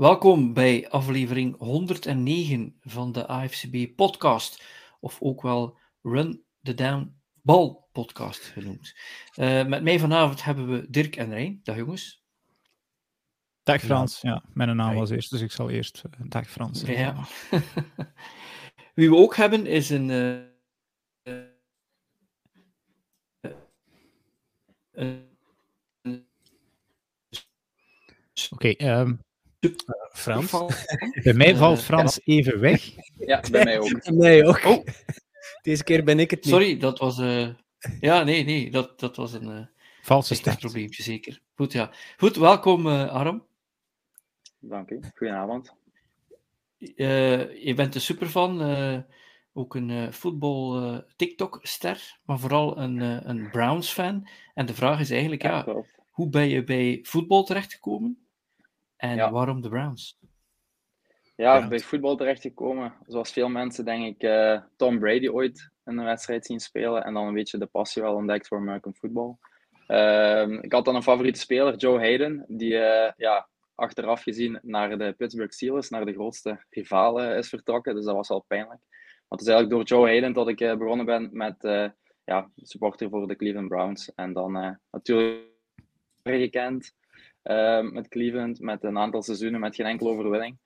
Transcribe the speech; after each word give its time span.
Welkom 0.00 0.52
bij 0.52 0.88
aflevering 0.88 1.56
109 1.58 2.76
van 2.80 3.12
de 3.12 3.26
AFCB 3.26 3.96
podcast, 3.96 4.64
of 5.00 5.20
ook 5.20 5.42
wel 5.42 5.78
Run 6.02 6.44
the 6.62 6.74
Down 6.74 7.20
Ball 7.42 7.76
podcast 7.92 8.40
genoemd. 8.40 8.94
Uh, 9.36 9.66
met 9.66 9.82
mij 9.82 9.98
vanavond 9.98 10.44
hebben 10.44 10.70
we 10.70 10.90
Dirk 10.90 11.16
en 11.16 11.30
Rijn. 11.30 11.60
Dag 11.62 11.76
jongens. 11.76 12.24
Dag 13.62 13.80
Frans, 13.80 14.20
ja, 14.20 14.44
mijn 14.52 14.76
naam 14.76 14.94
was 14.94 15.10
eerst, 15.10 15.30
dus 15.30 15.40
ik 15.40 15.52
zal 15.52 15.70
eerst 15.70 16.02
uh, 16.06 16.26
dag 16.28 16.50
Frans. 16.50 16.82
Ja. 16.82 17.26
Wie 18.94 19.10
we 19.10 19.16
ook 19.16 19.36
hebben 19.36 19.66
is 19.66 19.90
een. 19.90 20.08
Uh, 20.08 20.48
Oké, 28.50 28.68
okay, 28.68 29.00
um, 29.00 29.20
Frans. 30.12 30.50
bij 31.24 31.32
mij 31.32 31.56
valt 31.56 31.82
Frans 31.82 32.20
even 32.24 32.60
weg. 32.60 32.90
Ja, 33.18 33.42
bij 33.50 33.64
mij 33.64 33.78
ook. 33.78 34.02
Bij 34.04 34.12
mij 34.12 34.46
ook. 34.46 34.64
Oh. 34.64 34.86
Deze 35.62 35.84
keer 35.84 36.04
ben 36.04 36.18
ik 36.18 36.30
het 36.30 36.44
niet. 36.44 36.52
Sorry, 36.52 36.78
dat 36.78 36.98
was. 36.98 37.18
Uh... 37.18 37.48
Ja, 38.00 38.22
nee, 38.22 38.44
nee, 38.44 38.70
dat, 38.70 39.00
dat 39.00 39.16
was 39.16 39.32
een. 39.32 39.48
Uh... 39.48 39.66
Valse 40.02 40.34
start. 40.34 40.58
probleempje, 40.58 41.02
zeker. 41.02 41.40
Goed, 41.54 41.72
ja. 41.72 41.90
Goed, 42.16 42.36
welkom, 42.36 42.86
uh, 42.86 43.08
Aram. 43.08 43.46
Dank 44.58 44.90
u. 44.90 45.00
Goedenavond. 45.14 45.74
je 46.78 47.72
bent 47.76 47.94
een 47.94 48.00
superfan, 48.00 48.62
ook 49.52 49.74
een 49.74 50.12
voetbal 50.12 51.02
TikTok-ster, 51.16 52.18
maar 52.24 52.38
vooral 52.38 52.78
een, 52.78 53.00
een 53.28 53.50
Browns-fan. 53.50 54.28
En 54.54 54.66
de 54.66 54.74
vraag 54.74 55.00
is 55.00 55.10
eigenlijk, 55.10 55.42
ja, 55.42 55.62
ja 55.66 55.84
hoe 56.10 56.28
ben 56.28 56.48
je 56.48 56.64
bij 56.64 56.98
voetbal 57.02 57.44
terechtgekomen? 57.44 58.29
En 59.00 59.30
waarom 59.30 59.60
de 59.60 59.68
Browns? 59.68 60.18
Ja, 61.36 61.68
bij 61.68 61.80
voetbal 61.80 62.16
terechtgekomen. 62.16 62.94
Zoals 63.06 63.32
veel 63.32 63.48
mensen, 63.48 63.84
denk 63.84 64.04
ik, 64.04 64.22
uh, 64.22 64.60
Tom 64.76 64.98
Brady 64.98 65.28
ooit 65.28 65.70
in 65.84 65.98
een 65.98 66.04
wedstrijd 66.04 66.46
zien 66.46 66.60
spelen. 66.60 67.04
En 67.04 67.14
dan 67.14 67.26
een 67.26 67.34
beetje 67.34 67.58
de 67.58 67.66
passie 67.66 68.02
wel 68.02 68.14
ontdekt 68.14 68.48
voor 68.48 68.58
American 68.58 68.94
football. 68.94 69.36
Uh, 69.88 70.62
ik 70.62 70.72
had 70.72 70.84
dan 70.84 70.94
een 70.94 71.02
favoriete 71.02 71.40
speler, 71.40 71.76
Joe 71.76 71.98
Hayden, 71.98 72.44
die 72.48 72.72
uh, 72.72 73.10
ja, 73.16 73.48
achteraf 73.74 74.22
gezien 74.22 74.58
naar 74.62 74.98
de 74.98 75.14
Pittsburgh 75.16 75.52
Steelers, 75.52 75.88
naar 75.88 76.04
de 76.04 76.12
grootste 76.12 76.64
rivalen, 76.70 77.36
is 77.36 77.48
vertrokken. 77.48 77.94
Dus 77.94 78.04
dat 78.04 78.14
was 78.14 78.30
al 78.30 78.44
pijnlijk. 78.46 78.80
Maar 78.88 79.38
het 79.38 79.40
is 79.40 79.46
eigenlijk 79.46 79.76
door 79.76 79.98
Joe 79.98 80.08
Hayden 80.08 80.32
dat 80.32 80.48
ik 80.48 80.60
uh, 80.60 80.76
begonnen 80.76 81.06
ben 81.06 81.28
met 81.32 81.56
ja, 82.24 82.50
supporter 82.56 83.08
voor 83.08 83.26
de 83.26 83.36
Cleveland 83.36 83.68
Browns. 83.68 84.14
En 84.14 84.32
dan 84.32 84.78
natuurlijk 84.90 85.48
gekend. 86.22 86.98
Ehm, 87.42 87.92
met 87.92 88.08
Cleveland, 88.08 88.60
met 88.60 88.84
een 88.84 88.98
aantal 88.98 89.22
seizoenen 89.22 89.60
met 89.60 89.74
geen 89.74 89.86
enkele 89.86 90.10
overwinning. 90.10 90.58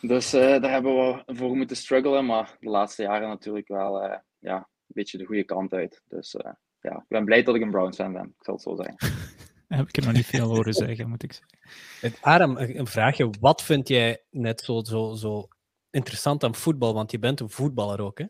Dus 0.00 0.34
uh, 0.34 0.40
daar 0.40 0.70
hebben 0.70 0.94
we 0.94 1.22
voor 1.34 1.56
moeten 1.56 1.76
struggelen, 1.76 2.26
maar 2.26 2.56
de 2.60 2.70
laatste 2.70 3.02
jaren 3.02 3.28
natuurlijk 3.28 3.68
wel 3.68 4.04
uh, 4.04 4.16
ja, 4.38 4.56
een 4.56 4.64
beetje 4.86 5.18
de 5.18 5.24
goede 5.24 5.44
kant 5.44 5.72
uit. 5.72 6.02
Dus 6.08 6.34
uh, 6.34 6.52
ja, 6.80 6.96
ik 6.96 7.08
ben 7.08 7.24
blij 7.24 7.42
dat 7.42 7.54
ik 7.54 7.62
een 7.62 7.70
Browns 7.70 7.96
fan 7.96 8.12
ben, 8.12 8.24
ik 8.24 8.44
zal 8.44 8.54
het 8.54 8.62
zo 8.62 8.74
zeggen. 8.74 8.96
heb 9.78 9.88
ik 9.88 9.96
er 9.96 10.04
nog 10.04 10.12
niet 10.12 10.26
veel 10.26 10.48
horen 10.48 10.74
zeggen, 10.74 11.08
moet 11.08 11.22
ik 11.22 11.32
zeggen. 11.32 12.22
Adam, 12.22 12.56
een 12.56 12.86
vraagje. 12.86 13.30
Wat 13.40 13.62
vind 13.62 13.88
jij 13.88 14.22
net 14.30 14.60
zo, 14.60 14.80
zo, 14.82 15.12
zo 15.14 15.48
interessant 15.90 16.44
aan 16.44 16.54
voetbal? 16.54 16.94
Want 16.94 17.10
je 17.10 17.18
bent 17.18 17.40
een 17.40 17.50
voetballer 17.50 18.00
ook, 18.00 18.18
hè? 18.18 18.26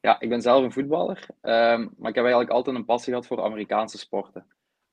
Ja, 0.00 0.20
ik 0.20 0.28
ben 0.28 0.42
zelf 0.42 0.64
een 0.64 0.72
voetballer, 0.72 1.28
um, 1.42 1.94
maar 1.96 2.10
ik 2.10 2.14
heb 2.14 2.24
eigenlijk 2.24 2.50
altijd 2.50 2.76
een 2.76 2.84
passie 2.84 3.12
gehad 3.12 3.26
voor 3.26 3.42
Amerikaanse 3.42 3.98
sporten. 3.98 4.46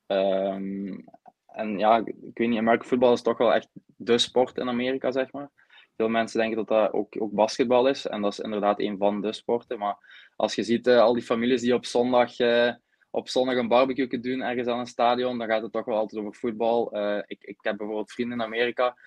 Um, 0.08 1.06
en 1.52 1.78
ja, 1.78 1.98
ik 2.06 2.38
weet 2.38 2.50
niet, 2.50 2.86
voetbal 2.86 3.14
is 3.14 3.22
toch 3.22 3.38
wel 3.38 3.54
echt 3.54 3.70
de 3.96 4.18
sport 4.18 4.58
in 4.58 4.70
Amerika, 4.70 5.12
zeg 5.12 5.32
maar. 5.32 5.50
Veel 5.96 6.10
mensen 6.10 6.40
denken 6.40 6.58
dat 6.58 6.68
dat 6.68 6.94
ook, 6.94 7.22
ook 7.22 7.32
basketbal 7.32 7.88
is. 7.88 8.08
En 8.08 8.22
dat 8.22 8.32
is 8.32 8.40
inderdaad 8.40 8.80
een 8.80 8.98
van 8.98 9.22
de 9.22 9.34
sporten. 9.34 9.80
Maar 9.80 10.30
als 10.36 10.56
je 10.56 10.64
ziet 10.64 10.88
uh, 10.88 11.00
al 11.00 11.14
die 11.14 11.24
families 11.24 11.62
die 11.62 11.74
op 11.74 11.86
zondag, 11.86 12.40
uh, 12.40 12.74
op 13.10 13.30
zondag 13.30 13.56
een 13.56 13.68
barbecue 13.68 14.08
kunnen 14.08 14.32
doen 14.32 14.42
ergens 14.42 14.68
aan 14.68 14.80
een 14.80 14.86
stadion, 14.86 15.38
dan 15.38 15.48
gaat 15.48 15.62
het 15.62 15.72
toch 15.72 15.86
wel 15.86 15.98
altijd 15.98 16.22
over 16.22 16.36
voetbal. 16.36 16.98
Uh, 16.98 17.18
ik, 17.26 17.44
ik 17.44 17.58
heb 17.62 17.78
bijvoorbeeld 17.78 18.12
vrienden 18.12 18.38
in 18.40 18.46
Amerika, 18.46 18.98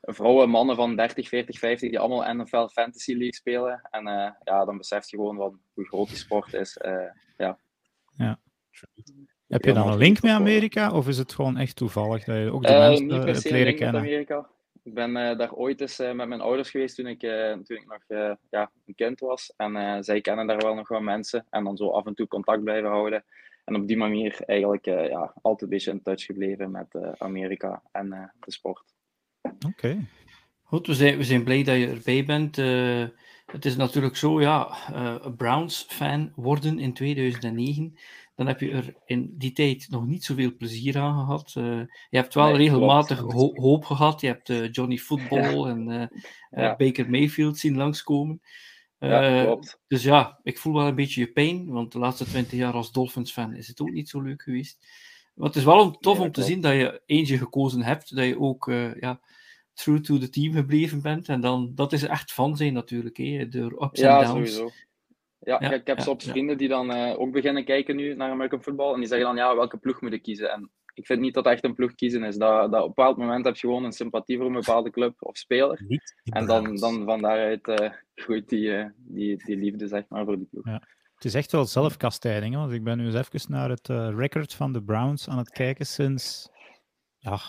vrouwen, 0.00 0.50
mannen 0.50 0.76
van 0.76 0.96
30, 0.96 1.28
40, 1.28 1.58
50, 1.58 1.88
die 1.88 1.98
allemaal 1.98 2.34
NFL 2.34 2.66
Fantasy 2.66 3.12
League 3.12 3.34
spelen. 3.34 3.88
En 3.90 4.04
ja, 4.44 4.64
dan 4.64 4.78
besef 4.78 5.10
je 5.10 5.16
gewoon 5.16 5.36
wat, 5.36 5.54
hoe 5.74 5.86
groot 5.86 6.08
die 6.08 6.16
sport 6.16 6.54
is. 6.54 6.78
ja. 7.36 7.58
ja. 8.16 8.38
Heb 9.48 9.64
je 9.64 9.72
dan 9.72 9.88
een 9.88 9.98
link 9.98 10.22
met 10.22 10.32
Amerika 10.32 10.92
of 10.92 11.08
is 11.08 11.18
het 11.18 11.34
gewoon 11.34 11.56
echt 11.56 11.76
toevallig 11.76 12.24
dat 12.24 12.36
je 12.36 12.52
ook 12.52 12.62
de 12.62 12.72
uh, 12.72 12.78
mensen 12.78 13.06
niet 13.06 13.24
per 13.24 13.36
se 13.36 13.52
leren 13.52 13.76
kennen? 13.76 14.00
Amerika. 14.00 14.48
Ik 14.82 14.94
ben 14.94 15.10
uh, 15.10 15.38
daar 15.38 15.52
ooit 15.52 15.80
eens 15.80 16.00
uh, 16.00 16.12
met 16.12 16.28
mijn 16.28 16.40
ouders 16.40 16.70
geweest 16.70 16.96
toen 16.96 17.06
ik, 17.06 17.20
toen 17.64 17.76
ik 17.76 17.86
nog 17.86 18.30
ja, 18.50 18.70
een 18.86 18.94
kind 18.94 19.20
was. 19.20 19.52
En 19.56 20.04
zij 20.04 20.20
kennen 20.20 20.46
daar 20.46 20.56
wel 20.56 20.74
nog 20.74 20.88
wel 20.88 21.00
mensen. 21.00 21.46
En 21.50 21.64
dan 21.64 21.76
zo 21.76 21.90
af 21.90 22.06
en 22.06 22.14
toe 22.14 22.28
contact 22.28 22.64
blijven 22.64 22.90
houden. 22.90 23.24
En 23.64 23.74
op 23.74 23.86
die 23.86 23.96
manier 23.96 24.38
eigenlijk 24.46 24.84
ja, 24.84 25.32
altijd 25.42 25.62
een 25.62 25.68
beetje 25.68 25.90
in 25.90 26.02
touch 26.02 26.24
gebleven 26.24 26.70
met 26.70 26.98
Amerika 27.18 27.82
en 27.92 28.32
de 28.40 28.52
sport. 28.52 28.94
Oké. 29.66 30.06
Goed, 30.62 30.86
we 30.86 30.94
zijn, 30.94 31.16
we 31.16 31.24
zijn 31.24 31.44
blij 31.44 31.62
dat 31.62 31.76
je 31.76 31.88
erbij 31.88 32.24
bent. 32.24 32.56
Het 33.52 33.64
is 33.64 33.76
natuurlijk 33.76 34.16
zo, 34.16 34.40
ja, 34.40 34.76
Browns-fan 35.36 36.32
worden 36.34 36.78
in 36.78 36.92
2009 36.92 37.98
dan 38.38 38.46
heb 38.46 38.60
je 38.60 38.70
er 38.70 38.94
in 39.04 39.34
die 39.38 39.52
tijd 39.52 39.86
nog 39.90 40.06
niet 40.06 40.24
zoveel 40.24 40.56
plezier 40.56 40.98
aan 40.98 41.18
gehad. 41.18 41.54
Uh, 41.58 41.64
je 42.10 42.16
hebt 42.16 42.34
wel 42.34 42.56
regelmatig 42.56 43.18
ho 43.18 43.50
hoop 43.54 43.84
gehad. 43.84 44.20
Je 44.20 44.26
hebt 44.26 44.48
uh, 44.48 44.70
Johnny 44.70 44.96
Football 44.96 45.68
en 45.68 46.10
ja. 46.50 46.76
Baker 46.76 47.10
Mayfield 47.10 47.58
zien 47.58 47.76
langskomen. 47.76 48.40
Ja, 48.98 49.58
dus 49.86 50.02
ja, 50.02 50.38
ik 50.42 50.58
voel 50.58 50.74
wel 50.74 50.86
een 50.86 50.94
beetje 50.94 51.20
je 51.20 51.32
pijn, 51.32 51.70
want 51.70 51.92
de 51.92 51.98
laatste 51.98 52.24
twintig 52.24 52.58
jaar 52.58 52.72
als 52.72 52.92
Dolphins-fan 52.92 53.54
is 53.54 53.68
het 53.68 53.80
ook 53.80 53.90
niet 53.90 54.08
zo 54.08 54.20
leuk 54.20 54.42
geweest. 54.42 54.86
Maar 55.34 55.46
het 55.46 55.56
is 55.56 55.64
wel 55.64 55.90
tof 55.90 56.18
om 56.18 56.32
te 56.32 56.42
zien 56.42 56.60
dat 56.60 56.72
je 56.72 57.02
eentje 57.06 57.38
gekozen 57.38 57.82
hebt, 57.82 58.16
dat 58.16 58.24
je 58.24 58.40
ook 58.40 58.72
ja, 59.00 59.20
true 59.78 60.00
to 60.00 60.18
the 60.18 60.28
team 60.28 60.52
gebleven 60.52 61.02
bent. 61.02 61.28
En 61.28 61.40
dan, 61.40 61.72
dat 61.74 61.92
is 61.92 62.02
echt 62.02 62.32
van 62.32 62.56
zijn 62.56 62.72
natuurlijk, 62.72 63.16
hè, 63.16 63.48
door 63.48 63.82
ups 63.84 64.00
en 64.00 64.08
downs. 64.08 64.28
Sowieso. 64.28 64.70
Ja, 65.38 65.60
ik 65.60 65.86
heb 65.86 66.00
soms 66.00 66.24
vrienden 66.24 66.58
die 66.58 66.68
dan 66.68 66.90
uh, 66.90 67.20
ook 67.20 67.32
beginnen 67.32 67.64
kijken 67.64 67.96
nu 67.96 68.14
naar 68.14 68.30
American 68.30 68.62
football. 68.62 68.92
En 68.92 68.98
die 68.98 69.08
zeggen 69.08 69.26
dan, 69.26 69.36
ja, 69.36 69.54
welke 69.54 69.78
ploeg 69.78 70.00
moet 70.00 70.12
ik 70.12 70.22
kiezen? 70.22 70.50
En 70.50 70.70
ik 70.94 71.06
vind 71.06 71.20
niet 71.20 71.34
dat 71.34 71.46
echt 71.46 71.64
een 71.64 71.74
ploeg 71.74 71.94
kiezen 71.94 72.22
is. 72.22 72.36
Dat, 72.36 72.72
dat 72.72 72.80
op 72.82 72.88
een 72.88 72.94
bepaald 72.94 73.16
moment 73.16 73.44
heb 73.44 73.54
je 73.54 73.66
gewoon 73.66 73.84
een 73.84 73.92
sympathie 73.92 74.36
voor 74.36 74.46
een 74.46 74.52
bepaalde 74.52 74.90
club 74.90 75.14
of 75.18 75.36
speler. 75.36 76.00
en 76.24 76.46
dan, 76.46 76.76
dan 76.76 77.04
van 77.04 77.20
daaruit 77.20 77.68
uh, 77.68 77.90
groeit 78.14 78.48
die, 78.48 78.66
uh, 78.66 78.86
die, 78.96 79.44
die 79.44 79.56
liefde, 79.56 79.86
zeg 79.86 80.04
maar, 80.08 80.24
voor 80.24 80.36
die 80.36 80.48
ploeg. 80.50 80.66
Ja. 80.66 80.82
Het 81.14 81.24
is 81.24 81.34
echt 81.34 81.52
wel 81.52 81.64
zelfkastijding, 81.64 82.54
want 82.54 82.72
ik 82.72 82.84
ben 82.84 82.98
nu 82.98 83.04
eens 83.04 83.14
even 83.14 83.52
naar 83.52 83.70
het 83.70 83.88
record 84.16 84.54
van 84.54 84.72
de 84.72 84.82
Browns 84.82 85.28
aan 85.28 85.38
het 85.38 85.50
kijken 85.50 85.86
sinds... 85.86 86.48
Ja, 87.18 87.40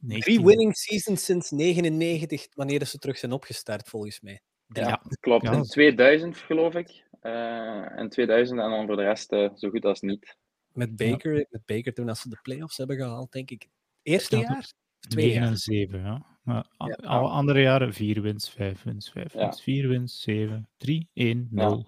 Drie 0.24 0.44
winning 0.44 0.76
seasons 0.76 1.24
sinds 1.24 1.50
99, 1.50 2.46
wanneer 2.54 2.86
ze 2.86 2.98
terug 2.98 3.18
zijn 3.18 3.32
opgestart, 3.32 3.88
volgens 3.88 4.20
mij. 4.20 4.40
Ja, 4.66 4.88
ja. 4.88 5.02
klopt. 5.20 5.44
In 5.44 5.62
2000, 5.62 6.36
geloof 6.36 6.74
ik. 6.74 7.06
Uh, 7.22 7.86
in 7.96 8.08
2000 8.08 8.60
en 8.60 8.70
dan 8.70 8.86
voor 8.86 8.96
de 8.96 9.02
rest 9.02 9.32
uh, 9.32 9.48
zo 9.54 9.70
goed 9.70 9.84
als 9.84 10.00
niet. 10.00 10.36
Met 10.72 10.96
Baker, 10.96 11.36
ja. 11.36 11.44
met 11.50 11.66
Baker 11.66 11.92
toen 11.92 12.08
als 12.08 12.20
ze 12.20 12.28
de 12.28 12.38
playoffs 12.42 12.76
hebben 12.76 12.96
gehaald, 12.96 13.32
denk 13.32 13.50
ik. 13.50 13.68
Eerste 14.02 14.36
ja, 14.36 14.42
jaar? 14.42 14.72
Twee 14.98 15.24
9 15.24 15.40
jaar? 15.40 15.50
en 15.50 15.56
7, 15.56 16.00
ja. 16.00 16.37
Maar 16.48 16.66
ja. 16.78 16.94
alle 16.94 17.28
andere 17.28 17.60
jaren 17.60 17.94
4 17.94 18.22
wins, 18.22 18.50
5 18.50 18.82
wins, 18.82 19.10
5 19.10 19.32
wins, 19.32 19.62
4 19.62 19.88
wins, 19.88 20.22
7, 20.22 20.68
3, 20.76 21.08
1, 21.12 21.48
0. 21.50 21.84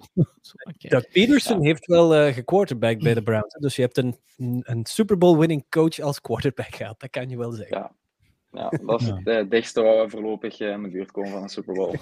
Doug 0.79 1.09
Peterson 1.13 1.63
heeft 1.63 1.87
wel 1.87 2.27
uh, 2.27 2.35
gequarterback 2.35 2.99
bij 2.99 3.15
de 3.15 3.23
Browns. 3.31 3.55
Dus 3.55 3.77
je 3.77 3.83
hebt 3.83 3.97
een, 3.97 4.17
een 4.61 4.87
Super 4.87 5.19
Bowl 5.19 5.39
winning 5.39 5.69
coach 5.69 6.01
als 6.01 6.21
quarterback 6.21 6.75
gehad. 6.75 7.01
Dat 7.01 7.11
kan 7.11 7.29
je 7.29 7.37
wel 7.37 7.53
zeggen. 7.53 7.91
Ja, 8.53 8.69
dat 8.69 9.01
is 9.01 9.07
het 9.07 9.27
uh, 9.27 9.43
dichtste 9.49 9.83
waar 9.83 10.05
we 10.05 10.11
voorlopig 10.11 10.61
in 10.61 10.83
de 10.83 10.89
buurt 10.89 11.11
komen 11.11 11.31
van 11.31 11.43
een 11.43 11.49
Super 11.49 11.75
Bowl. 11.75 11.97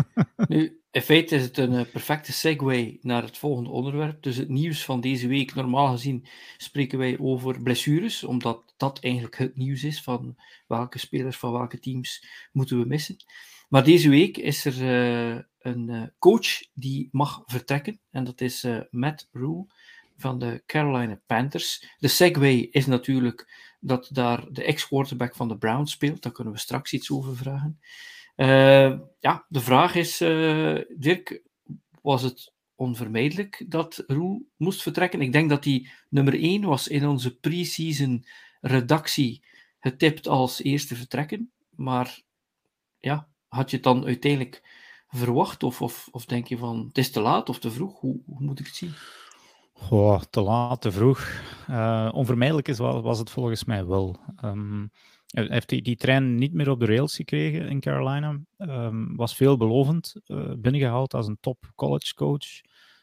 nu, 0.48 0.80
in 0.90 1.02
feite 1.02 1.34
is 1.34 1.42
het 1.42 1.58
een 1.58 1.72
uh, 1.72 1.80
perfecte 1.92 2.32
segue 2.32 2.98
naar 3.02 3.22
het 3.22 3.38
volgende 3.38 3.70
onderwerp. 3.70 4.22
Dus 4.22 4.36
het 4.36 4.48
nieuws 4.48 4.84
van 4.84 5.00
deze 5.00 5.28
week. 5.28 5.54
Normaal 5.54 5.90
gezien 5.90 6.26
spreken 6.56 6.98
wij 6.98 7.18
over 7.18 7.62
blessures, 7.62 8.24
omdat 8.24 8.74
dat 8.76 8.98
eigenlijk 9.00 9.38
het 9.38 9.56
nieuws 9.56 9.84
is 9.84 10.02
van 10.02 10.36
welke 10.66 10.98
spelers 10.98 11.36
van 11.36 11.52
welke 11.52 11.78
teams 11.78 12.26
moeten 12.52 12.78
we 12.78 12.86
missen. 12.86 13.16
Maar 13.68 13.84
deze 13.84 14.08
week 14.08 14.36
is 14.36 14.64
er 14.64 14.82
een 15.58 16.12
coach 16.18 16.62
die 16.74 17.08
mag 17.12 17.42
vertrekken, 17.46 18.00
en 18.10 18.24
dat 18.24 18.40
is 18.40 18.66
Matt 18.90 19.28
Rule 19.32 19.66
van 20.16 20.38
de 20.38 20.62
Carolina 20.66 21.20
Panthers. 21.26 21.94
De 21.98 22.08
segue 22.08 22.70
is 22.70 22.86
natuurlijk 22.86 23.71
dat 23.84 24.08
daar 24.12 24.52
de 24.52 24.64
ex-quarterback 24.64 25.34
van 25.34 25.48
de 25.48 25.58
Browns 25.58 25.92
speelt. 25.92 26.22
Daar 26.22 26.32
kunnen 26.32 26.52
we 26.52 26.58
straks 26.58 26.92
iets 26.92 27.10
over 27.10 27.36
vragen. 27.36 27.80
Uh, 28.36 28.98
ja, 29.20 29.44
de 29.48 29.60
vraag 29.60 29.94
is, 29.94 30.20
uh, 30.20 30.78
Dirk, 30.96 31.42
was 32.02 32.22
het 32.22 32.52
onvermijdelijk 32.74 33.64
dat 33.68 34.04
Roel 34.06 34.48
moest 34.56 34.82
vertrekken? 34.82 35.20
Ik 35.20 35.32
denk 35.32 35.50
dat 35.50 35.64
hij 35.64 35.88
nummer 36.08 36.34
1 36.34 36.62
was 36.62 36.88
in 36.88 37.06
onze 37.06 37.36
pre-season 37.36 38.24
redactie 38.60 39.44
getipt 39.80 40.28
als 40.28 40.62
eerste 40.62 40.96
vertrekken. 40.96 41.52
maar 41.70 42.22
ja, 42.98 43.28
had 43.48 43.70
je 43.70 43.76
het 43.76 43.84
dan 43.84 44.04
uiteindelijk 44.04 44.62
verwacht? 45.08 45.62
Of, 45.62 45.82
of, 45.82 46.08
of 46.10 46.24
denk 46.24 46.46
je 46.46 46.58
van 46.58 46.84
het 46.86 46.98
is 46.98 47.10
te 47.10 47.20
laat 47.20 47.48
of 47.48 47.58
te 47.58 47.70
vroeg? 47.70 48.00
Hoe, 48.00 48.20
hoe 48.26 48.40
moet 48.40 48.60
ik 48.60 48.66
het 48.66 48.74
zien? 48.74 48.94
Te 50.30 50.40
laat, 50.40 50.80
te 50.80 50.92
vroeg. 50.92 51.42
Uh, 51.70 52.10
onvermijdelijk 52.12 52.68
is, 52.68 52.78
was, 52.78 53.18
het 53.18 53.30
volgens 53.30 53.64
mij 53.64 53.86
wel. 53.86 54.16
Um, 54.44 54.90
hij 55.26 55.46
heeft 55.48 55.68
die, 55.68 55.82
die 55.82 55.96
trein 55.96 56.34
niet 56.34 56.52
meer 56.52 56.70
op 56.70 56.80
de 56.80 56.86
rails 56.86 57.16
gekregen 57.16 57.68
in 57.68 57.80
Carolina. 57.80 58.40
Um, 58.58 59.16
was 59.16 59.34
veelbelovend. 59.34 60.14
Uh, 60.26 60.52
binnengehaald 60.58 61.14
als 61.14 61.26
een 61.26 61.38
top 61.40 61.72
college 61.74 62.14
coach. 62.14 62.46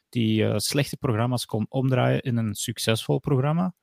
Die 0.09 0.41
uh, 0.41 0.57
slechte 0.57 0.97
programma's 0.97 1.45
kon 1.45 1.65
omdraaien 1.69 2.21
in 2.21 2.37
een 2.37 2.55
succesvol 2.55 3.19
programma. 3.19 3.73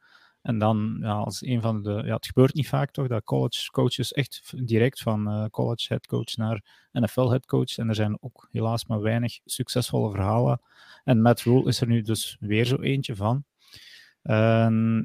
En 0.46 0.58
dan 0.58 0.98
ja, 1.00 1.12
als 1.12 1.42
een 1.42 1.60
van 1.60 1.82
de. 1.82 2.02
Ja, 2.04 2.14
het 2.14 2.26
gebeurt 2.26 2.54
niet 2.54 2.68
vaak 2.68 2.90
toch 2.90 3.06
dat 3.06 3.24
college 3.24 3.70
coaches 3.70 4.12
echt 4.12 4.52
direct 4.66 5.00
van 5.00 5.28
uh, 5.28 5.44
college 5.46 5.86
headcoach 5.88 6.36
naar 6.36 6.88
NFL 6.92 7.28
headcoach. 7.28 7.78
En 7.78 7.88
er 7.88 7.94
zijn 7.94 8.22
ook 8.22 8.48
helaas 8.52 8.86
maar 8.86 9.00
weinig 9.00 9.38
succesvolle 9.44 10.10
verhalen. 10.10 10.60
En 11.04 11.22
Matt 11.22 11.42
Rule 11.42 11.68
is 11.68 11.80
er 11.80 11.86
nu 11.86 12.02
dus 12.02 12.36
weer 12.40 12.64
zo 12.64 12.76
eentje 12.76 13.16
van. 13.16 13.44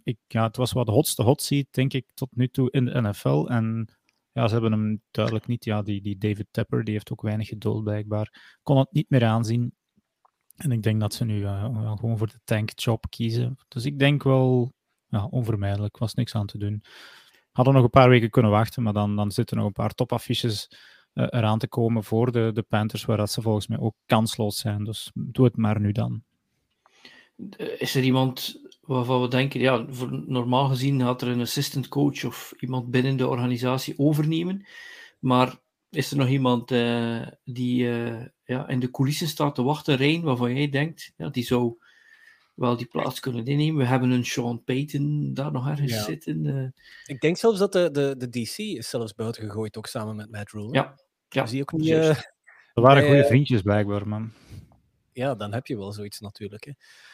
Ik, 0.04 0.18
ja, 0.28 0.44
het 0.44 0.58
was 0.58 0.72
wat 0.72 0.86
de 0.86 0.92
hotste 0.92 1.24
hot 1.24 1.42
seat, 1.42 1.66
denk 1.72 1.94
ik, 1.94 2.06
tot 2.14 2.30
nu 2.32 2.48
toe 2.48 2.72
in 2.72 2.86
de 2.86 3.02
NFL. 3.02 3.46
En 3.48 3.96
ja, 4.32 4.48
ze 4.48 4.54
hebben 4.54 4.72
hem 4.72 5.02
duidelijk 5.12 5.48
niet. 5.48 5.66
Ja, 5.66 5.82
die, 5.82 6.02
die 6.02 6.18
David 6.18 6.48
Tepper, 6.52 6.84
die 6.84 6.94
heeft 6.94 7.12
ook 7.12 7.22
weinig 7.22 7.48
geduld 7.48 7.84
blijkbaar. 7.84 8.58
Kon 8.64 8.78
het 8.78 8.92
niet 8.92 9.10
meer 9.10 9.26
aanzien. 9.26 9.74
En 10.56 10.72
ik 10.72 10.84
denk 10.84 11.00
dat 11.00 11.14
ze 11.14 11.26
nu 11.26 11.40
uh, 11.40 11.96
gewoon 11.96 12.18
voor 12.18 12.28
de 12.28 12.40
tankjob 12.44 13.10
kiezen. 13.10 13.58
Dus 13.68 13.86
ik 13.86 14.00
denk 14.00 14.24
wel 14.24 14.74
ja, 15.12 15.25
onvermijdelijk. 15.25 15.98
was 15.98 16.13
niks 16.13 16.36
aan 16.36 16.46
te 16.46 16.58
doen. 16.58 16.84
Hadden 17.52 17.74
nog 17.74 17.84
een 17.84 17.90
paar 17.90 18.10
weken 18.10 18.30
kunnen 18.30 18.52
wachten, 18.52 18.84
maar 18.84 18.94
dan, 18.94 19.16
dan 19.16 19.31
zitten 19.31 19.58
nog 19.58 19.66
een 19.66 19.72
paar 19.72 19.94
topaffiches 19.94 20.69
uh, 21.13 21.28
eraan 21.30 21.60
te 21.60 21.68
komen 21.68 22.04
voor 22.04 22.31
de, 22.31 22.52
de 22.54 22.62
Panthers, 22.62 23.06
waar 23.06 23.18
dat 23.18 23.31
ze 23.31 23.42
volgens 23.42 23.68
mij 23.68 23.80
ook 23.80 23.96
kansloos 24.06 24.58
zijn. 24.58 24.84
Dus 24.84 25.12
doe 25.13 25.46
het 25.46 25.58
maar 25.58 25.80
nu 25.80 25.92
dan. 25.92 26.24
Is 27.78 27.96
er 27.96 28.04
iemand 28.04 28.62
waarvan 28.81 29.22
we 29.22 29.28
denken, 29.28 29.60
ja, 29.60 29.86
voor, 29.90 30.24
normaal 30.25 30.68
gezien 30.68 31.02
gaat 31.02 31.22
er 31.22 31.28
een 31.28 31.42
assistant 31.42 31.88
coach 31.88 32.25
of 32.25 32.54
iemand 32.60 32.92
binnen 32.92 33.18
de 33.18 33.28
organisatie 33.28 33.94
overnemen, 33.98 34.66
maar 35.19 35.60
is 35.90 36.12
er 36.12 36.18
nog 36.18 36.28
iemand 36.28 36.72
uh, 36.72 37.28
die 37.44 37.84
ja, 38.44 38.68
in 38.68 38.80
de 38.80 38.92
coulissen 38.92 39.28
staat 39.28 39.56
te 39.56 39.64
wachten, 39.64 39.96
Rijn, 39.96 40.22
waarvan 40.22 40.56
jij 40.56 40.69
denkt, 40.69 41.14
ja, 41.18 41.30
die 41.30 41.44
zou 41.44 41.78
wel 42.62 42.78
die 42.78 42.86
plaats 42.86 43.19
kunnen 43.19 43.46
innemen. 43.46 43.81
We 43.81 43.88
hebben 43.88 44.10
een 44.10 44.25
Sean 44.25 44.63
Payton 44.63 45.34
daar 45.34 45.52
nog 45.52 45.69
ergens 45.69 45.92
ja. 45.92 46.04
zitten. 46.04 46.46
Uh... 46.46 46.68
Ik 47.06 47.22
denk 47.22 47.38
zelfs 47.38 47.60
dat 47.60 47.72
de, 47.72 47.92
de, 47.92 48.16
de 48.18 48.30
DC 48.30 48.58
is 48.58 48.90
zelfs 48.90 49.16
buiten 49.16 49.44
gegooid, 49.44 49.78
ook 49.78 49.88
samen 49.88 50.16
met 50.16 50.31
Matt 50.31 50.52
Rule. 50.52 50.74
Ja. 50.74 51.00
ja. 51.30 51.46
Zie 51.46 51.62
ook 51.62 51.72
niet, 51.72 51.88
uh, 51.88 52.10
er 52.74 52.81
waren 52.81 53.06
goede 53.06 53.25
vriendjes 53.25 53.62
blijkbaar, 53.62 54.08
man. 54.08 54.31
Ja, 55.13 55.36
dan 55.36 55.54
heb 55.54 55.68
je 55.68 55.78
wel 55.78 55.92
zoiets 55.92 56.19
natuurlijk. 56.19 56.63
Hè. 56.63 56.72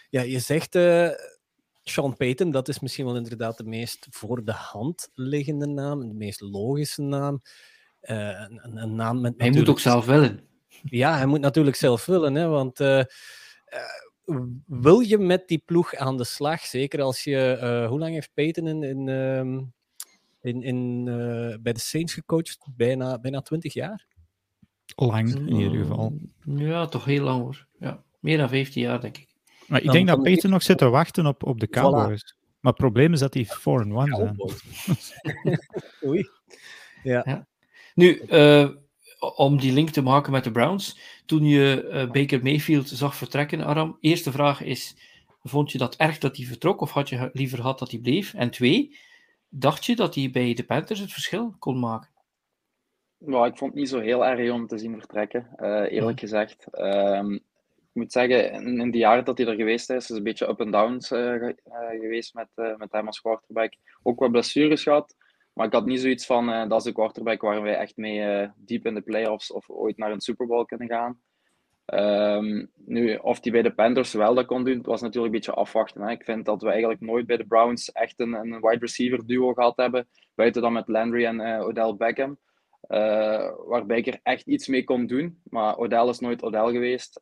Ja, 0.09 0.21
je 0.21 0.39
zegt 0.39 0.75
uh, 0.75 1.09
Sean 1.83 2.15
Payton, 2.15 2.51
dat 2.51 2.67
is 2.67 2.79
misschien 2.79 3.05
wel 3.05 3.15
inderdaad 3.15 3.57
de 3.57 3.63
meest 3.63 4.07
voor 4.09 4.45
de 4.45 4.53
hand 4.53 5.09
liggende 5.13 5.67
naam, 5.67 6.07
de 6.07 6.13
meest 6.13 6.41
logische 6.41 7.01
naam. 7.01 7.41
een, 8.01 8.77
een, 8.77 8.95
naam 8.95 9.21
met 9.21 9.33
hij 9.37 9.49
moet 9.49 9.69
ook 9.69 9.79
zelf 9.79 10.05
willen. 10.05 10.39
Ja, 10.83 11.17
hij 11.17 11.25
moet 11.25 11.39
natuurlijk 11.39 11.75
zelf 11.75 12.05
willen, 12.05 12.35
hè, 12.35 12.47
want 12.47 12.79
wil 14.65 14.99
je 14.99 15.17
met 15.17 15.47
die 15.47 15.61
ploeg 15.65 15.95
aan 15.95 16.17
de 16.17 16.23
slag? 16.23 16.61
Zeker 16.61 17.01
als 17.01 17.23
je, 17.23 17.59
uh, 17.61 17.89
hoe 17.89 17.99
lang 17.99 18.13
heeft 18.13 18.33
Peyton 18.33 18.67
in, 18.67 18.83
in, 18.83 19.07
uh, 19.07 19.39
in, 20.41 20.63
in 20.63 21.05
uh, 21.07 21.55
bij 21.61 21.73
de 21.73 21.79
Saints 21.79 22.13
gecoacht? 22.13 22.67
Bijna, 22.75 23.19
bijna 23.19 23.41
20 23.41 23.73
jaar? 23.73 24.05
Lang, 24.95 25.35
in 25.35 25.55
ieder 25.55 25.79
geval. 25.79 26.19
Ja, 26.45 26.85
toch 26.85 27.05
heel 27.05 27.23
lang 27.23 27.41
hoor. 27.41 27.67
Ja, 27.79 28.03
meer 28.19 28.37
dan 28.37 28.49
15 28.49 28.81
jaar, 28.81 29.01
denk 29.01 29.17
ik. 29.17 29.35
Maar 29.67 29.79
ik 29.79 29.85
dan, 29.85 29.95
denk 29.95 30.07
dat 30.07 30.21
Peyton 30.21 30.49
nog 30.49 30.63
zit 30.63 30.77
te 30.77 30.89
wachten 30.89 31.25
op, 31.25 31.43
op 31.43 31.59
de 31.59 31.67
Cowboys. 31.67 32.33
Voilà. 32.33 32.37
Maar 32.59 32.71
het 32.71 32.81
probleem 32.81 33.13
is 33.13 33.19
dat 33.19 33.33
die 33.33 33.45
4-1 33.45 33.49
zijn. 33.57 34.35
Oei. 36.05 36.29
Ja. 37.03 37.21
ja. 37.25 37.47
Nu, 37.93 38.21
uh, 38.29 38.69
om 39.35 39.59
die 39.59 39.73
link 39.73 39.89
te 39.89 40.01
maken 40.01 40.31
met 40.31 40.43
de 40.43 40.51
Browns. 40.51 40.99
Toen 41.25 41.45
je 41.45 41.89
uh, 41.91 42.11
Baker 42.11 42.43
Mayfield 42.43 42.87
zag 42.87 43.15
vertrekken, 43.15 43.63
Aram, 43.63 43.97
eerste 44.01 44.31
vraag 44.31 44.61
is: 44.61 44.95
vond 45.43 45.71
je 45.71 45.77
dat 45.77 45.95
erg 45.95 46.17
dat 46.17 46.37
hij 46.37 46.45
vertrok 46.45 46.81
of 46.81 46.91
had 46.91 47.09
je 47.09 47.29
liever 47.33 47.57
gehad 47.57 47.79
dat 47.79 47.91
hij 47.91 47.99
bleef? 47.99 48.33
En 48.33 48.51
twee, 48.51 48.97
dacht 49.49 49.85
je 49.85 49.95
dat 49.95 50.15
hij 50.15 50.29
bij 50.31 50.53
de 50.53 50.63
Panthers 50.63 50.99
het 50.99 51.11
verschil 51.11 51.55
kon 51.59 51.79
maken? 51.79 52.09
Nou, 53.19 53.47
ik 53.47 53.57
vond 53.57 53.71
het 53.71 53.79
niet 53.79 53.89
zo 53.89 53.99
heel 53.99 54.25
erg 54.25 54.51
om 54.51 54.67
te 54.67 54.77
zien 54.77 54.99
vertrekken, 54.99 55.47
uh, 55.57 55.91
eerlijk 55.91 56.19
ja. 56.19 56.27
gezegd. 56.27 56.67
Um, 56.79 57.33
ik 57.33 58.03
moet 58.03 58.11
zeggen, 58.11 58.51
in, 58.51 58.79
in 58.79 58.91
de 58.91 58.97
jaren 58.97 59.25
dat 59.25 59.37
hij 59.37 59.47
er 59.47 59.55
geweest 59.55 59.89
is, 59.89 60.09
is 60.09 60.17
een 60.17 60.23
beetje 60.23 60.49
up 60.49 60.61
and 60.61 60.71
downs 60.71 61.11
uh, 61.11 61.53
geweest 61.99 62.33
met, 62.33 62.47
met 62.77 62.91
hem 62.91 63.07
als 63.07 63.21
quarterback. 63.21 63.73
Ook 64.03 64.19
wat 64.19 64.31
blessures 64.31 64.83
gehad. 64.83 65.15
Maar 65.57 65.65
ik 65.65 65.73
had 65.73 65.85
niet 65.85 65.99
zoiets 65.99 66.25
van, 66.25 66.49
uh, 66.49 66.67
dat 66.67 66.77
is 66.77 66.83
de 66.83 66.91
quarterback 66.91 67.41
waar 67.41 67.61
wij 67.61 67.75
echt 67.75 67.97
mee 67.97 68.41
uh, 68.41 68.49
diep 68.55 68.85
in 68.85 68.93
de 68.93 69.01
playoffs 69.01 69.51
of 69.51 69.69
ooit 69.69 69.97
naar 69.97 70.11
een 70.11 70.21
Super 70.21 70.47
Bowl 70.47 70.65
kunnen 70.65 70.87
gaan. 70.87 71.21
Um, 71.85 72.71
nu, 72.75 73.15
of 73.15 73.39
die 73.39 73.51
bij 73.51 73.61
de 73.61 73.73
Panthers 73.73 74.13
wel 74.13 74.35
dat 74.35 74.45
kon 74.45 74.63
doen, 74.63 74.81
was 74.81 75.01
natuurlijk 75.01 75.33
een 75.33 75.39
beetje 75.39 75.53
afwachten. 75.53 76.01
Hè. 76.01 76.11
Ik 76.11 76.23
vind 76.23 76.45
dat 76.45 76.61
we 76.61 76.69
eigenlijk 76.69 77.01
nooit 77.01 77.25
bij 77.25 77.37
de 77.37 77.47
Browns 77.47 77.91
echt 77.91 78.19
een, 78.19 78.33
een 78.33 78.59
wide 78.61 78.77
receiver 78.79 79.25
duo 79.25 79.53
gehad 79.53 79.77
hebben, 79.77 80.07
buiten 80.35 80.61
dan 80.61 80.73
met 80.73 80.87
Landry 80.87 81.25
en 81.25 81.39
uh, 81.39 81.59
Odell 81.59 81.95
Beckham. 81.95 82.37
waarbij 83.67 83.97
ik 83.97 84.07
er 84.07 84.19
echt 84.23 84.47
iets 84.47 84.67
mee 84.67 84.83
kon 84.83 85.05
doen. 85.05 85.41
Maar 85.43 85.77
Odell 85.77 86.07
is 86.07 86.19
nooit 86.19 86.43
Odell 86.43 86.71
geweest 86.71 87.19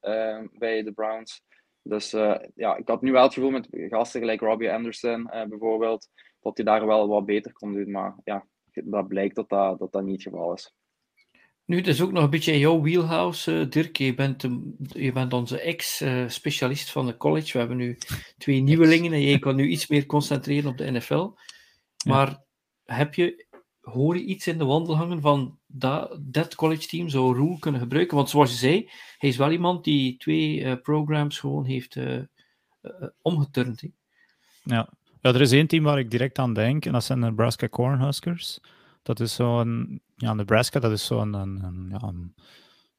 bij 0.51 0.83
de 0.83 0.91
Browns. 0.95 1.43
Dus 1.81 2.11
ja, 2.55 2.75
ik 2.75 2.87
had 2.87 3.01
nu 3.01 3.11
wel 3.11 3.23
het 3.23 3.33
gevoel 3.33 3.51
met 3.51 3.67
gasten 3.71 4.19
gelijk 4.19 4.41
Robbie 4.41 4.71
Anderson 4.71 5.29
bijvoorbeeld, 5.49 6.09
dat 6.45 6.57
hij 6.57 6.65
daar 6.65 6.85
wel 6.85 7.07
wat 7.07 7.25
beter 7.25 7.53
kon 7.53 7.73
doen. 7.73 7.91
Maar 7.91 8.15
ja, 8.23 8.45
dat 8.71 9.07
blijkt 9.07 9.35
dat 9.35 9.49
dat, 9.49 9.79
dat, 9.79 9.91
dat 9.91 10.03
niet 10.03 10.23
het 10.23 10.33
geval 10.33 10.53
is. 10.53 10.73
Nu, 11.65 11.77
het 11.77 11.87
is 11.87 12.01
ook 12.01 12.11
nog 12.11 12.23
een 12.23 12.29
beetje 12.29 12.51
in 12.51 12.59
jouw 12.59 12.81
wheelhouse, 12.81 13.51
uh, 13.51 13.69
Dirk. 13.69 13.97
Je 13.97 14.13
bent, 14.13 14.43
um, 14.43 14.75
je 14.79 15.11
bent 15.11 15.33
onze 15.33 15.59
ex-specialist 15.59 16.87
uh, 16.87 16.93
van 16.93 17.05
de 17.05 17.17
college. 17.17 17.51
We 17.51 17.59
hebben 17.59 17.77
nu 17.77 17.97
twee 18.37 18.61
nieuwelingen 18.61 19.13
en 19.13 19.21
je 19.21 19.39
kan 19.39 19.55
nu 19.55 19.67
iets 19.67 19.87
meer 19.87 20.05
concentreren 20.05 20.69
op 20.69 20.77
de 20.77 20.91
NFL. 20.91 21.31
Maar 22.05 22.29
ja. 22.29 22.95
heb 22.95 23.13
je, 23.13 23.45
hoor 23.81 24.17
je 24.17 24.23
iets 24.23 24.47
in 24.47 24.57
de 24.57 24.65
wandel 24.65 24.95
hangen 24.95 25.21
van 25.21 25.59
dat, 25.67 26.19
dat 26.21 26.55
college 26.55 26.87
team 26.87 27.09
zou 27.09 27.35
Roel 27.35 27.59
kunnen 27.59 27.81
gebruiken? 27.81 28.17
Want 28.17 28.29
zoals 28.29 28.51
je 28.51 28.57
zei, 28.57 28.89
hij 29.17 29.29
is 29.29 29.37
wel 29.37 29.51
iemand 29.51 29.83
die 29.83 30.17
twee 30.17 30.59
uh, 30.59 30.73
programs 30.81 31.39
gewoon 31.39 31.65
heeft 31.65 31.97
omgeturnd. 33.21 33.81
He. 33.81 33.89
Ja, 34.63 34.89
ja, 35.25 35.33
er 35.33 35.41
is 35.41 35.51
één 35.51 35.67
team 35.67 35.83
waar 35.83 35.99
ik 35.99 36.11
direct 36.11 36.39
aan 36.39 36.53
denk, 36.53 36.85
en 36.85 36.91
dat 36.91 37.03
zijn 37.03 37.19
de 37.19 37.25
Nebraska 37.25 37.69
Cornhuskers. 37.69 38.59
Dat 39.03 39.19
is 39.19 39.35
zo'n... 39.35 40.01
Ja, 40.15 40.33
Nebraska, 40.33 40.79
dat 40.79 40.91
is 40.91 41.05
zo'n... 41.05 41.33
Een, 41.33 41.63
een, 41.63 41.87
ja, 41.89 42.07
een, 42.07 42.35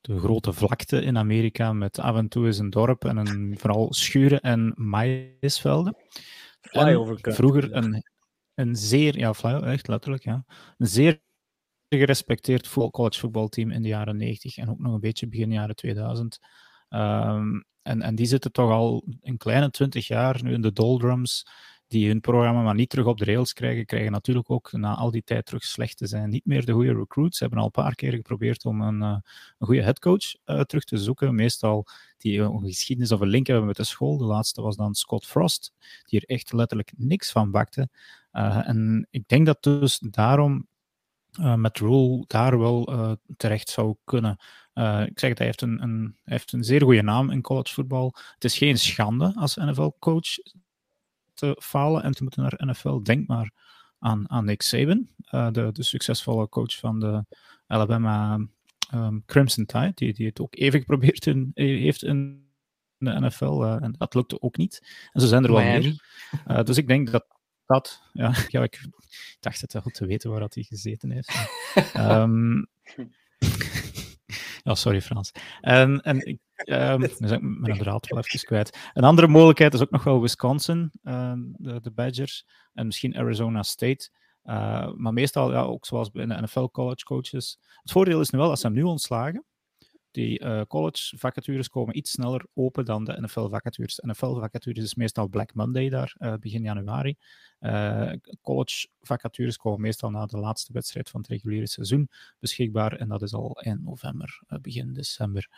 de 0.01 0.19
grote 0.19 0.53
vlakte 0.53 1.03
in 1.03 1.19
Amerika 1.19 1.73
met 1.73 1.99
af 1.99 2.17
en 2.17 2.29
toe 2.29 2.49
is 2.49 2.59
een 2.59 2.71
dorp 2.71 3.05
en 3.05 3.17
een, 3.17 3.59
vooral 3.59 3.93
schuren 3.93 4.41
en 4.41 4.73
maïsvelden. 4.77 5.97
En 6.61 7.19
vroeger 7.21 7.75
een, 7.75 8.05
een 8.55 8.77
zeer... 8.77 9.19
Ja, 9.19 9.35
fly, 9.35 9.51
echt 9.51 9.89
letterlijk, 9.89 10.25
ja. 10.25 10.45
Een 10.77 10.87
zeer 10.87 11.21
gerespecteerd 11.89 12.73
college 12.73 13.19
voetbalteam 13.19 13.71
in 13.71 13.83
de 13.83 13.89
jaren 13.89 14.17
90 14.17 14.57
en 14.57 14.71
ook 14.71 14.79
nog 14.79 14.93
een 14.93 15.01
beetje 15.01 15.29
begin 15.29 15.53
jaren 15.53 15.77
2000. 15.77 16.39
Um, 16.89 17.65
en, 17.83 18.03
en 18.03 18.15
die 18.15 18.27
zitten 18.27 18.53
toch 18.53 18.71
al 18.71 19.05
een 19.21 19.37
kleine 19.37 19.71
20 19.71 20.07
jaar 20.07 20.43
nu 20.43 20.53
in 20.53 20.63
de 20.63 20.73
doldrums 20.73 21.47
die 21.89 22.09
hun 22.09 22.21
programma 22.21 22.63
maar 22.63 22.75
niet 22.75 22.89
terug 22.89 23.07
op 23.07 23.19
de 23.19 23.25
rails 23.25 23.53
krijgen, 23.53 23.87
krijgen 23.87 24.13
natuurlijk 24.13 24.51
ook 24.51 24.73
na 24.73 24.95
al 24.95 25.11
die 25.11 25.23
tijd 25.25 25.47
terug 25.47 25.65
slecht 25.65 25.97
te 25.97 26.07
zijn. 26.07 26.31
Niet 26.31 26.47
meer 26.47 26.65
de 26.65 26.73
goede 26.73 26.95
recruits. 26.95 27.37
Ze 27.37 27.43
hebben 27.43 27.61
al 27.61 27.65
een 27.67 27.83
paar 27.83 27.95
keer 27.95 28.13
geprobeerd 28.13 28.65
om 28.65 28.81
een, 28.81 29.01
uh, 29.01 29.17
een 29.59 29.67
goede 29.67 29.83
headcoach 29.83 30.35
uh, 30.45 30.61
terug 30.61 30.85
te 30.85 30.97
zoeken. 30.97 31.35
Meestal 31.35 31.87
die 32.19 32.41
een 32.41 32.65
geschiedenis 32.65 33.13
of 33.13 33.21
een 33.21 33.29
link 33.29 33.47
hebben 33.47 33.67
met 33.67 33.77
de 33.77 33.85
school. 33.85 34.17
De 34.17 34.25
laatste 34.25 34.63
was 34.63 34.77
dan 34.77 34.95
Scott 34.95 35.27
Frost, 35.27 35.73
die 36.05 36.21
er 36.21 36.29
echt 36.29 36.53
letterlijk 36.53 36.93
niks 36.97 37.31
van 37.31 37.51
bakte. 37.51 37.89
En 38.31 39.07
ik 39.11 39.29
denk 39.29 39.47
dat 39.47 39.63
dus 39.63 39.99
daarom 39.99 40.67
met 41.57 41.79
Rule 41.79 42.25
daar 42.27 42.59
wel 42.59 43.19
terecht 43.37 43.69
zou 43.69 43.97
kunnen. 44.05 44.31
Ik 45.07 45.19
zeg 45.19 45.29
het, 45.29 45.39
hij 45.39 45.47
heeft 45.47 45.63
een, 45.63 45.83
een, 45.83 46.17
hij 46.25 46.37
heeft 46.37 46.53
een 46.53 46.65
zeer 46.65 46.83
goede 46.83 47.03
naam 47.03 47.31
in 47.31 47.43
college 47.43 47.73
voetbal. 47.73 48.15
Het 48.35 48.45
is 48.45 48.59
geen 48.59 48.79
schande 48.79 49.33
als 49.35 49.57
NFL-coach 49.57 50.29
te 51.37 51.57
falen 51.63 52.03
en 52.03 52.13
te 52.13 52.23
moeten 52.23 52.43
naar 52.43 52.67
NFL. 52.67 53.03
Denk 53.03 53.27
maar 53.27 53.53
aan, 53.99 54.31
aan 54.31 54.45
Nick 54.45 54.63
Saban, 54.63 55.09
uh, 55.31 55.51
de, 55.51 55.73
de 55.73 55.83
succesvolle 55.83 56.49
coach 56.49 56.77
van 56.77 57.01
de 57.01 57.25
Alabama 57.67 58.47
um, 58.95 59.23
Crimson 59.27 59.67
Tide, 59.67 59.93
die, 59.95 60.13
die 60.13 60.27
het 60.27 60.41
ook 60.41 60.57
even 60.57 60.81
geprobeerd 60.81 61.27
in, 61.27 61.51
heeft 61.55 62.03
in 62.03 62.49
de 62.99 63.21
NFL. 63.21 63.63
Uh, 63.63 63.83
en 63.83 63.95
dat 63.99 64.15
lukte 64.15 64.43
ook 64.43 64.57
niet. 64.57 65.09
En 65.13 65.21
zo 65.21 65.27
zijn 65.27 65.45
er 65.45 65.53
wel 65.53 65.63
meer. 65.63 66.05
Uh, 66.49 66.63
dus 66.63 66.77
ik 66.77 66.87
denk 66.87 67.11
dat 67.11 67.27
dat, 67.67 68.03
ja, 68.13 68.35
ja, 68.49 68.63
ik 68.63 68.89
dacht 69.41 69.61
het 69.61 69.73
wel 69.73 69.83
te 69.83 70.07
weten 70.07 70.31
waar 70.31 70.41
dat 70.41 70.55
hij 70.55 70.63
gezeten 70.63 71.11
heeft. 71.11 71.49
um, 71.97 72.67
ja, 74.65 74.75
sorry 74.85 75.03
Frans. 75.03 75.33
En, 75.61 76.01
en 76.01 76.27
ik, 76.27 76.39
um, 76.65 77.01
dus 77.01 77.31
ik 77.31 77.41
mijn 77.41 77.79
draad 77.79 78.07
wel 78.07 78.19
even 78.19 78.41
kwijt. 78.41 78.91
Een 78.93 79.05
andere 79.05 79.29
mogelijkheid 79.29 79.75
is 79.75 79.81
ook 79.81 79.91
nog 79.91 80.05
wel 80.05 80.21
Wisconsin, 80.21 80.91
uh, 81.03 81.33
de, 81.37 81.81
de 81.81 81.91
Badgers, 81.91 82.47
en 82.73 82.87
misschien 82.87 83.17
Arizona 83.17 83.63
State. 83.63 84.11
Uh, 84.45 84.93
maar 84.95 85.13
meestal, 85.13 85.53
ja, 85.53 85.63
ook 85.63 85.87
zoals 85.87 86.11
bij 86.11 86.27
de 86.27 86.41
NFL 86.41 86.67
college 86.67 87.05
coaches. 87.05 87.59
Het 87.83 87.93
voordeel 87.93 88.21
is 88.21 88.31
nu 88.31 88.39
wel, 88.39 88.51
als 88.51 88.61
ze 88.61 88.67
hem 88.67 88.77
nu 88.77 88.83
ontslagen, 88.83 89.45
die 90.11 90.41
uh, 90.41 90.61
college 90.69 91.17
vacatures 91.19 91.69
komen 91.69 91.97
iets 91.97 92.11
sneller 92.11 92.47
open 92.55 92.85
dan 92.85 93.05
de 93.05 93.21
NFL 93.21 93.49
vacatures. 93.49 93.99
NFL 94.07 94.39
vacatures 94.39 94.85
is 94.85 94.95
meestal 94.95 95.29
Black 95.29 95.55
Monday 95.55 95.89
daar, 95.89 96.15
uh, 96.19 96.35
begin 96.35 96.63
januari. 96.63 97.17
College 98.43 98.89
vacatures 99.01 99.57
komen 99.57 99.81
meestal 99.81 100.11
na 100.11 100.27
de 100.27 100.39
laatste 100.39 100.73
wedstrijd 100.73 101.11
van 101.11 101.21
het 101.21 101.31
reguliere 101.31 101.67
seizoen 101.67 102.11
beschikbaar 102.39 102.93
en 102.93 103.09
dat 103.09 103.23
is 103.23 103.35
al 103.35 103.61
eind 103.61 103.83
november, 103.83 104.43
begin 104.61 104.93
december. 104.93 105.49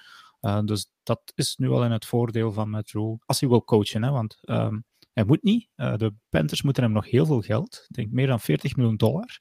Dus 0.41 0.93
dat 1.03 1.33
is 1.35 1.57
nu 1.57 1.69
al 1.69 1.85
in 1.85 1.91
het 1.91 2.07
voordeel 2.07 2.53
van 2.53 2.71
Matt 2.71 2.91
Rule, 2.91 3.19
als 3.27 3.41
hij 3.41 3.49
wil 3.49 3.65
coachen, 3.65 4.03
hè, 4.03 4.11
want 4.11 4.39
um, 4.45 4.85
hij 5.13 5.25
moet 5.25 5.43
niet. 5.43 5.69
de 5.75 6.15
Panthers 6.29 6.63
moeten 6.63 6.83
hem 6.83 6.93
nog 6.93 7.11
heel 7.11 7.27
veel 7.27 7.41
geld, 7.41 7.85
ik 7.89 7.97
denk 7.97 8.11
meer 8.11 8.27
dan 8.27 8.41
40 8.41 8.77
miljoen 8.77 8.97
dollar. 8.97 9.41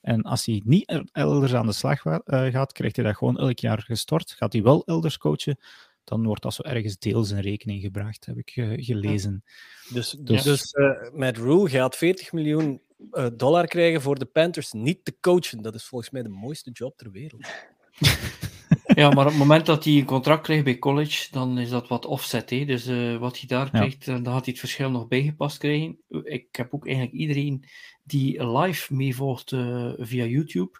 En 0.00 0.22
als 0.22 0.46
hij 0.46 0.62
niet 0.64 1.02
elders 1.12 1.54
aan 1.54 1.66
de 1.66 1.72
slag 1.72 2.04
uh, 2.04 2.20
gaat, 2.24 2.72
krijgt 2.72 2.96
hij 2.96 3.04
dat 3.04 3.16
gewoon 3.16 3.38
elk 3.38 3.58
jaar 3.58 3.82
gestort. 3.82 4.30
Gaat 4.30 4.52
hij 4.52 4.62
wel 4.62 4.84
elders 4.84 5.18
coachen, 5.18 5.58
dan 6.04 6.24
wordt 6.24 6.42
dat 6.42 6.54
zo 6.54 6.62
ergens 6.62 6.98
deels 6.98 7.30
in 7.30 7.38
rekening 7.38 7.82
gebracht, 7.82 8.26
heb 8.26 8.36
ik 8.36 8.56
uh, 8.56 8.72
gelezen. 8.84 9.44
Dus, 9.92 10.10
dus, 10.10 10.42
dus 10.42 10.74
Rule 11.16 11.68
gaat 11.68 11.96
40 11.96 12.32
miljoen 12.32 12.82
dollar 13.36 13.66
krijgen 13.66 14.00
voor 14.00 14.18
de 14.18 14.24
Panthers 14.26 14.72
niet 14.72 15.04
te 15.04 15.16
coachen. 15.20 15.62
Dat 15.62 15.74
is 15.74 15.84
volgens 15.84 16.10
mij 16.10 16.22
de 16.22 16.28
mooiste 16.28 16.70
job 16.70 16.96
ter 16.96 17.10
wereld. 17.10 17.46
Ja, 18.94 19.10
maar 19.10 19.24
op 19.24 19.30
het 19.30 19.38
moment 19.38 19.66
dat 19.66 19.84
hij 19.84 19.92
een 19.92 20.04
contract 20.04 20.42
krijgt 20.42 20.64
bij 20.64 20.78
college, 20.78 21.28
dan 21.30 21.58
is 21.58 21.70
dat 21.70 21.88
wat 21.88 22.06
offset. 22.06 22.50
Hè? 22.50 22.64
Dus 22.64 22.88
uh, 22.88 23.16
wat 23.16 23.38
hij 23.38 23.48
daar 23.48 23.70
krijgt, 23.70 24.06
dan 24.06 24.24
gaat 24.24 24.44
hij 24.44 24.44
het 24.44 24.58
verschil 24.58 24.90
nog 24.90 25.08
bijgepast 25.08 25.58
krijgen. 25.58 25.98
Ik 26.22 26.46
heb 26.52 26.74
ook 26.74 26.86
eigenlijk 26.86 27.16
iedereen 27.16 27.64
die 28.04 28.46
live 28.46 28.94
meevolgt 28.94 29.52
uh, 29.52 29.92
via 29.98 30.24
YouTube 30.24 30.78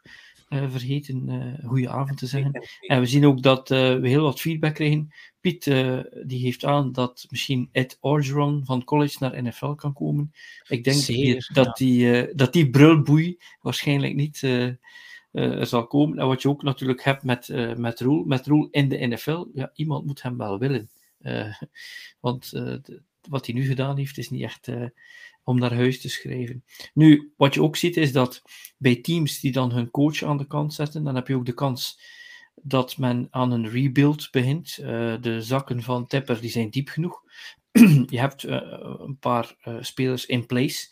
uh, 0.48 0.70
vergeten 0.70 1.58
goede 1.64 1.88
avond 1.88 2.18
te 2.18 2.26
zeggen. 2.26 2.68
En 2.80 3.00
we 3.00 3.06
zien 3.06 3.26
ook 3.26 3.42
dat 3.42 3.68
we 3.68 4.00
heel 4.02 4.22
wat 4.22 4.40
feedback 4.40 4.74
krijgen. 4.74 5.14
Piet 5.40 5.64
die 6.26 6.40
geeft 6.40 6.64
aan 6.64 6.92
dat 6.92 7.26
misschien 7.28 7.68
Ed 7.72 7.98
Orgeron 8.00 8.64
van 8.64 8.84
college 8.84 9.16
naar 9.20 9.42
NFL 9.42 9.72
kan 9.72 9.92
komen. 9.92 10.32
Ik 10.68 10.84
denk 10.84 10.96
Zeer, 10.96 11.50
dat, 11.52 11.66
ja. 11.66 11.72
die, 11.72 12.34
dat 12.34 12.52
die 12.52 12.70
brulboei 12.70 13.38
waarschijnlijk 13.60 14.14
niet 14.14 14.42
uh, 15.32 15.64
zal 15.64 15.86
komen. 15.86 16.18
En 16.18 16.26
wat 16.26 16.42
je 16.42 16.48
ook 16.48 16.62
natuurlijk 16.62 17.04
hebt 17.04 17.22
met, 17.22 17.48
uh, 17.48 17.74
met 17.74 18.00
Roel, 18.00 18.24
met 18.24 18.46
Roel 18.46 18.68
in 18.70 18.88
de 18.88 19.06
NFL, 19.06 19.44
ja, 19.54 19.70
iemand 19.74 20.06
moet 20.06 20.22
hem 20.22 20.36
wel 20.36 20.58
willen. 20.58 20.90
Uh, 21.20 21.54
want 22.20 22.52
wat 23.28 23.46
hij 23.46 23.54
nu 23.54 23.66
gedaan 23.66 23.96
heeft, 23.96 24.18
is 24.18 24.30
niet 24.30 24.42
echt 24.42 24.68
om 25.44 25.58
naar 25.58 25.74
huis 25.74 26.00
te 26.00 26.08
schrijven. 26.08 26.64
Nu, 26.94 27.32
wat 27.36 27.54
je 27.54 27.62
ook 27.62 27.76
ziet, 27.76 27.96
is 27.96 28.12
dat 28.12 28.42
bij 28.76 28.96
teams 28.96 29.40
die 29.40 29.52
dan 29.52 29.72
hun 29.72 29.90
coach 29.90 30.22
aan 30.22 30.38
de 30.38 30.46
kant 30.46 30.74
zetten, 30.74 31.04
dan 31.04 31.14
heb 31.14 31.28
je 31.28 31.34
ook 31.34 31.46
de 31.46 31.54
kans 31.54 32.00
dat 32.54 32.98
men 32.98 33.26
aan 33.30 33.52
een 33.52 33.68
rebuild 33.68 34.28
begint. 34.30 34.76
de 35.20 35.38
zakken 35.40 35.82
van 35.82 36.06
Tepper 36.06 36.40
die 36.40 36.50
zijn 36.50 36.70
diep 36.70 36.88
genoeg. 36.88 37.22
je 38.06 38.18
hebt 38.18 38.42
een 39.02 39.16
paar 39.20 39.56
spelers 39.80 40.26
in 40.26 40.46
place. 40.46 40.88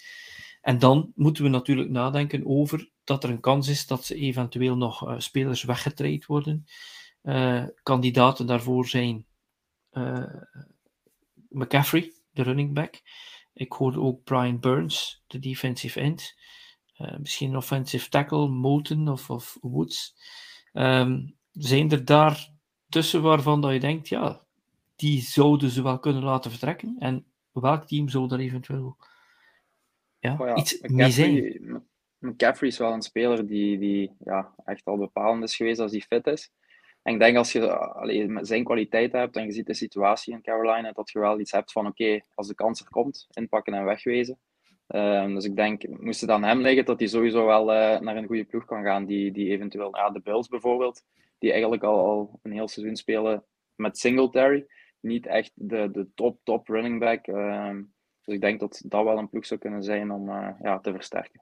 En 0.68 0.78
dan 0.78 1.12
moeten 1.14 1.42
we 1.42 1.48
natuurlijk 1.48 1.90
nadenken 1.90 2.46
over 2.46 2.90
dat 3.04 3.24
er 3.24 3.30
een 3.30 3.40
kans 3.40 3.68
is 3.68 3.86
dat 3.86 4.04
ze 4.04 4.14
eventueel 4.14 4.76
nog 4.76 5.08
uh, 5.08 5.18
spelers 5.18 5.62
weggetraind 5.62 6.26
worden. 6.26 6.66
Uh, 7.22 7.64
kandidaten 7.82 8.46
daarvoor 8.46 8.86
zijn 8.86 9.26
uh, 9.92 10.34
McCaffrey, 11.48 12.12
de 12.30 12.42
running 12.42 12.74
back. 12.74 13.02
Ik 13.54 13.72
hoorde 13.72 14.00
ook 14.00 14.24
Brian 14.24 14.60
Burns, 14.60 15.22
de 15.26 15.38
defensive 15.38 16.00
end. 16.00 16.34
misschien 17.18 17.56
offensive 17.56 18.08
tackle, 18.08 18.48
Moten 18.48 19.08
of, 19.08 19.30
of 19.30 19.58
Woods. 19.60 20.14
Um, 20.72 21.36
zijn 21.52 21.90
er 21.90 22.04
daar 22.04 22.50
tussen 22.88 23.22
waarvan 23.22 23.60
dat 23.60 23.72
je 23.72 23.80
denkt, 23.80 24.08
ja, 24.08 24.44
die 24.96 25.20
zouden 25.20 25.70
ze 25.70 25.82
wel 25.82 25.98
kunnen 25.98 26.22
laten 26.22 26.50
vertrekken? 26.50 26.96
En 26.98 27.24
welk 27.52 27.86
team 27.86 28.08
zou 28.08 28.28
daar 28.28 28.38
eventueel 28.38 28.96
ja, 30.18 30.36
oh 30.40 30.46
ja, 30.46 30.56
iets 30.56 30.80
McCaffrey, 30.80 30.96
mee 30.96 31.10
zijn? 31.10 31.86
McCaffrey 32.18 32.68
is 32.68 32.78
wel 32.78 32.92
een 32.92 33.02
speler 33.02 33.46
die, 33.46 33.78
die 33.78 34.16
ja, 34.24 34.54
echt 34.64 34.84
al 34.84 34.96
bepalend 34.96 35.42
is 35.42 35.56
geweest 35.56 35.80
als 35.80 35.90
hij 35.90 36.00
fit 36.00 36.26
is. 36.26 36.50
En 37.02 37.12
ik 37.14 37.20
denk 37.20 37.36
als 37.36 37.52
je 37.52 37.76
allee, 37.76 38.38
zijn 38.40 38.64
kwaliteit 38.64 39.12
hebt 39.12 39.36
en 39.36 39.44
je 39.44 39.52
ziet 39.52 39.66
de 39.66 39.74
situatie 39.74 40.32
in 40.32 40.42
Carolina, 40.42 40.92
dat 40.92 41.10
je 41.10 41.18
wel 41.18 41.40
iets 41.40 41.52
hebt 41.52 41.72
van 41.72 41.86
oké, 41.86 42.20
als 42.34 42.48
de 42.48 42.54
kans 42.54 42.80
er 42.80 42.90
komt, 42.90 43.26
inpakken 43.30 43.74
en 43.74 43.84
wegwezen. 43.84 44.38
Um, 44.94 45.34
dus 45.34 45.44
ik 45.44 45.56
denk, 45.56 45.88
moest 45.88 46.20
het 46.20 46.30
aan 46.30 46.44
hem 46.44 46.60
liggen, 46.60 46.84
dat 46.84 46.98
hij 46.98 47.08
sowieso 47.08 47.46
wel 47.46 47.62
uh, 47.62 48.00
naar 48.00 48.16
een 48.16 48.26
goede 48.26 48.44
ploeg 48.44 48.64
kan 48.64 48.82
gaan. 48.82 49.06
Die, 49.06 49.32
die 49.32 49.50
eventueel, 49.50 49.96
ja, 49.96 50.10
de 50.10 50.20
Bills 50.20 50.48
bijvoorbeeld, 50.48 51.04
die 51.38 51.50
eigenlijk 51.50 51.82
al, 51.82 51.98
al 51.98 52.38
een 52.42 52.52
heel 52.52 52.68
seizoen 52.68 52.96
spelen 52.96 53.44
met 53.74 53.98
Singletary. 53.98 54.66
Niet 55.00 55.26
echt 55.26 55.52
de, 55.54 55.90
de 55.90 56.08
top, 56.14 56.40
top 56.42 56.68
running 56.68 57.00
back. 57.00 57.26
Um, 57.26 57.92
dus 58.28 58.36
ik 58.36 58.42
denk 58.42 58.60
dat 58.60 58.82
dat 58.84 59.04
wel 59.04 59.18
een 59.18 59.28
ploeg 59.28 59.46
zou 59.46 59.60
kunnen 59.60 59.82
zijn 59.82 60.10
om 60.10 60.28
uh, 60.28 60.48
ja, 60.62 60.78
te 60.78 60.92
versterken. 60.92 61.40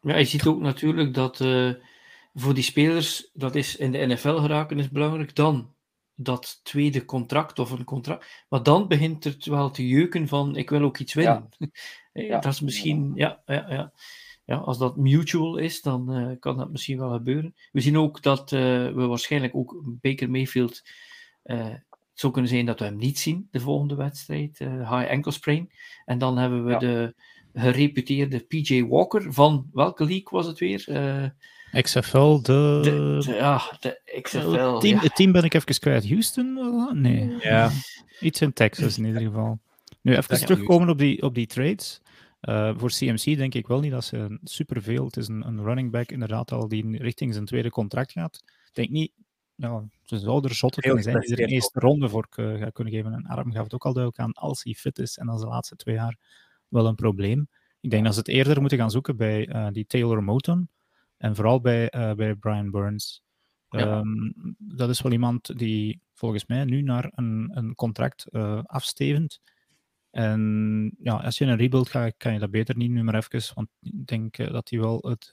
Ja, 0.00 0.16
je 0.16 0.24
ziet 0.24 0.46
ook 0.46 0.60
natuurlijk 0.60 1.14
dat 1.14 1.40
uh, 1.40 1.74
voor 2.34 2.54
die 2.54 2.62
spelers, 2.62 3.30
dat 3.32 3.54
is 3.54 3.76
in 3.76 3.92
de 3.92 4.06
NFL 4.06 4.36
geraken 4.36 4.78
is 4.78 4.90
belangrijk, 4.90 5.34
dan 5.34 5.74
dat 6.14 6.60
tweede 6.62 7.04
contract 7.04 7.58
of 7.58 7.70
een 7.70 7.84
contract. 7.84 8.44
Maar 8.48 8.62
dan 8.62 8.88
begint 8.88 9.24
het 9.24 9.46
wel 9.46 9.70
te 9.70 9.88
jeuken 9.88 10.28
van 10.28 10.56
ik 10.56 10.70
wil 10.70 10.82
ook 10.82 10.98
iets 10.98 11.14
winnen. 11.14 11.48
Ja. 12.12 12.40
dat 12.40 12.52
is 12.52 12.60
misschien, 12.60 13.12
ja, 13.14 13.42
ja, 13.46 13.66
ja. 13.68 13.92
ja, 14.44 14.56
als 14.56 14.78
dat 14.78 14.96
mutual 14.96 15.56
is, 15.56 15.82
dan 15.82 16.16
uh, 16.16 16.36
kan 16.40 16.56
dat 16.56 16.70
misschien 16.70 16.98
wel 16.98 17.10
gebeuren. 17.10 17.54
We 17.72 17.80
zien 17.80 17.98
ook 17.98 18.22
dat 18.22 18.52
uh, 18.52 18.60
we 18.92 19.06
waarschijnlijk 19.06 19.54
ook 19.54 19.80
Baker 19.84 20.30
Mayfield. 20.30 20.82
het 21.42 21.84
zou 22.22 22.32
kunnen 22.32 22.50
zijn 22.50 22.66
dat 22.66 22.78
we 22.78 22.84
hem 22.84 22.96
niet 22.96 23.18
zien, 23.18 23.48
de 23.50 23.60
volgende 23.60 23.94
wedstrijd. 23.94 24.58
high 24.58 25.10
ankle 25.10 25.32
sprain. 25.32 25.70
En 26.04 26.18
dan 26.18 26.38
hebben 26.38 26.64
we 26.64 26.70
ja. 26.70 26.78
de 26.78 27.14
gereputeerde 27.54 28.38
PJ 28.38 28.84
Walker 28.84 29.32
van 29.32 29.68
welke 29.72 30.04
league 30.04 30.28
was 30.30 30.46
het 30.46 30.58
weer? 30.58 30.84
Uh, 30.88 31.82
XFL, 31.82 32.40
de... 32.42 32.78
de... 32.82 33.32
Ja, 33.32 33.76
de 33.80 34.18
XFL. 34.22 34.48
Het 34.48 34.80
team, 34.80 34.96
ja. 34.96 35.00
het 35.02 35.14
team 35.14 35.32
ben 35.32 35.44
ik 35.44 35.54
even 35.54 35.78
kwijt. 35.78 36.08
Houston? 36.08 36.58
Nee. 36.92 37.36
Ja. 37.40 37.70
Iets 38.20 38.40
in 38.40 38.52
Texas 38.52 38.98
in 38.98 39.04
ieder 39.04 39.22
geval. 39.22 39.58
Nu, 40.00 40.16
even 40.16 40.38
ja, 40.38 40.46
terugkomen 40.46 40.88
op 40.88 40.98
die, 40.98 41.22
op 41.22 41.34
die 41.34 41.46
trades. 41.46 42.00
Uh, 42.42 42.72
voor 42.76 42.90
CMC 42.90 43.24
denk 43.24 43.54
ik 43.54 43.66
wel 43.66 43.80
niet 43.80 43.90
dat 43.90 44.04
ze 44.04 44.38
superveel. 44.44 45.04
Het 45.04 45.16
is 45.16 45.28
een, 45.28 45.46
een 45.46 45.62
running 45.62 45.90
back 45.90 46.10
inderdaad 46.10 46.52
al 46.52 46.68
die 46.68 46.98
richting 46.98 47.32
zijn 47.32 47.44
tweede 47.44 47.70
contract 47.70 48.12
gaat. 48.12 48.42
Ik 48.44 48.74
denk 48.74 48.90
niet 48.90 49.12
ja, 49.70 49.84
ze 50.02 50.18
zou 50.18 50.44
er 50.44 50.54
zotte 50.54 50.80
kunnen 50.80 51.02
zijn 51.02 51.20
die 51.20 51.36
er 51.36 51.42
een 51.42 51.48
eerste 51.48 51.80
ronde 51.80 52.08
voor 52.08 52.26
gaat 52.30 52.72
kunnen 52.72 52.92
geven. 52.92 53.12
En 53.12 53.26
Arm 53.26 53.52
gaf 53.52 53.62
het 53.62 53.74
ook 53.74 53.84
al 53.84 53.92
duidelijk 53.92 54.22
aan 54.22 54.32
als 54.32 54.62
hij 54.62 54.72
fit 54.72 54.98
is 54.98 55.18
en 55.18 55.28
als 55.28 55.40
de 55.40 55.46
laatste 55.46 55.76
twee 55.76 55.94
jaar 55.94 56.18
wel 56.68 56.86
een 56.86 56.94
probleem. 56.94 57.48
Ik 57.80 57.90
denk 57.90 58.04
dat 58.04 58.12
ze 58.12 58.18
het 58.18 58.28
eerder 58.28 58.60
moeten 58.60 58.78
gaan 58.78 58.90
zoeken 58.90 59.16
bij 59.16 59.48
uh, 59.48 59.68
die 59.72 59.86
Taylor 59.86 60.22
Moton 60.22 60.68
en 61.16 61.34
vooral 61.34 61.60
bij, 61.60 61.94
uh, 61.94 62.12
bij 62.12 62.34
Brian 62.34 62.70
Burns. 62.70 63.22
Ja. 63.68 63.98
Um, 63.98 64.34
dat 64.58 64.88
is 64.88 65.02
wel 65.02 65.12
iemand 65.12 65.58
die 65.58 66.00
volgens 66.12 66.46
mij 66.46 66.64
nu 66.64 66.82
naar 66.82 67.12
een, 67.14 67.50
een 67.54 67.74
contract 67.74 68.26
uh, 68.30 68.62
afstevend. 68.62 69.40
En 70.10 70.94
ja, 70.98 71.14
als 71.14 71.38
je 71.38 71.44
in 71.44 71.50
een 71.50 71.56
rebuild 71.56 71.88
gaat, 71.88 72.14
kan 72.16 72.32
je 72.32 72.38
dat 72.38 72.50
beter 72.50 72.76
niet 72.76 72.90
nu 72.90 73.02
maar 73.02 73.14
even, 73.14 73.54
want 73.54 73.68
ik 73.80 74.06
denk 74.06 74.36
dat 74.36 74.70
hij 74.70 74.80
wel 74.80 74.98
het 75.08 75.32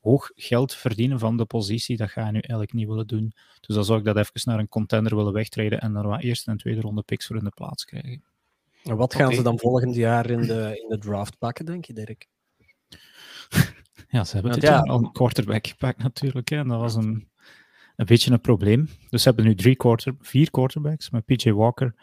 hoog 0.00 0.30
geld 0.34 0.74
verdienen 0.74 1.18
van 1.18 1.36
de 1.36 1.44
positie, 1.44 1.96
dat 1.96 2.10
ga 2.10 2.20
je 2.20 2.32
nu 2.32 2.38
eigenlijk 2.38 2.72
niet 2.72 2.88
willen 2.88 3.06
doen. 3.06 3.32
Dus 3.60 3.74
dan 3.74 3.84
zou 3.84 3.98
ik 3.98 4.04
dat 4.04 4.16
even 4.16 4.40
naar 4.44 4.58
een 4.58 4.68
contender 4.68 5.16
willen 5.16 5.32
wegtreden 5.32 5.80
en 5.80 5.92
daar 5.92 6.06
wat 6.06 6.22
eerste 6.22 6.50
en 6.50 6.56
tweede 6.56 6.80
ronde 6.80 7.02
picks 7.02 7.26
voor 7.26 7.36
in 7.36 7.44
de 7.44 7.50
plaats 7.50 7.84
krijgen. 7.84 8.22
En 8.82 8.96
wat 8.96 9.14
gaan 9.14 9.24
okay. 9.24 9.36
ze 9.36 9.42
dan 9.42 9.58
volgend 9.58 9.94
jaar 9.94 10.30
in 10.30 10.40
de, 10.40 10.80
in 10.82 10.88
de 10.88 10.98
draft 10.98 11.38
pakken, 11.38 11.64
denk 11.64 11.84
je, 11.84 11.92
Dirk? 11.92 12.28
Ja, 14.10 14.24
ze 14.24 14.34
hebben 14.34 14.52
dit 14.52 14.62
ja, 14.62 14.78
al 14.78 14.98
een 14.98 15.12
quarterback 15.12 15.66
gepakt 15.66 16.02
natuurlijk. 16.02 16.48
Hè, 16.48 16.56
en 16.56 16.68
dat 16.68 16.80
was 16.80 16.94
een, 16.94 17.28
een 17.96 18.06
beetje 18.06 18.30
een 18.30 18.40
probleem. 18.40 18.88
Dus 19.08 19.22
ze 19.22 19.28
hebben 19.28 19.46
nu 19.46 19.54
drie 19.54 19.76
quarter, 19.76 20.14
vier 20.20 20.50
quarterbacks 20.50 21.10
met 21.10 21.24
PJ 21.24 21.50
Walker, 21.50 21.94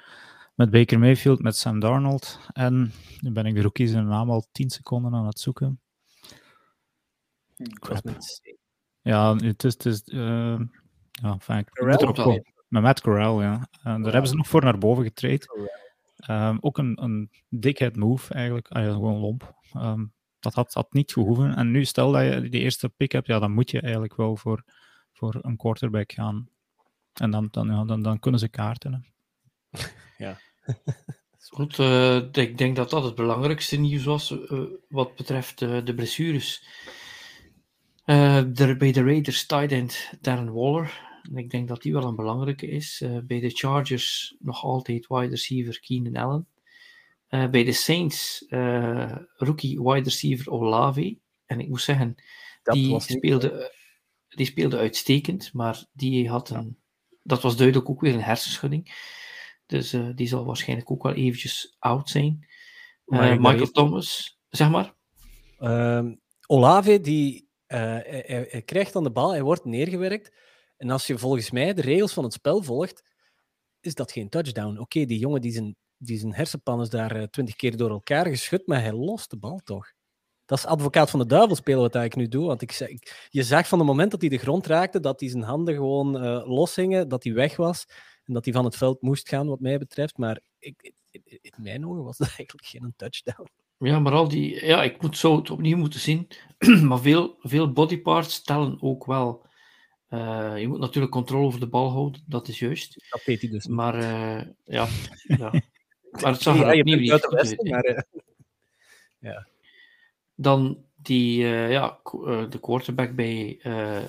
met 0.55 0.69
Baker 0.69 0.99
Mayfield, 0.99 1.41
met 1.41 1.55
Sam 1.55 1.79
Darnold. 1.79 2.39
En 2.53 2.91
nu 3.21 3.31
ben 3.31 3.45
ik 3.45 3.55
de 3.55 3.61
rookies 3.61 3.91
in 3.91 4.07
naam 4.07 4.29
al 4.29 4.47
tien 4.51 4.69
seconden 4.69 5.13
aan 5.13 5.25
het 5.25 5.39
zoeken. 5.39 5.79
Crap. 7.79 8.17
Ja, 9.01 9.35
het 9.35 9.63
is... 9.63 9.73
Het 9.73 9.85
is 9.85 10.01
uh, 10.05 10.59
ja, 11.11 11.39
fijn. 11.39 11.65
Met 12.67 12.83
Matt 12.83 13.01
Corral, 13.01 13.41
ja. 13.41 13.67
En 13.83 14.01
daar 14.01 14.11
hebben 14.11 14.29
ze 14.29 14.35
nog 14.35 14.47
voor 14.47 14.63
naar 14.63 14.77
boven 14.77 15.03
getraind. 15.03 15.45
Ehm, 16.15 16.57
ook 16.59 16.77
een, 16.77 17.03
een 17.03 17.31
dikheid 17.49 17.95
move 17.95 18.33
eigenlijk, 18.33 18.67
ah, 18.67 18.83
ja, 18.83 18.91
gewoon 18.91 19.19
lomp. 19.19 19.53
Um, 19.77 20.13
dat 20.39 20.53
had, 20.53 20.73
had 20.73 20.93
niet 20.93 21.11
gehoeven. 21.11 21.55
En 21.55 21.71
nu, 21.71 21.85
stel 21.85 22.11
dat 22.11 22.23
je 22.23 22.49
die 22.49 22.61
eerste 22.61 22.89
pick 22.89 23.11
hebt, 23.11 23.27
ja, 23.27 23.39
dan 23.39 23.51
moet 23.51 23.71
je 23.71 23.81
eigenlijk 23.81 24.15
wel 24.15 24.35
voor, 24.35 24.63
voor 25.13 25.39
een 25.41 25.57
quarterback 25.57 26.11
gaan. 26.11 26.49
En 27.13 27.31
dan, 27.31 27.47
dan, 27.51 27.67
ja, 27.67 27.85
dan, 27.85 28.01
dan 28.01 28.19
kunnen 28.19 28.39
ze 28.39 28.49
kaarten. 28.49 29.05
Ja. 30.17 30.39
Goed, 31.49 31.77
uh, 31.77 32.15
ik 32.31 32.57
denk 32.57 32.75
dat 32.75 32.89
dat 32.89 33.03
het 33.03 33.15
belangrijkste 33.15 33.75
nieuws 33.77 34.03
was 34.03 34.31
uh, 34.31 34.61
wat 34.89 35.15
betreft 35.15 35.61
uh, 35.61 35.85
de 35.85 35.95
blessures. 35.95 36.67
De, 38.05 38.75
bij 38.77 38.91
de 38.91 39.03
Raiders 39.03 39.45
tight 39.45 39.71
end 39.71 40.11
Darren 40.21 40.53
Waller. 40.53 41.03
Ik 41.33 41.49
denk 41.49 41.67
dat 41.67 41.81
die 41.81 41.93
wel 41.93 42.03
een 42.03 42.15
belangrijke 42.15 42.67
is. 42.67 43.03
bij 43.23 43.39
de 43.39 43.49
Chargers 43.49 44.35
nog 44.39 44.63
altijd 44.63 45.07
wide 45.07 45.29
receiver 45.29 45.79
Keenan 45.79 46.15
Allen. 46.23 46.47
bij 47.51 47.63
de 47.63 47.71
Saints 47.71 48.45
rookie 49.37 49.81
wide 49.81 50.03
receiver 50.03 50.51
Olave. 50.51 51.17
En 51.45 51.59
ik 51.59 51.67
moet 51.67 51.81
zeggen, 51.81 52.15
die 52.63 52.99
speelde, 52.99 53.73
die 54.27 54.45
speelde 54.45 54.77
uitstekend, 54.77 55.53
maar 55.53 55.85
die 55.93 56.29
had 56.29 56.49
een, 56.49 56.77
dat 57.23 57.41
was 57.41 57.57
duidelijk 57.57 57.89
ook 57.89 58.01
weer 58.01 58.13
een 58.13 58.21
hersenschudding. 58.21 58.93
Dus 59.65 59.93
uh, 59.93 60.09
die 60.15 60.27
zal 60.27 60.45
waarschijnlijk 60.45 60.91
ook 60.91 61.03
wel 61.03 61.13
eventjes 61.13 61.75
oud 61.79 62.09
zijn. 62.09 62.47
Uh, 63.05 63.37
Michael 63.37 63.71
Thomas, 63.71 64.39
zeg 64.49 64.69
maar. 64.69 64.93
Uh, 65.59 66.11
Olave, 66.47 66.99
die 66.99 67.44
uh, 67.67 67.79
hij, 68.01 68.61
krijgt 68.65 68.93
dan 68.93 69.03
de 69.03 69.11
bal, 69.11 69.31
hij 69.31 69.41
wordt 69.41 69.65
neergewerkt. 69.65 70.31
En 70.77 70.89
als 70.89 71.07
je 71.07 71.17
volgens 71.17 71.51
mij 71.51 71.73
de 71.73 71.81
regels 71.81 72.13
van 72.13 72.23
het 72.23 72.33
spel 72.33 72.63
volgt, 72.63 73.03
is 73.79 73.95
dat 73.95 74.11
geen 74.11 74.29
touchdown. 74.29 74.77
Oké, 74.77 75.05
die 75.05 75.19
jongen 75.19 75.41
die 75.41 75.51
zijn, 75.51 75.75
die 75.97 76.17
zijn 76.17 76.33
hersenpan 76.33 76.81
is 76.81 76.89
daar 76.89 77.29
twintig 77.29 77.55
keer 77.55 77.77
door 77.77 77.89
elkaar 77.89 78.25
geschud, 78.25 78.67
maar 78.67 78.81
hij 78.81 78.93
lost 78.93 79.29
de 79.29 79.37
bal 79.37 79.59
toch. 79.63 79.93
Dat 80.45 80.57
is 80.57 80.65
advocaat 80.65 81.09
van 81.09 81.19
de 81.19 81.25
duivel 81.25 81.55
spelen 81.55 81.79
wat 81.79 81.95
ik 81.95 82.15
nu 82.15 82.27
doe. 82.27 82.45
Want 82.45 82.61
ik, 82.61 82.79
ik, 82.79 83.27
je 83.29 83.43
zag 83.43 83.67
van 83.67 83.79
het 83.79 83.87
moment 83.87 84.11
dat 84.11 84.21
hij 84.21 84.29
de 84.29 84.37
grond 84.37 84.67
raakte, 84.67 84.99
dat 84.99 85.19
hij 85.19 85.29
zijn 85.29 85.43
handen 85.43 85.73
gewoon 85.73 86.23
uh, 86.23 86.47
loshingen, 86.47 87.09
dat 87.09 87.23
hij 87.23 87.33
weg 87.33 87.55
was. 87.55 87.85
En 88.23 88.33
dat 88.33 88.45
hij 88.45 88.53
van 88.53 88.65
het 88.65 88.75
veld 88.75 89.01
moest 89.01 89.29
gaan, 89.29 89.47
wat 89.47 89.59
mij 89.59 89.77
betreft. 89.77 90.17
Maar 90.17 90.41
ik, 90.59 90.93
in 91.41 91.53
mijn 91.57 91.87
ogen 91.87 92.03
was 92.03 92.17
dat 92.17 92.27
eigenlijk 92.37 92.67
geen 92.67 92.93
touchdown. 92.95 93.49
Ja, 93.77 93.99
maar 93.99 94.13
al 94.13 94.27
die... 94.27 94.65
Ja, 94.65 94.83
ik 94.83 95.01
moet 95.01 95.17
zo 95.17 95.35
het 95.35 95.49
opnieuw 95.49 95.77
moeten 95.77 95.99
zien. 95.99 96.27
maar 96.87 96.99
veel, 96.99 97.35
veel 97.39 97.71
bodyparts 97.71 98.41
tellen 98.41 98.77
ook 98.81 99.05
wel. 99.05 99.45
Uh, 100.09 100.59
je 100.59 100.67
moet 100.67 100.79
natuurlijk 100.79 101.13
controle 101.13 101.45
over 101.45 101.59
de 101.59 101.67
bal 101.67 101.91
houden, 101.91 102.23
dat 102.25 102.47
is 102.47 102.59
juist. 102.59 103.05
Dat 103.09 103.23
weet 103.23 103.41
hij 103.41 103.49
dus. 103.49 103.67
Maar 103.67 103.95
uh, 103.95 104.41
ja, 104.63 104.87
ja. 105.37 105.51
Maar 106.11 106.31
het 106.31 106.41
zag 106.41 106.59
er 106.59 106.73
ja, 106.73 106.79
opnieuw 106.79 106.99
niet 106.99 107.11
uit. 107.11 107.63
Maar, 107.63 107.85
uh, 107.85 107.99
ja. 109.31 109.47
Dan 110.35 110.83
die, 110.95 111.45
ja, 111.45 111.99
de 112.49 112.59
quarterback 112.61 113.15
bij 113.15 113.59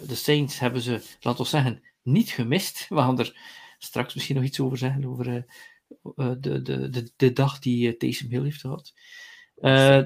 de 0.07 0.15
Saints 0.15 0.59
hebben 0.59 0.81
ze, 0.81 1.03
laten 1.21 1.43
we 1.43 1.49
zeggen, 1.49 1.83
niet 2.03 2.31
gemist. 2.31 2.87
We 2.89 2.97
gaan 2.97 3.19
er 3.19 3.41
straks 3.79 4.15
misschien 4.15 4.37
nog 4.37 4.45
iets 4.45 4.61
over 4.61 4.79
zeggen, 4.79 5.05
over 5.05 5.47
de, 6.05 6.41
de, 6.41 6.63
de, 6.91 7.11
de 7.17 7.33
dag 7.33 7.59
die 7.59 7.97
Taysom 7.97 8.31
Hill 8.31 8.43
heeft 8.43 8.61
gehad. 8.61 8.93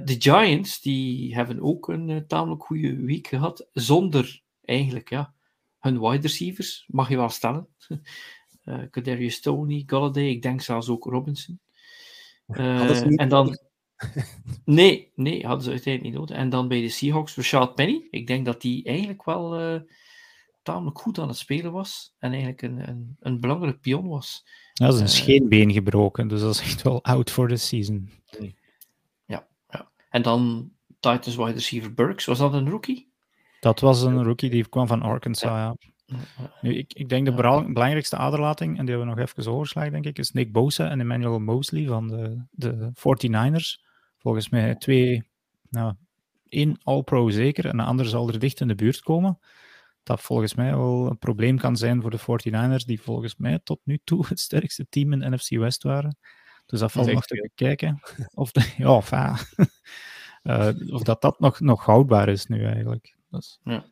De 0.04 0.16
Giants, 0.18 0.80
die 0.80 1.34
hebben 1.34 1.60
ook 1.60 1.88
een 1.88 2.24
tamelijk 2.26 2.62
goede 2.62 2.96
week 2.96 3.26
gehad, 3.26 3.68
zonder 3.72 4.42
eigenlijk, 4.64 5.10
ja, 5.10 5.34
hun 5.78 6.00
wide 6.00 6.22
receivers, 6.22 6.84
mag 6.86 7.08
je 7.08 7.16
wel 7.16 7.28
stellen. 7.28 7.68
uh, 8.64 8.82
Kadarius 8.90 9.40
Tony, 9.40 9.82
Galladay, 9.86 10.28
ik 10.28 10.42
denk 10.42 10.60
zelfs 10.60 10.88
ook 10.88 11.04
Robinson. 11.04 11.60
en 12.46 13.28
dan... 13.28 13.58
nee, 14.64 15.12
nee, 15.14 15.46
hadden 15.46 15.64
ze 15.64 15.70
uiteindelijk 15.70 16.14
niet 16.14 16.20
nodig. 16.20 16.36
En 16.36 16.48
dan 16.48 16.68
bij 16.68 16.80
de 16.80 16.88
Seahawks, 16.88 17.36
Rashad 17.36 17.74
Penny. 17.74 18.06
Ik 18.10 18.26
denk 18.26 18.44
dat 18.44 18.60
die 18.60 18.84
eigenlijk 18.84 19.24
wel 19.24 19.82
tamelijk 20.62 20.98
goed 20.98 21.18
aan 21.18 21.28
het 21.28 21.36
spelen 21.36 21.72
was 21.72 22.14
en 22.18 22.30
eigenlijk 22.30 22.62
een, 22.62 22.88
een, 22.88 23.16
een 23.20 23.40
belangrijk 23.40 23.80
pion 23.80 24.08
was. 24.08 24.44
Dat 24.72 24.94
is 24.94 25.00
een 25.00 25.06
uh, 25.06 25.12
scheenbeen 25.12 25.72
gebroken, 25.72 26.28
dus 26.28 26.40
dat 26.40 26.54
is 26.54 26.60
echt 26.60 26.82
wel 26.82 27.04
out 27.04 27.30
for 27.30 27.48
the 27.48 27.56
season. 27.56 28.10
En 30.10 30.22
dan 30.22 30.70
Titans 31.00 31.36
wide 31.36 31.52
receiver 31.52 31.94
Burks, 31.94 32.24
was 32.24 32.38
dat 32.38 32.54
een 32.54 32.70
rookie? 32.70 33.12
Dat 33.60 33.80
was 33.80 34.02
een 34.02 34.24
rookie 34.24 34.50
die 34.50 34.68
kwam 34.68 34.86
van 34.86 35.02
Arkansas, 35.02 35.50
ja. 35.50 35.76
ja. 36.06 36.20
Nu, 36.60 36.74
ik, 36.74 36.92
ik 36.92 37.08
denk 37.08 37.26
de 37.26 37.32
belangrijkste 37.32 38.16
aderlating, 38.16 38.78
en 38.78 38.84
die 38.84 38.94
hebben 38.94 39.14
we 39.14 39.20
nog 39.20 39.28
even 39.28 39.52
overgeslagen, 39.52 39.92
denk 39.92 40.04
ik, 40.04 40.18
is 40.18 40.32
Nick 40.32 40.52
Bosa 40.52 40.90
en 40.90 41.00
Emmanuel 41.00 41.38
Mosley 41.38 41.86
van 41.86 42.08
de, 42.08 42.44
de 42.50 42.92
49ers. 42.94 43.88
Volgens 44.18 44.48
mij 44.48 44.74
twee, 44.74 45.30
nou, 45.68 45.94
één 46.48 46.78
All-Pro 46.82 47.30
zeker, 47.30 47.66
en 47.66 47.76
de 47.76 47.82
andere 47.82 48.08
zal 48.08 48.28
er 48.28 48.38
dicht 48.38 48.60
in 48.60 48.68
de 48.68 48.74
buurt 48.74 49.00
komen 49.00 49.38
dat 50.02 50.20
volgens 50.20 50.54
mij 50.54 50.76
wel 50.76 51.06
een 51.06 51.18
probleem 51.18 51.58
kan 51.58 51.76
zijn 51.76 52.00
voor 52.02 52.10
de 52.10 52.20
49ers, 52.20 52.84
die 52.86 53.00
volgens 53.00 53.36
mij 53.36 53.60
tot 53.64 53.80
nu 53.84 54.00
toe 54.04 54.26
het 54.26 54.40
sterkste 54.40 54.86
team 54.88 55.12
in 55.12 55.32
NFC 55.32 55.48
West 55.56 55.82
waren. 55.82 56.16
Dus 56.70 56.80
dat 56.80 56.92
valt 56.92 57.12
nog 57.12 57.26
te 57.26 57.48
bekijken. 57.54 58.00
Of, 58.34 58.52
de, 58.52 58.72
ja, 58.78 58.96
of, 58.96 59.12
uh, 59.12 59.38
of 60.96 61.02
dat 61.02 61.22
dat 61.22 61.40
nog, 61.40 61.60
nog 61.60 61.84
houdbaar 61.84 62.28
is 62.28 62.46
nu 62.46 62.64
eigenlijk. 62.64 63.16
Dus. 63.30 63.60
Ja. 63.64 63.84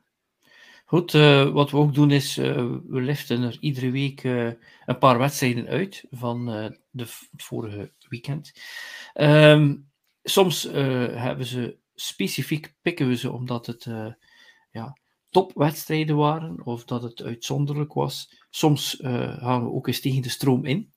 Goed, 0.85 1.13
uh, 1.13 1.51
wat 1.51 1.71
we 1.71 1.77
ook 1.77 1.95
doen 1.95 2.11
is, 2.11 2.39
uh, 2.39 2.55
we 2.87 3.01
liften 3.01 3.43
er 3.43 3.57
iedere 3.61 3.91
week 3.91 4.23
een 4.25 4.99
paar 4.99 5.19
wedstrijden 5.19 5.67
uit 5.67 6.05
van 6.11 6.47
de 6.91 7.05
vorige 7.37 7.93
weekend. 8.09 8.53
Um, 9.15 9.91
soms 10.23 10.63
hebben 10.63 11.47
ze 11.47 11.79
specifiek, 11.95 12.75
pikken 12.83 13.09
we 13.09 13.17
ze 13.17 13.33
omdat 13.33 13.67
het 13.67 13.85
ja, 14.71 14.99
topwedstrijden 15.31 16.17
waren 16.17 16.65
of 16.65 16.85
dat 16.85 17.03
het 17.03 17.23
uitzonderlijk 17.23 17.93
was. 17.93 18.43
Soms 18.51 18.97
gaan 19.01 19.65
we 19.65 19.71
ook 19.71 19.87
eens 19.87 20.01
tegen 20.01 20.23
de 20.23 20.29
stroom 20.29 20.65
in. 20.65 20.93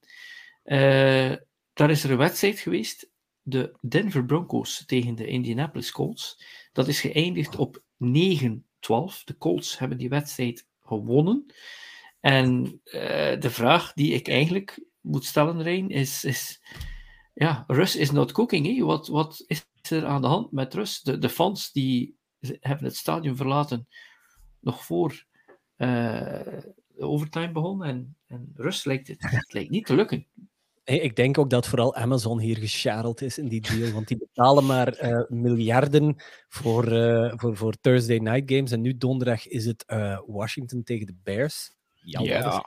Uh, 0.63 1.35
daar 1.73 1.89
is 1.89 2.03
er 2.03 2.11
een 2.11 2.17
wedstrijd 2.17 2.59
geweest, 2.59 3.09
de 3.41 3.77
Denver 3.81 4.25
Broncos 4.25 4.85
tegen 4.85 5.15
de 5.15 5.27
Indianapolis 5.27 5.91
Colts. 5.91 6.43
Dat 6.71 6.87
is 6.87 7.01
geëindigd 7.01 7.55
op 7.55 7.77
9-12. 7.77 7.83
De 9.23 9.35
Colts 9.37 9.79
hebben 9.79 9.97
die 9.97 10.09
wedstrijd 10.09 10.67
gewonnen. 10.79 11.45
En 12.19 12.81
uh, 12.85 12.93
de 13.39 13.49
vraag 13.49 13.93
die 13.93 14.13
ik 14.13 14.27
eigenlijk 14.27 14.83
moet 15.01 15.25
stellen, 15.25 15.61
Rijn, 15.61 15.89
is, 15.89 16.23
is 16.23 16.61
ja, 17.33 17.63
Rus 17.67 17.95
is 17.95 18.11
not 18.11 18.31
cooking. 18.31 18.81
Wat, 18.83 19.07
wat 19.07 19.43
is 19.47 19.65
er 19.89 20.05
aan 20.05 20.21
de 20.21 20.27
hand 20.27 20.51
met 20.51 20.73
Rus? 20.73 21.01
De, 21.01 21.17
de 21.17 21.29
fans 21.29 21.71
die 21.71 22.17
hebben 22.39 22.85
het 22.85 22.95
stadion 22.95 23.35
verlaten 23.35 23.87
nog 24.59 24.85
voor 24.85 25.25
uh, 25.77 25.87
de 26.87 27.07
overtime 27.07 27.51
begon. 27.51 27.83
En, 27.83 28.17
en 28.27 28.51
rust 28.55 28.85
lijkt 28.85 29.07
het 29.07 29.53
lijkt 29.53 29.69
niet 29.69 29.85
te 29.85 29.95
lukken. 29.95 30.27
Ik 30.83 31.15
denk 31.15 31.37
ook 31.37 31.49
dat 31.49 31.67
vooral 31.67 31.95
Amazon 31.95 32.39
hier 32.39 32.57
gescharreld 32.57 33.21
is 33.21 33.37
in 33.37 33.47
die 33.47 33.61
deal, 33.61 33.91
want 33.91 34.07
die 34.07 34.17
betalen 34.17 34.65
maar 34.65 35.03
uh, 35.03 35.23
miljarden 35.27 36.15
voor, 36.47 36.91
uh, 36.91 37.33
voor, 37.35 37.57
voor 37.57 37.73
Thursday 37.81 38.17
night 38.17 38.51
games. 38.51 38.71
En 38.71 38.81
nu 38.81 38.97
donderdag 38.97 39.47
is 39.47 39.65
het 39.65 39.83
Washington 40.25 40.83
tegen 40.83 41.05
de 41.05 41.15
Bears. 41.23 41.71
Jammer. 41.93 42.31
Ja. 42.31 42.65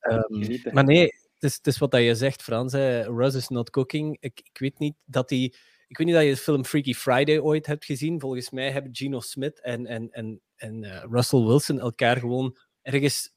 um, 0.00 0.60
maar 0.74 0.84
nee, 0.84 1.04
het 1.04 1.42
is, 1.42 1.54
het 1.54 1.66
is 1.66 1.78
wat 1.78 1.90
dat 1.90 2.02
je 2.02 2.14
zegt, 2.14 2.42
Frans. 2.42 2.72
Hè. 2.72 3.02
Russ 3.02 3.36
is 3.36 3.48
not 3.48 3.70
cooking. 3.70 4.16
Ik, 4.20 4.40
ik 4.44 4.58
weet 4.58 4.78
niet 4.78 4.94
dat 5.04 5.30
hij... 5.30 5.54
Ik 5.88 5.96
weet 5.96 6.06
niet 6.06 6.16
dat 6.16 6.24
je 6.24 6.30
de 6.30 6.36
film 6.36 6.64
Freaky 6.64 6.94
Friday 6.94 7.38
ooit 7.38 7.66
hebt 7.66 7.84
gezien. 7.84 8.20
Volgens 8.20 8.50
mij 8.50 8.70
hebben 8.70 8.94
Gino 8.94 9.20
Smith 9.20 9.60
en, 9.60 9.86
en, 9.86 10.10
en 10.10 10.42
en 10.64 10.82
uh, 10.82 11.04
Russell 11.10 11.44
Wilson 11.44 11.80
elkaar 11.80 12.16
gewoon 12.16 12.56
ergens 12.82 13.33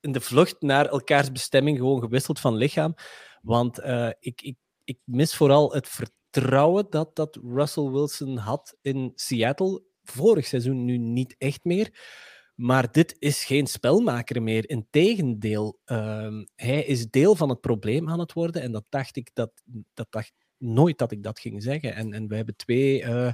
in 0.00 0.12
de 0.12 0.20
vlucht 0.20 0.60
naar 0.60 0.86
elkaars 0.86 1.32
bestemming 1.32 1.78
gewoon 1.78 2.00
gewisseld 2.00 2.40
van 2.40 2.54
lichaam. 2.54 2.94
Want 3.42 3.80
uh, 3.80 4.10
ik, 4.18 4.42
ik, 4.42 4.56
ik 4.84 4.98
mis 5.04 5.34
vooral 5.34 5.72
het 5.72 5.88
vertrouwen 5.88 6.86
dat, 6.90 7.16
dat 7.16 7.38
Russell 7.42 7.90
Wilson 7.90 8.36
had 8.36 8.76
in 8.82 9.12
Seattle. 9.14 9.82
Vorig 10.02 10.46
seizoen 10.46 10.84
nu 10.84 10.98
niet 10.98 11.34
echt 11.38 11.64
meer. 11.64 11.98
Maar 12.54 12.92
dit 12.92 13.16
is 13.18 13.44
geen 13.44 13.66
spelmaker 13.66 14.42
meer. 14.42 14.68
Integendeel, 14.68 15.78
uh, 15.86 16.42
hij 16.54 16.84
is 16.84 17.10
deel 17.10 17.34
van 17.34 17.48
het 17.48 17.60
probleem 17.60 18.08
aan 18.08 18.18
het 18.18 18.32
worden. 18.32 18.62
En 18.62 18.72
dat 18.72 18.84
dacht 18.88 19.16
ik 19.16 19.30
dat, 19.32 19.62
dat 19.94 20.06
dacht 20.10 20.32
nooit 20.60 20.98
dat 20.98 21.12
ik 21.12 21.22
dat 21.22 21.38
ging 21.38 21.62
zeggen. 21.62 21.94
En, 21.94 22.12
en 22.12 22.28
we 22.28 22.36
hebben 22.36 22.56
twee 22.56 23.02
uh, 23.02 23.32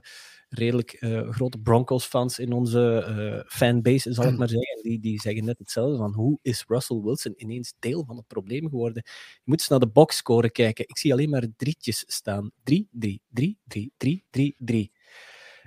redelijk 0.48 0.96
uh, 1.00 1.30
grote 1.30 1.58
Broncos-fans 1.58 2.38
in 2.38 2.52
onze 2.52 3.06
uh, 3.08 3.50
fanbase, 3.52 4.12
zal 4.12 4.26
ik 4.26 4.38
maar 4.38 4.48
zeggen. 4.48 4.82
Die, 4.82 5.00
die 5.00 5.20
zeggen 5.20 5.44
net 5.44 5.58
hetzelfde 5.58 5.96
van 5.96 6.14
hoe 6.14 6.38
is 6.42 6.64
Russell 6.66 7.00
Wilson 7.00 7.34
ineens 7.36 7.74
deel 7.78 8.04
van 8.04 8.16
het 8.16 8.26
probleem 8.26 8.68
geworden? 8.68 9.02
Je 9.04 9.42
moet 9.44 9.58
eens 9.58 9.68
naar 9.68 9.78
de 9.78 9.88
boxscore 9.88 10.50
kijken. 10.50 10.88
Ik 10.88 10.98
zie 10.98 11.12
alleen 11.12 11.30
maar 11.30 11.46
drietjes 11.56 12.04
staan. 12.06 12.50
3, 12.62 12.88
3, 12.90 13.20
3, 13.28 13.58
3, 13.66 13.92
3, 13.96 14.24
3, 14.30 14.54
3. 14.58 14.92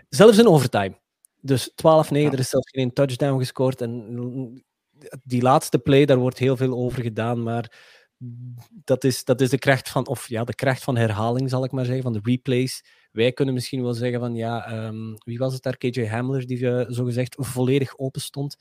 Zelfs 0.10 0.38
in 0.38 0.48
overtime. 0.48 0.98
Dus 1.42 1.70
12-9, 1.70 1.74
ja. 1.74 2.32
er 2.32 2.40
is 2.40 2.50
zelfs 2.50 2.70
geen 2.70 2.94
touchdown 2.94 3.40
gescoord. 3.40 3.82
En 3.82 4.64
die 5.24 5.42
laatste 5.42 5.80
play, 5.80 6.06
daar 6.06 6.18
wordt 6.18 6.38
heel 6.38 6.58
veel 6.58 6.78
over 6.78 7.02
gedaan, 7.02 7.44
maar 7.44 7.72
dat 8.84 9.04
is, 9.04 9.24
dat 9.24 9.42
is 9.42 9.50
de 9.50 9.58
kracht 9.58 9.90
van, 9.90 10.08
of 10.08 10.28
ja, 10.28 10.44
de 10.44 10.56
kracht 10.56 10.84
van 10.84 10.98
herhaling, 10.98 11.50
zal 11.50 11.64
ik 11.64 11.72
maar 11.72 11.86
zeggen, 11.86 12.04
van 12.04 12.14
de 12.14 12.20
replays. 12.24 12.84
Wij 13.12 13.32
kunnen 13.32 13.54
misschien 13.54 13.82
wel 13.82 13.94
zeggen 13.94 14.20
van, 14.20 14.36
ja, 14.36 14.66
ehm, 14.66 15.14
wie 15.24 15.38
was 15.38 15.54
het 15.54 15.64
daar? 15.64 15.78
KJ 15.78 16.06
Hamler, 16.06 16.46
die 16.46 16.60
uh, 16.60 16.86
zogezegd 16.88 17.36
volledig 17.38 17.98
open 17.98 18.22
stond. 18.22 18.56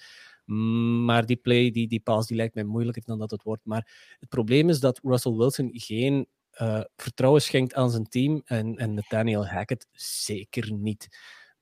Maar 1.04 1.26
die 1.26 1.36
play, 1.36 1.70
die, 1.70 1.88
die 1.88 2.00
pass, 2.00 2.28
die 2.28 2.36
lijkt 2.36 2.54
mij 2.54 2.64
moeilijker 2.64 3.02
dan 3.04 3.18
dat 3.18 3.30
het 3.30 3.42
wordt. 3.42 3.64
Maar 3.64 4.16
het 4.18 4.28
probleem 4.28 4.68
is 4.68 4.80
dat 4.80 5.00
Russell 5.02 5.32
Wilson 5.32 5.68
geen 5.72 6.26
uh, 6.60 6.80
vertrouwen 6.96 7.42
schenkt 7.42 7.74
aan 7.74 7.90
zijn 7.90 8.08
team 8.08 8.42
en, 8.44 8.76
en 8.76 8.94
Nathaniel 8.94 9.46
Hackett 9.46 9.86
zeker 9.92 10.72
niet. 10.72 11.08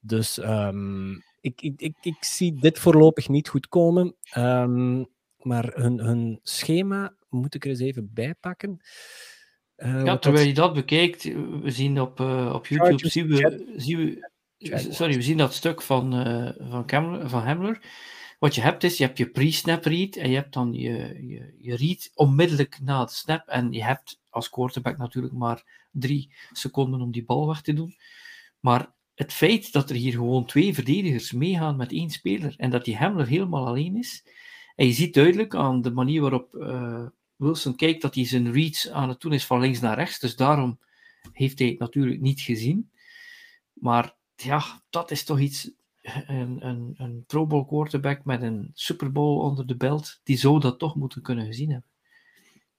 Dus 0.01 0.37
um, 0.37 1.23
ik, 1.41 1.61
ik, 1.61 1.97
ik, 2.01 2.17
zie 2.25 2.61
dit 2.61 2.79
voorlopig 2.79 3.29
niet 3.29 3.49
goed 3.49 3.69
komen. 3.69 4.17
Um, 4.37 5.07
maar 5.47 5.73
hun, 5.75 5.99
hun 6.01 6.41
schema 6.43 7.17
moet 7.37 7.55
ik 7.55 7.65
er 7.65 7.71
eens 7.71 7.81
even 7.81 8.11
bijpakken. 8.15 8.81
Uh, 9.77 10.05
ja, 10.05 10.19
terwijl 10.19 10.47
je 10.47 10.55
dat 10.55 10.75
bekijkt, 10.75 11.23
we 11.63 11.71
zien 11.71 12.01
op, 12.01 12.21
uh, 12.21 12.53
op 12.55 12.67
YouTube, 12.67 13.09
zien 13.09 13.27
we, 13.29 13.73
zien 13.77 13.99
we, 13.99 14.87
sorry, 14.91 15.15
we 15.15 15.23
zien 15.23 15.37
dat 15.37 15.55
stuk 15.55 15.83
van, 15.83 16.29
uh, 16.29 16.51
van. 17.25 17.79
Wat 18.39 18.55
je 18.55 18.61
hebt 18.61 18.85
is, 18.85 18.97
je 18.97 19.05
hebt 19.05 19.19
je 19.19 19.31
pre-snap 19.31 19.85
read 19.85 20.17
en 20.17 20.31
je 20.31 20.37
hebt 20.37 20.53
dan 20.53 20.73
je, 20.73 21.27
je, 21.27 21.55
je 21.59 21.77
read 21.77 22.11
onmiddellijk 22.15 22.81
na 22.83 23.05
de 23.05 23.13
snap. 23.13 23.49
En 23.49 23.73
je 23.73 23.85
hebt 23.85 24.21
als 24.31 24.51
quarterback 24.51 24.99
natuurlijk 24.99 25.35
maar 25.35 25.87
drie 25.93 26.35
seconden 26.53 27.01
om 27.01 27.11
die 27.11 27.25
bal 27.25 27.47
weg 27.47 27.61
te 27.61 27.73
doen. 27.73 27.95
Maar 28.61 28.95
het 29.15 29.33
feit 29.33 29.73
dat 29.73 29.91
er 29.91 29.97
hier 29.97 30.13
gewoon 30.13 30.47
twee 30.47 30.75
verdedigers 30.75 31.33
meegaan 31.33 31.77
met 31.77 31.93
één 31.93 32.11
speler 32.11 32.55
en 32.57 32.71
dat 32.71 32.85
die 32.85 32.97
Hamler 32.97 33.27
helemaal 33.27 33.67
alleen 33.67 33.97
is, 33.97 34.25
en 34.75 34.87
je 34.87 34.93
ziet 34.93 35.15
duidelijk 35.15 35.55
aan 35.55 35.83
de 35.83 35.91
manier 35.91 36.21
waarop 36.21 36.55
uh, 36.55 37.07
Wilson 37.37 37.77
kijkt 37.77 38.03
dat 38.03 38.15
hij 38.15 38.25
zijn 38.27 38.53
reads 38.53 38.91
aan 38.91 39.09
het 39.09 39.21
doen 39.21 39.33
is 39.33 39.47
van 39.47 39.61
links 39.61 39.81
naar 39.81 39.97
rechts. 39.97 40.19
Dus 40.19 40.37
daarom 40.37 40.79
heeft 41.33 41.59
hij 41.59 41.69
het 41.69 41.79
natuurlijk 41.79 42.21
niet 42.21 42.41
gezien. 42.41 42.91
Maar 43.73 44.15
ja, 44.37 44.83
dat 44.91 45.11
is 45.11 45.25
toch 45.25 45.41
iets. 45.41 45.71
Een, 46.27 46.67
een, 46.67 46.95
een 46.97 47.25
Pro 47.27 47.47
Bowl 47.47 47.65
quarterback 47.65 48.25
met 48.25 48.43
een 48.43 48.71
Super 48.75 49.13
Bowl 49.13 49.41
onder 49.41 49.67
de 49.67 49.77
belt, 49.77 50.21
die 50.23 50.37
zou 50.37 50.61
dat 50.61 50.79
toch 50.79 50.95
moeten 50.95 51.23
kunnen 51.23 51.47
gezien 51.47 51.71
hebben. 51.71 51.91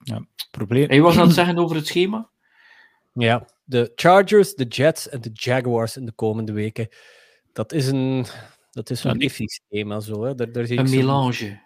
Ja, 0.04 0.26
probleem. 0.52 0.90
Hij 0.90 1.02
was 1.02 1.18
aan 1.18 1.26
het 1.26 1.36
zeggen 1.36 1.58
over 1.58 1.76
het 1.76 1.88
schema. 1.88 2.30
Ja, 3.14 3.48
de 3.64 3.92
Chargers, 3.96 4.56
de 4.56 4.66
Jets 4.66 5.10
en 5.10 5.22
de 5.22 5.30
Jaguars 5.34 5.98
in 5.98 6.06
de 6.06 6.12
komende 6.12 6.52
weken. 6.52 6.88
Dat 7.54 7.72
is 7.72 7.88
een, 7.88 8.26
dat 8.72 8.90
is 8.90 9.04
een 9.04 9.20
ja, 9.20 9.30
schema 9.30 10.00
zo. 10.00 10.24
Hè. 10.24 10.36
Daar, 10.36 10.52
daar 10.52 10.70
een 10.70 10.90
melange. 10.90 11.60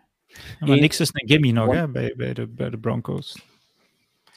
Maar 0.59 0.79
niks 0.79 0.99
is 0.99 1.09
een 1.13 1.27
gimme 1.27 1.51
nog 1.51 1.73
hè, 1.73 1.87
bij, 1.87 2.13
bij, 2.17 2.33
de, 2.33 2.47
bij 2.47 2.69
de 2.69 2.77
Broncos. 2.77 3.37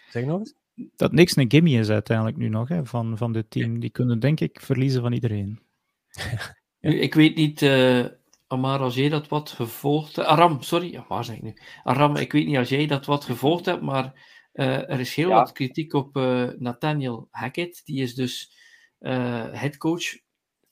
Zeg 0.09 0.25
nog 0.25 0.39
eens? 0.39 0.55
Dat 0.97 1.13
niks 1.13 1.37
een 1.37 1.51
gimme 1.51 1.71
is 1.71 1.89
uiteindelijk 1.89 2.37
nu 2.37 2.49
nog 2.49 2.69
hè, 2.69 2.87
van, 2.87 3.17
van 3.17 3.33
dit 3.33 3.51
team. 3.51 3.81
Die 3.81 3.91
kunnen 3.91 4.19
denk 4.21 4.41
ik 4.41 4.61
verliezen 4.61 5.03
van 5.03 5.13
iedereen. 5.13 5.61
ik 6.81 7.15
weet 7.15 7.37
niet, 7.37 7.63
uh, 7.63 8.05
Amar, 8.47 8.81
als 8.81 8.95
jij 8.95 9.09
dat 9.09 9.29
wat 9.29 9.51
gevolgd 9.51 10.17
hebt. 10.17 10.29
Aram, 10.29 10.63
sorry, 10.63 11.05
waar 11.09 11.25
zeg 11.25 11.37
ik 11.37 11.43
nu? 11.43 11.57
Aram, 11.83 12.17
ik 12.17 12.33
weet 12.33 12.47
niet 12.47 12.57
als 12.57 12.69
jij 12.69 12.87
dat 12.87 13.07
wat 13.07 13.25
gevolgd 13.25 13.65
hebt, 13.65 13.83
maar 13.83 14.13
uh, 14.55 14.91
er 14.91 15.01
is 15.01 15.15
heel 15.15 15.29
ja. 15.29 15.35
wat 15.35 15.53
kritiek 15.53 15.93
op 15.93 16.17
uh, 16.17 16.49
Nathaniel 16.59 17.29
Hackett. 17.31 17.83
Die 17.85 18.03
is 18.03 18.15
dus 18.15 18.53
uh, 19.01 19.53
headcoach. 19.53 20.23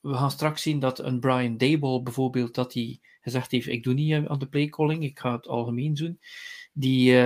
We 0.00 0.14
gaan 0.14 0.30
straks 0.30 0.62
zien 0.62 0.78
dat 0.78 0.98
een 0.98 1.20
Brian 1.20 1.56
Dayball 1.56 2.02
bijvoorbeeld, 2.02 2.54
dat 2.54 2.74
hij 2.74 3.00
gezegd 3.22 3.50
heeft, 3.50 3.66
ik 3.66 3.82
doe 3.82 3.94
niet 3.94 4.26
aan 4.26 4.38
de 4.38 4.48
playcalling, 4.48 5.04
ik 5.04 5.18
ga 5.18 5.32
het 5.32 5.48
algemeen 5.48 5.94
doen. 5.94 6.20
Die 6.72 7.16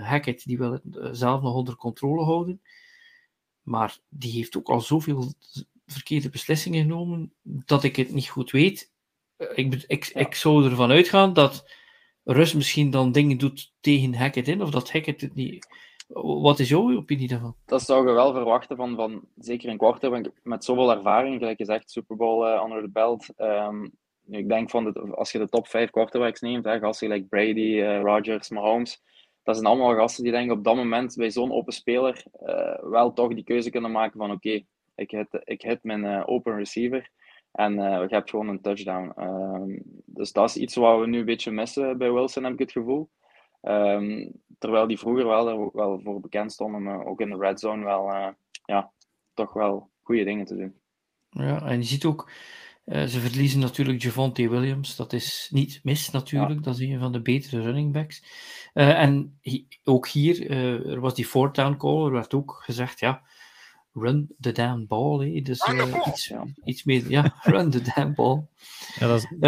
Hackett, 0.00 0.44
die 0.44 0.58
wil 0.58 0.72
het 0.72 1.16
zelf 1.16 1.42
nog 1.42 1.54
onder 1.54 1.76
controle 1.76 2.24
houden. 2.24 2.62
Maar 3.62 3.98
die 4.08 4.32
heeft 4.32 4.56
ook 4.56 4.68
al 4.68 4.80
zoveel 4.80 5.32
verkeerde 5.86 6.28
beslissingen 6.28 6.82
genomen, 6.82 7.32
dat 7.42 7.84
ik 7.84 7.96
het 7.96 8.12
niet 8.12 8.28
goed 8.28 8.50
weet. 8.50 8.92
Ik, 9.54 9.84
ik, 9.86 10.04
ja. 10.04 10.20
ik 10.20 10.34
zou 10.34 10.64
ervan 10.64 10.90
uitgaan 10.90 11.32
dat 11.32 11.70
Rus 12.24 12.54
misschien 12.54 12.90
dan 12.90 13.12
dingen 13.12 13.38
doet 13.38 13.72
tegen 13.80 14.14
Hackett 14.14 14.48
in, 14.48 14.62
of 14.62 14.70
dat 14.70 14.92
Hackett 14.92 15.20
het 15.20 15.34
niet... 15.34 15.66
Wat 16.22 16.58
is 16.58 16.68
jouw 16.68 16.96
opinie 16.96 17.28
daarvan? 17.28 17.56
Dat 17.64 17.82
zou 17.82 18.08
je 18.08 18.14
wel 18.14 18.32
verwachten 18.32 18.76
van, 18.76 18.96
van 18.96 19.24
zeker 19.36 19.68
een 19.68 19.76
quarter 19.76 20.32
met 20.42 20.64
zoveel 20.64 20.90
ervaring, 20.90 21.38
gelijk 21.38 21.58
je 21.58 21.64
zegt, 21.64 21.90
Super 21.90 22.16
Bowl 22.16 22.46
uh, 22.46 22.62
under 22.64 22.82
the 22.82 22.90
belt. 22.90 23.28
Um, 23.36 23.92
ik 24.30 24.48
denk 24.48 24.70
van, 24.70 25.14
als 25.14 25.32
je 25.32 25.38
de 25.38 25.48
top 25.48 25.68
5 25.68 25.90
quarterbacks 25.90 26.40
neemt, 26.40 26.64
hè, 26.64 26.78
gasten 26.78 27.08
like 27.08 27.26
Brady, 27.26 27.60
uh, 27.60 28.00
Rodgers, 28.00 28.48
Mahomes, 28.48 29.02
dat 29.42 29.56
zijn 29.56 29.68
allemaal 29.68 29.94
gasten 29.94 30.24
die 30.24 30.32
denk 30.32 30.50
op 30.50 30.64
dat 30.64 30.76
moment 30.76 31.16
bij 31.16 31.30
zo'n 31.30 31.52
open 31.52 31.72
speler 31.72 32.24
uh, 32.42 32.90
wel 32.90 33.12
toch 33.12 33.34
die 33.34 33.44
keuze 33.44 33.70
kunnen 33.70 33.90
maken 33.90 34.18
van 34.18 34.30
oké, 34.30 34.62
ik, 34.94 35.10
hit, 35.10 35.40
ik 35.44 35.62
hit 35.62 35.82
mijn 35.82 36.26
open 36.26 36.56
receiver. 36.56 37.10
En 37.52 37.74
je 37.74 38.06
hebt 38.08 38.30
gewoon 38.30 38.48
een 38.48 38.60
touchdown. 38.60 39.12
Um, 39.22 39.82
dus 40.04 40.32
dat 40.32 40.48
is 40.48 40.56
iets 40.56 40.74
wat 40.74 41.00
we 41.00 41.06
nu 41.06 41.18
een 41.18 41.24
beetje 41.24 41.50
missen 41.50 41.98
bij 41.98 42.12
Wilson, 42.12 42.44
heb 42.44 42.52
ik 42.52 42.58
het 42.58 42.72
gevoel. 42.72 43.10
Um, 43.62 44.32
terwijl 44.58 44.86
die 44.86 44.98
vroeger 44.98 45.26
wel, 45.26 45.70
wel 45.72 46.00
voor 46.04 46.20
bekend 46.20 46.52
stonden, 46.52 46.82
maar 46.82 47.06
ook 47.06 47.20
in 47.20 47.30
de 47.30 47.36
red 47.36 47.60
zone 47.60 47.84
wel, 47.84 48.34
ja, 48.64 48.92
toch 49.34 49.52
wel 49.52 49.90
goede 50.02 50.24
dingen 50.24 50.44
te 50.44 50.56
doen. 50.56 50.74
Ja, 51.30 51.62
en 51.62 51.76
je 51.76 51.84
ziet 51.84 52.04
ook, 52.04 52.30
uh, 52.88 53.04
ze 53.04 53.20
verliezen 53.20 53.60
natuurlijk 53.60 54.02
Javonte 54.02 54.48
Williams. 54.48 54.96
Dat 54.96 55.12
is 55.12 55.48
niet 55.52 55.80
mis 55.82 56.10
natuurlijk, 56.10 56.58
ja. 56.58 56.64
dat 56.64 56.78
is 56.78 56.86
een 56.86 56.98
van 56.98 57.12
de 57.12 57.22
betere 57.22 57.62
running 57.62 57.92
backs. 57.92 58.22
en 58.72 59.38
hi 59.40 59.66
ook 59.84 60.08
hier, 60.08 60.50
er 60.86 61.00
was 61.00 61.14
die 61.14 61.26
fourth 61.26 61.54
down 61.54 61.76
call, 61.76 62.04
er 62.04 62.12
werd 62.12 62.34
ook 62.34 62.60
gezegd, 62.64 63.00
ja, 63.00 63.22
run 64.00 64.28
the 64.40 64.52
damn 64.52 64.86
ball. 64.86 65.18
Hè. 65.18 65.40
Dus 65.40 65.68
uh, 65.68 65.94
iets, 66.06 66.28
ja. 66.28 66.44
iets 66.64 66.84
meer, 66.84 67.10
ja, 67.10 67.34
run 67.42 67.70
the 67.70 67.82
damn 67.94 68.14
ball. 68.14 68.46
Ja, 68.98 69.06
dat 69.06 69.18
is 69.18 69.30
uh, 69.30 69.40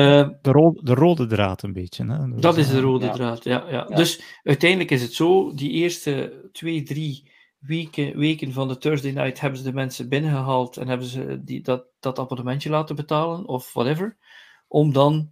de, 0.43 0.51
ro 0.51 0.75
de, 0.83 0.95
rode 0.95 1.27
draad 1.27 1.63
een 1.63 1.73
beetje. 1.73 2.07
Hè? 2.07 2.41
Dat 2.41 2.57
is 2.57 2.69
de 2.69 2.81
rode 2.81 3.07
ja. 3.07 3.13
draad, 3.13 3.45
ja, 3.45 3.65
ja, 3.71 3.87
ja, 3.89 3.97
Dus 3.97 4.23
uiteindelijk 4.43 4.91
is 4.91 5.03
het 5.03 5.13
zo, 5.13 5.55
die 5.55 5.71
eerste 5.71 6.49
twee, 6.53 6.83
drie 6.83 7.31
weken, 7.59 8.19
weken 8.19 8.53
van 8.53 8.69
de 8.69 8.79
Thursday 8.79 9.11
night 9.11 9.41
hebben 9.41 9.59
ze 9.59 9.65
de 9.65 9.73
mensen 9.73 10.09
binnengehaald 10.09 10.77
en 10.77 10.89
hebben 10.89 11.07
ze 11.07 11.41
die, 11.45 11.63
dat, 11.63 11.85
dat 12.01 12.19
abonnementje 12.19 12.71
laten 12.71 12.97
betalen, 12.97 13.47
of 13.47 13.73
whatever, 13.73 14.17
om 14.69 14.93
dan 14.93 15.31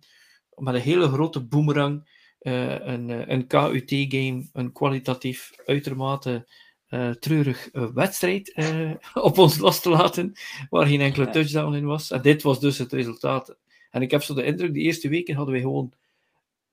met 0.54 0.74
een 0.74 0.80
hele 0.80 1.08
grote 1.08 1.44
boomerang 1.44 2.08
uh, 2.40 2.86
een, 2.86 3.32
een 3.32 3.46
KUT-game, 3.46 4.48
een 4.52 4.72
kwalitatief 4.72 5.52
uitermate 5.66 6.48
uh, 6.88 7.10
treurig 7.10 7.68
uh, 7.72 7.86
wedstrijd 7.94 8.54
op 9.14 9.38
ons 9.38 9.58
los 9.58 9.80
te 9.80 9.90
laten, 9.90 10.32
waar 10.70 10.86
geen 10.86 11.00
enkele 11.00 11.30
touchdown 11.30 11.74
in 11.74 11.84
was. 11.84 12.10
En 12.10 12.22
dit 12.22 12.42
was 12.42 12.60
dus 12.60 12.78
het 12.78 12.92
resultaat. 12.92 13.56
En 13.90 14.02
ik 14.02 14.10
heb 14.10 14.22
zo 14.22 14.34
de 14.34 14.44
indruk, 14.44 14.74
de 14.74 14.80
eerste 14.80 15.08
weken 15.08 15.34
hadden 15.34 15.54
we 15.54 15.60
gewoon 15.60 15.92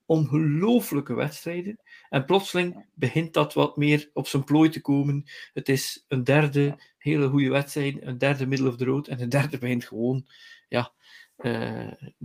ongelooflijke 0.06 1.14
wedstrijden. 1.14 1.78
En 2.08 2.24
plotseling 2.24 2.86
begint 2.94 3.34
dat 3.34 3.54
wat 3.54 3.76
meer 3.76 4.10
op 4.12 4.26
zijn 4.26 4.44
plooi 4.44 4.68
te 4.68 4.80
komen. 4.80 5.24
Het 5.52 5.68
is 5.68 6.04
een 6.08 6.24
derde 6.24 6.78
hele 6.98 7.28
goede 7.28 7.50
wedstrijd, 7.50 8.02
een 8.02 8.18
derde 8.18 8.46
middle 8.46 8.68
of 8.68 8.76
the 8.76 8.84
road, 8.84 9.08
en 9.08 9.20
een 9.20 9.28
derde 9.28 9.58
begint 9.58 9.84
gewoon, 9.84 10.26
ja, 10.68 10.92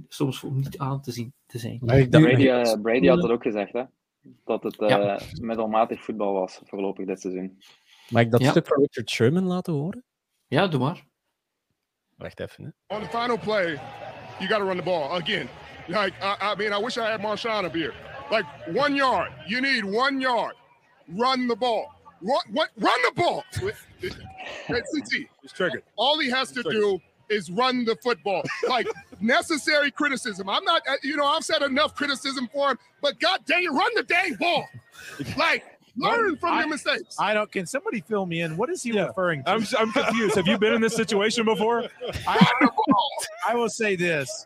soms 0.08 0.44
om 0.44 0.56
niet 0.56 0.78
aan 0.78 1.02
te 1.02 1.12
zien 1.12 1.34
te 1.46 1.58
zijn. 1.58 1.80
Brady, 1.80 2.80
Brady 2.82 3.08
had 3.08 3.22
dat 3.22 3.32
ook 3.32 3.44
gezegd, 3.44 3.74
hè? 3.74 3.84
dat 4.46 4.63
het 4.63 4.82
uh, 4.82 4.89
ja. 4.89 5.20
middelmatig 5.41 6.04
voetbal 6.04 6.34
was 6.34 6.62
voorlopig 6.63 7.06
dit 7.06 7.22
seizoen. 7.22 7.62
Mag 8.10 8.22
ik 8.22 8.32
dat 8.32 8.41
ja. 8.41 8.50
stuk 8.50 8.67
van 8.67 8.78
Richard 8.78 9.10
Sherman 9.10 9.44
laten 9.44 9.74
horen? 9.74 10.04
Ja, 10.48 10.67
doe 10.67 10.80
maar. 10.80 11.04
Wacht 12.15 12.39
even. 12.39 12.63
Hè. 12.63 12.96
On 12.96 13.02
the 13.02 13.10
final 13.10 13.39
play, 13.39 13.80
you 14.39 14.48
got 14.50 14.58
to 14.58 14.65
run 14.65 14.78
the 14.78 14.84
ball 14.84 15.10
again. 15.10 15.48
Like 15.88 16.13
I, 16.22 16.52
I 16.52 16.56
mean, 16.56 16.80
I 16.80 16.84
wish 16.84 16.98
I 16.98 17.02
had 17.02 17.22
Marshawn 17.22 17.65
up 17.65 17.74
here. 17.74 18.11
Like 18.32 18.46
one 18.70 18.96
yard, 18.96 19.32
you 19.46 19.60
need 19.62 19.84
one 19.84 20.22
yard. 20.22 20.56
Run 21.10 21.48
the 21.48 21.56
ball. 21.56 21.94
Run, 22.22 22.39
what, 22.52 22.70
run 22.78 23.00
the 23.04 23.22
ball. 23.22 23.44
CT. 24.02 25.28
It's 25.44 25.54
triggered. 25.54 25.84
All 25.98 26.17
he 26.20 26.30
has 26.30 26.52
to 26.54 26.63
do 26.63 27.00
is 27.30 27.52
run 27.52 27.84
the 27.84 27.98
football. 27.98 28.44
Like 28.67 28.88
necessary 29.20 29.91
criticism. 29.91 30.50
I'm 30.50 30.63
not, 30.63 30.82
uh, 30.88 30.96
you 31.04 31.17
know, 31.17 31.26
I've 31.26 31.44
said 31.44 31.62
enough 31.62 31.96
criticism 31.96 32.50
for 32.54 32.72
him, 32.72 32.80
but 33.02 33.20
God 33.20 33.41
dang 33.46 33.63
it, 33.63 33.72
run 33.72 33.91
the 33.96 34.04
dang 34.04 34.36
ball. 34.36 34.65
Like 35.38 35.63
learn 35.98 36.38
from 36.38 36.54
I, 36.54 36.60
your 36.62 36.70
mistakes. 36.70 37.17
I 37.20 37.34
don't. 37.34 37.52
Can 37.52 37.65
somebody 37.65 38.02
fill 38.02 38.26
me 38.26 38.41
in? 38.41 38.56
What 38.56 38.70
is 38.70 38.84
he 38.84 38.91
yeah. 38.91 39.08
referring 39.08 39.44
to? 39.44 39.50
I'm, 39.50 39.65
I'm 39.78 39.91
confused. 39.91 40.36
Have 40.36 40.48
you 40.48 40.58
been 40.58 40.74
in 40.74 40.82
this 40.82 40.96
situation 40.96 41.46
before? 41.46 41.86
I, 42.28 42.70
I 43.48 43.56
will 43.56 43.70
say 43.70 43.96
this. 43.96 44.46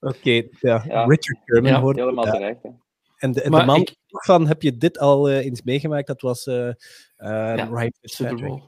Oké, 0.00 0.16
okay, 0.16 0.50
ja. 0.60 0.84
ja. 0.86 1.04
Richard 1.04 1.38
Sherman 1.44 1.70
ja, 1.70 1.80
hoort 1.80 1.96
helemaal 1.96 2.26
ja. 2.26 2.32
terecht. 2.32 2.60
En 3.16 3.32
de, 3.32 3.42
en 3.42 3.50
de 3.50 3.64
man 3.64 3.80
ik, 3.80 3.96
van, 4.06 4.46
heb 4.46 4.62
je 4.62 4.76
dit 4.76 4.98
al 4.98 5.30
uh, 5.30 5.44
eens 5.44 5.62
meegemaakt? 5.62 6.06
Dat 6.06 6.20
was 6.20 6.46
uh, 6.46 6.54
uh, 6.56 6.74
ja, 7.18 7.64
Ryan 7.64 7.92
Fitzpatrick. 8.00 8.62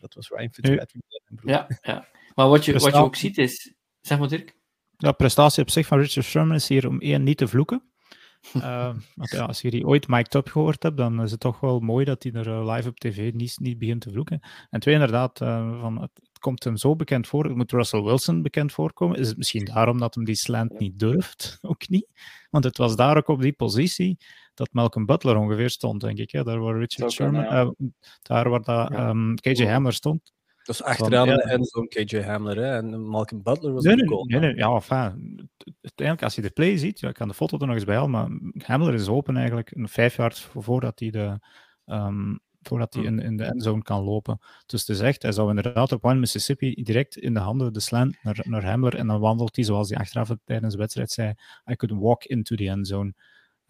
Dat 0.00 0.14
was 0.14 0.28
Ryan 0.28 0.52
Fitzpatrick. 0.52 1.02
Ja, 1.42 1.66
ja. 1.82 2.06
maar 2.34 2.48
wat 2.48 2.64
je, 2.64 2.72
wat 2.72 2.82
je 2.82 2.92
ook 2.92 3.16
ziet 3.16 3.38
is... 3.38 3.74
Zeg 4.00 4.18
maar, 4.18 4.28
Dirk. 4.28 4.56
Ja, 4.96 5.12
prestatie 5.12 5.62
op 5.62 5.70
zich 5.70 5.86
van 5.86 5.98
Richard 5.98 6.26
Sherman 6.26 6.54
is 6.54 6.68
hier 6.68 6.88
om 6.88 7.00
één 7.00 7.22
niet 7.22 7.38
te 7.38 7.48
vloeken. 7.48 7.82
Uh, 8.56 8.94
ja, 9.14 9.44
als 9.44 9.60
je 9.60 9.70
die 9.70 9.86
ooit 9.86 10.08
mic'd 10.08 10.34
up 10.34 10.48
gehoord 10.48 10.82
hebt, 10.82 10.96
dan 10.96 11.22
is 11.22 11.30
het 11.30 11.40
toch 11.40 11.60
wel 11.60 11.80
mooi 11.80 12.04
dat 12.04 12.22
hij 12.22 12.32
er 12.32 12.70
live 12.70 12.88
op 12.88 12.98
tv 12.98 13.32
niet, 13.32 13.58
niet 13.60 13.78
begint 13.78 14.00
te 14.00 14.10
vloeken. 14.10 14.40
En 14.70 14.80
twee, 14.80 14.94
inderdaad, 14.94 15.40
uh, 15.40 15.80
van, 15.80 16.00
het, 16.00 16.10
komt 16.38 16.64
hem 16.64 16.76
zo 16.76 16.96
bekend 16.96 17.26
voor. 17.26 17.44
Het 17.44 17.56
moet 17.56 17.72
Russell 17.72 18.02
Wilson 18.02 18.42
bekend 18.42 18.72
voorkomen. 18.72 19.18
Is 19.18 19.28
het 19.28 19.36
misschien 19.36 19.64
daarom 19.64 19.98
dat 19.98 20.14
hem 20.14 20.24
die 20.24 20.34
slant 20.34 20.78
niet 20.78 20.98
durft? 20.98 21.58
Ook 21.62 21.88
niet. 21.88 22.06
Want 22.50 22.64
het 22.64 22.76
was 22.76 22.96
daar 22.96 23.16
ook 23.16 23.28
op 23.28 23.40
die 23.40 23.52
positie 23.52 24.18
dat 24.54 24.72
Malcolm 24.72 25.06
Butler 25.06 25.36
ongeveer 25.36 25.70
stond, 25.70 26.00
denk 26.00 26.18
ik. 26.18 26.30
Hè? 26.30 26.42
Daar 26.42 26.60
waar 26.60 26.78
Richard 26.78 27.12
Sherman, 27.12 27.42
ja. 27.42 27.74
daar 28.22 28.48
waar 28.48 28.62
dat, 28.62 28.92
um, 28.92 29.34
KJ 29.34 29.66
Hamler 29.66 29.92
stond. 29.92 30.32
Dus 30.62 30.82
achteraan 30.82 31.28
ja, 31.28 31.36
en 31.36 31.64
zo'n 31.64 31.88
KJ 31.88 32.22
Hamler 32.22 32.56
hè? 32.56 32.76
en 32.76 33.08
Malcolm 33.08 33.42
Butler 33.42 33.72
was 33.72 33.84
nee, 33.84 33.96
de 33.96 34.06
goal. 34.06 34.24
Nee, 34.24 34.40
nee, 34.40 34.54
ja, 34.54 34.70
enfin, 34.74 35.50
uiteindelijk 35.80 36.22
als 36.22 36.34
je 36.34 36.42
de 36.42 36.50
play 36.50 36.76
ziet, 36.76 37.00
ja, 37.00 37.08
ik 37.08 37.14
kan 37.14 37.28
de 37.28 37.34
foto 37.34 37.58
er 37.58 37.66
nog 37.66 37.74
eens 37.74 37.84
bij 37.84 37.96
halen, 37.96 38.10
maar 38.10 38.28
Hamler 38.66 38.94
is 38.94 39.08
open 39.08 39.36
eigenlijk 39.36 39.70
een 39.70 39.88
vijf 39.88 40.16
jaar 40.16 40.32
voordat 40.34 40.98
hij 40.98 41.10
de 41.10 41.38
um, 41.86 42.40
voordat 42.62 42.94
hij 42.94 43.02
in, 43.02 43.18
in 43.18 43.36
de 43.36 43.44
endzone 43.44 43.82
kan 43.82 44.02
lopen. 44.02 44.38
Dus 44.66 44.80
het 44.80 44.88
is 44.88 45.00
echt, 45.00 45.22
hij 45.22 45.32
zou 45.32 45.48
inderdaad 45.48 45.92
op 45.92 46.04
One 46.04 46.18
Mississippi 46.18 46.74
direct 46.82 47.16
in 47.16 47.34
de 47.34 47.40
handen 47.40 47.72
de 47.72 47.80
slant 47.80 48.16
naar, 48.22 48.44
naar 48.48 48.64
Hamler 48.64 48.96
en 48.96 49.06
dan 49.06 49.20
wandelt 49.20 49.56
hij, 49.56 49.64
zoals 49.64 49.88
hij 49.88 49.98
achteraf 49.98 50.30
tijdens 50.44 50.72
de 50.72 50.78
wedstrijd 50.78 51.10
zei, 51.10 51.34
I 51.70 51.76
could 51.76 52.00
walk 52.00 52.24
into 52.24 52.56
the 52.56 52.68
endzone. 52.68 53.14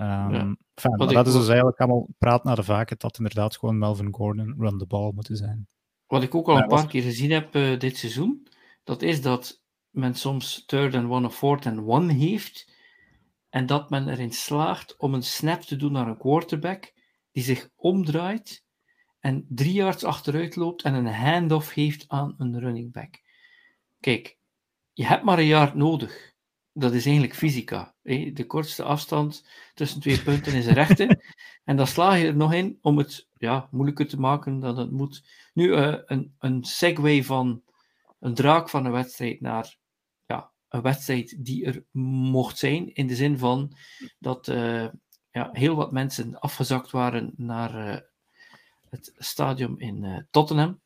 Um, 0.01 0.07
ja. 0.07 0.57
fijn, 0.75 0.97
maar 0.97 1.13
dat 1.13 1.27
is 1.27 1.33
dus 1.33 1.49
eigenlijk 1.49 1.79
allemaal 1.79 2.09
praat 2.19 2.45
naar 2.45 2.57
de 2.57 2.63
vaak 2.63 2.99
dat 2.99 3.19
inderdaad 3.19 3.59
gewoon 3.59 3.79
Melvin 3.79 4.15
Gordon 4.15 4.55
run 4.59 4.79
the 4.79 4.87
ball 4.87 5.13
moeten 5.15 5.37
zijn. 5.37 5.67
Wat 6.07 6.23
ik 6.23 6.35
ook 6.35 6.49
al 6.49 6.57
een 6.57 6.67
paar 6.67 6.87
keer 6.87 7.03
gezien 7.03 7.31
heb 7.31 7.55
uh, 7.55 7.79
dit 7.79 7.97
seizoen, 7.97 8.49
dat 8.85 9.03
is 9.03 9.23
dat 9.23 9.63
men 9.91 10.15
soms 10.15 10.65
third 10.67 10.95
and 10.95 11.11
one 11.11 11.27
of 11.27 11.37
fourth 11.37 11.67
and 11.67 11.87
one 11.87 12.13
heeft 12.13 12.73
en 13.49 13.67
dat 13.67 13.91
men 13.91 14.09
erin 14.09 14.33
slaagt 14.33 14.97
om 14.97 15.15
een 15.15 15.23
snap 15.23 15.61
te 15.61 15.77
doen 15.77 15.93
naar 15.93 16.07
een 16.07 16.19
quarterback 16.19 16.93
die 17.33 17.43
zich 17.43 17.69
omdraait 17.77 18.65
en 19.21 19.47
drie 19.49 19.73
yards 19.73 20.05
achteruit 20.05 20.57
loopt 20.57 20.83
en 20.83 20.95
een 20.95 21.07
handoff 21.07 21.75
heeft 21.75 22.05
aan 22.09 22.35
een 22.39 22.59
running 22.59 22.93
back. 22.93 23.23
Kijk, 24.01 24.39
je 24.93 25.07
hebt 25.07 25.25
maar 25.25 25.39
een 25.39 25.47
jaar 25.47 25.77
nodig. 25.77 26.33
Dat 26.73 26.93
is 26.93 27.05
eigenlijk 27.05 27.35
fysica. 27.35 27.95
Hè? 28.03 28.31
De 28.33 28.47
kortste 28.47 28.83
afstand 28.83 29.49
tussen 29.75 30.01
twee 30.01 30.23
punten 30.23 30.53
is 30.53 30.67
een 30.67 30.75
rechte. 30.75 31.23
en 31.65 31.77
dan 31.77 31.87
sla 31.87 32.15
je 32.15 32.27
er 32.27 32.37
nog 32.37 32.53
in 32.53 32.79
om 32.81 32.99
het 32.99 33.29
ja, 33.37 33.69
moeilijker 33.71 34.09
te 34.09 34.21
maken 34.21 34.61
dan 34.61 34.79
het 34.79 34.91
moet. 34.91 35.25
Nu, 35.55 35.69
uh, 35.69 35.97
een, 36.07 36.35
een 36.39 36.65
segue 36.65 37.25
van 37.25 37.63
een 38.19 38.35
draak 38.35 38.69
van 38.69 38.85
een 38.85 38.93
wedstrijd 38.93 39.41
naar 39.41 39.77
ja, 40.27 40.51
een 40.69 40.83
wedstrijd 40.83 41.45
die 41.45 41.65
er 41.65 41.85
mocht 42.31 42.59
zijn. 42.59 42.95
In 42.95 43.07
de 43.07 43.17
zin 43.17 43.39
van 43.39 43.77
dat 44.19 44.49
uh, 44.49 44.89
ja, 45.31 45.49
heel 45.53 45.75
wat 45.75 45.93
mensen 45.93 46.39
afgezakt 46.39 46.91
waren 46.91 47.33
naar 47.37 47.89
uh, 47.89 48.01
het 48.91 49.13
stadion 49.17 49.81
in 49.81 50.27
Tottenham. 50.31 50.81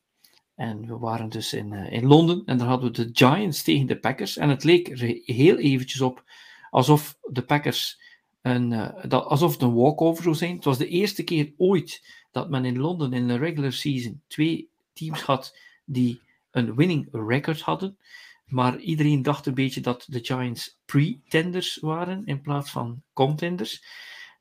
En 0.55 0.87
we 0.87 0.97
waren 0.97 1.29
dus 1.29 1.53
in, 1.53 1.71
uh, 1.71 1.91
in 1.91 2.05
Londen 2.05 2.41
en 2.45 2.57
daar 2.57 2.67
hadden 2.67 2.91
we 2.91 3.03
de 3.03 3.09
Giants 3.13 3.63
tegen 3.63 3.87
de 3.87 3.99
Packers. 3.99 4.37
En 4.37 4.49
het 4.49 4.63
leek 4.63 4.99
heel 5.25 5.57
eventjes 5.57 6.01
op 6.01 6.23
alsof 6.69 7.17
de 7.21 7.41
Packers 7.41 7.99
een, 8.41 8.71
uh, 8.71 8.89
dat, 9.07 9.25
alsof 9.25 9.51
het 9.51 9.61
een 9.61 9.73
walkover 9.73 10.23
zou 10.23 10.35
zijn. 10.35 10.55
Het 10.55 10.63
was 10.63 10.77
de 10.77 10.87
eerste 10.87 11.23
keer 11.23 11.53
ooit 11.57 12.03
dat 12.31 12.49
men 12.49 12.65
in 12.65 12.79
Londen 12.79 13.13
in 13.13 13.27
de 13.27 13.37
regular 13.37 13.71
season 13.71 14.21
twee 14.27 14.69
teams 14.93 15.21
had 15.21 15.57
die 15.85 16.21
een 16.51 16.75
winning 16.75 17.07
record 17.11 17.61
hadden. 17.61 17.97
Maar 18.45 18.79
iedereen 18.79 19.21
dacht 19.21 19.45
een 19.45 19.53
beetje 19.53 19.81
dat 19.81 20.05
de 20.07 20.19
Giants 20.23 20.77
pretenders 20.85 21.77
waren 21.81 22.25
in 22.25 22.41
plaats 22.41 22.71
van 22.71 23.01
contenders. 23.13 23.83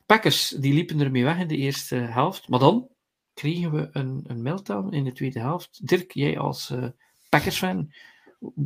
Packers 0.07 0.49
die 0.49 0.75
liepen 0.75 1.01
ermee 1.01 1.25
weg 1.25 1.39
in 1.39 1.49
de 1.49 1.57
eerste 1.57 1.95
helft. 1.95 2.49
Maar 2.49 2.59
dan 2.59 2.89
kregen 3.35 3.73
we 3.73 3.89
een, 3.93 4.25
een 4.27 4.43
meltdown 4.43 4.95
in 4.95 5.05
de 5.05 5.13
tweede 5.13 5.41
helft. 5.41 5.87
Dirk, 5.89 6.13
jij 6.13 6.39
als 6.39 6.71
uh, 6.71 6.85
Packers-fan, 7.29 7.93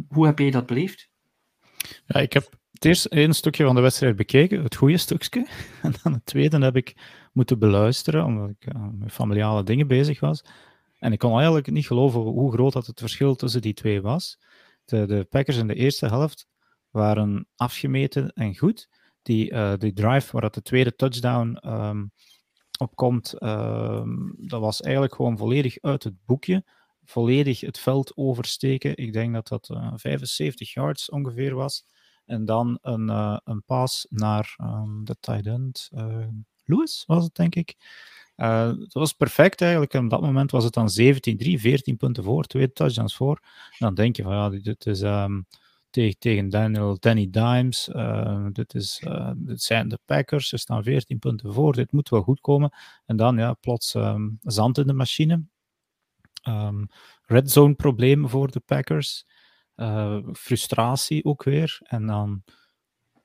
hoe 0.09 0.27
heb 0.27 0.39
jij 0.39 0.51
dat 0.51 0.67
beleefd? 0.67 1.11
Ja, 2.07 2.21
ik 2.21 2.33
heb 2.33 2.49
het 2.73 2.85
eerst 2.85 3.05
één 3.05 3.35
stukje 3.35 3.65
van 3.65 3.75
de 3.75 3.81
wedstrijd 3.81 4.17
bekeken, 4.17 4.63
het 4.63 4.77
goede 4.77 4.97
stukje. 4.97 5.47
En 5.83 5.93
dan 6.03 6.13
het 6.13 6.27
tweede 6.27 6.59
heb 6.59 6.77
ik 6.77 6.95
moeten 7.33 7.59
beluisteren, 7.59 8.25
omdat 8.25 8.51
ik 8.51 8.75
uh, 8.75 8.89
met 8.93 9.13
familiale 9.13 9.63
dingen 9.63 9.87
bezig 9.87 10.21
was. 10.21 10.45
En 10.99 11.13
ik 11.13 11.19
kon 11.19 11.35
eigenlijk 11.35 11.71
niet 11.71 11.87
geloven 11.87 12.21
hoe 12.21 12.53
groot 12.53 12.73
dat 12.73 12.87
het 12.87 13.01
verschil 13.01 13.35
tussen 13.35 13.63
die 13.63 13.75
twee 13.75 14.01
was. 14.01 14.39
De, 14.85 15.07
de 15.07 15.25
Packers 15.25 15.57
in 15.57 15.67
de 15.67 15.75
eerste 15.75 16.07
helft 16.07 16.47
waren 16.91 17.49
afgemeten 17.57 18.33
en 18.33 18.57
goed. 18.57 18.89
Die, 19.23 19.53
uh, 19.53 19.73
die 19.79 19.93
drive 19.93 20.33
waar 20.33 20.43
dat 20.43 20.55
de 20.55 20.63
tweede 20.63 20.95
touchdown 20.95 21.69
um, 21.69 22.13
op 22.79 22.97
komt, 22.97 23.35
uh, 23.39 24.03
dat 24.37 24.61
was 24.61 24.81
eigenlijk 24.81 25.15
gewoon 25.15 25.39
volledig 25.39 25.79
uit 25.81 26.03
het 26.05 26.15
boekje. 26.25 26.65
Volledig 27.05 27.61
het 27.61 27.79
veld 27.79 28.17
oversteken. 28.17 28.97
Ik 28.97 29.13
denk 29.13 29.35
dat 29.35 29.49
dat 29.49 29.69
uh, 29.73 29.93
75 29.95 30.73
yards 30.73 31.11
ongeveer 31.11 31.55
was. 31.55 31.85
En 32.25 32.45
dan 32.45 32.79
een, 32.83 33.09
uh, 33.09 33.39
een 33.45 33.63
pass 33.63 34.07
naar 34.11 34.57
um, 34.63 35.05
de 35.05 35.17
tight 35.21 35.47
end. 35.47 35.89
Uh, 35.95 36.27
Lewis 36.65 37.05
was 37.07 37.25
het, 37.25 37.35
denk 37.35 37.55
ik. 37.55 37.77
Dat 38.37 38.93
was 38.93 39.13
perfect 39.13 39.61
eigenlijk. 39.61 39.95
En 39.95 40.05
op 40.05 40.11
dat 40.11 40.21
moment 40.21 40.51
was 40.51 40.65
het 40.65 40.73
dan 40.73 40.89
17-3, 41.01 41.61
14 41.61 41.97
punten 41.97 42.25
voor, 42.25 42.45
twee 42.45 42.73
touchdowns 42.73 43.17
voor. 43.17 43.41
Dan 43.79 43.95
denk 43.95 44.17
je 44.17 44.23
van 44.23 44.33
ja, 44.33 44.51
dit 44.51 44.87
is. 44.87 45.01
Um, 45.01 45.47
tegen, 45.97 46.19
tegen 46.19 46.49
Daniel, 46.49 46.97
Danny 46.99 47.31
Dimes. 47.31 47.89
Uh, 47.89 48.47
dit, 48.53 48.75
is, 48.75 49.03
uh, 49.05 49.31
dit 49.37 49.63
zijn 49.63 49.89
de 49.89 49.99
Packers. 50.05 50.49
Ze 50.49 50.57
staan 50.57 50.83
14 50.83 51.19
punten 51.19 51.53
voor. 51.53 51.73
Dit 51.73 51.93
moet 51.93 52.09
wel 52.09 52.23
goed 52.23 52.41
komen. 52.41 52.73
En 53.07 53.17
dan 53.17 53.37
ja, 53.37 53.53
plots 53.53 53.95
um, 53.95 54.39
zand 54.43 54.79
in 54.79 54.87
de 54.87 54.93
machine. 54.93 55.45
Um, 56.49 56.87
red 57.23 57.51
zone 57.51 57.75
problemen 57.75 58.31
voor 58.31 58.51
de 58.51 58.61
Packers. 58.61 59.27
Uh, 59.77 60.19
frustratie 60.33 61.25
ook 61.25 61.43
weer. 61.43 61.79
En 61.83 62.07
dan 62.07 62.43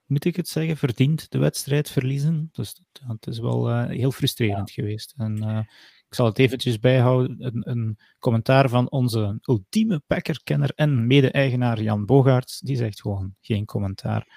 moet 0.06 0.26
ik 0.26 0.36
het 0.36 0.48
zeggen, 0.48 0.78
verdient 0.78 1.32
de 1.32 1.38
wedstrijd 1.38 1.90
verliezen. 1.90 2.50
Dus 2.52 2.82
het 3.08 3.28
is 3.28 3.40
wel 3.40 3.86
heel 3.88 4.12
frustrerend 4.12 4.74
ja. 4.74 4.84
geweest. 4.84 5.14
En 5.18 5.68
ik 6.12 6.18
zal 6.18 6.26
het 6.26 6.40
eventjes 6.40 6.80
bijhouden. 6.80 7.36
Een, 7.40 7.70
een 7.70 7.98
commentaar 8.20 8.70
van 8.70 8.90
onze 8.90 9.38
ultieme 9.42 10.02
packerkenner 10.08 10.72
en 10.76 11.08
mede-eigenaar 11.08 11.82
Jan 11.82 12.06
Bogaerts. 12.06 12.60
Die 12.60 12.76
zegt 12.76 13.02
gewoon 13.02 13.36
geen 13.42 13.66
commentaar. 13.66 14.28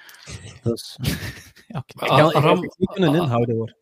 Dus, 0.62 0.98
ja, 1.68 1.82
ik 1.86 2.00
ga 2.00 2.06
Aram, 2.06 2.60
het 2.60 2.78
niet 2.78 2.90
kunnen 2.90 3.14
inhouden 3.14 3.54
hoor. 3.54 3.76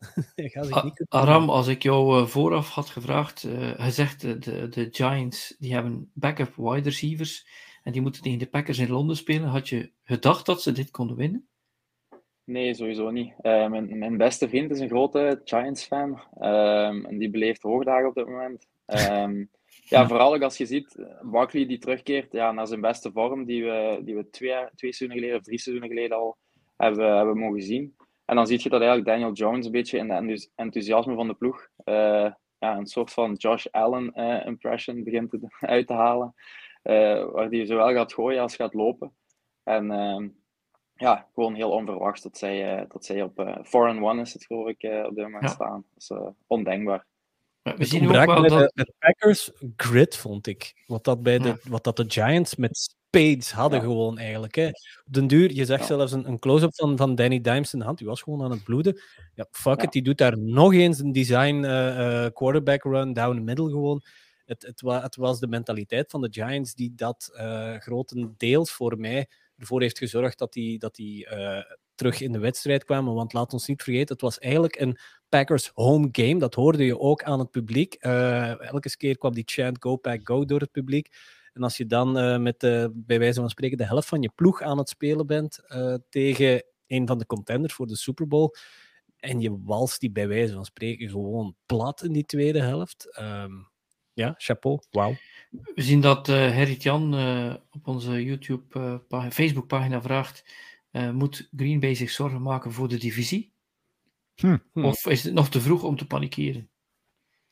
Aram, 1.07 1.49
als 1.49 1.67
ik 1.67 1.83
jou 1.83 2.21
uh, 2.21 2.27
vooraf 2.27 2.69
had 2.69 2.89
gevraagd, 2.89 3.43
uh, 3.43 3.71
gezegd 3.75 4.23
uh, 4.23 4.39
de, 4.39 4.67
de 4.69 4.87
Giants 4.91 5.55
die 5.59 5.73
hebben 5.73 6.11
backup 6.13 6.55
wide 6.55 6.89
receivers 6.89 7.47
en 7.83 7.91
die 7.91 8.01
moeten 8.01 8.21
tegen 8.21 8.39
de 8.39 8.49
Packers 8.49 8.77
in 8.77 8.89
Londen 8.89 9.17
spelen. 9.17 9.49
Had 9.49 9.69
je 9.69 9.91
gedacht 10.03 10.45
dat 10.45 10.61
ze 10.61 10.71
dit 10.71 10.91
konden 10.91 11.15
winnen? 11.15 11.47
Nee, 12.45 12.73
sowieso 12.73 13.09
niet. 13.09 13.33
Uh, 13.41 13.67
mijn, 13.67 13.97
mijn, 13.97 14.17
beste 14.17 14.49
vriend 14.49 14.71
is 14.71 14.79
een 14.79 14.89
grote 14.89 15.41
Giants-fan. 15.43 16.09
Um, 16.39 17.05
en 17.05 17.17
die 17.17 17.29
beleeft 17.29 17.61
hoogdagen 17.61 18.07
op 18.07 18.15
dit 18.15 18.25
moment. 18.25 18.67
Um, 18.85 19.49
ja, 19.93 20.07
vooral 20.07 20.33
ook 20.33 20.41
als 20.41 20.57
je 20.57 20.65
ziet, 20.65 20.95
Barkley 21.21 21.65
die 21.65 21.77
terugkeert 21.77 22.31
ja, 22.31 22.51
naar 22.51 22.67
zijn 22.67 22.81
beste 22.81 23.11
vorm, 23.11 23.45
die 23.45 23.63
we, 23.63 24.01
die 24.03 24.15
we 24.15 24.29
twee, 24.29 24.53
twee 24.75 24.93
seizoenen 24.93 25.17
geleden 25.17 25.37
of 25.37 25.43
drie 25.43 25.59
seizoenen 25.59 25.95
geleden 25.95 26.17
al 26.17 26.37
hebben, 26.77 27.15
hebben 27.15 27.37
mogen 27.37 27.61
zien. 27.61 27.95
En 28.25 28.35
dan 28.35 28.47
zie 28.47 28.59
je 28.61 28.69
dat 28.69 28.81
eigenlijk 28.81 29.09
Daniel 29.09 29.33
Jones 29.33 29.65
een 29.65 29.71
beetje 29.71 29.97
in 29.97 30.07
de 30.07 30.49
enthousiasme 30.55 31.15
van 31.15 31.27
de 31.27 31.33
ploeg 31.33 31.67
uh, 31.85 32.31
ja, 32.57 32.77
een 32.77 32.87
soort 32.87 33.11
van 33.11 33.33
Josh 33.33 33.65
Allen 33.71 34.11
uh, 34.15 34.45
impression 34.45 35.03
begint 35.03 35.29
te, 35.29 35.39
uit 35.59 35.87
te 35.87 35.93
halen. 35.93 36.33
waar 37.31 37.47
hij 37.49 37.65
zowel 37.65 37.93
gaat 37.93 38.13
gooien 38.13 38.41
als 38.41 38.55
gaat 38.55 38.73
lopen. 38.73 39.13
En 39.63 39.91
ehm, 39.91 40.27
ja, 41.03 41.27
gewoon 41.33 41.53
heel 41.55 41.71
onverwachts 41.71 42.21
dat 42.21 42.37
zij, 42.37 42.81
uh, 42.81 42.89
dat 42.89 43.05
zij 43.05 43.21
op 43.21 43.39
uh, 43.39 44.17
4-1 44.17 44.21
is 44.21 44.33
het 44.33 44.45
geloof 44.45 44.67
ik 44.67 44.83
uh, 44.83 45.05
op 45.05 45.15
dit 45.15 45.23
moment 45.23 45.43
ja. 45.43 45.49
staan. 45.49 45.85
Dat 45.93 46.01
is 46.01 46.09
uh, 46.09 46.27
ondenkbaar. 46.47 47.05
Ja, 47.61 47.75
we 47.75 47.85
zien 47.85 48.07
ook 48.07 48.25
wel 48.25 48.41
dat... 48.41 48.49
de, 48.49 48.71
de, 48.73 48.93
Packers 48.99 49.51
grid, 49.75 50.15
vond 50.15 50.47
ik. 50.47 50.83
Wat 50.87 51.03
dat, 51.03 51.23
bij 51.23 51.37
de, 51.37 51.47
ja. 51.47 51.57
wat 51.63 51.83
dat 51.83 51.95
de 51.95 52.05
Giants 52.07 52.55
met 52.55 52.77
spades 52.77 53.51
hadden 53.51 53.81
gewoon 53.81 54.17
eigenlijk. 54.17 54.55
Hè. 54.55 54.67
Op 55.05 55.13
den 55.13 55.27
duur, 55.27 55.51
je 55.51 55.65
zegt 55.65 55.85
zelfs 55.85 56.11
een, 56.11 56.27
een 56.27 56.39
close-up 56.39 56.75
van, 56.75 56.97
van 56.97 57.15
Danny 57.15 57.41
Dimes 57.41 57.73
in 57.73 57.79
de 57.79 57.85
hand. 57.85 57.97
Die 57.97 58.07
was 58.07 58.21
gewoon 58.21 58.43
aan 58.43 58.51
het 58.51 58.63
bloeden. 58.63 59.01
Ja, 59.35 59.45
fuck 59.51 59.81
it, 59.81 59.91
die 59.91 60.01
doet 60.01 60.17
daar 60.17 60.37
nog 60.37 60.73
eens 60.73 60.99
een 60.99 61.11
design 61.11 61.61
quarterback 62.33 62.83
run 62.83 63.13
down 63.13 63.35
the 63.35 63.41
middle 63.41 63.69
gewoon. 63.69 64.01
Het, 64.45 64.61
het, 64.61 64.81
wa 64.81 65.01
het, 65.01 65.15
was 65.15 65.39
de 65.39 65.47
mentaliteit 65.47 66.11
van 66.11 66.21
de 66.21 66.27
Giants 66.31 66.73
die 66.73 66.93
dat 66.95 67.29
grotendeels 67.79 68.71
voor 68.71 68.97
mij 68.97 69.27
ervoor 69.63 69.81
heeft 69.81 69.97
gezorgd 69.97 70.37
dat 70.37 70.53
die, 70.53 70.79
dat 70.79 70.95
die 70.95 71.27
uh, 71.29 71.59
terug 71.95 72.21
in 72.21 72.31
de 72.31 72.39
wedstrijd 72.39 72.83
kwamen. 72.83 73.13
Want 73.13 73.33
laat 73.33 73.53
ons 73.53 73.67
niet 73.67 73.83
vergeten, 73.83 74.13
het 74.13 74.21
was 74.21 74.39
eigenlijk 74.39 74.79
een 74.79 74.97
Packers 75.29 75.71
home 75.73 76.09
game. 76.11 76.39
Dat 76.39 76.53
hoorde 76.53 76.85
je 76.85 76.99
ook 76.99 77.23
aan 77.23 77.39
het 77.39 77.51
publiek. 77.51 78.05
Uh, 78.05 78.61
elke 78.61 78.97
keer 78.97 79.17
kwam 79.17 79.33
die 79.33 79.43
chant 79.45 79.77
Go 79.79 79.95
Pack 79.95 80.19
Go 80.23 80.45
door 80.45 80.59
het 80.59 80.71
publiek. 80.71 81.07
En 81.53 81.63
als 81.63 81.77
je 81.77 81.85
dan 81.85 82.17
uh, 82.17 82.37
met 82.37 82.59
de, 82.59 82.91
bij 82.93 83.19
wijze 83.19 83.39
van 83.39 83.49
spreken 83.49 83.77
de 83.77 83.85
helft 83.85 84.07
van 84.07 84.21
je 84.21 84.31
ploeg 84.35 84.61
aan 84.61 84.77
het 84.77 84.89
spelen 84.89 85.27
bent 85.27 85.59
tegen 86.09 86.63
een 86.87 87.07
van 87.07 87.17
de 87.17 87.25
contenders 87.25 87.73
voor 87.73 87.87
de 87.87 87.97
Super 87.97 88.27
Bowl. 88.27 88.49
En 89.17 89.39
je 89.39 89.57
walst 89.63 89.99
die 89.99 90.11
bij 90.11 90.27
wijze 90.27 90.53
van 90.53 90.65
spreken 90.65 91.09
gewoon 91.09 91.55
plat 91.65 92.03
in 92.03 92.11
die 92.11 92.25
tweede 92.25 92.61
helft. 92.61 93.17
Um, 93.19 93.71
ja, 94.13 94.33
chapeau. 94.37 94.79
Wauw. 94.91 95.15
We 95.49 95.81
zien 95.81 96.01
dat 96.01 96.27
uh, 96.27 96.35
Gerrit 96.35 96.83
Jan 96.83 97.15
uh, 97.15 97.55
op 97.71 97.87
onze 97.87 98.23
YouTube, 98.23 98.99
uh, 99.09 99.29
Facebook-pagina 99.29 100.01
vraagt: 100.01 100.45
Moet 101.13 101.49
Green 101.55 101.79
Bay 101.79 101.95
zich 101.95 102.09
zorgen 102.09 102.41
maken 102.41 102.71
voor 102.71 102.87
de 102.87 102.97
divisie? 102.97 103.53
Hm, 104.35 104.57
hm. 104.73 104.85
Of 104.85 105.05
is 105.05 105.23
het 105.23 105.33
nog 105.33 105.49
te 105.49 105.61
vroeg 105.61 105.83
om 105.83 105.97
te 105.97 106.07
panikeren? 106.07 106.69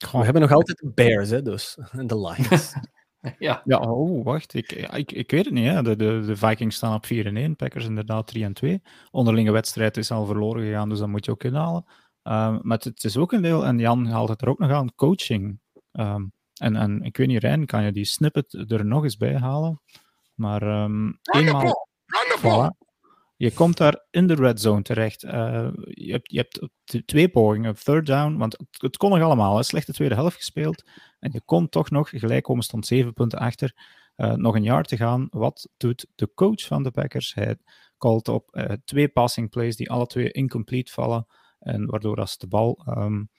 Goh, 0.05 0.19
we 0.19 0.23
hebben 0.23 0.41
nog 0.41 0.51
altijd 0.51 0.77
de 0.77 0.91
Bears, 0.93 1.29
hè, 1.29 1.41
dus. 1.41 1.77
En 1.91 2.07
de 2.07 2.19
Lions. 2.19 2.73
ja. 3.39 3.61
ja, 3.65 3.79
oh, 3.79 4.23
wacht. 4.23 4.53
Ik, 4.53 4.71
ik, 4.71 5.11
ik 5.11 5.31
weet 5.31 5.45
het 5.45 5.53
niet. 5.53 5.67
Hè. 5.67 5.81
De, 5.81 5.95
de, 5.95 6.23
de 6.25 6.35
Vikings 6.35 6.75
staan 6.75 6.95
op 6.95 7.05
4 7.05 7.25
en 7.25 7.37
1, 7.37 7.55
Packers 7.55 7.85
inderdaad 7.85 8.27
3 8.27 8.43
en 8.43 8.53
2. 8.53 8.81
Onderlinge 9.11 9.51
wedstrijd 9.51 9.97
is 9.97 10.11
al 10.11 10.25
verloren 10.25 10.63
gegaan, 10.63 10.89
dus 10.89 10.99
dat 10.99 11.07
moet 11.07 11.25
je 11.25 11.31
ook 11.31 11.43
inhalen. 11.43 11.85
Um, 12.23 12.59
maar 12.61 12.77
het, 12.77 12.83
het, 12.83 13.03
is 13.03 13.17
ook 13.17 13.31
een 13.31 13.41
deel, 13.41 13.65
en 13.65 13.79
Jan 13.79 14.05
haalt 14.05 14.29
het 14.29 14.41
er 14.41 14.49
ook 14.49 14.59
nog 14.59 14.71
aan, 14.71 14.95
coaching. 14.95 15.59
Um, 15.91 16.33
en, 16.61 16.75
en 16.75 17.01
ik 17.01 17.17
weet 17.17 17.27
niet, 17.27 17.41
Rijn, 17.41 17.65
kan 17.65 17.83
je 17.83 17.91
die 17.91 18.05
snippet 18.05 18.71
er 18.71 18.85
nog 18.85 19.03
eens 19.03 19.17
bij 19.17 19.37
halen? 19.37 19.81
Maar 20.33 20.83
um, 20.83 21.19
eenmaal... 21.21 21.89
Voilà, 22.39 22.89
je 23.35 23.53
komt 23.53 23.77
daar 23.77 24.05
in 24.09 24.27
de 24.27 24.33
red 24.33 24.61
zone 24.61 24.81
terecht. 24.81 25.23
Uh, 25.23 25.69
je, 25.83 26.11
hebt, 26.11 26.31
je 26.31 26.37
hebt 26.37 26.69
twee 27.05 27.29
pogingen, 27.29 27.75
third 27.75 28.05
down, 28.05 28.37
want 28.37 28.57
het, 28.57 28.81
het 28.81 28.97
kon 28.97 29.09
nog 29.09 29.21
allemaal. 29.21 29.57
Een 29.57 29.63
slechte 29.63 29.93
tweede 29.93 30.15
helft 30.15 30.35
gespeeld. 30.35 30.83
En 31.19 31.31
je 31.33 31.41
komt 31.45 31.71
toch 31.71 31.89
nog, 31.89 32.09
gelijk 32.09 32.43
komen 32.43 32.63
stond 32.63 32.85
zeven 32.85 33.13
punten 33.13 33.39
achter, 33.39 33.73
uh, 34.17 34.33
nog 34.33 34.55
een 34.55 34.63
jaar 34.63 34.83
te 34.83 34.97
gaan. 34.97 35.27
Wat 35.29 35.69
doet 35.77 36.07
de 36.15 36.31
coach 36.33 36.65
van 36.65 36.83
de 36.83 36.91
Packers? 36.91 37.33
Hij 37.33 37.57
called 37.97 38.27
op 38.27 38.55
uh, 38.55 38.65
twee 38.85 39.07
passing 39.07 39.49
plays 39.49 39.75
die 39.75 39.91
alle 39.91 40.05
twee 40.05 40.31
incomplete 40.31 40.91
vallen. 40.91 41.27
En 41.59 41.85
waardoor 41.85 42.17
als 42.17 42.37
de 42.37 42.47
bal 42.47 42.85
um, 42.87 43.29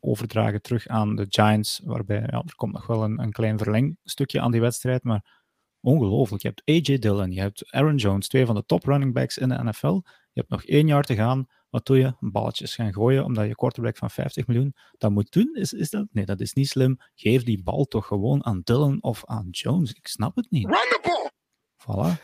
overdragen 0.00 0.62
terug 0.62 0.86
aan 0.86 1.16
de 1.16 1.26
Giants, 1.28 1.80
waarbij 1.84 2.20
ja, 2.20 2.42
er 2.46 2.54
komt 2.56 2.72
nog 2.72 2.86
wel 2.86 3.04
een, 3.04 3.22
een 3.22 3.32
klein 3.32 3.58
verlengstukje 3.58 4.40
aan 4.40 4.50
die 4.50 4.60
wedstrijd, 4.60 5.02
maar 5.02 5.46
ongelooflijk. 5.80 6.42
Je 6.42 6.48
hebt 6.48 6.88
AJ 6.88 6.98
Dillon, 6.98 7.32
je 7.32 7.40
hebt 7.40 7.72
Aaron 7.72 7.96
Jones, 7.96 8.28
twee 8.28 8.46
van 8.46 8.54
de 8.54 8.64
top 8.64 8.84
running 8.84 9.14
backs 9.14 9.38
in 9.38 9.48
de 9.48 9.64
NFL. 9.64 10.00
Je 10.32 10.40
hebt 10.40 10.48
nog 10.48 10.64
één 10.64 10.86
jaar 10.86 11.04
te 11.04 11.14
gaan. 11.14 11.46
Wat 11.70 11.86
doe 11.86 11.98
je? 11.98 12.14
Balletjes 12.20 12.74
gaan 12.74 12.92
gooien 12.92 13.24
omdat 13.24 13.46
je 13.46 13.54
quarterback 13.54 13.96
van 13.96 14.10
50 14.10 14.46
miljoen 14.46 14.74
dat 14.98 15.10
moet 15.10 15.32
doen. 15.32 15.54
Is, 15.54 15.72
is 15.72 15.90
dat? 15.90 16.06
Nee, 16.10 16.24
dat 16.24 16.40
is 16.40 16.52
niet 16.52 16.68
slim. 16.68 16.96
Geef 17.14 17.42
die 17.42 17.62
bal 17.62 17.84
toch 17.84 18.06
gewoon 18.06 18.44
aan 18.44 18.60
Dillon 18.64 19.02
of 19.02 19.24
aan 19.26 19.48
Jones. 19.50 19.92
Ik 19.92 20.06
snap 20.06 20.36
het 20.36 20.50
niet. 20.50 20.66
Run 20.66 20.74
the 20.74 21.00
ball! 21.02 21.30
Voilà. 21.78 22.18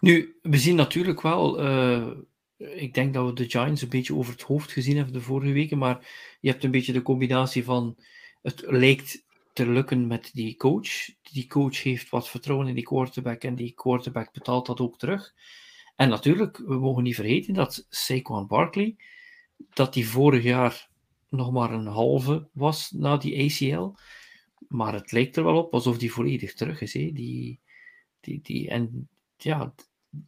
Nu, 0.00 0.38
we 0.42 0.58
zien 0.58 0.76
natuurlijk 0.76 1.22
wel. 1.22 1.64
Uh, 1.64 2.10
ik 2.58 2.94
denk 2.94 3.14
dat 3.14 3.26
we 3.26 3.32
de 3.32 3.50
Giants 3.50 3.82
een 3.82 3.88
beetje 3.88 4.14
over 4.14 4.32
het 4.32 4.42
hoofd 4.42 4.72
gezien 4.72 4.96
hebben 4.96 5.14
de 5.14 5.20
vorige 5.20 5.52
weken. 5.52 5.78
Maar 5.78 6.08
je 6.40 6.50
hebt 6.50 6.64
een 6.64 6.70
beetje 6.70 6.92
de 6.92 7.02
combinatie 7.02 7.64
van. 7.64 7.96
Het 8.42 8.64
lijkt 8.66 9.24
te 9.52 9.68
lukken 9.68 10.06
met 10.06 10.30
die 10.32 10.56
coach. 10.56 11.10
Die 11.22 11.46
coach 11.46 11.82
heeft 11.82 12.08
wat 12.08 12.28
vertrouwen 12.28 12.68
in 12.68 12.74
die 12.74 12.84
quarterback 12.84 13.42
en 13.42 13.54
die 13.54 13.72
quarterback 13.72 14.32
betaalt 14.32 14.66
dat 14.66 14.80
ook 14.80 14.98
terug. 14.98 15.34
En 15.96 16.08
natuurlijk, 16.08 16.56
we 16.56 16.78
mogen 16.78 17.02
niet 17.02 17.14
vergeten 17.14 17.54
dat 17.54 17.86
Saquon 17.88 18.46
Barkley, 18.46 18.96
dat 19.72 19.92
die 19.92 20.08
vorig 20.08 20.42
jaar 20.42 20.88
nog 21.28 21.52
maar 21.52 21.72
een 21.72 21.86
halve 21.86 22.48
was 22.52 22.90
na 22.90 23.16
die 23.16 23.44
ACL. 23.44 23.94
Maar 24.68 24.92
het 24.92 25.12
lijkt 25.12 25.36
er 25.36 25.44
wel 25.44 25.56
op 25.56 25.74
alsof 25.74 25.98
die 25.98 26.12
volledig 26.12 26.54
terug 26.54 26.80
is. 26.80 26.92
Die, 26.92 27.60
die, 28.20 28.40
die, 28.42 28.68
en 28.68 29.08
ja, 29.36 29.74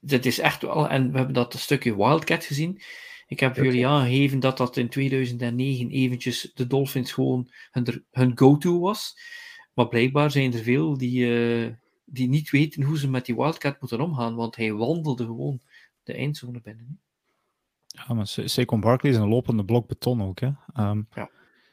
dit 0.01 0.27
is 0.27 0.39
echt 0.39 0.63
wel. 0.63 0.89
En 0.89 1.11
we 1.11 1.17
hebben 1.17 1.35
dat 1.35 1.55
een 1.55 1.61
stukje 1.61 1.97
Wildcat 1.97 2.45
gezien. 2.45 2.81
Ik 3.27 3.41
heb 3.41 3.57
jullie 3.57 3.87
aangegeven 3.87 4.41
dat 4.41 4.57
dat 4.57 4.77
in 4.77 4.89
2009 4.89 5.91
eventjes 5.91 6.51
de 6.55 6.67
Dolphins 6.67 7.13
gewoon 7.13 7.51
hun, 7.71 8.05
hun 8.11 8.39
go-to 8.39 8.79
was. 8.79 9.19
Maar 9.75 9.89
blijkbaar 9.89 10.31
zijn 10.31 10.53
er 10.53 10.63
veel 10.63 10.99
die, 10.99 11.27
uh, 11.27 11.73
die 12.05 12.29
niet 12.29 12.51
weten 12.51 12.83
hoe 12.83 12.99
ze 12.99 13.11
met 13.11 13.27
die 13.27 13.37
Wildcat 13.37 13.81
moeten 13.81 14.01
omgaan, 14.01 14.35
want 14.35 14.57
hij 14.57 14.73
wandelde 14.73 15.25
gewoon 15.25 15.61
de 16.03 16.15
eindzone 16.15 16.61
binnen. 16.61 17.01
Ja, 17.87 18.15
maar 18.15 18.27
Saquon 18.27 18.81
Barkley 18.81 19.13
is 19.13 19.19
een 19.19 19.29
lopende 19.29 19.65
blok 19.65 19.89
beton 19.89 20.23
ook. 20.23 20.41
Hè? 20.41 20.51
Um, 20.77 21.09
ja. 21.15 21.31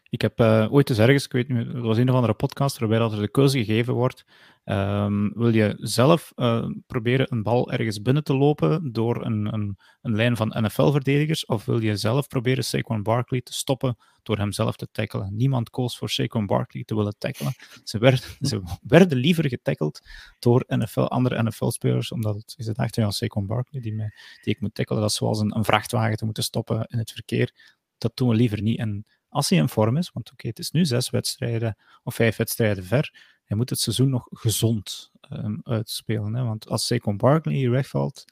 Ik 0.09 0.21
heb 0.21 0.39
uh, 0.39 0.67
ooit 0.73 0.89
eens 0.89 0.99
ergens, 0.99 1.25
ik 1.25 1.31
weet 1.31 1.47
niet, 1.47 1.67
het 1.67 1.79
was 1.79 1.97
een 1.97 2.09
of 2.09 2.15
andere 2.15 2.33
podcast 2.33 2.79
waarbij 2.79 2.99
dat 2.99 3.11
er 3.11 3.21
de 3.21 3.27
keuze 3.27 3.57
gegeven 3.57 3.93
wordt. 3.93 4.25
Um, 4.69 5.31
wil 5.33 5.53
je 5.53 5.73
zelf 5.77 6.31
uh, 6.35 6.65
proberen 6.87 7.27
een 7.29 7.43
bal 7.43 7.71
ergens 7.71 8.01
binnen 8.01 8.23
te 8.23 8.35
lopen 8.35 8.91
door 8.91 9.25
een, 9.25 9.53
een, 9.53 9.77
een 10.01 10.15
lijn 10.15 10.35
van 10.35 10.55
NFL-verdedigers, 10.61 11.45
of 11.45 11.65
wil 11.65 11.81
je 11.81 11.95
zelf 11.95 12.27
proberen 12.27 12.63
Saquon 12.63 13.03
Barkley 13.03 13.41
te 13.41 13.53
stoppen 13.53 13.97
door 14.23 14.37
hem 14.37 14.51
zelf 14.51 14.75
te 14.75 14.87
tackelen? 14.91 15.35
Niemand 15.35 15.69
koos 15.69 15.97
voor 15.97 16.09
Saquon 16.09 16.45
Barkley 16.45 16.83
te 16.83 16.95
willen 16.95 17.15
tackelen. 17.17 17.53
Ze, 17.83 17.97
werd, 17.97 18.37
ze 18.49 18.61
werden 18.81 19.17
liever 19.17 19.47
getackeld 19.47 19.99
door 20.39 20.63
NFL, 20.67 20.99
andere 20.99 21.43
NFL-spelers, 21.43 22.11
omdat 22.11 22.35
het, 22.35 22.55
ze 22.57 22.73
dachten, 22.73 23.03
ja, 23.03 23.11
Saquon 23.11 23.47
Barkley, 23.47 23.81
die, 23.81 23.93
mij, 23.93 24.11
die 24.41 24.53
ik 24.53 24.61
moet 24.61 24.75
tackelen, 24.75 25.01
dat 25.01 25.09
is 25.09 25.17
zoals 25.17 25.39
een, 25.39 25.55
een 25.55 25.65
vrachtwagen 25.65 26.17
te 26.17 26.25
moeten 26.25 26.43
stoppen 26.43 26.85
in 26.87 26.97
het 26.97 27.11
verkeer. 27.11 27.75
Dat 27.97 28.17
doen 28.17 28.29
we 28.29 28.35
liever 28.35 28.61
niet. 28.61 28.79
En 28.79 29.05
als 29.29 29.49
hij 29.49 29.57
in 29.59 29.69
vorm 29.69 29.97
is, 29.97 30.11
want 30.11 30.31
oké, 30.31 30.47
het 30.47 30.59
is 30.59 30.71
nu 30.71 30.85
zes 30.85 31.09
wedstrijden 31.09 31.77
of 32.03 32.15
vijf 32.15 32.35
wedstrijden 32.35 32.83
ver, 32.83 33.35
hij 33.47 33.57
moet 33.57 33.69
het 33.69 33.79
seizoen 33.79 34.09
nog 34.09 34.27
gezond 34.31 35.11
um, 35.29 35.59
uitspelen. 35.63 36.33
Hè? 36.33 36.43
Want 36.43 36.69
als 36.69 36.85
Saquon 36.85 37.17
Barkley 37.17 37.55
hier 37.55 37.71
wegvalt, 37.71 38.25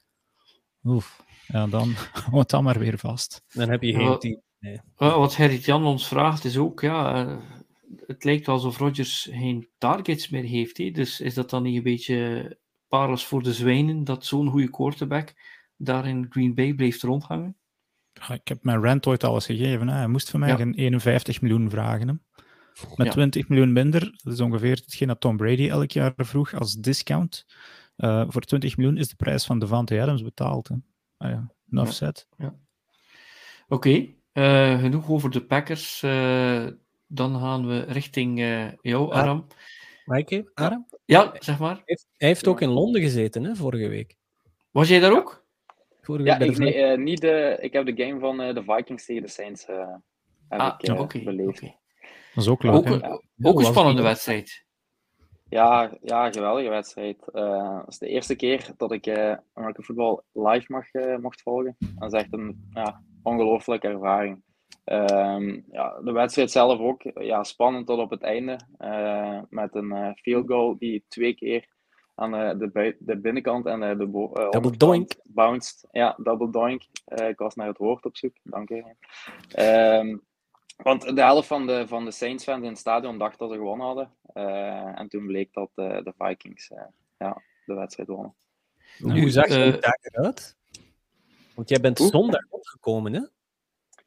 oef, 0.84 1.23
ja, 1.47 1.67
dan 1.67 1.93
houdt 2.32 2.49
dat 2.49 2.62
maar 2.62 2.80
weer 2.80 2.97
vast. 2.97 3.41
Dan 3.54 3.69
heb 3.69 3.84
je 3.84 3.93
geen 3.93 4.19
team. 4.19 4.41
Nee. 4.60 4.82
Wat 4.95 5.34
Gerrit 5.34 5.65
Jan 5.65 5.86
ons 5.86 6.08
vraagt 6.08 6.43
is 6.43 6.58
ook, 6.58 6.82
ja, 6.82 7.25
uh, 7.25 7.38
het 8.08 8.23
lijkt 8.23 8.47
alsof 8.47 8.78
Rodgers 8.78 9.28
geen 9.32 9.67
targets 9.78 10.30
meer 10.30 10.43
heeft. 10.43 10.78
Hè? 10.78 10.91
Dus 10.91 11.19
is 11.19 11.34
dat 11.34 11.49
dan 11.49 11.63
niet 11.63 11.78
een 11.78 11.84
beetje 11.84 12.58
parels 12.88 13.25
voor 13.25 13.43
de 13.43 13.54
zwijnen 13.54 14.04
dat 14.04 14.25
zo'n 14.25 14.49
goede 14.49 14.69
quarterback 14.69 15.34
daar 15.78 16.08
in 16.08 16.25
Green 16.30 16.54
Bay 16.54 16.73
blijft 16.73 17.01
rondhangen? 17.01 17.58
ik 18.34 18.47
heb 18.47 18.63
mijn 18.63 18.82
rent 18.82 19.08
ooit 19.08 19.23
alles 19.23 19.45
gegeven. 19.45 19.88
Hè. 19.88 19.95
Hij 19.95 20.08
moest 20.08 20.30
van 20.30 20.39
mij 20.39 20.49
ja. 20.49 20.56
geen 20.56 20.73
51 20.73 21.41
miljoen 21.41 21.69
vragen. 21.69 22.08
Hè. 22.08 22.13
Met 22.95 23.07
ja. 23.07 23.13
20 23.13 23.47
miljoen 23.47 23.73
minder, 23.73 24.19
dat 24.23 24.33
is 24.33 24.39
ongeveer 24.39 24.75
hetgeen 24.75 25.07
dat 25.07 25.19
Tom 25.19 25.38
Brady 25.38 25.69
elk 25.69 25.91
jaar 25.91 26.13
vroeg 26.17 26.53
als 26.53 26.73
discount. 26.73 27.45
Uh, 27.97 28.25
voor 28.27 28.41
20 28.41 28.77
miljoen 28.77 28.97
is 28.97 29.09
de 29.09 29.15
prijs 29.15 29.45
van 29.45 29.59
Devante 29.59 30.01
Adams 30.01 30.23
betaald. 30.23 30.67
Hè. 30.67 30.75
Ah, 31.17 31.29
ja, 31.29 31.51
enough 31.71 31.91
said. 31.91 32.27
Ja. 32.38 32.55
Oké, 33.67 33.88
okay. 33.88 34.73
uh, 34.73 34.79
genoeg 34.79 35.09
over 35.09 35.31
de 35.31 35.45
Packers. 35.45 36.01
Uh, 36.01 36.67
dan 37.07 37.39
gaan 37.39 37.67
we 37.67 37.79
richting 37.79 38.39
jou, 38.81 39.13
Aram. 39.13 39.47
Maaike, 40.05 40.51
Aram? 40.53 40.85
Ja, 41.05 41.35
zeg 41.39 41.59
maar. 41.59 41.75
Hij 41.75 41.83
heeft, 41.85 42.07
hij 42.17 42.27
heeft 42.27 42.47
ook 42.47 42.61
in 42.61 42.69
Londen 42.69 43.01
gezeten, 43.01 43.43
hè, 43.43 43.55
vorige 43.55 43.88
week. 43.88 44.17
Was 44.71 44.88
jij 44.88 44.99
daar 44.99 45.11
ook? 45.11 45.45
ja, 46.07 46.39
ik, 46.39 46.57
nee, 46.57 46.91
uh, 46.91 46.97
niet 46.97 47.21
de, 47.21 47.57
ik 47.61 47.73
heb 47.73 47.85
de 47.85 48.03
game 48.03 48.19
van 48.19 48.41
uh, 48.41 48.53
de 48.53 48.63
Vikings 48.63 49.05
tegen 49.05 49.21
de 49.21 49.27
Saints 49.27 49.69
uh, 49.69 49.95
heb 50.49 50.59
ah, 50.59 50.75
ik, 50.77 50.99
okay, 50.99 51.23
beleefd. 51.23 51.57
Okay. 51.57 51.77
Dat 52.36 52.43
is 52.43 52.50
ook 52.50 52.63
leuk. 52.63 52.74
Ook, 52.74 53.21
ook 53.41 53.60
een 53.60 53.65
spannende 53.65 54.02
wedstrijd. 54.02 54.65
Ja, 55.50 55.98
ja, 56.02 56.32
geweldige 56.32 56.69
wedstrijd. 56.69 57.26
Het 57.26 57.88
is 57.88 57.98
de 57.98 58.08
eerste 58.08 58.36
keer 58.36 58.74
dat 58.78 58.91
ik 58.91 59.10
American 59.54 59.84
Football 59.84 60.21
live 60.32 60.71
mag, 60.71 61.19
mocht 61.19 61.41
volgen. 61.41 61.76
Dat 61.80 62.13
is 62.13 62.19
echt 62.19 62.34
een 62.34 62.69
ja, 62.74 63.02
ongelooflijke 63.24 63.88
ervaring. 63.88 64.43
Um, 64.86 65.66
ja, 65.72 65.99
de 66.03 66.12
wedstrijd 66.12 66.51
zelf 66.51 66.80
ook 66.80 67.01
ja, 67.14 67.43
spannend 67.43 67.88
tot 67.88 67.99
op 67.99 68.09
het 68.09 68.22
einde. 68.22 68.59
met 69.49 69.76
een 69.76 70.16
field 70.16 70.47
goal 70.47 70.78
die 70.78 71.05
twee 71.07 71.34
keer 71.34 71.68
aan 72.16 72.32
de, 72.32 72.70
de, 72.74 72.95
de 72.99 73.18
binnenkant 73.18 73.66
en 73.66 73.80
de, 73.80 73.95
de 73.97 74.30
uh, 74.34 74.49
double 74.49 74.78
doink. 74.78 75.12
Bounced. 75.24 75.88
Ja, 75.91 76.16
double 76.18 76.49
doink. 76.49 76.84
Uh, 77.07 77.28
ik 77.28 77.38
was 77.38 77.55
naar 77.55 77.68
het 77.68 77.78
woord 77.78 78.05
op 78.05 78.18
zoek. 78.18 78.36
Dank 78.43 78.70
u. 78.70 78.84
Um, 79.59 80.22
want 80.76 81.15
de 81.15 81.21
helft 81.21 81.47
van 81.47 81.67
de, 81.67 81.88
van 81.88 82.05
de 82.05 82.11
Saints 82.11 82.43
fans 82.43 82.63
in 82.63 82.69
het 82.69 82.78
stadion 82.78 83.17
dacht 83.17 83.39
dat 83.39 83.51
ze 83.51 83.57
gewonnen 83.57 83.86
hadden. 83.86 84.11
Uh, 84.34 84.99
en 84.99 85.07
toen 85.07 85.26
bleek 85.26 85.53
dat 85.53 85.69
de 85.76 86.13
Vikings 86.17 86.71
ja, 87.17 87.41
de 87.65 87.73
wedstrijd 87.73 88.09
wonnen. 88.09 88.36
Nou, 88.99 89.19
hoe 89.19 89.30
zag 89.30 89.47
je 89.47 89.78
daar 89.80 89.99
eruit? 90.01 90.57
Want 91.55 91.69
jij 91.69 91.80
bent 91.80 91.97
zondag 91.97 92.45
opgekomen, 92.49 93.13
hè? 93.13 93.21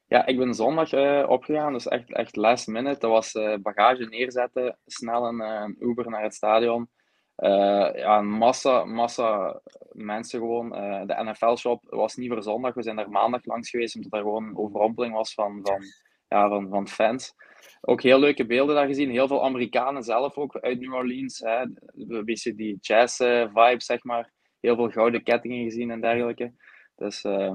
Ja, 0.06 0.26
ik 0.26 0.38
ben 0.38 0.54
zondag 0.54 0.92
uh, 0.92 1.24
opgegaan, 1.28 1.72
dus 1.72 1.88
echt, 1.88 2.12
echt 2.12 2.36
last 2.36 2.66
minute. 2.66 2.98
Dat 2.98 3.10
was 3.10 3.34
uh, 3.34 3.54
bagage 3.56 4.04
neerzetten, 4.04 4.78
snel 4.86 5.26
een, 5.26 5.40
een 5.40 5.76
Uber 5.78 6.10
naar 6.10 6.22
het 6.22 6.34
stadion. 6.34 6.90
Uh, 7.36 7.90
ja, 7.94 8.18
een 8.18 8.28
massa, 8.28 8.84
massa 8.84 9.60
mensen 9.92 10.38
gewoon. 10.40 10.74
Uh, 10.74 11.02
de 11.06 11.24
NFL-shop 11.24 11.84
was 11.88 12.14
niet 12.14 12.30
voor 12.32 12.42
zondag. 12.42 12.74
We 12.74 12.82
zijn 12.82 12.96
daar 12.96 13.10
maandag 13.10 13.44
langs 13.44 13.70
geweest, 13.70 13.96
omdat 13.96 14.12
er 14.12 14.18
gewoon 14.18 14.44
een 14.44 14.58
overrompeling 14.58 15.14
was 15.14 15.34
van, 15.34 15.60
van, 15.62 15.82
ja, 16.28 16.48
van, 16.48 16.68
van 16.68 16.88
fans. 16.88 17.34
Ook 17.80 18.02
heel 18.02 18.18
leuke 18.18 18.46
beelden 18.46 18.74
daar 18.74 18.86
gezien. 18.86 19.10
Heel 19.10 19.26
veel 19.26 19.44
Amerikanen 19.44 20.02
zelf 20.02 20.36
ook 20.36 20.56
uit 20.56 20.80
New 20.80 20.94
Orleans. 20.94 21.38
Hè. 21.38 21.60
Een 22.08 22.24
beetje 22.24 22.54
die 22.54 22.78
jazz-vibe, 22.80 23.82
zeg 23.82 24.04
maar. 24.04 24.32
Heel 24.60 24.76
veel 24.76 24.90
gouden 24.90 25.22
kettingen 25.22 25.64
gezien 25.64 25.90
en 25.90 26.00
dergelijke. 26.00 26.52
Dus 26.96 27.24
uh, 27.24 27.54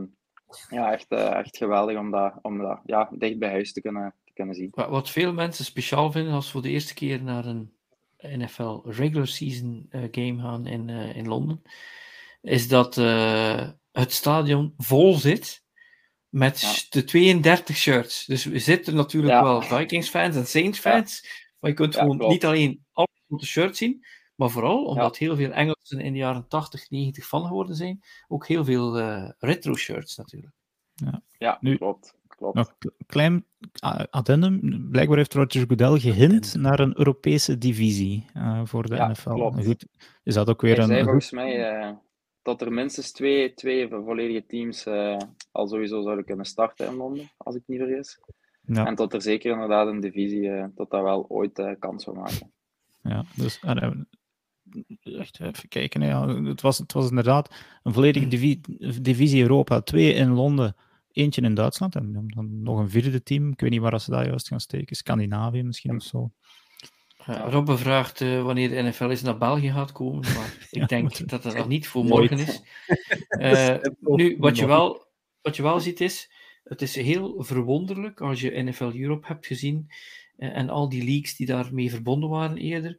Ja, 0.70 0.92
echt, 0.92 1.12
uh, 1.12 1.34
echt 1.34 1.58
geweldig 1.58 1.98
om 1.98 2.12
dat, 2.12 2.34
om 2.42 2.58
dat 2.58 2.80
ja, 2.86 3.10
dicht 3.12 3.40
bij 3.40 3.50
huis 3.50 3.74
te 3.74 3.82
kunnen, 3.82 4.14
te 4.26 4.34
kunnen 4.34 4.56
zien. 4.56 4.70
Wat 4.72 5.10
veel 5.10 5.34
mensen 5.34 5.66
speciaal 5.66 6.12
vinden 6.12 6.34
als 6.34 6.52
we 6.52 6.62
de 6.62 6.70
eerste 6.70 6.94
keer 6.94 7.24
naar 7.24 7.46
een 7.46 7.74
NFL 8.18 8.82
regular 8.84 9.28
season 9.28 9.88
uh, 9.90 10.02
game 10.12 10.42
gaan 10.42 10.66
in, 10.66 10.90
in 10.90 11.28
Londen, 11.28 11.62
is 12.42 12.68
dat 12.68 12.96
het 13.92 14.12
stadion 14.12 14.74
vol 14.78 15.14
zit 15.14 15.63
met 16.34 16.62
ja. 16.62 16.74
de 16.90 17.04
32 17.04 17.76
shirts. 17.76 18.26
Dus 18.26 18.46
we 18.46 18.60
zitten 18.60 18.96
natuurlijk 18.96 19.34
ja. 19.34 19.44
wel 19.44 19.62
Vikings 19.62 20.10
fans 20.10 20.36
en 20.36 20.48
Saints 20.48 20.80
fans, 20.80 21.20
ja. 21.22 21.30
maar 21.60 21.70
je 21.70 21.76
kunt 21.76 21.96
gewoon 21.96 22.18
niet 22.18 22.46
alleen 22.46 22.86
alle 22.92 23.08
grote 23.28 23.46
shirts 23.46 23.78
zien, 23.78 24.06
maar 24.36 24.50
vooral 24.50 24.86
omdat 24.86 25.18
heel 25.18 25.36
veel 25.36 25.52
Engelsen 25.52 26.00
in 26.00 26.14
de 26.14 26.20
jaren 26.20 26.48
80, 26.48 26.90
90 26.90 27.28
van 27.28 27.46
geworden 27.46 27.76
zijn, 27.76 28.04
ook 28.28 28.48
heel 28.48 28.66
veel 28.66 29.00
uh, 29.00 29.30
retro 29.38 29.76
shirts 29.76 30.16
natuurlijk. 30.18 30.54
Ja, 30.94 31.22
ja 31.38 31.58
nu, 31.62 31.78
klopt. 31.78 32.16
klopt. 32.28 32.56
Nog 32.56 32.74
klein 33.06 33.46
addendum. 34.10 34.88
Blijkbaar 34.92 35.18
heeft 35.18 35.34
Roger 35.34 35.66
Goodell 35.68 36.00
gehint 36.00 36.56
naar 36.56 36.80
een 36.80 36.98
Europese 36.98 37.58
divisie 37.58 38.26
uh, 38.38 38.62
voor 38.64 38.88
de 38.88 38.96
ja, 38.96 39.08
NFL. 39.08 39.34
Klopt. 39.34 39.66
Goed, 39.66 39.86
is 40.24 40.34
dat 40.34 40.50
ook 40.50 40.62
weer 40.62 40.76
Hij 40.76 40.84
een. 40.84 40.90
zei 40.90 41.04
volgens 41.04 41.32
mij 41.32 41.82
uh, 41.84 41.92
dat 42.44 42.62
er 42.62 42.74
minstens 42.74 43.12
twee, 43.12 43.54
twee 43.54 43.88
volledige 43.88 44.46
teams 44.46 44.86
uh, 44.86 45.18
al 45.52 45.68
sowieso 45.68 46.02
zouden 46.02 46.26
kunnen 46.26 46.46
starten 46.46 46.88
in 46.88 46.96
Londen, 46.96 47.32
als 47.38 47.56
ik 47.56 47.64
niet 47.66 47.80
vergis. 47.80 48.20
Ja. 48.62 48.86
En 48.86 48.96
tot 48.96 49.14
er 49.14 49.22
zeker 49.22 49.52
inderdaad 49.52 49.88
een 49.88 50.00
divisie, 50.00 50.50
dat 50.76 50.90
dat 50.90 51.02
wel 51.02 51.26
ooit 51.30 51.76
kans 51.80 52.04
zou 52.04 52.18
maken. 52.18 52.52
Ja, 53.02 53.26
dus 53.36 53.60
echt 55.04 55.40
even 55.40 55.70
kijken. 55.70 56.02
Ja. 56.02 56.28
Het, 56.28 56.62
was, 56.62 56.78
het 56.78 56.94
was 56.94 57.10
inderdaad 57.10 57.56
een 57.84 57.94
volledige 57.94 58.28
divi 58.28 58.62
divisie 59.02 59.42
Europa. 59.42 59.82
Twee 59.82 60.14
in 60.14 60.30
Londen, 60.30 60.76
eentje 61.12 61.42
in 61.42 61.54
Duitsland 61.54 61.96
en 61.96 62.12
dan 62.12 62.62
nog 62.62 62.80
een 62.80 62.90
vierde 62.90 63.24
team. 63.24 63.52
Ik 63.52 63.60
weet 63.60 63.70
niet 63.70 63.82
waar 63.82 64.00
ze 64.00 64.12
daar 64.12 64.28
juist 64.28 64.48
gaan 64.48 64.60
steken. 64.60 64.96
Scandinavië 64.96 65.64
misschien 65.64 65.96
of 65.96 66.04
zo. 66.04 66.32
Ja, 67.26 67.50
Robbe 67.50 67.78
vraagt 67.78 68.22
uh, 68.22 68.44
wanneer 68.44 68.70
de 68.70 68.82
NFL 68.82 69.10
eens 69.10 69.22
naar 69.22 69.38
België 69.38 69.72
gaat 69.72 69.92
komen, 69.92 70.22
maar 70.22 70.58
ik 70.72 70.88
denk 70.88 71.30
dat 71.30 71.44
dat 71.44 71.56
nog 71.56 71.68
niet 71.68 71.88
voor 71.88 72.06
morgen 72.06 72.40
is. 72.40 72.62
Uh, 73.40 73.76
nu, 74.00 74.36
wat 74.40 74.58
je, 74.58 74.66
wel, 74.66 75.06
wat 75.42 75.56
je 75.56 75.64
wel 75.64 75.80
ziet 75.80 76.02
is, 76.02 76.32
het 76.64 76.82
is 76.82 76.96
heel 76.96 77.44
verwonderlijk 77.44 78.22
als 78.22 78.42
je 78.42 78.64
NFL 78.64 78.92
Europe 78.96 79.28
hebt 79.28 79.46
gezien 79.46 79.88
uh, 80.38 80.58
en 80.58 80.70
al 80.70 80.90
die 80.90 81.04
leagues 81.04 81.36
die 81.36 81.48
daarmee 81.48 81.90
verbonden 81.90 82.30
waren 82.30 82.58
eerder. 82.58 82.98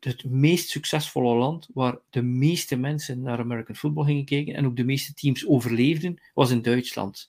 Het 0.00 0.24
meest 0.24 0.68
succesvolle 0.68 1.34
land 1.34 1.68
waar 1.74 1.98
de 2.10 2.22
meeste 2.22 2.76
mensen 2.76 3.22
naar 3.22 3.38
American 3.38 3.76
football 3.76 4.04
gingen 4.04 4.24
kijken 4.24 4.54
en 4.54 4.66
ook 4.66 4.76
de 4.76 4.84
meeste 4.84 5.14
teams 5.14 5.46
overleefden, 5.46 6.20
was 6.34 6.50
in 6.50 6.62
Duitsland. 6.62 7.28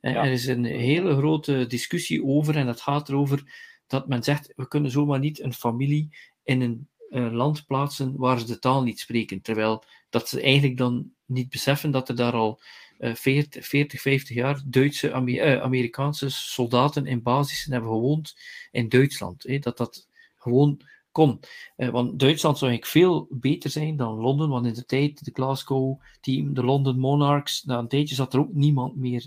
Ja. 0.00 0.24
Er 0.24 0.32
is 0.32 0.46
een 0.46 0.64
hele 0.64 1.16
grote 1.16 1.66
discussie 1.66 2.24
over 2.24 2.56
en 2.56 2.66
het 2.66 2.80
gaat 2.80 3.08
erover 3.08 3.70
dat 3.92 4.08
men 4.08 4.22
zegt, 4.22 4.52
we 4.56 4.68
kunnen 4.68 4.90
zomaar 4.90 5.18
niet 5.18 5.40
een 5.40 5.52
familie 5.52 6.16
in 6.42 6.60
een 6.60 6.88
land 7.34 7.66
plaatsen 7.66 8.16
waar 8.16 8.38
ze 8.38 8.46
de 8.46 8.58
taal 8.58 8.82
niet 8.82 9.00
spreken. 9.00 9.40
Terwijl 9.40 9.84
dat 10.10 10.28
ze 10.28 10.40
eigenlijk 10.40 10.76
dan 10.76 11.12
niet 11.24 11.48
beseffen 11.48 11.90
dat 11.90 12.08
er 12.08 12.16
daar 12.16 12.32
al 12.32 12.60
uh, 12.98 13.14
40, 13.14 13.66
40, 13.66 14.00
50 14.00 14.36
jaar 14.36 14.62
Duitse, 14.66 15.24
uh, 15.26 15.62
Amerikaanse 15.62 16.30
soldaten 16.30 17.06
in 17.06 17.22
basissen 17.22 17.72
hebben 17.72 17.90
gewoond 17.90 18.36
in 18.70 18.88
Duitsland. 18.88 19.62
Dat 19.62 19.76
dat 19.76 20.08
gewoon 20.36 20.80
kon. 21.10 21.40
Uh, 21.76 21.88
want 21.88 22.18
Duitsland 22.18 22.58
zou 22.58 22.70
eigenlijk 22.70 23.04
veel 23.04 23.26
beter 23.30 23.70
zijn 23.70 23.96
dan 23.96 24.14
Londen, 24.14 24.48
want 24.48 24.66
in 24.66 24.74
de 24.74 24.84
tijd, 24.84 25.24
de 25.24 25.30
Glasgow-team, 25.34 26.54
de 26.54 26.64
London 26.64 26.98
Monarchs, 26.98 27.64
na 27.64 27.78
een 27.78 27.88
tijdje 27.88 28.14
zat 28.14 28.32
er 28.32 28.40
ook 28.40 28.52
niemand 28.52 28.96
meer 28.96 29.24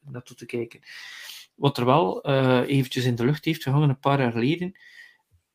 naartoe 0.00 0.36
te 0.36 0.46
kijken. 0.46 0.80
Wat 1.58 1.78
er 1.78 1.84
wel 1.84 2.28
uh, 2.28 2.60
eventjes 2.66 3.04
in 3.04 3.14
de 3.14 3.24
lucht 3.24 3.44
heeft 3.44 3.62
gehangen 3.62 3.88
een 3.88 3.98
paar 3.98 4.20
jaar 4.20 4.32
geleden, 4.32 4.78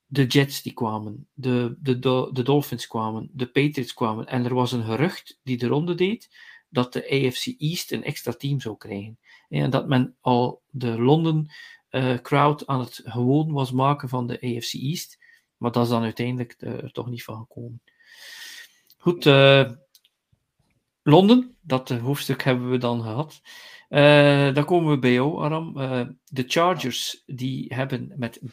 de 0.06 0.26
Jets 0.26 0.62
die 0.62 0.74
kwamen, 0.74 1.28
de, 1.34 1.76
de, 1.80 2.00
de, 2.32 2.44
Dolphins 2.44 2.88
kwamen, 2.88 3.30
de 3.34 3.46
Patriots 3.46 3.94
kwamen, 3.94 4.28
en 4.28 4.46
er 4.46 4.54
was 4.54 4.72
een 4.72 4.84
gerucht 4.84 5.40
die 5.44 5.58
de 5.58 5.68
ronde 5.68 5.96
deed, 5.96 6.36
dat 6.70 6.94
de 6.94 7.10
AFC 7.10 7.46
East 7.58 7.92
een 7.92 8.04
extra 8.04 8.32
team 8.32 8.60
zou 8.60 8.78
krijgen. 8.78 9.18
En 9.50 9.70
dat 9.70 9.88
men 9.88 10.16
al 10.22 10.62
de 10.70 11.02
London 11.02 11.50
uh, 11.90 12.18
crowd 12.18 12.68
aan 12.68 12.80
het 12.80 13.02
gewoon 13.04 13.52
was 13.52 13.72
maken 13.72 14.10
van 14.10 14.28
de 14.28 14.42
AFC 14.42 14.74
East. 14.74 15.18
Maar 15.58 15.72
dat 15.72 15.84
is 15.84 15.90
dan 15.90 16.04
uiteindelijk 16.04 16.56
er 16.60 16.92
toch 16.92 17.10
niet 17.10 17.24
van 17.24 17.38
gekomen. 17.38 17.82
Goed, 18.98 19.26
Londen, 21.04 21.58
dat 21.62 21.90
hoofdstuk 21.90 22.44
hebben 22.44 22.70
we 22.70 22.78
dan 22.78 23.02
gehad. 23.02 23.42
Uh, 23.94 24.54
dan 24.54 24.66
komen 24.66 24.92
we 24.92 25.00
bij 25.00 25.14
jou, 25.14 25.44
Aram. 25.44 25.78
Uh, 25.78 26.02
de 26.26 26.44
Chargers 26.48 27.24
die 27.26 27.74
hebben 27.74 28.14
met 28.16 28.40
30-28 28.40 28.46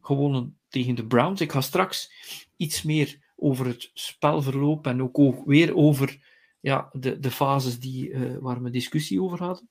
gewonnen 0.00 0.58
tegen 0.68 0.94
de 0.94 1.06
Browns. 1.06 1.40
Ik 1.40 1.52
ga 1.52 1.60
straks 1.60 2.12
iets 2.56 2.82
meer 2.82 3.18
over 3.36 3.66
het 3.66 3.90
spelverloop 3.94 4.86
en 4.86 5.02
ook, 5.02 5.18
ook 5.18 5.46
weer 5.46 5.76
over 5.76 6.18
ja, 6.60 6.88
de, 6.92 7.18
de 7.18 7.30
fases 7.30 7.80
die, 7.80 8.08
uh, 8.08 8.36
waar 8.40 8.62
we 8.62 8.70
discussie 8.70 9.22
over 9.22 9.42
hadden. 9.42 9.70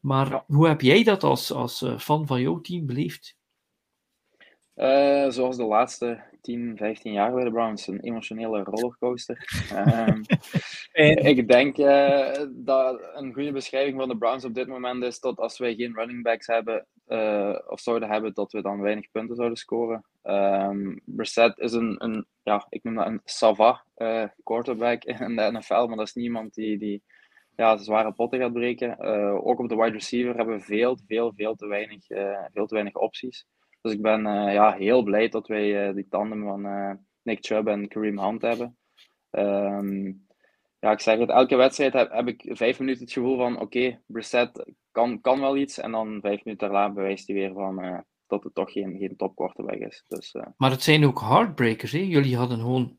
Maar 0.00 0.30
ja. 0.30 0.44
hoe 0.46 0.68
heb 0.68 0.80
jij 0.80 1.02
dat 1.02 1.22
als, 1.22 1.52
als 1.52 1.84
fan 1.98 2.26
van 2.26 2.40
jouw 2.40 2.60
team 2.60 2.86
beleefd? 2.86 3.36
Zoals 5.28 5.56
de 5.56 5.64
laatste 5.64 6.31
10, 6.42 6.76
15 6.76 7.12
jaar 7.12 7.32
bij 7.32 7.44
de 7.44 7.50
Browns, 7.50 7.86
een 7.86 8.00
emotionele 8.00 8.62
rollercoaster. 8.62 9.48
um, 10.08 10.22
ik 11.26 11.48
denk 11.48 11.78
uh, 11.78 12.32
dat 12.50 13.10
een 13.14 13.32
goede 13.32 13.52
beschrijving 13.52 13.98
van 13.98 14.08
de 14.08 14.16
Browns 14.16 14.44
op 14.44 14.54
dit 14.54 14.66
moment 14.66 15.04
is 15.04 15.20
dat 15.20 15.38
als 15.38 15.58
wij 15.58 15.74
geen 15.74 15.94
running 15.94 16.22
backs 16.22 16.46
hebben, 16.46 16.86
uh, 17.08 17.58
of 17.66 17.80
zouden 17.80 18.10
hebben, 18.10 18.34
dat 18.34 18.52
we 18.52 18.62
dan 18.62 18.80
weinig 18.80 19.10
punten 19.10 19.36
zouden 19.36 19.58
scoren. 19.58 20.04
Um, 20.22 21.00
Brissett 21.04 21.58
is 21.58 21.72
een, 21.72 22.04
een, 22.04 22.26
ja, 22.42 22.66
ik 22.68 22.82
noem 22.82 22.94
dat 22.94 23.06
een 23.06 23.20
sava 23.24 23.84
quarterback 24.42 25.04
in 25.20 25.36
de 25.36 25.52
NFL, 25.52 25.86
maar 25.86 25.96
dat 25.96 26.06
is 26.06 26.14
niemand 26.14 26.54
die, 26.54 26.78
die 26.78 27.02
ja, 27.56 27.76
zware 27.76 28.12
potten 28.12 28.40
gaat 28.40 28.52
breken. 28.52 28.98
ook 29.44 29.58
op 29.58 29.68
de 29.68 29.76
wide 29.76 29.92
receiver 29.92 30.36
hebben 30.36 30.56
we 30.56 30.64
veel, 30.64 30.98
veel, 31.06 31.32
veel 31.36 31.54
te 31.54 31.66
weinig, 31.66 32.06
veel 32.52 32.66
te 32.66 32.74
weinig 32.74 32.94
opties. 32.94 33.46
Dus 33.82 33.92
ik 33.92 34.02
ben 34.02 34.26
uh, 34.26 34.52
ja, 34.52 34.72
heel 34.72 35.02
blij 35.02 35.28
dat 35.28 35.46
wij 35.46 35.88
uh, 35.88 35.94
die 35.94 36.08
tandem 36.08 36.42
van 36.42 36.66
uh, 36.66 36.92
Nick 37.22 37.44
Chubb 37.46 37.68
en 37.68 37.88
Kareem 37.88 38.18
Hunt 38.18 38.42
hebben. 38.42 38.76
Um, 39.30 40.26
ja, 40.78 40.90
ik 40.90 41.00
zeg 41.00 41.18
het, 41.18 41.28
elke 41.28 41.56
wedstrijd 41.56 41.92
heb, 41.92 42.12
heb 42.12 42.28
ik 42.28 42.44
vijf 42.48 42.78
minuten 42.78 43.02
het 43.02 43.12
gevoel 43.12 43.36
van 43.36 43.54
oké, 43.54 43.62
okay, 43.62 44.00
Brissett 44.06 44.72
kan, 44.90 45.20
kan 45.20 45.40
wel 45.40 45.56
iets. 45.56 45.78
En 45.78 45.90
dan 45.90 46.18
vijf 46.20 46.44
minuten 46.44 46.70
daarna 46.70 46.92
bewijst 46.92 47.26
hij 47.26 47.36
weer 47.36 47.52
van 47.52 48.04
dat 48.26 48.44
het 48.44 48.54
toch 48.54 48.72
geen, 48.72 48.98
geen 48.98 49.16
topquarterback 49.16 49.78
is. 49.78 50.04
Dus, 50.08 50.34
maar 50.56 50.70
het 50.70 50.82
zijn 50.82 51.06
ook 51.06 51.20
heartbreakers, 51.20 51.92
hè? 51.92 51.98
Jullie 51.98 52.36
hadden 52.36 52.58
gewoon 52.58 52.96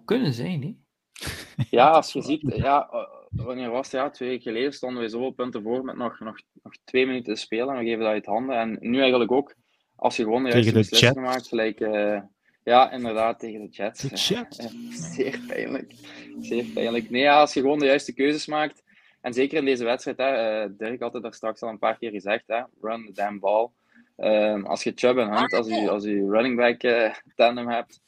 5-0 0.00 0.04
kunnen 0.04 0.32
zijn, 0.32 0.62
hè? 0.62 0.76
Ja, 1.70 1.90
als 1.90 2.12
je 2.12 2.22
ziet, 2.22 2.56
ja, 2.56 2.88
wanneer 3.30 3.70
was 3.70 3.92
het? 3.92 4.00
Ja, 4.00 4.10
twee 4.10 4.28
weken 4.28 4.42
geleden 4.42 4.72
stonden 4.72 5.02
we 5.02 5.08
zoveel 5.08 5.30
punten 5.30 5.62
voor 5.62 5.84
met 5.84 5.96
nog, 5.96 6.20
nog, 6.20 6.40
nog 6.62 6.72
twee 6.84 7.06
minuten 7.06 7.34
te 7.34 7.40
spelen. 7.40 7.76
We 7.76 7.84
geven 7.84 7.98
dat 7.98 8.08
uit 8.08 8.26
handen. 8.26 8.56
En 8.56 8.78
nu 8.80 9.00
eigenlijk 9.00 9.32
ook 9.32 9.54
als 10.00 10.16
je 10.16 10.22
gewoon 10.22 10.44
de 10.44 10.50
juiste 10.50 10.72
beslissing 10.72 11.20
maakt, 11.20 11.48
gelijk, 11.48 11.80
uh, 11.80 12.20
ja, 12.64 12.90
inderdaad, 12.92 13.38
tegen 13.38 13.60
de 13.60 13.68
Jets. 13.68 14.00
De 14.00 14.16
Jets. 14.16 14.58
zeer 15.14 15.40
pijnlijk. 15.46 15.92
Zeer 16.40 16.64
pijnlijk. 16.64 17.10
Nee, 17.10 17.22
ja, 17.22 17.40
als 17.40 17.54
je 17.54 17.60
gewoon 17.60 17.78
de 17.78 17.86
juiste 17.86 18.14
keuzes 18.14 18.46
maakt, 18.46 18.82
en 19.20 19.32
zeker 19.32 19.58
in 19.58 19.64
deze 19.64 19.84
wedstrijd, 19.84 20.18
hè, 20.18 20.64
uh, 20.64 20.70
Dirk 20.78 21.00
had 21.00 21.12
het 21.12 21.22
daar 21.22 21.34
straks 21.34 21.62
al 21.62 21.68
een 21.68 21.78
paar 21.78 21.98
keer 21.98 22.10
gezegd, 22.10 22.44
hè, 22.46 22.62
run 22.80 23.06
the 23.06 23.12
damn 23.12 23.38
ball. 23.38 23.68
Um, 24.16 24.66
als 24.66 24.82
je 24.82 24.92
Chubb 24.94 25.18
en 25.18 25.36
Hunt, 25.36 25.52
als 25.52 25.68
je, 25.68 25.90
als 25.90 26.04
je 26.04 26.28
running 26.30 26.56
back 26.56 26.82
uh, 26.82 27.14
tandem 27.34 27.68
hebt, 27.68 28.00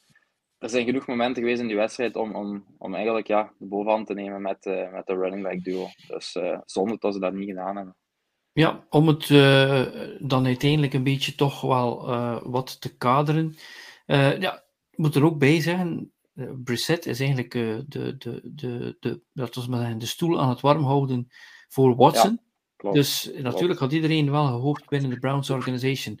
er 0.57 0.69
zijn 0.69 0.85
genoeg 0.85 1.07
momenten 1.07 1.41
geweest 1.43 1.61
in 1.61 1.67
die 1.67 1.75
wedstrijd 1.75 2.15
om, 2.15 2.35
om, 2.35 2.65
om 2.77 2.93
eigenlijk 2.95 3.27
ja, 3.27 3.51
de 3.57 3.65
bovenhand 3.65 4.07
te 4.07 4.13
nemen 4.13 4.41
met, 4.41 4.65
uh, 4.65 4.91
met 4.91 5.05
de 5.05 5.15
running 5.15 5.43
back 5.43 5.63
duo. 5.63 5.87
Dus 6.07 6.35
uh, 6.35 6.59
zonde 6.65 6.95
dat 6.99 7.13
ze 7.13 7.19
dat 7.19 7.33
niet 7.33 7.49
gedaan 7.49 7.75
hebben. 7.75 7.95
Ja, 8.53 8.85
om 8.89 9.07
het 9.07 9.29
uh, 9.29 9.85
dan 10.19 10.45
uiteindelijk 10.45 10.93
een 10.93 11.03
beetje 11.03 11.35
toch 11.35 11.61
wel 11.61 12.09
uh, 12.09 12.37
wat 12.43 12.81
te 12.81 12.97
kaderen. 12.97 13.55
Uh, 14.07 14.39
ja, 14.39 14.55
ik 14.91 14.97
moet 14.97 15.15
er 15.15 15.23
ook 15.23 15.37
bij 15.37 15.61
zeggen, 15.61 16.13
Brissett 16.63 17.05
is 17.05 17.19
eigenlijk 17.19 17.51
de, 17.51 17.85
de, 17.87 18.17
de, 18.43 18.97
de, 18.99 19.21
dat 19.33 19.55
was 19.55 19.67
maar 19.67 19.79
zeggen, 19.79 19.97
de 19.97 20.05
stoel 20.05 20.41
aan 20.41 20.49
het 20.49 20.61
warm 20.61 20.83
houden 20.83 21.27
voor 21.67 21.95
Watson. 21.95 22.31
Ja, 22.31 22.43
klopt, 22.75 22.95
dus 22.95 23.31
natuurlijk 23.37 23.79
had 23.79 23.91
iedereen 23.91 24.31
wel 24.31 24.45
gehoopt 24.45 24.89
binnen 24.89 25.09
de 25.09 25.19
Browns 25.19 25.49
organization. 25.49 26.19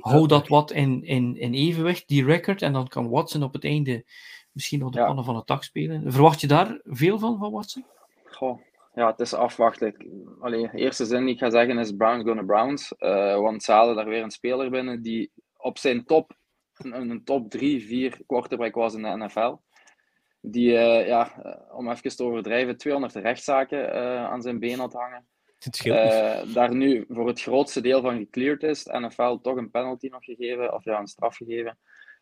Hou 0.00 0.26
dat 0.26 0.48
wat 0.48 0.72
in, 0.72 1.02
in, 1.02 1.36
in 1.36 1.54
evenwicht, 1.54 2.08
die 2.08 2.24
record, 2.24 2.62
en 2.62 2.72
dan 2.72 2.88
kan 2.88 3.08
Watson 3.08 3.42
op 3.42 3.52
het 3.52 3.64
einde 3.64 4.04
misschien 4.52 4.78
nog 4.78 4.90
de 4.90 4.98
ja. 4.98 5.06
pannen 5.06 5.24
van 5.24 5.36
het 5.36 5.46
dak 5.46 5.62
spelen. 5.62 6.12
Verwacht 6.12 6.40
je 6.40 6.46
daar 6.46 6.80
veel 6.84 7.18
van, 7.18 7.38
van 7.38 7.52
Watson? 7.52 7.84
Goh, 8.24 8.60
ja, 8.96 9.10
het 9.10 9.20
is 9.20 9.34
afwachten. 9.34 9.94
Allee, 10.40 10.70
de 10.70 10.78
eerste 10.78 11.04
zin 11.04 11.24
die 11.24 11.34
ik 11.34 11.40
ga 11.40 11.50
zeggen 11.50 11.78
is 11.78 11.92
Browns 11.92 12.24
gonna 12.24 12.42
Browns. 12.42 12.94
Uh, 12.98 13.38
want 13.38 13.62
ze 13.62 13.72
halen 13.72 13.96
daar 13.96 14.08
weer 14.08 14.22
een 14.22 14.30
speler 14.30 14.70
binnen 14.70 15.02
die 15.02 15.32
op 15.56 15.78
zijn 15.78 16.04
top, 16.04 16.36
een, 16.76 17.10
een 17.10 17.24
top 17.24 17.50
3, 17.50 17.86
4 17.86 18.20
quarterback 18.26 18.74
was 18.74 18.94
in 18.94 19.02
de 19.02 19.16
NFL. 19.16 19.56
die, 20.40 20.72
ja, 20.72 21.32
om 21.72 21.90
even 21.90 22.16
te 22.16 22.24
overdrijven, 22.24 22.76
200 22.76 23.14
rechtszaken 23.14 23.92
aan 24.28 24.42
zijn 24.42 24.58
been 24.58 24.78
had 24.78 24.92
hangen. 24.92 25.26
Uh, 25.84 26.54
daar 26.54 26.74
nu 26.74 27.04
voor 27.08 27.26
het 27.26 27.40
grootste 27.40 27.80
deel 27.80 28.00
van 28.00 28.18
gecleared 28.18 28.62
is. 28.62 28.84
NFL 28.84 29.36
toch 29.36 29.56
een 29.56 29.70
penalty 29.70 30.08
nog 30.08 30.24
gegeven, 30.24 30.74
of 30.74 30.84
ja, 30.84 30.98
een 30.98 31.06
straf 31.06 31.36
gegeven. 31.36 31.78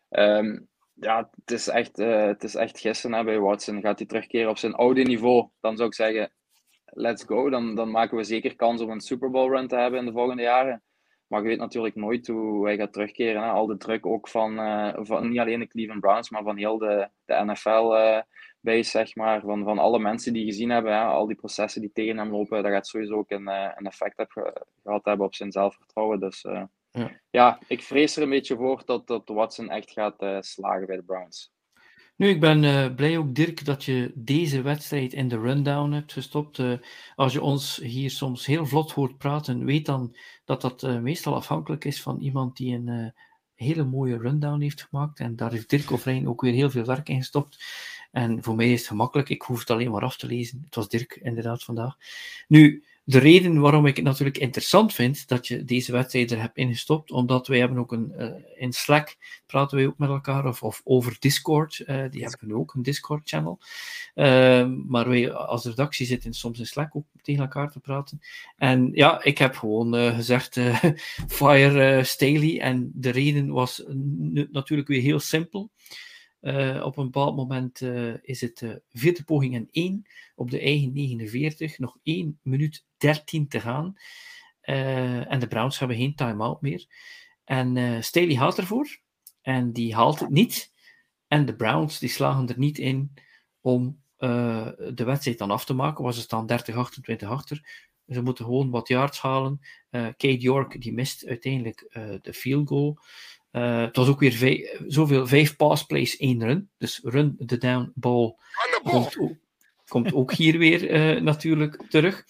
Um, 0.09 0.68
ja, 0.95 1.31
het 1.45 1.51
is 1.51 1.68
echt, 1.68 1.99
uh, 1.99 2.27
het 2.27 2.45
is 2.45 2.55
echt 2.55 2.79
gissen 2.79 3.12
hè, 3.12 3.25
bij 3.25 3.39
Watson. 3.39 3.81
Gaat 3.81 3.99
hij 3.99 4.07
terugkeren 4.07 4.51
op 4.51 4.59
zijn 4.59 4.75
oude 4.75 5.03
niveau, 5.03 5.49
dan 5.61 5.77
zou 5.77 5.89
ik 5.89 5.95
zeggen, 5.95 6.33
let's 6.95 7.24
go. 7.24 7.51
Dan, 7.51 7.74
dan 7.74 7.90
maken 7.90 8.16
we 8.16 8.24
zeker 8.24 8.57
kans 8.57 8.80
om 8.80 8.90
een 8.90 9.01
Super 9.01 9.30
Bowl 9.30 9.51
run 9.51 9.68
te 9.68 9.76
hebben 9.76 10.01
in 10.01 10.07
de 10.07 10.12
volgende 10.12 10.42
jaren. 10.42 10.82
Maar 11.26 11.42
je 11.42 11.49
weet 11.49 11.59
natuurlijk 11.59 11.95
nooit 11.95 12.26
hoe 12.26 12.64
hij 12.64 12.76
gaat 12.76 12.92
terugkeren. 12.92 13.42
Hè. 13.42 13.49
Al 13.49 13.66
de 13.66 13.76
druk 13.76 14.07
ook 14.07 14.28
van, 14.28 14.53
uh, 14.59 14.95
van 14.95 15.28
niet 15.28 15.38
alleen 15.38 15.59
de 15.59 15.66
Cleveland 15.66 16.01
Browns, 16.01 16.30
maar 16.30 16.42
van 16.42 16.57
heel 16.57 16.78
de, 16.78 17.09
de 17.24 17.45
NFL 17.45 17.95
uh, 17.95 18.20
base, 18.61 18.90
zeg 18.90 19.14
maar. 19.14 19.40
Van, 19.40 19.64
van 19.64 19.78
alle 19.78 19.99
mensen 19.99 20.32
die 20.32 20.45
gezien 20.45 20.70
hebben, 20.70 20.92
hè. 20.92 21.05
al 21.05 21.26
die 21.26 21.36
processen 21.36 21.80
die 21.80 21.92
tegen 21.92 22.18
hem 22.18 22.30
lopen, 22.30 22.62
dat 22.62 22.72
gaat 22.72 22.86
sowieso 22.86 23.14
ook 23.14 23.30
een, 23.30 23.49
uh, 23.49 23.70
een 23.74 23.86
effect 23.86 24.16
heb 24.16 24.30
gehad 24.82 25.05
hebben 25.05 25.26
op 25.26 25.34
zijn 25.34 25.53
zelfvertrouwen. 25.53 26.20
Dus 26.20 26.42
ja. 26.42 26.70
ja. 27.30 27.59
ik 27.66 27.82
vrees 27.82 28.16
er 28.16 28.22
een 28.22 28.30
beetje 28.30 28.57
voor 28.57 28.82
dat, 28.84 29.07
dat 29.07 29.28
Watson 29.28 29.70
echt 29.70 29.90
gaat 29.90 30.45
slagen 30.45 30.86
bij 30.86 30.97
de 30.97 31.05
Browns. 31.05 31.53
Nu, 32.17 32.29
ik 32.29 32.41
ben 32.41 32.62
uh, 32.62 32.95
blij 32.95 33.19
ook, 33.19 33.35
Dirk, 33.35 33.65
dat 33.65 33.85
je 33.85 34.12
deze 34.15 34.62
wedstrijd 34.62 35.12
in 35.12 35.29
de 35.29 35.39
rundown 35.39 35.93
hebt 35.93 36.12
gestopt. 36.12 36.59
Uh, 36.59 36.79
als 37.15 37.33
je 37.33 37.43
ons 37.43 37.77
hier 37.77 38.11
soms 38.11 38.47
heel 38.47 38.67
vlot 38.67 38.93
hoort 38.93 39.19
praten, 39.19 39.65
weet 39.65 39.87
dan 39.87 40.17
dat 40.45 40.61
dat 40.61 40.83
uh, 40.83 40.99
meestal 40.99 41.35
afhankelijk 41.35 41.85
is 41.85 42.03
van 42.03 42.21
iemand 42.21 42.57
die 42.57 42.75
een 42.75 43.12
hele 43.55 43.85
mooie 43.85 44.19
rundown 44.19 44.61
heeft 44.61 44.83
gemaakt. 44.83 45.21
En 45.21 45.37
daar 45.37 45.51
heeft 45.51 45.71
Dirk 45.71 45.91
of 45.91 46.07
ook 46.07 46.41
weer 46.41 46.53
heel 46.53 46.71
veel 46.71 46.85
werk 46.85 47.09
in 47.09 47.17
gestopt. 47.17 47.65
En 48.11 48.43
voor 48.43 48.55
mij 48.55 48.73
is 48.73 48.79
het 48.79 48.89
gemakkelijk, 48.89 49.29
ik 49.29 49.43
hoef 49.43 49.59
het 49.59 49.71
alleen 49.71 49.91
maar 49.91 50.03
af 50.03 50.17
te 50.17 50.27
lezen. 50.27 50.62
Het 50.65 50.75
was 50.75 50.89
Dirk 50.89 51.19
inderdaad 51.23 51.65
vandaag. 51.65 51.97
Nu, 52.49 52.85
de 53.05 53.18
reden 53.18 53.61
waarom 53.61 53.86
ik 53.86 53.96
het 53.96 54.05
natuurlijk 54.05 54.38
interessant 54.38 54.94
vind 54.94 55.28
dat 55.28 55.46
je 55.46 55.64
deze 55.64 55.92
wedstrijd 55.92 56.30
er 56.30 56.40
hebt 56.40 56.57
ingestopt, 56.57 57.11
omdat 57.11 57.46
wij 57.46 57.59
hebben 57.59 57.78
ook 57.78 57.92
een, 57.92 58.12
uh, 58.18 58.30
in 58.55 58.72
Slack 58.72 59.16
praten 59.46 59.76
wij 59.76 59.86
ook 59.86 59.98
met 59.98 60.09
elkaar, 60.09 60.46
of, 60.46 60.62
of 60.62 60.80
over 60.84 61.16
Discord, 61.18 61.82
uh, 61.86 62.05
die 62.11 62.22
hebben 62.22 62.52
ook 62.52 62.74
een 62.74 62.82
Discord-channel. 62.82 63.59
Uh, 64.14 64.66
maar 64.86 65.09
wij 65.09 65.32
als 65.32 65.64
redactie 65.64 66.07
zitten 66.07 66.32
soms 66.32 66.59
in 66.59 66.66
Slack 66.66 66.96
ook 66.96 67.07
tegen 67.22 67.42
elkaar 67.42 67.70
te 67.70 67.80
praten. 67.80 68.20
En 68.57 68.90
ja, 68.92 69.22
ik 69.22 69.38
heb 69.38 69.57
gewoon 69.57 69.96
eh, 69.96 70.14
gezegd, 70.14 70.61
fire 71.28 72.05
Staley, 72.05 72.61
en 72.61 72.90
de 72.94 73.11
reden 73.11 73.48
was 73.48 73.82
natuurlijk 74.50 74.88
weer 74.88 75.02
heel 75.02 75.20
simpel. 75.20 75.70
Uh, 76.45 76.84
op 76.84 76.97
een 76.97 77.05
bepaald 77.05 77.36
moment 77.36 77.80
uh, 77.80 78.14
is 78.22 78.40
het 78.40 78.61
uh, 78.61 78.74
vierde 78.92 79.24
poging 79.24 79.55
en 79.55 79.68
1 79.70 80.07
op 80.34 80.51
de 80.51 80.61
eigen 80.61 80.92
49. 80.92 81.78
Nog 81.78 81.99
1 82.03 82.38
minuut 82.42 82.84
13 82.97 83.49
te 83.49 83.61
gaan. 83.61 83.97
en 84.61 85.40
de 85.40 85.47
Browns 85.49 85.78
hebben 85.78 85.97
geen 85.97 86.14
time-out 86.14 86.61
meer. 86.61 86.86
En 87.45 88.05
Staley 88.05 88.34
haalt 88.34 88.59
ervoor. 88.59 89.01
En 89.42 89.72
die 89.72 89.95
haalt 89.95 90.20
het 90.20 90.30
niet. 90.30 90.72
En 91.28 91.45
de 91.47 91.57
Browns 91.57 91.99
die 91.99 92.09
slagen 92.09 92.49
er 92.49 92.59
niet 92.59 92.78
in 92.78 93.14
om 93.61 94.03
de 94.16 95.05
wedstrijd 95.05 95.38
dan 95.38 95.51
af 95.51 95.64
te 95.64 95.74
maken. 95.74 96.05
Was 96.05 96.16
het 96.16 96.28
dan 96.28 96.51
30-28 97.22 97.26
achter. 97.26 97.86
Ze 98.09 98.22
moeten 98.22 98.45
gewoon 98.45 98.70
wat 98.70 98.88
yards 98.88 99.20
halen. 99.20 99.61
Kate 99.90 100.38
York 100.38 100.80
die 100.80 100.92
mist 100.92 101.26
uiteindelijk 101.26 101.88
de 102.22 102.32
field 102.32 102.68
goal. 102.68 102.99
Uh, 103.55 103.80
het 103.80 103.96
was 103.96 104.09
ook 104.09 104.20
weer 104.20 104.32
vijf, 104.32 104.80
zoveel, 104.86 105.26
vijf 105.26 105.57
pass 105.57 105.84
plays, 105.84 106.16
één 106.16 106.44
run. 106.44 106.70
Dus 106.78 107.00
run 107.02 107.36
the 107.46 107.59
down 107.59 107.92
ball 107.94 108.34
komt, 108.82 109.18
ook, 109.18 109.36
komt 109.88 110.14
ook 110.14 110.32
hier 110.32 110.59
weer 110.59 110.90
uh, 110.90 111.22
natuurlijk 111.22 111.82
terug. 111.88 112.24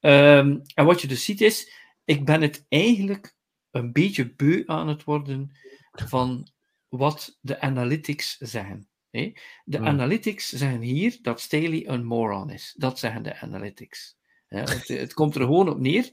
Um, 0.00 0.62
en 0.74 0.84
wat 0.84 1.00
je 1.00 1.06
dus 1.06 1.24
ziet 1.24 1.40
is, 1.40 1.72
ik 2.04 2.24
ben 2.24 2.42
het 2.42 2.66
eigenlijk 2.68 3.34
een 3.70 3.92
beetje 3.92 4.34
beu 4.34 4.62
aan 4.66 4.88
het 4.88 5.04
worden 5.04 5.56
van 5.92 6.48
wat 6.88 7.38
de 7.40 7.60
analytics 7.60 8.36
zeggen. 8.38 8.88
Hè? 9.10 9.32
De 9.64 9.76
hmm. 9.76 9.86
analytics 9.86 10.48
zeggen 10.48 10.80
hier 10.80 11.18
dat 11.22 11.40
Staley 11.40 11.88
een 11.88 12.04
moron 12.04 12.50
is. 12.50 12.74
Dat 12.76 12.98
zeggen 12.98 13.22
de 13.22 13.40
analytics. 13.40 14.16
Ja, 14.48 14.60
het, 14.60 14.88
het 14.88 15.14
komt 15.14 15.34
er 15.34 15.40
gewoon 15.40 15.68
op 15.68 15.78
neer. 15.78 16.10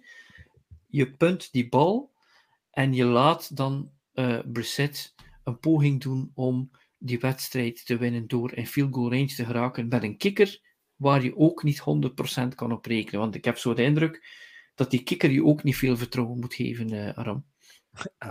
Je 0.88 1.12
punt 1.12 1.52
die 1.52 1.70
bal 1.70 2.12
en 2.72 2.94
je 2.94 3.06
laat 3.06 3.56
dan 3.56 3.92
uh, 4.20 4.40
Brissett 4.52 5.16
een 5.44 5.60
poging 5.60 6.02
doen 6.02 6.32
om 6.34 6.72
die 6.98 7.20
wedstrijd 7.20 7.86
te 7.86 7.98
winnen 7.98 8.28
door 8.28 8.54
in 8.54 8.68
field 8.68 8.94
goal 8.94 9.12
range 9.12 9.36
te 9.36 9.46
geraken 9.46 9.88
met 9.88 10.04
een 10.04 10.18
kikker 10.18 10.60
waar 10.96 11.24
je 11.24 11.38
ook 11.38 11.64
niet 11.64 11.80
100% 11.80 12.56
kan 12.56 12.72
op 12.72 12.86
rekenen. 12.86 13.20
Want 13.20 13.36
ik 13.36 13.46
heb 13.46 13.58
zo 13.58 13.74
de 13.74 13.84
indruk 13.84 14.26
dat 14.76 14.92
die 14.92 15.04
kikker 15.04 15.32
je 15.32 15.46
ook 15.46 15.64
niet 15.64 15.76
veel 15.76 15.98
vertrouwen 15.98 16.40
moet 16.40 16.54
geven, 16.54 16.94
uh, 16.94 17.18
Aram. 17.18 17.46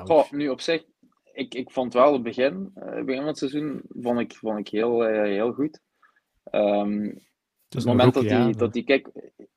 Oh, 0.05 0.30
nu 0.30 0.49
op 0.49 0.61
zich, 0.61 0.84
ik, 1.32 1.55
ik 1.55 1.70
vond 1.70 1.93
wel 1.93 2.12
het 2.12 2.22
begin, 2.22 2.72
uh, 2.74 3.05
begin 3.05 3.16
van 3.16 3.26
het 3.26 3.39
seizoen, 3.39 3.82
vond 3.89 4.20
ik, 4.20 4.34
vond 4.34 4.59
ik 4.59 4.68
heel, 4.68 5.11
uh, 5.11 5.22
heel 5.22 5.53
goed. 5.53 5.80
Um, 6.51 7.24
het 7.68 7.84
moment 7.84 8.14
dat 8.14 8.24
hij, 8.24 8.53
dat 8.53 8.72
die 8.72 8.84
kijk, 8.84 9.09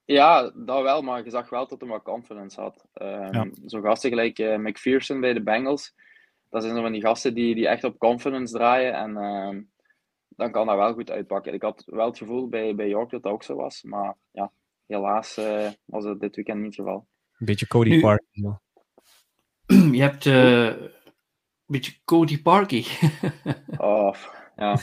ja, 0.05 0.51
dat 0.55 0.81
wel, 0.81 1.01
maar 1.01 1.23
je 1.23 1.29
zag 1.29 1.49
wel 1.49 1.67
dat 1.67 1.79
hij 1.79 1.89
wat 1.89 2.03
confidence 2.03 2.61
had. 2.61 2.85
Um, 2.93 3.33
ja. 3.33 3.49
Zo'n 3.65 3.81
gasten 3.81 4.09
gelijk 4.09 4.39
uh, 4.39 4.57
McPherson 4.57 5.19
bij 5.19 5.33
de 5.33 5.43
Bengals, 5.43 5.93
dat 6.49 6.63
zijn 6.63 6.75
zo 6.75 6.81
van 6.81 6.91
die 6.91 7.01
gasten 7.01 7.33
die, 7.33 7.55
die 7.55 7.67
echt 7.67 7.83
op 7.83 7.97
confidence 7.97 8.53
draaien. 8.53 8.93
En 8.93 9.09
uh, 9.09 9.61
dan 10.29 10.51
kan 10.51 10.67
dat 10.67 10.75
wel 10.75 10.93
goed 10.93 11.11
uitpakken. 11.11 11.53
Ik 11.53 11.61
had 11.61 11.83
wel 11.85 12.05
het 12.05 12.17
gevoel 12.17 12.49
bij, 12.49 12.75
bij 12.75 12.87
York 12.87 13.09
dat 13.09 13.23
dat 13.23 13.31
ook 13.31 13.43
zo 13.43 13.55
was. 13.55 13.83
Maar 13.83 14.15
ja, 14.31 14.51
helaas 14.85 15.37
uh, 15.37 15.69
was 15.85 16.03
het 16.03 16.19
dit 16.19 16.35
weekend 16.35 16.57
niet 16.57 16.65
het 16.65 16.75
geval. 16.75 17.07
Een 17.37 17.45
beetje 17.45 17.67
Cody 17.67 17.99
Park. 17.99 18.23
Je 19.91 20.01
hebt 20.01 20.25
uh, 20.25 20.65
een 20.65 20.91
beetje 21.65 21.93
Cody 22.05 22.41
Parky. 22.41 22.85
oh, 23.77 24.15
ja, 24.59 24.79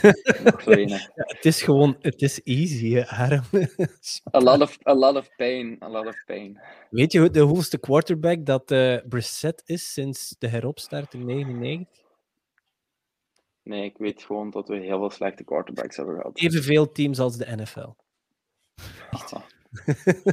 het 1.15 1.45
is 1.45 1.61
gewoon, 1.61 1.95
het 1.99 2.21
is 2.21 2.43
easy, 2.43 2.99
Adam. 2.99 3.43
a, 4.35 4.39
lot 4.39 4.61
of, 4.61 4.77
a 4.87 4.93
lot 4.93 5.15
of 5.15 5.29
pain, 5.35 5.77
a 5.83 5.89
lot 5.89 6.07
of 6.07 6.23
pain. 6.25 6.59
Weet 6.89 7.11
je 7.11 7.29
de 7.29 7.39
hoogste 7.39 7.79
quarterback 7.79 8.45
dat 8.45 8.71
uh, 8.71 8.97
Brissett 9.09 9.61
is 9.65 9.93
sinds 9.93 10.35
de 10.39 10.47
heropstart 10.47 11.13
in 11.13 11.25
99? 11.25 12.05
Nee, 13.63 13.83
ik 13.83 13.97
weet 13.97 14.23
gewoon 14.23 14.49
dat 14.49 14.67
we 14.67 14.75
heel 14.75 14.97
veel 14.97 15.09
slechte 15.09 15.43
quarterbacks 15.43 15.95
hebben 15.95 16.15
gehad. 16.15 16.39
Evenveel 16.39 16.91
teams 16.91 17.19
als 17.19 17.37
de 17.37 17.55
NFL. 17.55 17.89
Oh. 19.11 19.41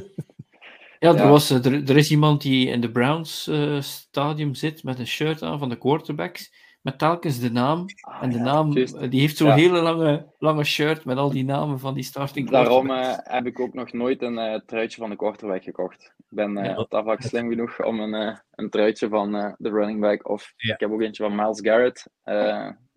ja, 0.99 1.15
er, 1.15 1.27
Was, 1.27 1.49
er, 1.49 1.89
er, 1.89 1.97
is 1.97 2.11
iemand 2.11 2.41
die 2.41 2.67
in 2.67 2.81
de 2.81 2.91
Browns 2.91 3.47
uh, 3.47 3.81
stadium 3.81 4.53
zit 4.53 4.83
met 4.83 4.99
een 4.99 5.07
shirt 5.07 5.41
aan 5.41 5.59
van 5.59 5.69
de 5.69 5.77
quarterbacks 5.77 6.64
met 6.85 6.99
telkens 6.99 7.39
de 7.39 7.51
naam. 7.51 7.85
Ah, 8.01 8.23
en 8.23 8.29
de 8.29 8.39
naam, 8.39 8.73
die 9.09 9.19
heeft 9.19 9.37
zo'n 9.37 9.51
hele 9.51 9.81
lange, 9.81 10.31
lange 10.37 10.63
shirt 10.63 11.05
met 11.05 11.17
al 11.17 11.29
die 11.29 11.43
namen 11.43 11.79
van 11.79 11.93
die 11.93 12.03
starting 12.03 12.49
Daarom 12.49 12.89
uh, 12.89 13.17
heb 13.23 13.45
ik 13.45 13.59
ook 13.59 13.73
nog 13.73 13.93
nooit 13.93 14.21
een 14.21 14.37
uh, 14.37 14.59
truitje 14.65 14.97
van 14.97 15.09
de 15.09 15.15
quarterback 15.15 15.63
gekocht. 15.63 16.13
Ik 16.17 16.25
ben 16.35 16.57
uh, 16.57 16.63
ja. 16.89 17.03
vaak 17.03 17.21
slim 17.21 17.49
genoeg 17.49 17.83
om 17.83 17.99
een, 17.99 18.39
een 18.51 18.69
truitje 18.69 19.09
van 19.09 19.31
de 19.57 19.69
running 19.69 19.99
back 19.99 20.29
of 20.29 20.53
ik 20.57 20.79
heb 20.79 20.91
ook 20.91 21.01
eentje 21.01 21.23
van 21.23 21.35
Miles 21.35 21.59
Garrett. 21.61 22.09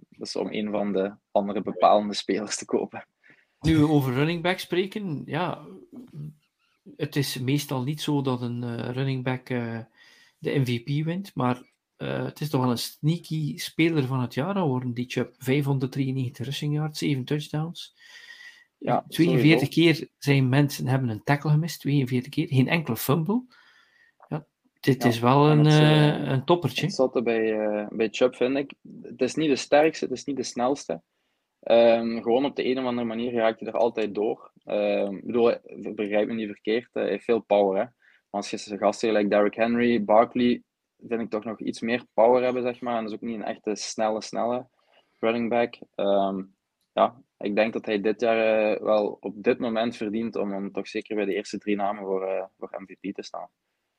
dus 0.08 0.36
om 0.36 0.48
een 0.50 0.70
van 0.70 0.92
de 0.92 1.14
andere 1.30 1.62
bepalende 1.62 2.14
spelers 2.14 2.56
te 2.56 2.64
kopen. 2.64 3.06
Nu 3.60 3.78
we 3.78 3.88
over 3.88 4.14
running 4.14 4.42
back 4.42 4.58
spreken, 4.58 5.22
ja, 5.26 5.66
het 6.96 7.16
is 7.16 7.38
meestal 7.38 7.82
niet 7.82 8.00
zo 8.00 8.22
dat 8.22 8.42
een 8.42 8.92
running 8.92 9.24
back 9.24 9.46
de 10.38 10.58
MVP 10.58 11.04
wint, 11.04 11.34
maar 11.34 11.62
uh, 11.98 12.24
het 12.24 12.40
is 12.40 12.50
toch 12.50 12.60
wel 12.60 12.70
een 12.70 12.78
sneaky 12.78 13.56
speler 13.56 14.06
van 14.06 14.20
het 14.20 14.34
jaar 14.34 14.54
geworden, 14.54 14.94
die 14.94 15.08
Chubb. 15.08 15.34
593 15.38 16.46
rushing 16.46 16.74
yards, 16.74 16.98
7 16.98 17.24
touchdowns. 17.24 17.96
Ja, 18.78 19.04
42 19.08 19.68
keer 19.68 20.08
zijn 20.18 20.48
mensen 20.48 20.86
hebben 20.86 21.08
een 21.08 21.22
tackle 21.22 21.50
gemist, 21.50 21.80
42 21.80 22.32
keer. 22.32 22.46
Geen 22.48 22.68
enkele 22.68 22.96
fumble. 22.96 23.42
Ja, 24.28 24.46
dit 24.80 25.02
ja, 25.02 25.08
is 25.08 25.20
wel 25.20 25.50
een, 25.50 25.64
het, 25.64 25.80
uh, 25.80 26.28
een 26.28 26.44
toppertje. 26.44 26.86
Het 26.86 26.94
zat 26.94 27.16
er 27.16 27.22
bij, 27.22 27.52
uh, 27.52 27.86
bij 27.88 28.08
Chubb, 28.10 28.34
vind 28.34 28.56
ik. 28.56 28.74
Het 29.02 29.22
is 29.22 29.34
niet 29.34 29.48
de 29.48 29.56
sterkste, 29.56 30.04
het 30.04 30.14
is 30.14 30.24
niet 30.24 30.36
de 30.36 30.42
snelste. 30.42 31.02
Um, 31.62 32.22
gewoon 32.22 32.44
op 32.44 32.56
de 32.56 32.64
een 32.64 32.78
of 32.78 32.84
andere 32.84 33.06
manier 33.06 33.32
raakt 33.32 33.60
hij 33.60 33.68
er 33.68 33.78
altijd 33.78 34.14
door. 34.14 34.52
Um, 34.64 35.16
ik 35.16 35.24
bedoel, 35.24 35.54
begrijp 35.94 36.28
me 36.28 36.34
niet 36.34 36.46
verkeerd, 36.46 36.88
hij 36.92 37.08
heeft 37.08 37.24
veel 37.24 37.40
power. 37.40 37.76
Hè? 37.76 37.82
Maar 38.30 38.40
als 38.40 38.50
je 38.50 38.78
gasten 38.78 39.08
gelijk 39.08 39.30
Derrick 39.30 39.54
Henry, 39.54 40.04
Barkley, 40.04 40.62
vind 41.06 41.20
ik 41.20 41.30
toch 41.30 41.44
nog 41.44 41.60
iets 41.60 41.80
meer 41.80 42.04
power 42.14 42.42
hebben, 42.42 42.62
zeg 42.62 42.80
maar. 42.80 42.96
En 42.96 43.02
dat 43.02 43.12
is 43.12 43.16
ook 43.16 43.28
niet 43.28 43.38
een 43.38 43.44
echte 43.44 43.74
snelle, 43.74 44.22
snelle 44.22 44.68
running 45.18 45.48
back. 45.48 45.78
Um, 45.94 46.56
ja, 46.92 47.22
ik 47.38 47.54
denk 47.54 47.72
dat 47.72 47.86
hij 47.86 48.00
dit 48.00 48.20
jaar 48.20 48.72
uh, 48.72 48.80
wel 48.82 49.16
op 49.20 49.42
dit 49.42 49.58
moment 49.58 49.96
verdient 49.96 50.36
om, 50.36 50.54
om 50.54 50.72
toch 50.72 50.88
zeker 50.88 51.16
bij 51.16 51.24
de 51.24 51.34
eerste 51.34 51.58
drie 51.58 51.76
namen 51.76 52.04
voor, 52.04 52.22
uh, 52.22 52.44
voor 52.58 52.74
MVP 52.76 53.14
te 53.14 53.22
staan. 53.22 53.48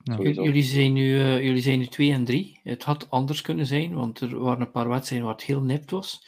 jullie, 0.03 0.63
zijn 0.63 0.93
nu, 0.93 1.19
uh, 1.19 1.43
jullie 1.43 1.61
zijn 1.61 1.79
nu 1.79 1.85
2 1.85 2.11
en 2.11 2.25
3. 2.25 2.59
Het 2.63 2.83
had 2.83 3.09
anders 3.09 3.41
kunnen 3.41 3.65
zijn, 3.65 3.93
want 3.93 4.19
er 4.19 4.39
waren 4.39 4.61
een 4.61 4.71
paar 4.71 4.89
wedstrijden 4.89 5.27
waar 5.27 5.35
het 5.35 5.45
heel 5.45 5.61
nipt 5.61 5.91
was. 5.91 6.27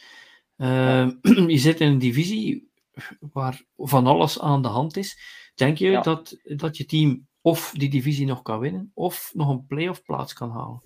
Ja. 0.56 1.02
Ehm, 1.22 1.48
je 1.56 1.58
zit 1.58 1.80
in 1.80 1.88
een 1.88 1.98
divisie 1.98 2.70
waar 3.32 3.62
van 3.76 4.06
alles 4.06 4.40
aan 4.40 4.62
de 4.62 4.68
hand 4.68 4.96
is. 4.96 5.18
Denk 5.54 5.78
je 5.78 6.00
dat, 6.02 6.36
dat 6.42 6.76
je 6.76 6.84
team 6.84 7.26
of 7.42 7.70
die 7.70 7.90
divisie 7.90 8.26
nog 8.26 8.42
kan 8.42 8.58
winnen, 8.58 8.90
of 8.94 9.30
nog 9.34 9.48
een 9.48 9.66
playoff 9.66 10.02
plaats 10.02 10.32
kan 10.32 10.50
halen? 10.50 10.82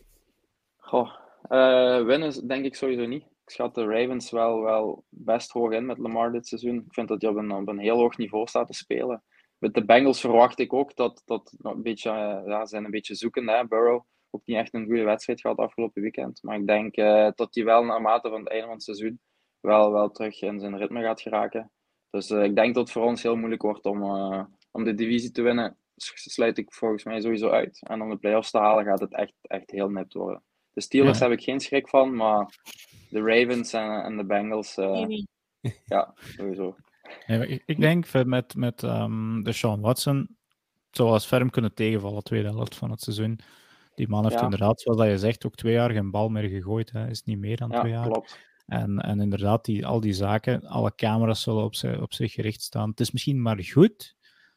Goh, 0.77 1.11
uh, 1.49 2.05
winnen 2.05 2.49
denk 2.49 2.65
ik 2.65 2.75
sowieso 2.75 3.07
niet. 3.07 3.23
Ik 3.23 3.53
schat 3.53 3.75
de 3.75 3.85
Ravens 3.85 4.31
wel, 4.31 4.61
wel 4.61 5.05
best 5.09 5.51
hoog 5.51 5.73
in 5.73 5.87
met 5.87 5.99
Lamar 5.99 6.33
dit 6.33 6.47
seizoen. 6.47 6.77
Ik 6.77 6.95
vind 6.95 7.09
dat 7.09 7.23
hij 7.23 7.31
op 7.31 7.37
een, 7.37 7.53
op 7.53 7.69
een 7.69 7.79
heel 7.79 7.97
hoog 7.97 8.17
niveau 8.17 8.47
staat 8.47 8.67
te 8.67 8.73
spelen. 8.73 9.23
Met 9.59 9.75
de 9.75 9.85
Bengals 9.85 10.21
verwacht 10.21 10.59
ik 10.59 10.73
ook 10.73 10.97
dat, 10.97 11.23
dat 11.25 11.55
een 11.59 11.83
beetje, 11.83 12.43
uh, 12.47 12.65
zijn 12.65 12.85
een 12.85 12.91
beetje 12.91 13.15
zoekend. 13.15 13.51
Hè? 13.51 13.67
Burrow 13.67 14.05
ook 14.31 14.43
niet 14.45 14.57
echt 14.57 14.75
een 14.75 14.85
goede 14.85 15.03
wedstrijd 15.03 15.41
gehad 15.41 15.57
afgelopen 15.57 16.03
weekend. 16.03 16.43
Maar 16.43 16.57
ik 16.57 16.67
denk 16.67 16.97
uh, 16.97 17.29
dat 17.35 17.55
hij 17.55 17.65
wel 17.65 17.85
naarmate 17.85 18.29
van 18.29 18.41
het 18.41 18.49
einde 18.49 18.67
van 18.67 18.75
het 18.75 18.83
seizoen 18.83 19.21
wel, 19.61 19.93
wel 19.93 20.11
terug 20.11 20.43
in 20.43 20.61
zijn 20.61 20.79
ritme 20.79 21.03
gaat 21.03 21.21
geraken. 21.21 21.71
Dus 22.11 22.31
ik 22.31 22.55
denk 22.55 22.75
dat 22.75 22.85
het 22.85 22.93
voor 22.93 23.05
ons 23.05 23.23
heel 23.23 23.37
moeilijk 23.37 23.63
wordt 23.63 23.85
om, 23.85 24.03
om 24.71 24.85
de 24.85 24.95
divisie 24.95 25.31
te 25.31 25.43
winnen. 25.43 25.79
Sluit 25.97 26.59
ik 26.59 26.73
volgens 26.73 27.05
mij 27.05 27.21
sowieso 27.21 27.51
uit. 27.51 27.83
En 27.89 28.03
om 28.03 28.11
de 28.11 28.17
playoffs 28.17 28.51
te 28.51 28.59
halen 28.59 28.85
gaat 28.85 29.01
het 29.01 29.15
echt, 29.15 29.35
echt 29.41 29.71
heel 29.71 29.89
net 29.89 30.13
worden. 30.13 30.43
De 30.73 30.81
Steelers 30.81 31.19
heb 31.19 31.31
ik 31.31 31.43
geen 31.43 31.61
schrik 31.61 31.89
van, 31.89 32.17
maar 32.17 32.61
de 33.11 33.21
Ravens 33.21 33.73
en, 33.73 34.05
en 34.05 34.17
de 34.17 34.25
Bengals, 34.25 34.77
uh, 34.77 35.07
ja, 35.85 36.15
sowieso. 36.15 36.77
Ja, 37.27 37.43
ik, 37.43 37.63
ik, 37.67 37.81
denk 37.81 38.25
met, 38.25 38.55
met 38.55 38.83
um, 38.83 39.43
de 39.45 39.53
Sean 39.53 39.81
Watson 39.81 40.37
zoals 40.91 41.27
ferm 41.27 41.51
kunnen 41.51 41.75
tegenvallen, 41.75 42.23
tweede 42.23 42.49
helft 42.49 42.75
van 42.75 42.91
het 42.91 43.01
seizoen. 43.01 43.39
Die 43.95 44.09
man 44.09 44.23
heeft 44.23 44.35
ja. 44.35 44.43
inderdaad, 44.43 44.81
zoals 44.81 44.99
dat 44.99 45.09
je 45.09 45.19
zegt, 45.19 45.47
ook 45.47 45.55
twee 45.55 45.73
jaar 45.73 45.91
geen 45.91 46.11
bal 46.11 46.29
meer 46.29 46.49
gegooid. 46.49 46.93
Hij 46.93 47.11
is 47.11 47.23
niet 47.23 47.39
meer 47.39 47.57
dan 47.57 47.71
ja, 47.71 47.81
twee 47.81 47.93
jaar. 47.93 48.09
Klopt. 48.09 48.39
En, 48.67 48.99
en 48.99 49.21
inderdaad, 49.21 49.65
die, 49.65 49.87
al 49.87 50.01
die 50.01 50.13
zaken, 50.13 50.63
alle 50.63 50.95
camera's 50.95 51.43
zullen 51.43 51.65
op, 51.65 51.75
zich, 51.75 52.01
op 52.01 52.15
zich 52.15 52.33
gericht 52.33 52.63
staan. 52.63 52.91
Het 52.91 53.01
is 53.01 53.11
misschien 53.11 53.43
maar 53.43 53.65
goed 53.65 54.16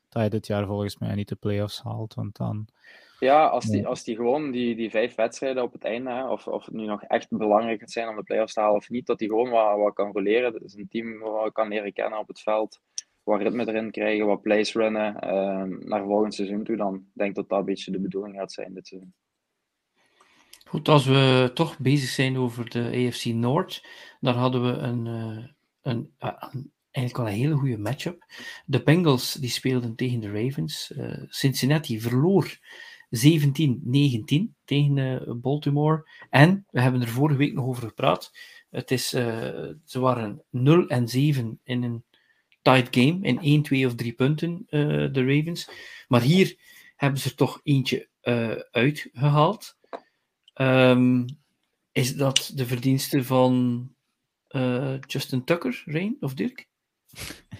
dat 0.10 0.24
je 0.24 0.30
dit 0.30 0.48
jaar 0.48 0.66
volgens 0.66 0.98
mij 0.98 1.16
niet 1.16 1.30
de 1.30 1.36
playoffs 1.36 1.82
haalt, 1.82 2.14
want 2.14 2.38
dan 2.38 2.68
ja, 3.20 3.48
als 3.48 3.66
die, 3.66 3.88
als 3.88 4.04
die 4.04 4.16
gewoon 4.16 4.52
die, 4.52 4.76
die 4.76 4.90
vijf 4.90 5.16
wedstrijden 5.16 5.64
op 5.64 5.74
het 5.74 5.84
einde, 5.84 6.10
hè, 6.10 6.28
of, 6.30 6.48
of 6.48 6.66
het 6.66 6.74
nu 6.74 6.86
nog 6.86 7.04
echt 7.04 7.28
belangrijk 7.30 7.80
gaat 7.80 7.92
zijn 7.92 8.08
om 8.08 8.16
de 8.16 8.24
play-offs 8.24 8.54
te 8.54 8.60
halen 8.60 8.76
of 8.76 8.90
niet, 8.90 9.06
dat 9.06 9.20
die 9.20 9.28
gewoon 9.28 9.50
wat, 9.50 9.78
wat 9.78 9.94
kan 9.94 10.12
roleren. 10.12 10.52
Dat 10.52 10.62
is 10.62 10.74
een 10.74 10.88
team 10.88 11.08
we 11.08 11.50
kan 11.54 11.68
leren 11.68 11.94
kennen 11.94 12.20
op 12.20 12.28
het 12.28 12.40
veld, 12.40 12.80
wat 13.24 13.42
ritme 13.42 13.68
erin 13.68 13.92
krijgen, 13.92 14.26
wat 14.26 14.42
plays 14.42 14.74
runnen 14.74 15.16
uh, 15.24 15.88
naar 15.88 16.04
volgend 16.04 16.34
seizoen 16.34 16.64
toe. 16.64 16.78
Dan 16.78 17.06
denk 17.14 17.30
ik 17.30 17.36
dat 17.36 17.50
dat 17.50 17.60
een 17.60 17.66
beetje 17.66 17.92
de 17.92 18.00
bedoeling 18.00 18.36
gaat 18.36 18.52
zijn 18.52 18.74
dit 18.74 18.88
seizoen. 18.88 19.14
Goed, 20.66 20.88
als 20.88 21.06
we 21.06 21.52
toch 21.54 21.80
bezig 21.80 22.10
zijn 22.10 22.38
over 22.38 22.70
de 22.70 23.08
AFC 23.08 23.26
Noord, 23.26 23.88
daar 24.20 24.36
hadden 24.36 24.64
we 24.64 24.78
een, 24.78 25.06
uh, 25.06 25.46
een, 25.82 26.14
uh, 26.20 26.44
een 26.52 26.72
eigenlijk 26.92 27.18
wel 27.18 27.36
een 27.36 27.42
hele 27.42 27.60
goede 27.60 27.78
matchup. 27.78 28.26
De 28.66 28.84
Bengals 28.84 29.34
die 29.34 29.50
speelden 29.50 29.96
tegen 29.96 30.20
de 30.20 30.32
Ravens. 30.32 30.92
Uh, 30.98 31.24
Cincinnati 31.28 32.02
verloor 32.02 32.58
17-19 33.18 33.22
tegen 34.66 34.98
uh, 34.98 35.22
Baltimore. 35.28 36.10
En 36.30 36.66
we 36.70 36.82
hebben 36.82 37.02
er 37.02 37.08
vorige 37.08 37.38
week 37.38 37.54
nog 37.54 37.66
over 37.66 37.88
gepraat. 37.88 38.34
Het 38.70 38.92
is, 38.92 39.14
uh, 39.14 39.24
ze 39.86 40.00
waren 40.00 40.44
0 40.50 40.88
en 40.88 41.08
7 41.08 41.60
in 41.64 41.84
een 41.84 42.04
tight 42.62 42.96
game, 42.96 43.20
in 43.22 43.40
1, 43.40 43.62
2 43.62 43.86
of 43.86 43.96
3 43.96 44.14
punten, 44.14 44.66
de 45.12 45.26
Ravens. 45.26 45.70
Maar 46.08 46.22
hier 46.22 46.58
hebben 46.96 47.20
ze 47.20 47.30
er 47.30 47.36
toch 47.36 47.60
eentje 47.64 48.10
uitgehaald. 48.72 49.78
Um, 50.56 51.26
is 51.92 52.16
dat 52.16 52.52
de 52.56 52.66
verdienste 52.66 53.24
van 53.24 53.88
Justin 55.08 55.44
Tucker, 55.44 55.84
Rain 55.86 56.18
of 56.20 56.34
Dirk? 56.34 56.69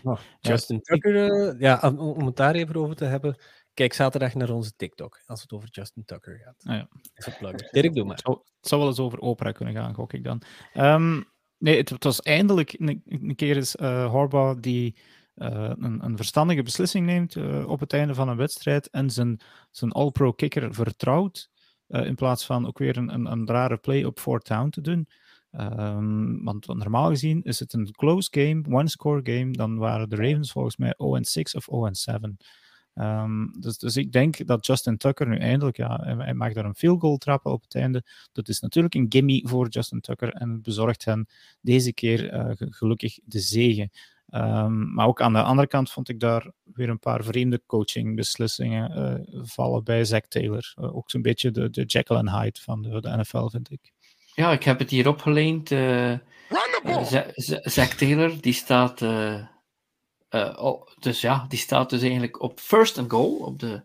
Oh, 0.04 0.20
Justin 0.40 0.82
Tucker, 0.82 1.56
ja, 1.60 1.80
om, 1.84 2.00
om 2.00 2.26
het 2.26 2.36
daar 2.36 2.56
even 2.56 2.76
over 2.76 2.96
te 2.96 3.06
hebben. 3.06 3.38
Kijk 3.74 3.94
zaterdag 3.94 4.34
naar 4.34 4.50
onze 4.50 4.76
TikTok, 4.76 5.22
als 5.26 5.42
het 5.42 5.52
over 5.52 5.70
Justin 5.72 6.06
Tucker 6.06 6.38
gaat. 6.38 6.64
Ah, 6.64 6.76
ja. 6.76 6.88
Even. 7.14 7.70
Dirk, 7.72 7.94
doe 7.94 8.04
maar. 8.04 8.16
Het 8.16 8.26
zou, 8.26 8.38
het 8.60 8.68
zou 8.68 8.82
wel 8.82 8.90
eens 8.90 9.00
over 9.00 9.20
opera 9.20 9.52
kunnen 9.52 9.74
gaan, 9.74 9.94
gok 9.94 10.14
ik 10.14 10.24
dan. 10.24 10.42
Um, 10.74 11.26
nee, 11.58 11.78
het, 11.78 11.90
het, 11.90 12.04
was 12.04 12.22
eindelijk 12.22 12.76
een, 12.80 13.04
een 13.06 13.36
keer 13.36 13.56
eens 13.56 13.76
uh, 13.76 14.12
Harbaugh 14.12 14.62
die 14.62 14.96
uh, 15.36 15.72
een, 15.78 16.06
een, 16.06 16.18
verstandige 16.18 16.64
beslissing 16.64 17.06
neemt 17.06 17.36
uh, 17.36 17.70
op 17.70 17.80
het 17.80 17.94
einde 17.94 18.14
van 18.14 18.30
een 18.30 18.38
wedstrijd 18.38 18.90
en 18.90 19.10
zijn, 19.10 19.42
zijn 19.72 19.92
all-pro 19.92 20.32
kicker 20.32 20.74
vertrouwt, 20.74 21.50
in 21.88 22.16
plaats 22.16 22.46
van 22.46 22.68
ook 22.68 22.78
weer 22.78 22.98
een, 22.98 23.14
een, 23.14 23.26
een 23.26 23.48
rare 23.48 23.78
play 23.78 24.04
op 24.04 24.20
fourth 24.20 24.48
down 24.48 24.70
te 24.70 24.82
doen. 24.82 25.08
Um, 25.52 26.44
want 26.44 26.68
normaal 26.68 27.10
gezien 27.10 27.44
is 27.44 27.60
het 27.60 27.74
een 27.74 27.92
close 27.92 28.28
game, 28.32 28.64
one-score 28.70 29.22
game, 29.24 29.52
dan 29.52 29.78
waren 29.78 30.10
de 30.10 30.16
Ravens 30.16 30.52
volgens 30.52 30.78
mij 30.78 30.94
0-6 30.94 30.98
of 31.56 31.68
0-7. 32.12 32.38
Um, 32.94 33.52
dus, 33.60 33.78
dus 33.78 33.98
ik 33.98 34.12
denk 34.12 34.46
dat 34.48 34.66
Justin 34.66 34.98
Tucker 34.98 35.28
nu 35.28 35.38
eindelijk, 35.38 35.78
ja, 35.78 36.18
hij 36.18 36.34
mag 36.34 36.54
daar 36.54 36.66
een 36.66 36.76
field 36.76 37.02
goal 37.02 37.18
trappen 37.18 37.52
op 37.52 37.62
het 37.62 37.76
einde. 37.76 38.04
Dat 38.32 38.48
is 38.48 38.60
natuurlijk 38.60 38.96
een 38.96 39.06
gimme 39.10 39.48
voor 39.48 39.68
Justin 39.68 40.00
Tucker 40.00 40.34
en 40.34 40.62
bezorgt 40.62 41.06
hen 41.06 41.28
deze 41.62 41.94
keer 41.94 42.34
uh, 42.34 42.52
gelukkig 42.56 43.20
de 43.24 43.40
zegen. 43.40 43.90
Um, 44.34 44.94
maar 44.94 45.08
ook 45.08 45.22
aan 45.22 45.34
de 45.34 45.42
andere 45.42 45.68
kant 45.68 45.92
vond 45.92 46.10
ik 46.10 46.20
daar 46.20 46.52
weer 46.64 46.90
een 46.90 47.00
paar 47.00 47.24
vreemde 47.24 47.62
coachingbeslissingen 47.66 49.20
uh, 49.32 49.42
vallen 49.44 49.84
bij 49.84 50.06
Zach 50.06 50.28
Taylor. 50.28 50.74
Uh, 50.80 50.96
ook 50.96 51.10
zo'n 51.10 51.22
beetje 51.22 51.52
de, 51.52 51.70
de 51.70 51.84
Jekyll 51.84 52.18
and 52.18 52.30
Hyde 52.30 52.60
van 52.62 52.82
de, 52.82 53.02
de, 53.02 53.18
NFL, 53.18 53.48
vind 53.48 53.72
ik. 53.72 53.92
Ja, 54.40 54.52
ik 54.52 54.64
heb 54.64 54.80
het 54.80 54.90
hier 54.90 55.08
opgeleend. 55.08 55.70
Zach 57.64 57.96
Taylor, 57.96 58.42
die 58.42 58.54
staat 58.54 59.02
uh, 59.02 60.56
oh, 60.58 60.88
dus 61.00 61.22
ja, 61.22 61.46
die 61.48 61.60
staat 61.60 61.90
dus 61.90 62.02
eigenlijk 62.02 62.42
op 62.42 62.60
first 62.60 62.98
and 62.98 63.12
goal, 63.12 63.36
op 63.36 63.60
de, 63.60 63.82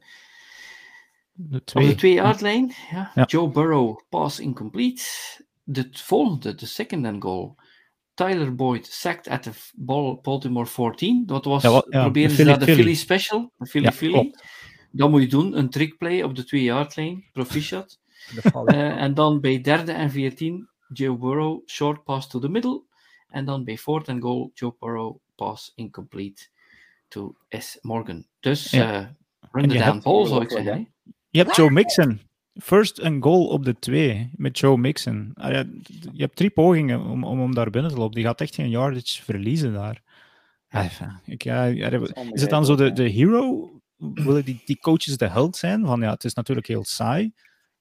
de 1.33 1.65
twee, 1.65 1.85
op 1.85 1.91
de 1.91 1.97
twee 1.97 2.23
lijn. 2.41 2.75
Ja. 2.91 3.11
ja. 3.15 3.25
Joe 3.25 3.49
Burrow, 3.49 3.99
pass 4.09 4.41
incomplete. 4.41 5.03
De 5.63 5.89
volgende, 5.93 6.55
de 6.55 6.67
second 6.67 7.07
and 7.07 7.23
goal. 7.23 7.57
Tyler 8.15 8.55
Boyd 8.55 8.87
sacked 8.87 9.29
at 9.29 9.43
the 9.43 9.51
Baltimore 10.23 10.67
14. 10.67 11.27
Dat 11.27 11.45
was, 11.45 11.63
ja, 11.63 11.71
wat, 11.71 11.87
ja, 11.89 12.03
proberen 12.03 12.37
ze 12.37 12.45
naar 12.45 12.59
de 12.59 12.73
Philly, 12.73 12.95
special, 12.95 13.53
de 13.57 13.67
Philly 13.67 13.93
Philly. 13.93 14.35
Dat 14.91 15.11
moet 15.11 15.23
je 15.23 15.29
doen, 15.29 15.59
een 15.59 15.71
trickplay 15.71 16.23
op 16.23 16.35
de 16.35 16.45
twee 16.45 16.63
yard 16.63 16.97
lijn, 16.97 17.25
proficiat. 17.33 17.99
Uh, 18.67 19.03
en 19.03 19.15
dan 19.15 19.41
bij 19.41 19.61
derde 19.61 19.93
en 19.93 20.11
14, 20.11 20.69
Joe 20.93 21.19
Burrow, 21.19 21.69
short 21.69 22.05
pass 22.05 22.29
to 22.29 22.39
the 22.39 22.49
middle. 22.49 22.83
En 23.29 23.45
dan 23.45 23.65
bij 23.65 23.79
fourth 23.79 24.09
and 24.09 24.23
goal, 24.23 24.51
Joe 24.55 24.75
Burrow, 24.79 25.17
pass 25.35 25.73
incomplete 25.75 26.47
to 27.09 27.35
S. 27.49 27.79
Morgan. 27.81 28.27
Dus 28.41 28.71
ja. 28.71 29.01
uh, 29.01 29.07
run 29.51 29.69
the 29.69 29.79
damn 29.79 30.03
ball, 30.03 30.27
zou 30.27 30.43
ik 30.43 30.51
zeggen. 30.51 30.93
Je 31.31 31.39
hebt 31.39 31.57
Joe 31.57 31.71
Mixon. 31.71 32.21
First 32.55 33.03
and 33.03 33.23
goal 33.23 33.47
op 33.47 33.65
de 33.65 33.79
twee 33.79 34.31
met 34.37 34.59
Joe 34.59 34.79
Mixon. 34.79 35.31
Ah, 35.35 35.53
ja, 35.53 35.65
je 36.13 36.23
hebt 36.23 36.37
drie 36.37 36.51
pogingen 36.51 37.01
om, 37.01 37.25
om, 37.25 37.41
om 37.41 37.55
daar 37.55 37.71
binnen 37.71 37.91
te 37.91 37.97
lopen. 37.97 38.15
Die 38.15 38.25
gaat 38.25 38.41
echt 38.41 38.55
geen 38.55 38.71
yardage 38.71 39.23
verliezen 39.23 39.73
daar. 39.73 40.03
Ah, 40.69 41.03
ik, 41.25 41.43
ja, 41.43 41.65
is 41.65 42.41
het 42.41 42.51
dan 42.51 42.67
zo 42.67 42.75
de, 42.75 42.93
de 42.93 43.09
hero? 43.09 43.71
Willen 43.97 44.45
die, 44.45 44.63
die 44.65 44.79
coaches 44.79 45.17
de 45.17 45.29
held 45.29 45.57
zijn? 45.57 45.87
Van 45.87 46.01
ja, 46.01 46.11
het 46.11 46.25
is 46.25 46.35
natuurlijk 46.35 46.67
heel 46.67 46.85
saai 46.85 47.33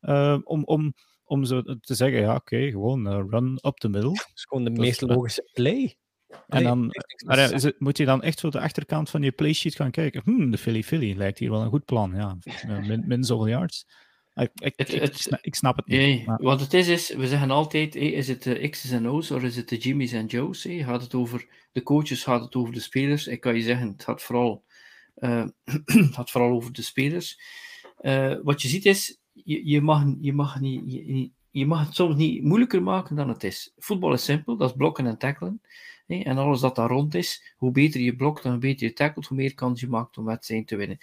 uh, 0.03 0.37
om, 0.43 0.63
om, 0.63 0.93
om 1.23 1.45
zo 1.45 1.61
te 1.61 1.95
zeggen: 1.95 2.19
ja, 2.19 2.35
oké, 2.35 2.55
okay, 2.55 2.71
gewoon 2.71 3.07
uh, 3.07 3.23
run 3.29 3.59
up 3.61 3.77
the 3.77 3.89
middle. 3.89 4.11
Het 4.11 4.31
is 4.33 4.43
gewoon 4.43 4.63
de 4.63 4.69
meest 4.69 5.01
logische 5.01 5.49
play. 5.53 5.97
En 6.47 6.63
dan 6.63 6.91
maar 7.25 7.39
ja, 7.39 7.49
het, 7.49 7.75
moet 7.79 7.97
je 7.97 8.05
dan 8.05 8.21
echt 8.21 8.39
zo 8.39 8.49
de 8.49 8.59
achterkant 8.59 9.09
van 9.09 9.21
je 9.21 9.31
playsheet 9.31 9.75
gaan 9.75 9.91
kijken. 9.91 10.21
Hmm, 10.23 10.51
de 10.51 10.57
Philly 10.57 10.83
Philly 10.83 11.17
lijkt 11.17 11.39
hier 11.39 11.49
wel 11.49 11.61
een 11.61 11.69
goed 11.69 11.85
plan. 11.85 12.15
Ja, 12.15 12.37
min, 12.67 13.03
min 13.07 13.23
zoveel 13.23 13.47
yards. 13.47 13.85
Ik, 14.35 14.51
ik, 14.53 14.73
het, 14.75 14.91
het, 14.91 15.37
ik, 15.41 15.55
snap 15.55 15.75
het 15.75 15.87
niet. 15.87 15.97
Nee, 15.97 16.23
maar... 16.25 16.41
Wat 16.41 16.59
het 16.59 16.73
is, 16.73 16.87
is, 16.87 17.09
we 17.09 17.27
zeggen 17.27 17.51
altijd, 17.51 17.93
hey, 17.93 18.11
is 18.11 18.27
het 18.27 18.43
de 18.43 18.69
X's 18.69 18.91
en 18.91 19.07
O's 19.07 19.31
of 19.31 19.43
is 19.43 19.55
het 19.55 19.69
de 19.69 19.77
Jimmy's 19.77 20.11
en 20.11 20.25
Joe's? 20.25 20.63
Hey? 20.63 20.83
Gaat 20.83 21.01
het 21.01 21.13
over 21.13 21.47
de 21.71 21.83
coaches, 21.83 22.23
gaat 22.23 22.41
het 22.41 22.55
over 22.55 22.73
de 22.73 22.79
spelers? 22.79 23.27
Ik 23.27 23.39
kan 23.39 23.55
je 23.55 23.61
zeggen, 23.61 23.87
het 23.87 24.03
gaat 24.03 24.21
vooral, 24.21 24.63
uh, 25.15 25.47
gaat 25.85 26.31
vooral 26.31 26.51
over 26.51 26.73
de 26.73 26.81
spelers. 26.81 27.39
Uh, 28.01 28.35
wat 28.43 28.61
je 28.61 28.67
ziet 28.67 28.85
is, 28.85 29.21
je, 29.33 29.69
je, 29.69 29.81
mag, 29.81 30.05
je, 30.21 30.33
mag 30.33 30.59
niet, 30.59 30.81
je, 30.85 31.31
je 31.51 31.65
mag 31.65 31.85
het 31.85 31.95
soms 31.95 32.15
niet 32.15 32.43
moeilijker 32.43 32.83
maken 32.83 33.15
dan 33.15 33.29
het 33.29 33.43
is. 33.43 33.73
Voetbal 33.77 34.13
is 34.13 34.23
simpel, 34.23 34.57
dat 34.57 34.69
is 34.69 34.75
blokken 34.75 35.05
en 35.05 35.17
tackelen. 35.17 35.61
En 36.07 36.37
alles 36.37 36.59
dat 36.59 36.75
daar 36.75 36.89
rond 36.89 37.15
is, 37.15 37.55
hoe 37.57 37.71
beter 37.71 38.01
je 38.01 38.15
blokt, 38.15 38.43
hoe 38.43 38.57
beter 38.57 38.87
je 38.87 38.93
tackelt, 38.93 39.25
hoe 39.25 39.37
meer 39.37 39.53
kans 39.53 39.79
je 39.79 39.87
maakt 39.87 40.17
om 40.17 40.25
wedstrijden 40.25 40.67
te 40.67 40.75
winnen. 40.75 40.97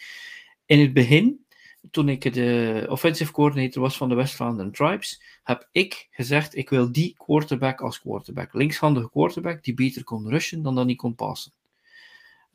In 0.66 0.80
het 0.80 0.92
begin, 0.92 1.44
toen 1.90 2.08
ik 2.08 2.32
de 2.32 2.86
offensive 2.88 3.32
coordinator 3.32 3.82
was 3.82 3.96
van 3.96 4.08
de 4.08 4.14
West 4.14 4.34
Vlaanderen 4.34 4.72
Tribes, 4.72 5.22
heb 5.42 5.68
ik 5.72 6.08
gezegd, 6.10 6.56
ik 6.56 6.70
wil 6.70 6.92
die 6.92 7.14
quarterback 7.16 7.80
als 7.80 8.00
quarterback. 8.00 8.54
Linkshandige 8.54 9.10
quarterback 9.10 9.64
die 9.64 9.74
beter 9.74 10.04
kon 10.04 10.28
rushen 10.28 10.62
dan 10.62 10.74
dat 10.74 10.86
hij 10.86 10.94
kon 10.94 11.14
passen. 11.14 11.52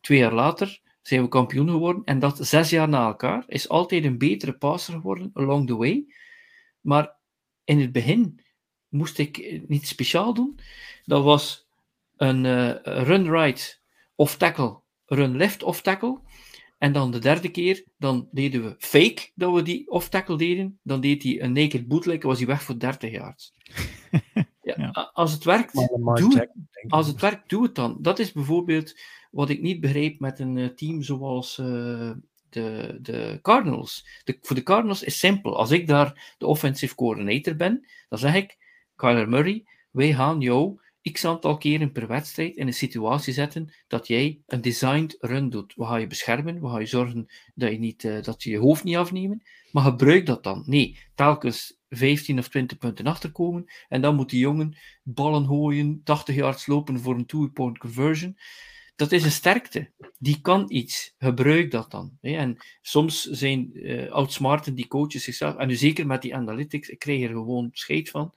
Twee 0.01 0.17
jaar 0.17 0.33
later 0.33 0.81
zijn 1.07 1.21
we 1.21 1.27
kampioen 1.27 1.69
geworden 1.69 2.03
en 2.05 2.19
dat 2.19 2.47
zes 2.47 2.69
jaar 2.69 2.89
na 2.89 3.05
elkaar 3.05 3.43
is 3.47 3.69
altijd 3.69 4.03
een 4.03 4.17
betere 4.17 4.53
passer 4.53 4.93
geworden 4.93 5.29
along 5.33 5.67
the 5.67 5.75
way. 5.75 6.05
Maar 6.81 7.15
in 7.63 7.79
het 7.79 7.91
begin 7.91 8.41
moest 8.89 9.17
ik 9.17 9.61
niet 9.67 9.87
speciaal 9.87 10.33
doen. 10.33 10.59
Dat 11.03 11.23
was 11.23 11.67
een 12.15 12.43
uh, 12.43 12.75
run 12.81 13.29
right 13.29 13.81
off-tackle, 14.15 14.79
run 15.05 15.37
left 15.37 15.63
off-tackle. 15.63 16.19
En 16.77 16.93
dan 16.93 17.11
de 17.11 17.19
derde 17.19 17.49
keer, 17.49 17.85
dan 17.97 18.27
deden 18.31 18.63
we 18.63 18.75
fake 18.77 19.31
dat 19.35 19.53
we 19.53 19.61
die 19.61 19.89
off-tackle 19.89 20.37
deden. 20.37 20.79
Dan 20.83 21.01
deed 21.01 21.23
hij 21.23 21.41
een 21.41 21.53
naked 21.53 21.87
bootleg, 21.87 22.23
was 22.23 22.37
hij 22.37 22.47
weg 22.47 22.63
voor 22.63 22.79
30 22.79 23.11
yards. 23.11 23.53
ja, 24.61 24.73
Ja. 24.77 25.09
Als 25.13 25.31
het 25.31 25.43
werkt, 25.43 25.73
doe. 25.73 26.49
Als 26.87 27.07
het 27.07 27.21
werkt, 27.21 27.49
doe 27.49 27.63
het 27.63 27.75
dan. 27.75 27.97
Dat 28.01 28.19
is 28.19 28.31
bijvoorbeeld 28.31 28.99
wat 29.35 29.49
ik 29.49 29.61
niet 29.61 29.79
begrijp 29.79 30.19
met 30.19 30.39
een 30.39 30.57
eh, 30.57 30.67
team 30.67 31.01
zoals 31.01 31.57
eh, 31.57 32.11
de, 32.49 32.97
de 33.01 33.39
Cardinals. 33.41 34.07
De, 34.23 34.37
voor 34.41 34.55
de 34.55 34.63
Cardinals 34.63 35.03
is 35.03 35.19
simpel. 35.19 35.57
Als 35.57 35.71
ik 35.71 35.87
daar 35.87 36.35
de 36.37 36.45
offensive 36.45 36.95
coordinator 36.95 37.55
ben, 37.55 37.85
dan 38.09 38.19
zeg 38.19 38.35
ik, 38.35 38.57
Kyler 38.95 39.29
Murray, 39.29 39.65
wij 39.91 40.13
gaan 40.13 40.39
jou 40.39 40.79
x 41.11 41.25
aantal 41.25 41.57
keren 41.57 41.91
per 41.91 42.07
wedstrijd 42.07 42.55
in 42.55 42.67
een 42.67 42.73
situatie 42.73 43.33
zetten 43.33 43.73
dat 43.87 44.07
jij 44.07 44.41
een 44.47 44.61
designed 44.61 45.17
run 45.19 45.49
doet. 45.49 45.73
We 45.75 45.85
gaan 45.85 45.99
je 45.99 46.07
beschermen, 46.07 46.61
we 46.61 46.69
gaan 46.69 46.79
je 46.79 46.85
zorgen 46.85 47.27
dat 47.55 47.71
je, 47.71 47.79
niet, 47.79 48.03
eh, 48.03 48.21
dat 48.21 48.43
je 48.43 48.49
je 48.49 48.57
hoofd 48.57 48.83
niet 48.83 48.95
afnemen, 48.95 49.43
maar 49.71 49.83
gebruik 49.83 50.25
dat 50.25 50.43
dan. 50.43 50.63
Nee, 50.65 50.97
telkens 51.15 51.79
15 51.89 52.39
of 52.39 52.47
20 52.47 52.77
punten 52.77 53.07
achterkomen 53.07 53.65
en 53.87 54.01
dan 54.01 54.15
moet 54.15 54.29
die 54.29 54.39
jongen 54.39 54.77
ballen 55.03 55.45
gooien, 55.45 56.01
80 56.03 56.35
yards 56.35 56.67
lopen 56.67 56.99
voor 56.99 57.15
een 57.15 57.25
two-point 57.25 57.77
conversion. 57.77 58.37
Dat 58.95 59.11
is 59.11 59.23
een 59.23 59.31
sterkte. 59.31 59.91
Die 60.17 60.41
kan 60.41 60.65
iets. 60.67 61.13
Gebruik 61.17 61.71
dat 61.71 61.91
dan. 61.91 62.17
hè. 62.21 62.35
En 62.35 62.57
soms 62.81 63.23
zijn 63.23 63.73
eh 63.73 64.11
outsmarten 64.11 64.75
die 64.75 64.87
coaches 64.87 65.23
zichzelf, 65.23 65.55
en 65.55 65.67
nu 65.67 65.75
zeker 65.75 66.07
met 66.07 66.21
die 66.21 66.35
analytics, 66.35 66.89
ik 66.89 66.99
krijg 66.99 67.21
er 67.21 67.29
gewoon 67.29 67.69
scheid 67.71 68.09
van, 68.09 68.33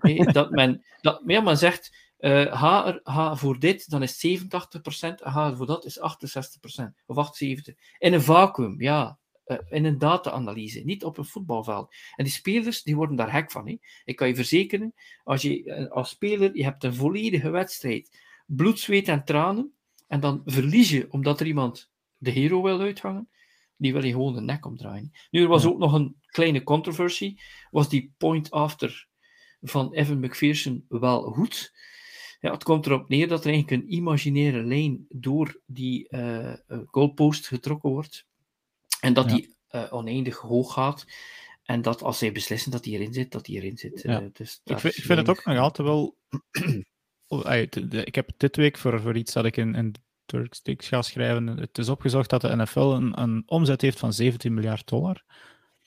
hè, 0.00 0.14
dat 0.32 0.50
men, 0.50 0.84
dat, 1.00 1.22
ja, 1.26 1.40
men 1.40 1.58
zegt, 1.58 1.96
eh, 2.18 2.58
ga, 2.60 2.86
er, 2.86 3.00
ga 3.04 3.36
voor 3.36 3.58
dit, 3.58 3.90
dan 3.90 4.02
is 4.02 4.22
het 4.22 4.40
87%, 4.40 5.22
en 5.22 5.32
ga 5.32 5.54
voor 5.54 5.66
dat 5.66 5.84
is 5.84 5.98
68%, 5.98 6.02
of 7.06 7.40
78%. 7.40 7.74
In 7.98 8.12
een 8.12 8.22
vacuüm, 8.22 8.80
ja. 8.80 9.18
eh, 9.44 9.58
in 9.68 9.84
een 9.84 9.98
data-analyse, 9.98 10.80
niet 10.80 11.04
op 11.04 11.18
een 11.18 11.24
voetbalveld. 11.24 11.94
En 12.16 12.24
die 12.24 12.32
spelers, 12.32 12.82
die 12.82 12.96
worden 12.96 13.16
daar 13.16 13.30
gek 13.30 13.50
van. 13.50 13.68
Hè. 13.68 13.78
Ik 14.04 14.16
kan 14.16 14.28
je 14.28 14.34
verzekeren, 14.34 14.94
als 15.24 15.42
je 15.42 15.88
als 15.90 16.08
speler, 16.08 16.56
je 16.56 16.64
hebt 16.64 16.84
een 16.84 16.94
volledige 16.94 17.50
wedstrijd, 17.50 18.20
bloed, 18.46 18.78
zweet 18.78 19.08
en 19.08 19.24
tranen, 19.24 19.75
en 20.06 20.20
dan 20.20 20.42
verlies 20.44 20.90
je 20.90 21.06
omdat 21.10 21.40
er 21.40 21.46
iemand 21.46 21.90
de 22.16 22.30
hero 22.30 22.62
wil 22.62 22.80
uithangen, 22.80 23.28
die 23.76 23.92
wil 23.92 24.04
je 24.04 24.12
gewoon 24.12 24.34
de 24.34 24.40
nek 24.40 24.66
omdraaien. 24.66 25.10
Nu, 25.30 25.42
er 25.42 25.48
was 25.48 25.62
Ja. 25.62 25.68
ook 25.68 25.78
nog 25.78 25.92
een 25.92 26.16
kleine 26.26 26.62
controversie, 26.62 27.40
was 27.70 27.88
die 27.88 28.12
point 28.18 28.50
after 28.50 29.06
van 29.60 29.92
Evan 29.92 30.18
McPherson 30.20 30.84
wel 30.88 31.22
goed? 31.22 31.72
Ja, 32.40 32.52
het 32.52 32.64
komt 32.64 32.86
erop 32.86 33.08
neer 33.08 33.28
dat 33.28 33.44
er 33.44 33.50
eigenlijk 33.52 33.82
een 33.82 33.92
imaginaire 33.94 34.62
lijn 34.62 35.06
door 35.08 35.60
die 35.66 36.08
eh, 36.08 36.52
eh, 36.52 36.58
goalpost 36.86 37.46
getrokken 37.46 37.90
wordt. 37.90 38.26
En 39.00 39.12
dat 39.14 39.30
Ja. 39.30 39.36
die 39.36 39.54
eh, 39.68 39.92
oneindig 39.92 40.36
hoog 40.38 40.72
gaat. 40.72 41.06
En 41.64 41.82
dat 41.82 42.02
als 42.02 42.18
zij 42.18 42.32
beslissen 42.32 42.70
dat 42.70 42.82
die 42.84 42.98
erin 42.98 43.12
zit, 43.12 43.32
dat 43.32 43.44
die 43.44 43.56
erin 43.56 43.76
zit. 43.76 44.02
Ja. 44.02 44.28
Dus 44.32 44.60
Ik 44.64 44.78
vind, 44.78 44.96
ik 44.96 45.04
vind 45.04 45.18
het 45.18 45.28
ook 45.28 45.44
nog 45.44 45.58
altijd 45.58 45.88
wel. 45.88 46.16
Oh, 47.28 47.52
ik 48.04 48.14
heb 48.14 48.30
dit 48.36 48.56
week 48.56 48.78
voor, 48.78 49.00
voor 49.00 49.16
iets 49.16 49.32
dat 49.32 49.44
ik 49.44 49.56
in, 49.56 49.74
in 49.74 49.94
ga 50.62 51.02
schrijven. 51.02 51.46
Het 51.46 51.78
is 51.78 51.88
opgezocht 51.88 52.30
dat 52.30 52.40
de 52.40 52.56
NFL 52.56 52.78
een, 52.80 53.20
een 53.22 53.42
omzet 53.46 53.80
heeft 53.80 53.98
van 53.98 54.12
17 54.12 54.54
miljard 54.54 54.88
dollar. 54.88 55.22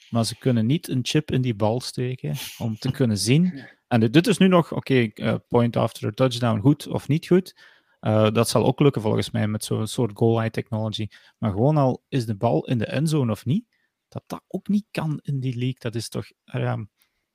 Maar 0.09 0.25
ze 0.25 0.37
kunnen 0.37 0.65
niet 0.65 0.87
een 0.89 0.99
chip 1.01 1.31
in 1.31 1.41
die 1.41 1.55
bal 1.55 1.81
steken 1.81 2.35
om 2.57 2.77
te 2.77 2.91
kunnen 2.91 3.17
zien. 3.17 3.63
En 3.87 3.99
dit- 3.99 4.13
dit 4.13 4.27
is 4.27 4.37
nu 4.37 4.47
nog, 4.47 4.71
oké, 4.71 4.93
eh, 5.13 5.35
point 5.47 5.75
after 5.75 6.13
touchdown, 6.13 6.59
goed 6.59 6.87
of 6.87 7.07
niet 7.07 7.27
goed. 7.27 7.61
Eh, 7.99 8.31
dat 8.31 8.49
zal 8.49 8.65
ook 8.65 8.79
lukken 8.79 9.01
volgens 9.01 9.31
mij 9.31 9.47
met 9.47 9.63
zo'n 9.63 9.87
soort 9.87 10.11
goal 10.13 10.37
line 10.37 10.49
technology. 10.51 11.07
Maar 11.37 11.51
gewoon 11.51 11.77
al 11.77 12.03
is 12.09 12.25
de 12.25 12.35
bal 12.35 12.65
in 12.65 12.77
de 12.77 12.85
endzone 12.85 13.31
of 13.31 13.45
niet, 13.45 13.65
dat 14.07 14.23
dat 14.27 14.43
ook 14.47 14.67
niet 14.67 14.85
kan 14.91 15.19
in 15.21 15.39
die 15.39 15.53
league. 15.57 15.79
Dat 15.79 15.95
is 15.95 16.09
toch 16.09 16.25
ja, 16.43 16.85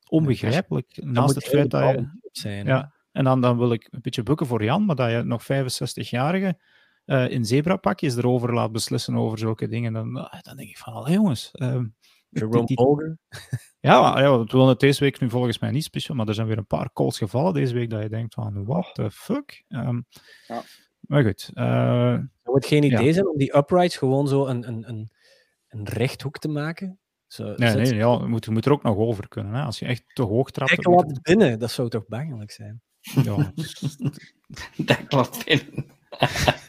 onbegrijpelijk. 0.09 0.95
Dan 0.95 1.13
Naast 1.13 1.35
het 1.35 1.45
feit 1.45 1.71
dat 1.71 1.81
je. 1.95 2.29
zijn. 2.33 2.67
Ja, 2.67 2.94
en 3.15 3.25
dan, 3.25 3.41
dan 3.41 3.59
wil 3.59 3.73
ik 3.73 3.89
een 3.91 4.01
beetje 4.03 4.23
bukken 4.23 4.47
voor 4.47 4.65
Jan, 4.65 4.85
maar 4.85 4.97
dat 4.97 5.11
je 5.11 5.23
nog 5.23 5.43
65-jarige 5.43 6.59
eh, 7.05 7.31
in 7.31 7.45
zebrapakjes 7.45 8.17
erover 8.17 8.55
laat 8.55 8.73
beslissen 8.73 9.15
over 9.17 9.39
zulke 9.39 9.69
dingen, 9.69 9.93
dan, 9.93 10.17
ah, 10.17 10.41
dan 10.43 10.57
denk 10.57 10.69
ik 10.69 10.79
van, 10.79 10.93
allee 10.93 11.15
jongens. 11.15 11.51
ehm, 11.53 11.87
Jerome 12.29 12.65
die- 12.67 12.77
ja, 13.81 14.01
maar, 14.01 14.23
ja, 14.23 14.39
we 14.39 14.45
willen 14.45 14.69
het 14.69 14.81
deze 14.81 15.01
week 15.01 15.21
nu 15.21 15.31
volgens 15.31 15.59
mij 15.59 15.71
niet 15.71 15.85
speciaal, 15.85 16.17
maar 16.17 16.29
er 16.29 16.35
zijn 16.35 16.47
weer 16.47 16.59
een 16.59 16.67
paar 16.67 16.93
calls 16.93 17.19
gevallen 17.19 17.55
deze 17.55 17.75
week 17.75 17.91
dat 17.91 18.03
je 18.03 18.09
denkt 18.09 18.35
van, 18.35 18.65
what 18.65 18.91
the 18.95 19.11
fuck? 19.11 19.65
Ehm, 19.69 20.01
Ja. 20.47 20.63
Maar 21.01 21.23
goed, 21.25 21.51
eh, 21.55 21.65
Zou 22.43 22.57
het 22.57 22.67
geen 22.67 22.83
Ja. 22.83 22.99
idee 23.01 23.13
zijn 23.13 23.29
om 23.29 23.39
die 23.39 23.57
uprights 23.57 23.97
gewoon 23.97 24.29
zo 24.29 24.47
een, 24.47 24.69
een, 24.69 24.89
een, 24.89 25.11
een 25.69 25.85
rechthoek 25.85 26.39
te 26.39 26.49
maken? 26.49 26.99
Zo, 27.27 27.45
nee, 27.57 27.71
zet- 27.71 27.77
nee, 27.91 27.95
ja, 27.95 28.13
je, 28.21 28.27
moet, 28.27 28.45
je 28.45 28.51
moet 28.51 28.67
er 28.67 28.73
ook 28.73 28.83
nog 28.83 28.97
over 28.97 29.29
kunnen. 29.29 29.55
Hè? 29.55 29.63
Als 29.63 29.79
je 29.79 29.87
echt 29.87 30.03
te 30.15 30.23
hoog 30.23 30.51
trapt, 30.51 30.77
moet 30.77 30.97
laat 30.97 31.11
het 31.11 31.23
binnen, 31.23 31.59
dat 31.59 31.71
zou 31.71 31.89
toch 31.89 32.07
bangelijk 32.07 32.51
zijn? 32.51 32.83
Ja, 33.25 33.53
Dat 34.77 35.07
klopt. 35.07 35.45
binnen. 35.45 35.87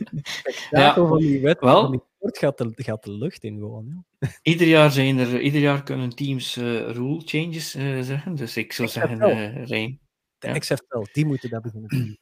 Ja, 0.69 0.93
van 0.93 1.17
die 1.17 1.41
wet, 1.41 1.59
wel. 1.59 1.81
van 1.81 1.91
die 1.91 2.01
sport 2.15 2.37
gaat 2.37 2.57
de, 2.57 2.71
gaat 2.75 3.03
de 3.03 3.11
lucht 3.11 3.43
in 3.43 3.57
gewoon. 3.57 4.05
Ja. 4.19 4.29
Ieder 4.41 4.67
jaar, 4.67 4.91
zijn 4.91 5.17
er, 5.17 5.41
ieder 5.41 5.61
jaar 5.61 5.83
kunnen 5.83 6.09
teams 6.09 6.55
eh, 6.55 6.91
rule 6.91 7.21
changes 7.25 7.75
eh, 7.75 8.01
zeggen. 8.01 8.35
Dus 8.35 8.57
ik 8.57 8.73
zou 8.73 8.87
zeggen, 8.87 9.21
eh 9.21 9.65
Rijn. 9.65 9.99
De 10.37 10.47
Ja. 10.47 10.57
XFL, 10.57 11.03
die 11.11 11.25
moeten 11.25 11.49
dat 11.49 11.61
beginnen 11.61 11.89
doen. 11.89 12.17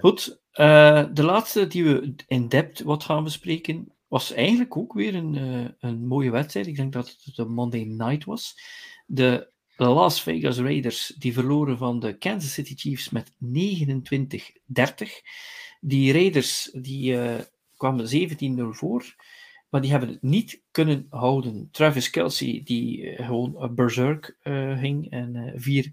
Goed, 0.00 0.40
eh, 0.50 1.04
de 1.12 1.22
laatste 1.22 1.66
die 1.66 1.84
we 1.84 2.14
in 2.26 2.48
depth 2.48 2.80
wat 2.80 3.04
gaan 3.04 3.24
bespreken, 3.24 3.92
was 4.08 4.32
eigenlijk 4.32 4.76
ook 4.76 4.92
weer 4.92 5.14
een, 5.14 5.36
eh, 5.36 5.90
een 5.90 6.06
mooie 6.06 6.30
wedstrijd. 6.30 6.66
Ik 6.66 6.76
denk 6.76 6.92
dat 6.92 7.16
het 7.24 7.36
de 7.36 7.44
Monday 7.44 7.82
Night 7.82 8.24
was. 8.24 8.60
De 9.06 9.50
Las 9.86 10.22
Vegas 10.22 10.58
Raiders 10.58 11.06
die 11.18 11.32
verloren 11.32 11.78
van 11.78 12.00
de 12.00 12.18
Kansas 12.18 12.52
City 12.52 12.74
Chiefs 12.76 13.10
met 13.10 13.32
29-30. 13.38 15.22
Die 15.80 16.12
Raiders 16.12 16.70
die, 16.72 17.20
eh, 17.20 17.44
kwamen 17.76 18.08
17-0 18.08 18.72
voor, 18.72 19.14
maar 19.68 19.80
die 19.80 19.90
hebben 19.90 20.08
het 20.08 20.22
niet 20.22 20.62
kunnen 20.70 21.06
houden. 21.10 21.68
Travis 21.70 22.10
Kelsey 22.10 22.60
die 22.64 23.10
eh, 23.10 23.26
gewoon 23.26 23.62
een 23.62 23.74
berserk 23.74 24.36
eh, 24.42 24.78
ging 24.78 25.10
en 25.10 25.52
vier 25.56 25.92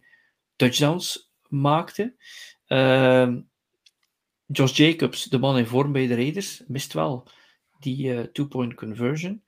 touchdowns 0.56 1.32
maakte. 1.48 2.16
Ehm, 2.66 3.42
Josh 4.46 4.78
Jacobs, 4.78 5.24
de 5.24 5.40
man 5.40 5.58
in 5.58 5.66
vorm 5.66 5.92
bij 5.92 6.08
de 6.08 6.16
Raiders, 6.16 6.64
mist 6.68 6.94
wel 6.94 7.28
die 7.80 8.32
two-point 8.32 8.74
conversion. 8.74 9.44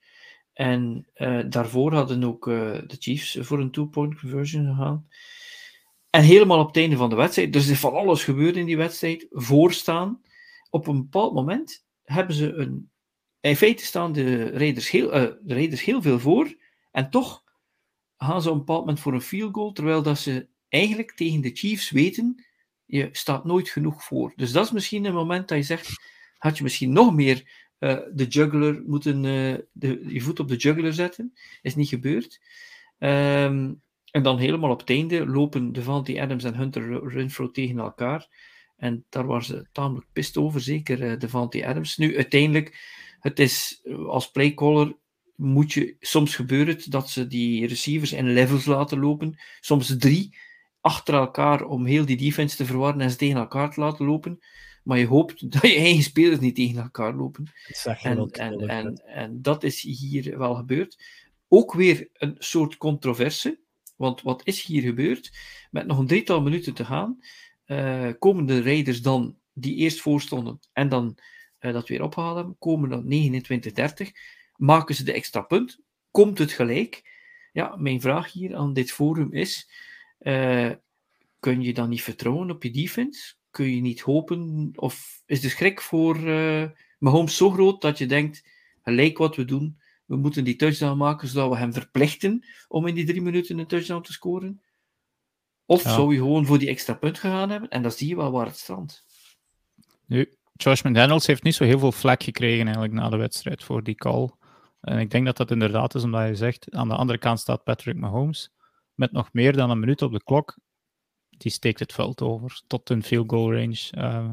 En 0.57 1.07
eh, 1.13 1.39
daarvoor 1.49 1.93
hadden 1.93 2.23
ook 2.23 2.47
eh, 2.47 2.71
de 2.87 2.95
Chiefs 2.99 3.37
voor 3.39 3.59
een 3.59 3.71
two-point 3.71 4.19
conversion 4.19 4.65
gegaan. 4.65 5.07
En 6.09 6.23
helemaal 6.23 6.59
op 6.59 6.67
het 6.67 6.77
einde 6.77 6.95
van 6.95 7.09
de 7.09 7.15
wedstrijd, 7.15 7.53
dus 7.53 7.65
er 7.65 7.71
is 7.71 7.79
van 7.79 7.93
alles 7.93 8.23
gebeurd 8.23 8.55
in 8.55 8.65
die 8.65 8.77
wedstrijd, 8.77 9.25
voorstaan. 9.29 10.21
Op 10.69 10.87
een 10.87 10.97
bepaald 10.97 11.33
moment 11.33 11.85
hebben 12.03 12.35
ze 12.35 12.53
een. 12.53 12.89
In 13.39 13.55
feite 13.55 13.85
staan 13.85 14.11
de 14.11 14.49
Raiders 14.49 14.89
heel, 14.89 15.11
eh, 15.11 15.21
de 15.41 15.53
Raiders 15.53 15.83
heel 15.83 16.01
veel 16.01 16.19
voor. 16.19 16.55
En 16.91 17.09
toch 17.09 17.43
gaan 18.17 18.41
ze 18.41 18.47
op 18.47 18.53
een 18.53 18.59
bepaald 18.59 18.79
moment 18.79 18.99
voor 18.99 19.13
een 19.13 19.21
field 19.21 19.53
goal, 19.53 19.71
terwijl 19.71 20.01
dat 20.01 20.19
ze 20.19 20.47
eigenlijk 20.69 21.11
tegen 21.11 21.41
de 21.41 21.51
Chiefs 21.53 21.89
weten 21.89 22.45
je 22.85 23.09
staat 23.11 23.45
nooit 23.45 23.69
genoeg 23.69 24.03
voor. 24.03 24.33
Dus 24.35 24.51
dat 24.51 24.65
is 24.65 24.71
misschien 24.71 25.05
een 25.05 25.13
moment 25.13 25.47
dat 25.47 25.57
je 25.57 25.63
zegt, 25.63 25.89
had 26.37 26.57
je 26.57 26.63
misschien 26.63 26.93
nog 26.93 27.13
meer 27.13 27.66
eh, 27.79 27.97
de 28.13 28.25
juggler 28.25 28.83
moeten, 28.85 29.25
eh, 29.25 29.55
de, 29.71 30.03
je 30.07 30.21
voet 30.21 30.39
op 30.39 30.47
de 30.47 30.55
juggler 30.55 30.93
zetten. 30.93 31.33
Is 31.61 31.75
niet 31.75 31.89
gebeurd. 31.89 32.41
Ehm, 32.99 33.73
en 34.11 34.23
dan 34.23 34.37
helemaal 34.37 34.71
op 34.71 34.79
het 34.79 34.89
einde 34.89 35.27
lopen 35.27 35.71
Devante 35.71 36.21
Adams 36.21 36.43
en 36.43 36.55
Hunter 36.55 37.09
Renfro 37.13 37.51
tegen 37.51 37.77
elkaar. 37.79 38.27
En 38.77 39.05
daar 39.09 39.25
waren 39.25 39.45
ze 39.45 39.67
tamelijk 39.71 40.07
pist 40.13 40.37
over, 40.37 40.61
zeker 40.61 41.19
Devante 41.19 41.67
Adams. 41.67 41.97
Nu, 41.97 42.15
uiteindelijk, 42.15 42.77
het 43.19 43.39
is 43.39 43.81
als 44.07 44.31
playcaller 44.31 44.95
moet 45.37 45.73
je, 45.73 45.95
soms 45.99 46.35
gebeurt 46.35 46.67
het 46.67 46.91
dat 46.91 47.09
ze 47.09 47.27
die 47.27 47.67
receivers 47.67 48.13
in 48.13 48.33
levels 48.33 48.65
laten 48.65 48.99
lopen, 48.99 49.39
soms 49.59 49.97
drie, 49.97 50.37
achter 50.81 51.13
elkaar 51.13 51.63
om 51.65 51.85
heel 51.85 52.05
die 52.05 52.17
defense 52.17 52.55
te 52.55 52.65
verwarren 52.65 53.01
en 53.01 53.11
ze 53.11 53.17
tegen 53.17 53.37
elkaar 53.37 53.73
te 53.73 53.79
laten 53.79 54.05
lopen. 54.05 54.39
Maar 54.87 54.99
je 54.99 55.07
hoopt 55.07 55.51
dat 55.51 55.61
je 55.61 55.75
eigen 55.75 56.03
spelers 56.03 56.39
niet 56.39 56.55
tegen 56.55 56.81
elkaar 56.81 57.13
lopen. 57.13 57.45
Dat 57.83 57.97
En, 58.01 58.29
en, 58.31 58.67
en, 58.67 59.01
en 59.05 59.41
dat 59.41 59.63
is 59.63 59.81
hier 59.81 60.37
wel 60.37 60.55
gebeurd. 60.55 61.03
Ook 61.47 61.73
weer 61.73 62.09
een 62.13 62.35
soort 62.37 62.77
controverse. 62.77 63.59
Want 63.95 64.21
wat 64.21 64.41
is 64.43 64.63
hier 64.63 64.81
gebeurd? 64.81 65.37
Met 65.71 65.87
nog 65.87 65.97
een 65.97 66.07
drietal 66.07 66.41
minuten 66.41 66.73
te 66.73 66.85
gaan, 66.85 67.19
eh, 67.65 68.09
komen 68.19 68.45
de 68.45 68.61
Raiders 68.61 69.01
dan, 69.01 69.37
die 69.53 69.75
eerst 69.75 70.01
voorstonden 70.01 70.59
en 70.73 70.89
dan 70.89 71.17
eh, 71.59 71.73
dat 71.73 71.87
weer 71.87 72.03
opgehaald 72.03 72.35
hebben, 72.35 72.55
komen 72.59 72.89
dan 72.89 73.03
29-30, 73.03 74.11
maken 74.55 74.95
ze 74.95 75.03
de 75.03 75.13
extra 75.13 75.41
punt, 75.41 75.79
komt 76.11 76.37
het 76.37 76.51
gelijk. 76.51 77.15
Ja, 77.51 77.75
mijn 77.75 78.01
vraag 78.01 78.31
hier 78.31 78.55
aan 78.55 78.73
dit 78.73 78.91
forum 78.91 79.33
is, 79.33 79.69
eh, 80.17 80.71
kun 81.39 81.61
je 81.61 81.73
dan 81.73 81.89
niet 81.89 82.03
vertrouwen 82.03 82.51
op 82.51 82.63
je 82.63 82.71
defense? 82.71 83.36
Kun 83.57 83.75
je 83.75 83.81
niet 83.81 84.01
hopen? 84.01 84.71
Of 84.75 85.21
is 85.25 85.41
de 85.41 85.49
schrik 85.49 85.81
voor 85.81 86.17
uh, 86.17 86.63
Mahomes 86.99 87.37
zo 87.37 87.49
groot 87.49 87.81
dat 87.81 87.97
je 87.97 88.05
denkt, 88.05 88.43
gelijk 88.83 89.17
wat 89.17 89.35
we 89.35 89.45
doen, 89.45 89.79
we 90.05 90.15
moeten 90.15 90.43
die 90.43 90.55
touchdown 90.55 90.97
maken 90.97 91.27
zodat 91.27 91.49
we 91.49 91.57
hem 91.57 91.73
verplichten 91.73 92.45
om 92.67 92.87
in 92.87 92.95
die 92.95 93.05
drie 93.05 93.21
minuten 93.21 93.57
een 93.57 93.67
touchdown 93.67 94.01
te 94.01 94.11
scoren? 94.11 94.61
Of 95.65 95.81
zou 95.81 96.13
je 96.13 96.19
gewoon 96.19 96.45
voor 96.45 96.59
die 96.59 96.69
extra 96.69 96.93
punt 96.93 97.19
gegaan 97.19 97.49
hebben? 97.49 97.69
En 97.69 97.81
dan 97.81 97.91
zie 97.91 98.07
je 98.07 98.15
wel 98.15 98.31
waar 98.31 98.45
het 98.45 98.57
strandt. 98.57 99.05
Nu, 100.05 100.33
Josh 100.53 100.81
McDaniels 100.81 101.27
heeft 101.27 101.43
niet 101.43 101.55
zo 101.55 101.63
heel 101.63 101.79
veel 101.79 101.91
vlek 101.91 102.23
gekregen 102.23 102.65
eigenlijk 102.65 102.93
na 102.93 103.09
de 103.09 103.17
wedstrijd 103.17 103.63
voor 103.63 103.83
die 103.83 103.95
call. 103.95 104.29
En 104.81 104.99
ik 104.99 105.09
denk 105.09 105.25
dat 105.25 105.37
dat 105.37 105.51
inderdaad 105.51 105.95
is 105.95 106.03
omdat 106.03 106.27
je 106.27 106.35
zegt, 106.35 106.71
aan 106.71 106.87
de 106.87 106.95
andere 106.95 107.19
kant 107.19 107.39
staat 107.39 107.63
Patrick 107.63 107.95
Mahomes 107.95 108.51
met 108.93 109.11
nog 109.11 109.33
meer 109.33 109.53
dan 109.53 109.69
een 109.69 109.79
minuut 109.79 110.01
op 110.01 110.11
de 110.11 110.23
klok. 110.23 110.57
Die 111.37 111.51
steekt 111.51 111.79
het 111.79 111.93
veld 111.93 112.21
over 112.21 112.61
tot 112.67 112.89
een 112.89 113.03
field 113.03 113.29
goal 113.29 113.53
range. 113.53 113.91
Uh, 113.97 114.29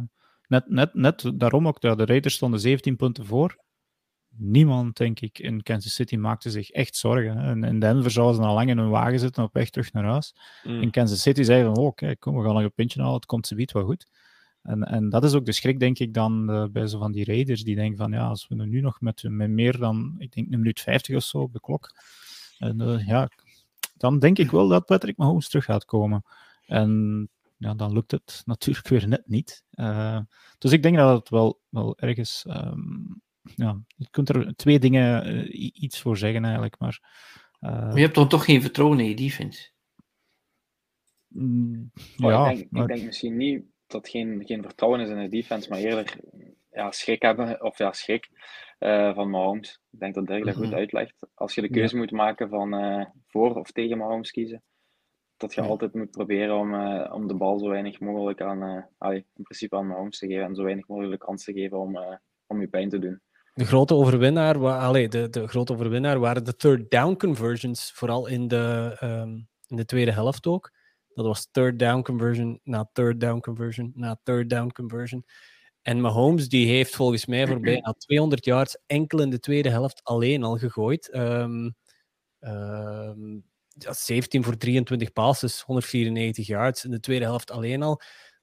net, 0.47 0.69
net, 0.69 0.95
net 0.95 1.33
daarom 1.35 1.69
ook, 1.69 1.81
de 1.81 2.05
Raiders 2.05 2.35
stonden 2.35 2.61
17 2.61 2.97
punten 2.97 3.27
voor. 3.27 3.63
Niemand, 4.37 4.97
denk 4.97 5.21
ik, 5.21 5.39
in 5.39 5.63
Kansas 5.63 5.95
City 5.95 6.17
maakte 6.17 6.51
zich 6.51 6.71
echt 6.71 6.97
zorgen. 6.97 7.39
En 7.39 7.65
in 7.65 7.81
Denver 7.81 8.11
zouden 8.11 8.37
ze 8.37 8.49
al 8.49 8.55
lang 8.55 8.71
in 8.71 8.79
hun 8.79 8.91
wagen 8.91 9.19
zitten 9.19 9.43
op 9.43 9.53
weg 9.53 9.71
terug 9.71 9.93
naar 9.93 10.05
huis. 10.05 10.35
Mm. 10.65 10.83
In 10.83 10.91
Kansas 10.91 11.23
City 11.23 11.43
zeiden 11.43 11.75
van, 11.75 11.85
oh 11.85 11.95
kijk, 11.95 12.21
kom, 12.21 12.37
we 12.37 12.45
gaan 12.45 12.55
nog 12.55 12.63
een 12.63 12.73
puntje 12.73 13.01
halen, 13.01 13.15
het 13.15 13.27
komt 13.27 13.47
ze 13.47 13.69
wel 13.73 13.85
goed. 13.85 14.07
En, 14.63 14.83
en 14.83 15.09
dat 15.09 15.25
is 15.25 15.35
ook 15.35 15.45
de 15.45 15.53
schrik, 15.53 15.79
denk 15.79 15.99
ik, 15.99 16.15
dan 16.15 16.51
uh, 16.51 16.65
bij 16.71 16.87
zo 16.87 16.99
van 16.99 17.13
die 17.13 17.25
raiders, 17.25 17.65
die 17.65 17.75
denken 17.75 17.97
van, 17.97 18.13
ja, 18.13 18.29
als 18.29 18.49
we 18.49 18.55
nu 18.55 18.81
nog 18.81 19.01
met, 19.01 19.23
met 19.29 19.51
meer 19.51 19.79
dan, 19.79 20.15
ik 20.19 20.33
denk, 20.33 20.53
een 20.53 20.59
minuut 20.59 20.81
50 20.81 21.17
of 21.17 21.23
zo 21.23 21.39
op 21.39 21.53
de 21.53 21.61
klok, 21.61 21.91
en, 22.59 22.83
uh, 22.83 23.07
ja, 23.07 23.29
dan 23.97 24.19
denk 24.19 24.39
ik 24.39 24.51
wel 24.51 24.69
dat 24.69 24.87
Patrick 24.87 25.17
Mahomes 25.17 25.49
terug 25.49 25.65
gaat 25.65 25.85
komen. 25.85 26.23
En 26.67 27.29
ja, 27.57 27.75
dan 27.75 27.93
lukt 27.93 28.11
het 28.11 28.43
natuurlijk 28.45 28.89
weer 28.89 29.09
net 29.09 29.27
niet. 29.27 29.65
Uh, 29.71 30.21
dus 30.59 30.73
ik 30.73 30.83
denk 30.83 30.97
dat 30.97 31.19
het 31.19 31.29
wel, 31.29 31.61
wel 31.69 31.99
ergens, 31.99 32.45
um, 32.49 33.23
ja, 33.55 33.83
je 33.97 34.11
kunt 34.11 34.29
er 34.29 34.57
twee 34.57 34.79
dingen 34.79 35.47
iets 35.85 36.01
voor 36.01 36.17
zeggen 36.17 36.45
eigenlijk, 36.45 36.79
maar... 36.79 37.01
maar 37.61 37.97
je 37.97 38.03
hebt 38.03 38.15
dan 38.15 38.29
toch 38.29 38.45
geen 38.45 38.63
vertrouwen 38.63 39.01
in 39.01 39.09
je 39.09 39.17
defense? 39.17 39.73
Mm, 41.29 41.91
ja, 42.17 42.51
ik 42.51 42.57
denk, 42.57 42.71
maar... 42.71 42.83
ik 42.83 42.89
denk 42.89 43.07
misschien 43.07 43.37
niet 43.37 43.65
dat 43.87 44.09
geen, 44.09 44.43
geen 44.47 44.63
vertrouwen 44.63 45.01
is 45.01 45.09
in 45.09 45.19
de 45.19 45.29
defense, 45.29 45.69
maar 45.69 45.79
eerder 45.79 46.17
ja, 46.71 46.91
schrik 46.91 47.23
hebben, 47.23 47.63
of 47.63 47.79
ja, 47.79 47.93
schrik 47.93 48.29
uh, 48.79 49.15
van 49.15 49.31
Mahomes. 49.31 49.81
Ik 49.91 49.99
denk 49.99 50.15
dat 50.15 50.27
Dirk 50.27 50.45
dat 50.45 50.55
goed 50.55 50.67
mhm. 50.67 50.75
uitlegt. 50.75 51.27
Als 51.35 51.55
je 51.55 51.61
de 51.61 51.71
keuze 51.71 51.97
moet 51.97 52.11
maken 52.11 52.49
van 52.49 52.75
uh, 52.75 53.05
voor 53.27 53.55
of 53.55 53.71
tegen 53.71 53.99
Mahomes 53.99 54.31
kiezen, 54.31 54.63
dat 55.37 55.55
je 55.55 55.61
altijd 55.61 55.95
moet 55.95 56.11
proberen 56.11 56.57
om, 56.57 56.75
uh, 56.75 57.11
om 57.15 57.27
de 57.27 57.35
bal 57.35 57.59
zo 57.59 57.69
weinig 57.69 58.01
mogelijk 58.01 58.41
aan, 58.41 58.89
allee, 58.99 59.27
in 59.35 59.43
principe 59.43 59.77
aan 59.77 59.87
Mahomes 59.87 60.19
te 60.19 60.27
geven 60.27 60.45
en 60.45 60.55
zo 60.55 60.63
weinig 60.63 60.89
mogelijk 60.89 61.21
kans 61.21 61.45
te 61.45 61.53
geven 61.53 61.79
om, 61.79 61.99
om 62.47 62.61
je 62.61 62.69
pijn 62.69 62.89
te 62.89 62.99
doen. 62.99 63.21
De 63.55 63.65
grote 63.65 63.95
overwinnaar, 63.95 64.59
wa 64.59 64.79
allee, 64.79 65.09
de, 65.09 65.29
de 65.31 65.49
grote 65.49 65.73
overwinnaar 65.73 66.19
waren 66.19 66.45
de 66.45 66.57
third 66.57 66.91
down 66.91 67.17
conversions, 67.17 67.93
vooral 67.93 68.27
in 68.27 68.49
de, 68.49 68.97
um, 69.03 69.49
in 69.67 69.77
de 69.77 69.85
tweede 69.85 70.13
helft 70.13 70.47
ook. 70.47 70.73
Dat 71.15 71.27
was 71.27 71.49
third 71.51 71.79
down 71.79 72.03
conversion 72.03 72.61
na 72.63 72.89
third 72.93 73.21
down 73.21 73.41
conversion 73.41 73.93
na 73.95 74.17
third 74.23 74.51
down 74.51 74.73
conversion. 74.73 75.25
En 75.83 76.01
Mahomes 76.01 76.49
die 76.49 76.67
heeft 76.67 76.97
volgens 76.97 77.27
mij 77.27 77.47
voor 77.47 77.61
bijna 77.61 77.93
200 77.99 78.45
yards 78.45 78.79
enkel 78.87 79.21
in 79.21 79.31
de 79.31 79.41
tweede 79.41 79.69
helft 79.69 80.01
alleen 80.05 80.43
al 80.43 80.59
gegooid. 80.59 81.15
Um, 81.15 81.75
um, 82.41 83.45
17 83.75 84.45
voor 84.45 84.57
23 84.57 85.13
passes, 85.13 85.61
194 85.61 86.47
yards 86.47 86.85
in 86.85 86.91
de 86.91 87.01
tweede 87.01 87.25
helft 87.25 87.51
alleen 87.51 87.83
al. 87.83 88.01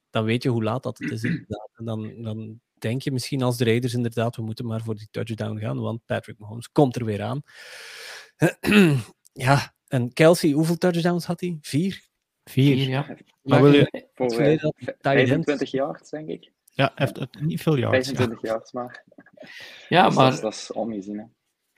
Dan 0.09 0.23
weet 0.23 0.43
je 0.43 0.49
hoe 0.49 0.63
laat 0.63 0.83
dat 0.83 0.97
het 0.97 1.11
is 1.11 1.23
inderdaad. 1.23 1.69
En 1.73 1.85
dan, 1.85 2.21
dan 2.21 2.59
denk 2.73 3.01
je 3.01 3.11
misschien 3.11 3.41
als 3.41 3.57
de 3.57 3.63
Raiders 3.63 3.93
inderdaad, 3.93 4.35
we 4.35 4.41
moeten 4.41 4.65
maar 4.65 4.81
voor 4.81 4.95
die 4.95 5.07
touchdown 5.11 5.59
gaan, 5.59 5.79
want 5.79 6.05
Patrick 6.05 6.39
Mahomes 6.39 6.71
komt 6.71 6.95
er 6.95 7.05
weer 7.05 7.21
aan. 7.21 7.41
ja, 9.47 9.73
en 9.87 10.13
Kelsey, 10.13 10.51
hoeveel 10.51 10.77
touchdowns 10.77 11.25
had 11.25 11.39
hij? 11.39 11.57
Vier? 11.61 12.09
Vier, 12.43 12.87
ja. 12.87 13.17
Maar, 13.41 13.61
wil 13.61 13.73
je... 13.73 14.07
Voor 14.13 14.31
25 14.99 15.71
jaar, 15.71 16.01
denk 16.09 16.29
ik. 16.29 16.51
Ja, 16.73 16.91
heeft 16.95 17.27
niet 17.39 17.61
veel 17.61 17.75
jaar. 17.75 17.89
25 17.89 18.41
jaar, 18.41 18.69
maar. 18.71 19.03
Ja, 19.89 20.05
dus 20.05 20.15
maar. 20.15 20.41
Dat, 20.41 20.53
is 20.53 20.71
ongezien. 20.71 21.17
Hè. 21.17 21.25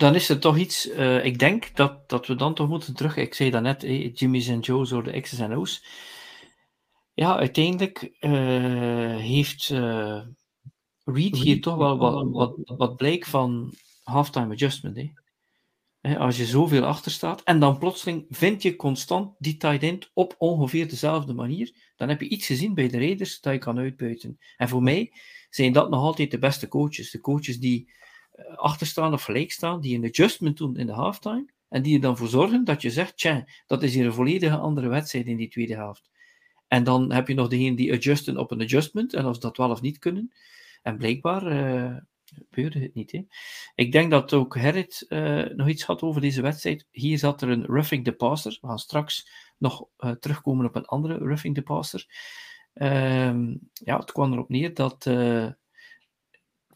Dan 0.03 0.15
is 0.15 0.29
er 0.29 0.39
toch 0.39 0.57
iets. 0.57 0.89
Uh, 0.89 1.25
ik 1.25 1.39
denk 1.39 1.75
dat, 1.75 2.09
dat 2.09 2.27
we 2.27 2.35
dan 2.35 2.53
toch 2.53 2.67
moeten 2.67 2.93
terug. 2.95 3.17
Ik 3.17 3.33
zei 3.33 3.49
dat 3.49 3.61
net, 3.61 3.83
eh, 3.83 4.13
Jimmy's 4.13 4.47
en 4.47 4.59
Joe's 4.59 4.89
door 4.89 5.03
de 5.03 5.21
X's 5.21 5.39
en 5.39 5.55
O's. 5.55 5.85
Ja, 7.13 7.37
uiteindelijk 7.37 8.11
uh, 8.19 8.31
heeft 9.17 9.69
uh, 9.69 10.21
Reed 11.03 11.37
hier 11.37 11.61
toch 11.61 11.75
wel 11.75 11.97
wat, 11.97 12.27
wat, 12.31 12.55
wat 12.77 12.95
blijk 12.95 13.25
van 13.25 13.73
halftime 14.03 14.53
adjustment. 14.53 15.11
Als 16.01 16.37
je 16.37 16.45
zoveel 16.45 16.83
achter 16.83 17.11
staat. 17.11 17.43
En 17.43 17.59
dan 17.59 17.77
plotseling 17.77 18.25
vind 18.29 18.61
je 18.61 18.75
constant 18.75 19.35
die 19.37 19.57
tight 19.57 19.83
end 19.83 20.11
op 20.13 20.35
ongeveer 20.37 20.89
dezelfde 20.89 21.33
manier. 21.33 21.91
Dan 21.95 22.09
heb 22.09 22.21
je 22.21 22.29
iets 22.29 22.45
gezien 22.45 22.73
bij 22.73 22.87
de 22.87 22.97
Raiders 22.97 23.41
dat 23.41 23.53
je 23.53 23.59
kan 23.59 23.79
uitbuiten. 23.79 24.39
En 24.57 24.69
voor 24.69 24.83
mij 24.83 25.11
zijn 25.49 25.73
dat 25.73 25.89
nog 25.89 26.01
altijd 26.01 26.31
de 26.31 26.39
beste 26.39 26.67
coaches. 26.67 27.11
De 27.11 27.19
coaches 27.19 27.59
die 27.59 27.87
eh, 27.87 28.01
achterstaan 28.55 29.13
of 29.13 29.23
gelijk 29.23 29.51
staan, 29.51 29.81
die 29.81 29.97
een 29.97 30.05
adjustment 30.05 30.57
doen 30.57 30.77
in 30.77 30.85
de 30.85 30.93
halftime. 30.93 31.51
En 31.69 31.81
die 31.81 31.95
er 31.95 32.01
dan 32.01 32.17
voor 32.17 32.27
zorgen 32.27 32.63
dat 32.63 32.81
je 32.81 32.89
zegt, 32.89 33.17
tja, 33.17 33.47
dat 33.67 33.83
is 33.83 33.93
hier 33.93 34.05
een 34.05 34.13
volledige 34.13 34.57
andere 34.57 34.87
wedstrijd 34.87 35.25
in 35.25 35.37
die 35.37 35.49
tweede 35.49 35.75
helft. 35.75 36.11
En 36.67 36.83
dan 36.83 37.11
heb 37.11 37.27
je 37.27 37.33
nog 37.33 37.47
degene 37.47 37.75
die 37.75 37.93
adjusten 37.93 38.37
op 38.37 38.51
een 38.51 38.61
adjustment. 38.61 39.13
En 39.13 39.25
als 39.25 39.39
dat 39.39 39.57
wel 39.57 39.69
of 39.69 39.81
niet 39.81 39.99
kunnen. 39.99 40.33
En 40.81 40.97
blijkbaar 40.97 41.51
uh, 41.51 41.97
gebeurde 42.33 42.79
het 42.79 42.93
niet. 42.93 43.11
Hè? 43.11 43.25
Ik 43.75 43.91
denk 43.91 44.11
dat 44.11 44.33
ook 44.33 44.57
Gerrit 44.57 45.05
uh, 45.09 45.45
nog 45.45 45.67
iets 45.67 45.83
had 45.83 46.01
over 46.01 46.21
deze 46.21 46.41
wedstrijd. 46.41 46.87
Hier 46.91 47.17
zat 47.17 47.41
er 47.41 47.49
een 47.49 47.65
roughing 47.65 48.03
the 48.03 48.11
passer. 48.11 48.57
We 48.61 48.67
gaan 48.67 48.79
straks 48.79 49.29
nog 49.57 49.85
uh, 49.97 50.11
terugkomen 50.11 50.65
op 50.65 50.75
een 50.75 50.85
andere 50.85 51.17
roughing 51.17 51.55
the 51.55 51.61
passer. 51.61 52.05
Uh, 52.73 53.55
ja, 53.73 53.97
het 53.99 54.11
kwam 54.11 54.33
erop 54.33 54.49
neer 54.49 54.73
dat 54.73 55.05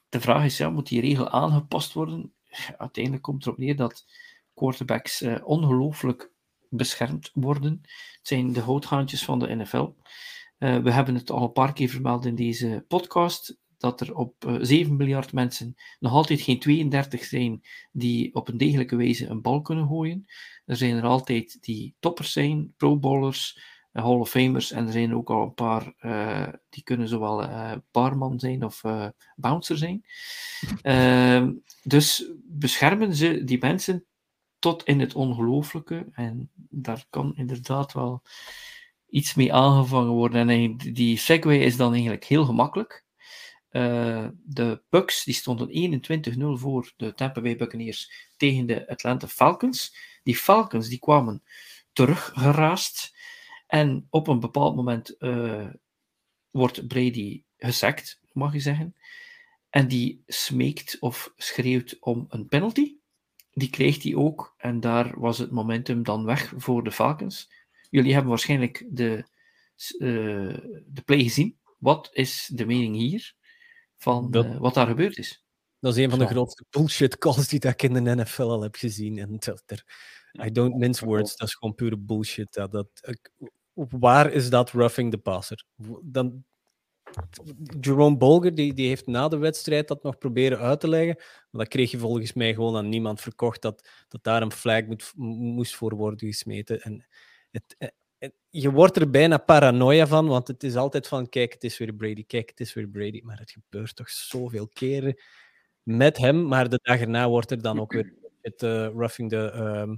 de 0.10 0.22
vraag 0.22 0.44
is, 0.44 0.58
ja, 0.58 0.70
moet 0.70 0.88
die 0.88 1.02
regel 1.02 1.30
aangepast 1.30 1.94
worden? 1.94 2.34
Uiteindelijk 2.78 3.24
komt 3.24 3.46
erop 3.46 3.58
neer 3.58 3.76
dat 3.76 4.06
quarterbacks 4.54 5.26
ongelooflijk 5.44 6.32
beschermd 6.70 7.32
worden. 7.34 7.80
Het 7.82 8.28
zijn 8.28 8.54
de 8.54 8.62
houthaantjes 8.62 9.24
van 9.24 9.40
de 9.40 9.56
NFL. 9.56 9.90
we 10.58 10.92
hebben 10.92 11.16
het 11.16 11.32
al 11.32 11.44
een 11.44 11.52
paar 11.52 11.74
keer 11.74 11.90
vermeld 11.90 12.26
in 12.26 12.36
deze 12.36 12.86
podcast 12.88 13.58
dat 13.78 14.02
er 14.02 14.16
op 14.16 14.46
uh, 14.46 14.56
eh, 14.56 14.62
7 14.62 14.96
miljard 14.96 15.34
mensen 15.34 15.76
nog 16.00 16.12
altijd 16.12 16.42
geen 16.42 16.60
32 16.60 17.24
zijn 17.24 17.62
die 17.92 18.36
op 18.36 18.48
een 18.48 18.58
degelijke 18.58 18.96
wijze 18.96 19.28
een 19.28 19.42
bal 19.42 19.62
kunnen 19.62 19.88
gooien. 19.88 20.26
Er 20.66 20.76
zijn 20.76 20.96
er 20.96 21.04
altijd 21.04 21.58
die 21.62 21.96
toppers 22.00 22.32
zijn, 22.32 22.74
pro-bowlers, 22.78 23.58
uh, 23.58 23.64
Hall 24.02 24.20
of 24.20 24.30
Famers, 24.30 24.72
en 24.72 24.86
er 24.86 24.92
zijn 24.92 25.16
ook 25.16 25.30
al 25.30 25.42
een 25.42 25.54
paar 25.54 25.94
uh, 26.02 26.48
die 26.70 26.84
kunnen 26.84 27.08
zowel 27.08 27.50
barman 27.92 28.40
zijn 28.40 28.64
of 28.64 28.82
bouncer 29.36 29.78
zijn. 29.78 30.06
Ehm, 30.82 31.54
dus 31.84 32.32
beschermen 32.44 33.16
ze 33.16 33.44
die 33.44 33.58
mensen 33.60 34.06
tot 34.60 34.84
in 34.84 35.00
het 35.00 35.14
ongelooflijke, 35.14 36.08
en 36.12 36.50
daar 36.56 37.06
kan 37.10 37.36
inderdaad 37.36 37.94
wel 37.94 38.22
iets 39.10 39.34
mee 39.34 39.54
aangevangen 39.54 40.12
worden. 40.12 40.50
En 40.50 40.78
die 40.78 41.18
segue 41.18 41.60
is 41.60 41.78
dan 41.78 41.92
eigenlijk 41.92 42.24
heel 42.24 42.46
gemakkelijk. 42.46 43.06
Uh, 43.72 44.28
de 44.44 44.84
Bucks 44.90 45.24
die 45.24 45.34
stonden 45.34 46.02
21-0 46.58 46.60
voor 46.60 46.94
de 46.98 47.14
Tampa 47.14 47.42
Bay 47.42 47.56
Buccaneers 47.56 48.30
tegen 48.38 48.66
de 48.66 48.90
Atlanta 48.90 49.28
Falcons. 49.28 49.96
Die 50.24 50.36
Falcons 50.36 50.88
die 50.88 51.00
kwamen 51.00 51.44
teruggeraast. 51.94 53.17
En 53.68 54.08
op 54.10 54.28
een 54.28 54.40
bepaald 54.40 54.76
moment 54.76 55.16
uh, 55.20 55.70
wordt 56.50 56.88
Brady 56.88 57.44
gesackt, 57.58 58.20
mag 58.32 58.54
je 58.54 58.60
zeggen. 58.60 58.96
En 59.70 59.88
die 59.88 60.24
smeekt 60.28 61.00
of 61.00 61.34
schreeuwt 61.36 61.98
om 62.00 62.26
een 62.30 62.48
penalty. 62.48 62.96
Die 63.52 63.70
kreeg 63.70 64.04
hij 64.04 64.16
ook. 64.16 64.56
En 64.58 64.80
daar 64.80 65.20
was 65.20 65.38
het 65.38 65.52
momentum 65.52 66.04
dan 66.04 66.26
weg 66.26 66.54
voor 66.58 66.84
de 66.84 66.92
Falcons. 66.92 67.52
Jullie 67.90 68.12
hebben 68.12 68.30
waarschijnlijk 68.30 68.86
de, 68.90 69.26
uh, 70.00 70.58
de 70.86 71.02
play 71.06 71.24
gezien. 71.24 71.58
Wat 71.78 72.10
is 72.14 72.50
de 72.54 72.66
mening 72.66 72.96
hier? 72.96 73.36
van 73.98 74.32
dat, 74.32 74.46
uh, 74.46 74.58
wat 74.58 74.74
daar 74.74 74.88
gebeurd 74.88 75.18
is. 75.18 75.44
Dat 75.80 75.98
is 75.98 76.04
een 76.04 76.10
van 76.10 76.20
de 76.20 76.28
grootste 76.28 76.66
bullshit 76.70 77.18
calls 77.18 77.48
die 77.48 77.68
ik 77.68 77.84
in 77.84 78.04
de 78.04 78.16
NFL 78.16 78.42
al 78.42 78.62
heb 78.62 78.76
gezien. 78.76 79.18
En 79.18 79.36
dat 79.40 79.64
er, 79.66 79.86
I 80.46 80.52
don't 80.52 80.76
mince 80.76 81.06
words, 81.06 81.36
dat 81.36 81.48
is 81.48 81.54
gewoon 81.54 81.76
pure 81.76 81.98
bullshit. 81.98 82.54
Dat, 82.54 82.72
dat, 82.72 82.90
waar 83.90 84.32
is 84.32 84.50
dat 84.50 84.72
roughing 84.72 85.12
the 85.12 85.18
passer? 85.18 85.64
Dan, 86.02 86.44
Jerome 87.80 88.18
Bolger 88.18 88.56
die, 88.56 88.74
die 88.74 88.88
heeft 88.88 89.08
na 89.08 89.28
de 89.28 89.38
wedstrijd 89.38 89.88
dat 89.88 90.04
nog 90.04 90.18
proberen 90.18 90.60
uit 90.60 90.80
te 90.80 90.90
leggen. 90.90 91.16
Maar 91.18 91.62
dat 91.62 91.68
kreeg 91.68 91.92
je 91.92 91.98
volgens 91.98 92.34
mij 92.34 92.54
gewoon 92.54 92.76
aan 92.76 92.90
niemand 92.90 93.22
verkocht 93.22 93.62
dat, 93.62 93.90
dat 94.08 94.24
daar 94.24 94.42
een 94.42 94.52
flag 94.52 94.86
moet, 94.86 95.12
moest 95.16 95.76
voor 95.76 95.96
worden 95.96 96.28
gesmeten. 96.28 96.82
En 96.82 97.06
het, 97.52 97.76
je 98.50 98.72
wordt 98.72 98.98
er 98.98 99.10
bijna 99.10 99.38
paranoia 99.38 100.08
van, 100.08 100.28
want 100.28 100.48
het 100.48 100.64
is 100.64 100.76
altijd 100.76 101.08
van, 101.08 101.30
kijk, 101.30 101.54
het 101.54 101.64
is 101.64 101.78
weer 101.78 101.94
Brady, 101.94 102.26
kijk, 102.26 102.50
het 102.50 102.60
is 102.60 102.74
weer 102.74 102.88
Brady. 102.88 103.22
Maar 103.24 103.40
het 103.40 103.52
gebeurt 103.52 103.96
toch 103.96 104.10
zoveel 104.10 104.68
keren 104.68 105.20
met 105.84 106.18
hem, 106.18 106.48
maar 106.48 106.70
de 106.70 106.80
dag 106.82 107.00
erna 107.00 107.30
wordt 107.30 107.52
er 107.52 107.62
dan 107.62 107.80
ook 107.80 107.94
weer 107.94 108.14
het 108.42 108.62
uh, 108.64 108.88
roughing 108.88 109.30
the... 109.30 109.54
Um, 109.54 109.92
uh, 109.92 109.98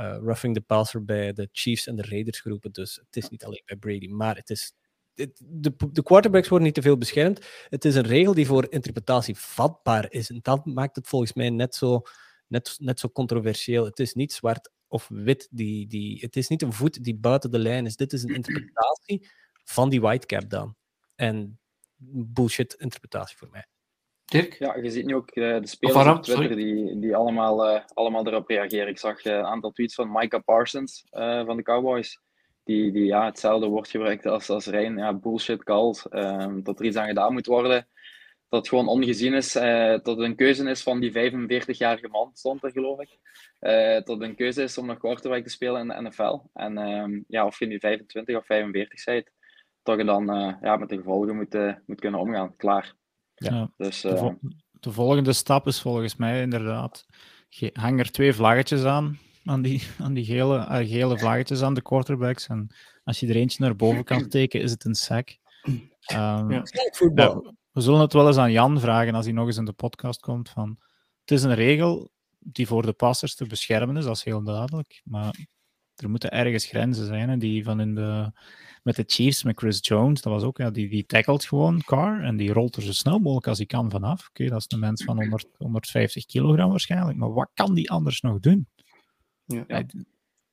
roughing 0.00 0.54
the 0.54 0.60
passer 0.60 1.04
bij 1.04 1.32
de 1.32 1.48
Chiefs 1.52 1.86
en 1.86 1.96
de 1.96 2.02
Raiders 2.02 2.40
geroepen. 2.40 2.72
Dus 2.72 2.96
het 2.96 3.16
is 3.16 3.28
niet 3.28 3.44
alleen 3.44 3.62
bij 3.64 3.76
Brady, 3.76 4.08
maar 4.08 4.36
het 4.36 4.50
is 4.50 4.72
de, 5.14 5.74
de 5.92 6.02
quarterbacks 6.02 6.48
worden 6.48 6.66
niet 6.66 6.76
te 6.76 6.82
veel 6.82 6.98
beschermd. 6.98 7.46
Het 7.68 7.84
is 7.84 7.94
een 7.94 8.06
regel 8.06 8.34
die 8.34 8.46
voor 8.46 8.66
interpretatie 8.70 9.36
vatbaar 9.36 10.12
is. 10.12 10.30
En 10.30 10.38
dat 10.42 10.66
maakt 10.66 10.96
het 10.96 11.08
volgens 11.08 11.32
mij 11.32 11.50
net 11.50 11.74
zo, 11.74 12.02
net, 12.46 12.76
net 12.78 13.00
zo 13.00 13.08
controversieel. 13.08 13.84
Het 13.84 13.98
is 13.98 14.14
niet 14.14 14.32
zwart 14.32 14.70
of 14.88 15.08
wit. 15.08 15.48
Die, 15.50 15.86
die, 15.86 16.18
het 16.20 16.36
is 16.36 16.48
niet 16.48 16.62
een 16.62 16.72
voet 16.72 17.04
die 17.04 17.16
buiten 17.16 17.50
de 17.50 17.58
lijn 17.58 17.86
is. 17.86 17.96
Dit 17.96 18.12
is 18.12 18.22
een 18.22 18.34
interpretatie 18.40 19.28
van 19.64 19.88
die 19.88 20.00
whitecap 20.00 20.50
dan. 20.50 20.76
En 21.14 21.58
bullshit 22.06 22.74
interpretatie 22.74 23.36
voor 23.36 23.48
mij. 23.50 23.66
Dirk? 24.24 24.58
Ja, 24.58 24.76
je 24.76 24.90
ziet 24.90 25.06
nu 25.06 25.14
ook 25.14 25.36
uh, 25.36 25.60
de 25.60 25.66
spelers 25.66 26.08
op 26.08 26.22
Twitter 26.22 26.56
die, 26.56 26.98
die 26.98 27.16
allemaal, 27.16 27.74
uh, 27.74 27.80
allemaal 27.94 28.26
erop 28.26 28.48
reageren. 28.48 28.88
Ik 28.88 28.98
zag 28.98 29.24
uh, 29.24 29.32
een 29.32 29.44
aantal 29.44 29.70
tweets 29.70 29.94
van 29.94 30.12
Micah 30.12 30.44
Parsons 30.44 31.04
van 31.46 31.56
de 31.56 31.62
Cowboys 31.62 32.18
die, 32.64 32.92
die 32.92 33.04
ja, 33.04 33.24
hetzelfde 33.24 33.66
woord 33.66 33.88
gebruikt 33.88 34.26
als, 34.26 34.50
als 34.50 34.66
Rijn, 34.66 34.96
ja, 34.96 35.14
bullshit 35.14 35.64
calls, 35.64 36.06
um, 36.10 36.62
dat 36.62 36.78
er 36.78 36.84
iets 36.84 36.96
aan 36.96 37.06
gedaan 37.06 37.32
moet 37.32 37.46
worden. 37.46 37.88
Dat 38.48 38.60
het 38.60 38.68
gewoon 38.68 38.88
ongezien 38.88 39.34
is, 39.34 39.56
uh, 39.56 39.88
dat 39.88 40.06
het 40.06 40.18
een 40.18 40.36
keuze 40.36 40.70
is 40.70 40.82
van 40.82 41.00
die 41.00 41.10
45-jarige 41.10 42.08
man, 42.08 42.30
stond 42.34 42.64
er 42.64 42.70
geloof 42.70 43.00
ik. 43.00 43.18
Uh, 43.60 43.92
dat 43.92 44.08
het 44.08 44.20
een 44.20 44.34
keuze 44.34 44.62
is 44.62 44.78
om 44.78 44.86
nog 44.86 44.98
quarterback 44.98 45.42
te 45.42 45.50
spelen 45.50 45.80
in 45.80 45.88
de 45.88 46.08
NFL. 46.08 46.38
En 46.52 46.78
um, 46.78 47.24
ja, 47.28 47.46
of 47.46 47.58
je 47.58 47.66
nu 47.66 47.78
25 47.78 48.36
of 48.36 48.46
45 48.46 49.04
bent, 49.04 49.30
toch 49.82 49.96
je 49.96 50.04
dan 50.04 50.36
uh, 50.36 50.54
ja, 50.60 50.76
met 50.76 50.88
de 50.88 50.96
gevolgen 50.96 51.36
moet, 51.36 51.56
moet 51.86 52.00
kunnen 52.00 52.20
omgaan. 52.20 52.56
Klaar. 52.56 52.94
Ja. 53.34 53.70
Dus, 53.76 54.00
de, 54.00 54.16
vo 54.16 54.38
de, 54.80 54.92
volgende 54.92 55.32
stap 55.32 55.66
is 55.66 55.80
volgens 55.80 56.16
mij 56.16 56.42
inderdaad, 56.42 57.06
hang 57.72 57.98
er 57.98 58.10
twee 58.10 58.32
vlaggetjes 58.32 58.84
aan 58.84 59.18
aan 59.44 59.62
die, 59.62 59.82
aan 59.98 60.14
die 60.14 60.24
gele, 60.24 60.56
uh, 60.58 60.88
gele 60.88 61.18
vlaggetjes 61.18 61.62
aan 61.62 61.74
de 61.74 61.82
quarterbacks. 61.82 62.46
En 62.46 62.74
als 63.04 63.20
je 63.20 63.26
er 63.26 63.36
eentje 63.36 63.62
naar 63.64 63.76
boven 63.76 64.04
kan 64.04 64.24
steken, 64.24 64.60
is 64.60 64.70
het 64.70 64.84
een 64.84 64.94
sack. 64.94 65.36
Um, 66.12 66.50
ja. 66.50 66.62
we 67.72 67.80
zullen 67.80 68.00
het 68.00 68.12
wel 68.12 68.26
eens 68.26 68.36
aan 68.36 68.52
Jan 68.52 68.80
vragen 68.80 69.14
als 69.14 69.24
hij 69.24 69.34
nog 69.34 69.46
eens 69.46 69.56
in 69.56 69.64
de 69.64 69.72
podcast 69.72 70.20
komt. 70.20 70.48
Van, 70.48 70.78
het 71.20 71.30
is 71.30 71.42
een 71.42 71.54
regel 71.54 72.10
die 72.38 72.66
voor 72.66 72.82
de 72.82 72.92
passers 72.92 73.34
te 73.34 73.46
beschermen 73.46 73.96
is, 73.96 74.04
dat 74.04 74.16
is 74.16 74.24
heel 74.24 74.42
duidelijk. 74.42 75.00
Maar 75.04 75.46
er 75.94 76.10
moeten 76.10 76.30
ergens 76.30 76.64
grenzen 76.64 77.06
zijn. 77.06 77.28
Hè, 77.28 77.36
die 77.36 77.64
van 77.64 77.80
in 77.80 77.94
de, 77.94 78.32
met 78.84 78.96
de 78.96 79.04
Chiefs, 79.06 79.42
met 79.42 79.58
Chris 79.58 79.78
Jones, 79.80 80.20
dat 80.20 80.32
was 80.32 80.42
ook, 80.42 80.58
ja, 80.58 80.70
die, 80.70 80.88
die 80.88 81.06
tackelt 81.06 81.44
gewoon 81.44 81.82
Car 81.82 82.22
en 82.22 82.36
die 82.36 82.52
rolt 82.52 82.76
er 82.76 82.82
zo 82.82 82.92
snel 82.92 83.18
mogelijk 83.18 83.46
als 83.46 83.58
hij 83.58 83.66
kan 83.66 83.90
vanaf. 83.90 84.28
Oké, 84.28 84.48
dat 84.48 84.58
is 84.58 84.66
een 84.68 84.78
mens 84.78 85.04
van 85.04 85.16
100, 85.16 85.46
150 85.56 86.26
kilogram 86.26 86.70
waarschijnlijk. 86.70 87.18
Maar 87.18 87.32
wat 87.32 87.50
kan 87.54 87.74
die 87.74 87.90
anders 87.90 88.20
nog 88.20 88.40
doen? 88.40 88.68
Ja. 89.44 89.86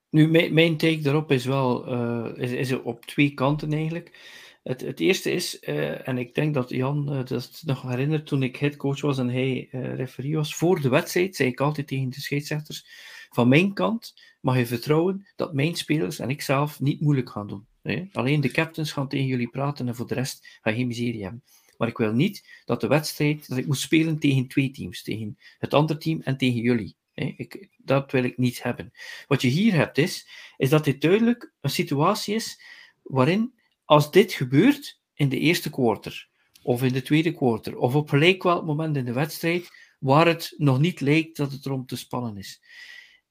Nu, 0.10 0.28
mijn, 0.28 0.54
mijn 0.54 0.78
take 0.78 1.00
daarop 1.00 1.32
is 1.32 1.46
wel 1.46 1.94
uh, 1.94 2.44
is, 2.44 2.52
is 2.52 2.82
op 2.82 3.06
twee 3.06 3.34
kanten 3.34 3.74
eigenlijk. 3.74 4.40
Het, 4.64 4.82
het 4.82 5.00
eerste 5.00 5.32
is, 5.32 5.62
uh, 5.62 6.08
en 6.08 6.18
ik 6.18 6.36
denk 6.36 6.54
dat 6.54 6.70
Jan 6.70 7.14
uh, 7.14 7.26
dat 7.26 7.62
nog 7.66 7.82
herinnert 7.82 8.28
toen 8.28 8.44
ik 8.44 8.56
headcoach 8.56 9.02
was 9.02 9.18
en 9.18 9.30
hij 9.30 9.68
referee 9.72 10.36
was, 10.36 10.56
voor 10.56 10.82
de 10.82 10.90
wedstrijd 10.90 11.36
zei 11.36 11.50
ik 11.50 11.60
altijd 11.60 11.88
tegen 11.88 12.10
de 12.10 12.22
scheidsrechters, 12.22 12.86
van 13.30 13.48
mijn 13.48 13.74
kant 13.74 14.14
mag 14.42 14.58
je 14.58 14.66
vertrouwen 14.66 15.28
dat 15.36 15.54
mijn 15.54 15.76
spelers 15.76 16.20
en 16.20 16.30
ik 16.30 16.42
zelf 16.42 16.80
niet 16.80 17.02
moeilijk 17.02 17.30
gaan 17.30 17.48
doen. 17.48 17.70
Alleen 18.12 18.42
de 18.42 18.52
captains 18.52 18.92
gaan 18.92 19.08
tegen 19.08 19.26
jullie 19.26 19.50
praten 19.50 19.88
en 19.88 19.96
voor 19.96 20.08
de 20.08 20.14
rest 20.14 20.60
ga 20.62 20.70
je 20.70 20.76
geen 20.76 20.88
miserie 20.88 21.24
hebben. 21.24 21.44
Maar 21.78 21.88
ik 21.88 21.98
wil 21.98 22.14
niet 22.14 22.62
dat 22.66 22.82
de 22.82 22.88
wedstrijd, 22.88 23.48
dat 23.48 23.58
ik 23.58 23.68
moet 23.68 23.78
spelen 23.78 24.20
tegen 24.20 24.48
twee 24.48 24.72
teams, 24.72 25.04
tegen 25.04 25.38
het 25.58 25.74
andere 25.74 26.00
team 26.00 26.22
en 26.22 26.38
tegen 26.38 26.62
jullie. 26.62 26.96
Ik, 27.14 27.70
dat 27.78 28.12
wil 28.12 28.24
ik 28.24 28.38
niet 28.38 28.64
hebben. 28.64 28.92
Wat 29.28 29.42
je 29.42 29.48
hier 29.48 29.74
hebt 29.74 29.98
is, 29.98 30.28
is 30.58 30.70
dat 30.70 30.84
dit 30.84 31.02
duidelijk 31.02 31.54
een 31.62 31.70
situatie 31.70 32.36
is 32.36 32.62
waarin 33.02 33.54
als 33.86 34.12
dit 34.12 34.34
gebeurt 34.34 35.02
in 35.14 35.30
de 35.30 35.40
eerste 35.40 35.70
quarter, 35.70 36.30
of 36.62 36.84
in 36.84 36.94
de 36.94 37.02
tweede 37.02 37.32
quarter, 37.32 37.78
of 37.78 37.96
op 37.96 38.10
gelijk 38.10 38.44
welk 38.44 38.66
moment 38.66 38.98
in 38.98 39.06
de 39.06 39.14
wedstrijd, 39.14 39.70
waar 40.00 40.28
het 40.28 40.54
nog 40.58 40.80
niet 40.80 41.00
lijkt 41.00 41.38
dat 41.38 41.52
het 41.52 41.66
erom 41.66 41.86
te 41.86 41.96
spannen 41.96 42.38
is. 42.38 42.62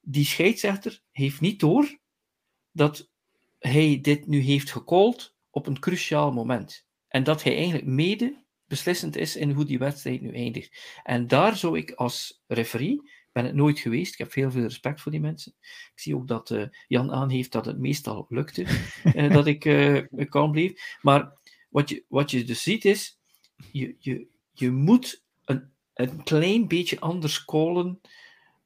Die 0.01 0.25
scheidsrechter 0.25 1.01
heeft 1.11 1.41
niet 1.41 1.59
door 1.59 1.99
dat 2.71 3.10
hij 3.61 3.99
dit 4.01 4.27
nu 4.27 4.39
heeft 4.39 4.71
gecallt 4.71 5.35
op 5.49 5.67
een 5.67 5.79
cruciaal 5.79 6.31
moment. 6.31 6.85
En 7.07 7.23
dat 7.23 7.43
hij 7.43 7.55
eigenlijk 7.55 7.85
mede 7.85 8.43
beslissend 8.65 9.15
is 9.15 9.35
in 9.35 9.51
hoe 9.51 9.65
die 9.65 9.79
wedstrijd 9.79 10.21
nu 10.21 10.33
eindigt. 10.33 10.99
En 11.03 11.27
daar 11.27 11.57
zou 11.57 11.77
ik 11.77 11.91
als 11.91 12.43
referee 12.47 13.01
ben 13.31 13.45
het 13.45 13.55
nooit 13.55 13.79
geweest. 13.79 14.13
Ik 14.13 14.17
heb 14.17 14.33
heel 14.33 14.51
veel 14.51 14.61
respect 14.61 15.01
voor 15.01 15.11
die 15.11 15.21
mensen. 15.21 15.55
Ik 15.61 15.91
zie 15.95 16.15
ook 16.15 16.27
dat 16.27 16.49
uh, 16.49 16.65
Jan 16.87 17.11
aangeeft 17.11 17.51
dat 17.51 17.65
het 17.65 17.77
meestal 17.77 18.25
lukte 18.29 18.65
uh, 19.03 19.33
dat 19.37 19.47
ik 19.47 19.65
uh, 19.65 20.01
kalm 20.29 20.51
bleef. 20.51 20.97
Maar 21.01 21.37
wat 21.69 21.89
je, 21.89 22.05
wat 22.07 22.31
je 22.31 22.43
dus 22.43 22.63
ziet 22.63 22.85
is, 22.85 23.19
je, 23.71 23.95
je, 23.99 24.27
je 24.51 24.71
moet 24.71 25.23
een, 25.45 25.71
een 25.93 26.23
klein 26.23 26.67
beetje 26.67 26.99
anders 26.99 27.45
callen 27.45 28.01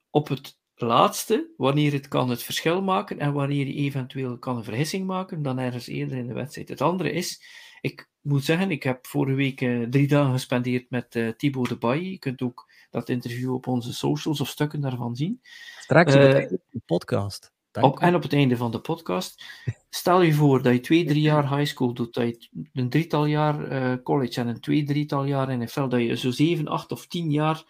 op 0.09 0.27
het 0.27 0.57
laatste, 0.81 1.53
wanneer 1.57 1.91
het 1.91 2.07
kan 2.07 2.29
het 2.29 2.43
verschil 2.43 2.81
maken 2.81 3.19
en 3.19 3.33
wanneer 3.33 3.67
je 3.67 3.73
eventueel 3.73 4.37
kan 4.37 4.57
een 4.57 4.63
vergissing 4.63 5.05
maken 5.05 5.41
dan 5.41 5.59
ergens 5.59 5.87
eerder 5.87 6.17
in 6.17 6.27
de 6.27 6.33
wedstrijd. 6.33 6.69
Het 6.69 6.81
andere 6.81 7.11
is, 7.11 7.41
ik 7.81 8.09
moet 8.21 8.43
zeggen, 8.43 8.71
ik 8.71 8.83
heb 8.83 9.07
vorige 9.07 9.35
week 9.35 9.57
drie 9.91 10.07
dagen 10.07 10.31
gespendeerd 10.31 10.89
met 10.89 11.15
uh, 11.15 11.29
Thibaut 11.29 11.69
de 11.69 11.77
Baye. 11.77 12.11
Je 12.11 12.19
kunt 12.19 12.41
ook 12.41 12.71
dat 12.89 13.09
interview 13.09 13.53
op 13.53 13.67
onze 13.67 13.93
socials 13.93 14.41
of 14.41 14.47
stukken 14.47 14.81
daarvan 14.81 15.15
zien. 15.15 15.39
Straks 15.79 16.15
op 16.15 16.21
het 16.21 16.33
einde 16.33 16.49
van 16.49 16.59
de 16.71 16.81
podcast. 16.85 17.53
Op, 17.81 17.99
en 17.99 18.15
op 18.15 18.23
het 18.23 18.33
einde 18.33 18.57
van 18.57 18.71
de 18.71 18.79
podcast. 18.79 19.43
Stel 19.89 20.21
je 20.21 20.33
voor 20.33 20.61
dat 20.61 20.73
je 20.73 20.79
twee, 20.79 21.05
drie 21.05 21.21
jaar 21.31 21.57
high 21.57 21.71
school 21.71 21.93
doet, 21.93 22.13
dat 22.13 22.27
je 22.27 22.67
een 22.73 22.89
drietal 22.89 23.25
jaar 23.25 24.01
college 24.01 24.39
en 24.41 24.47
een 24.47 24.59
twee, 24.59 24.83
drietal 24.83 25.25
jaar 25.25 25.57
NFL, 25.57 25.87
dat 25.87 26.01
je 26.01 26.17
zo 26.17 26.31
zeven, 26.31 26.67
acht 26.67 26.91
of 26.91 27.07
tien 27.07 27.31
jaar 27.31 27.63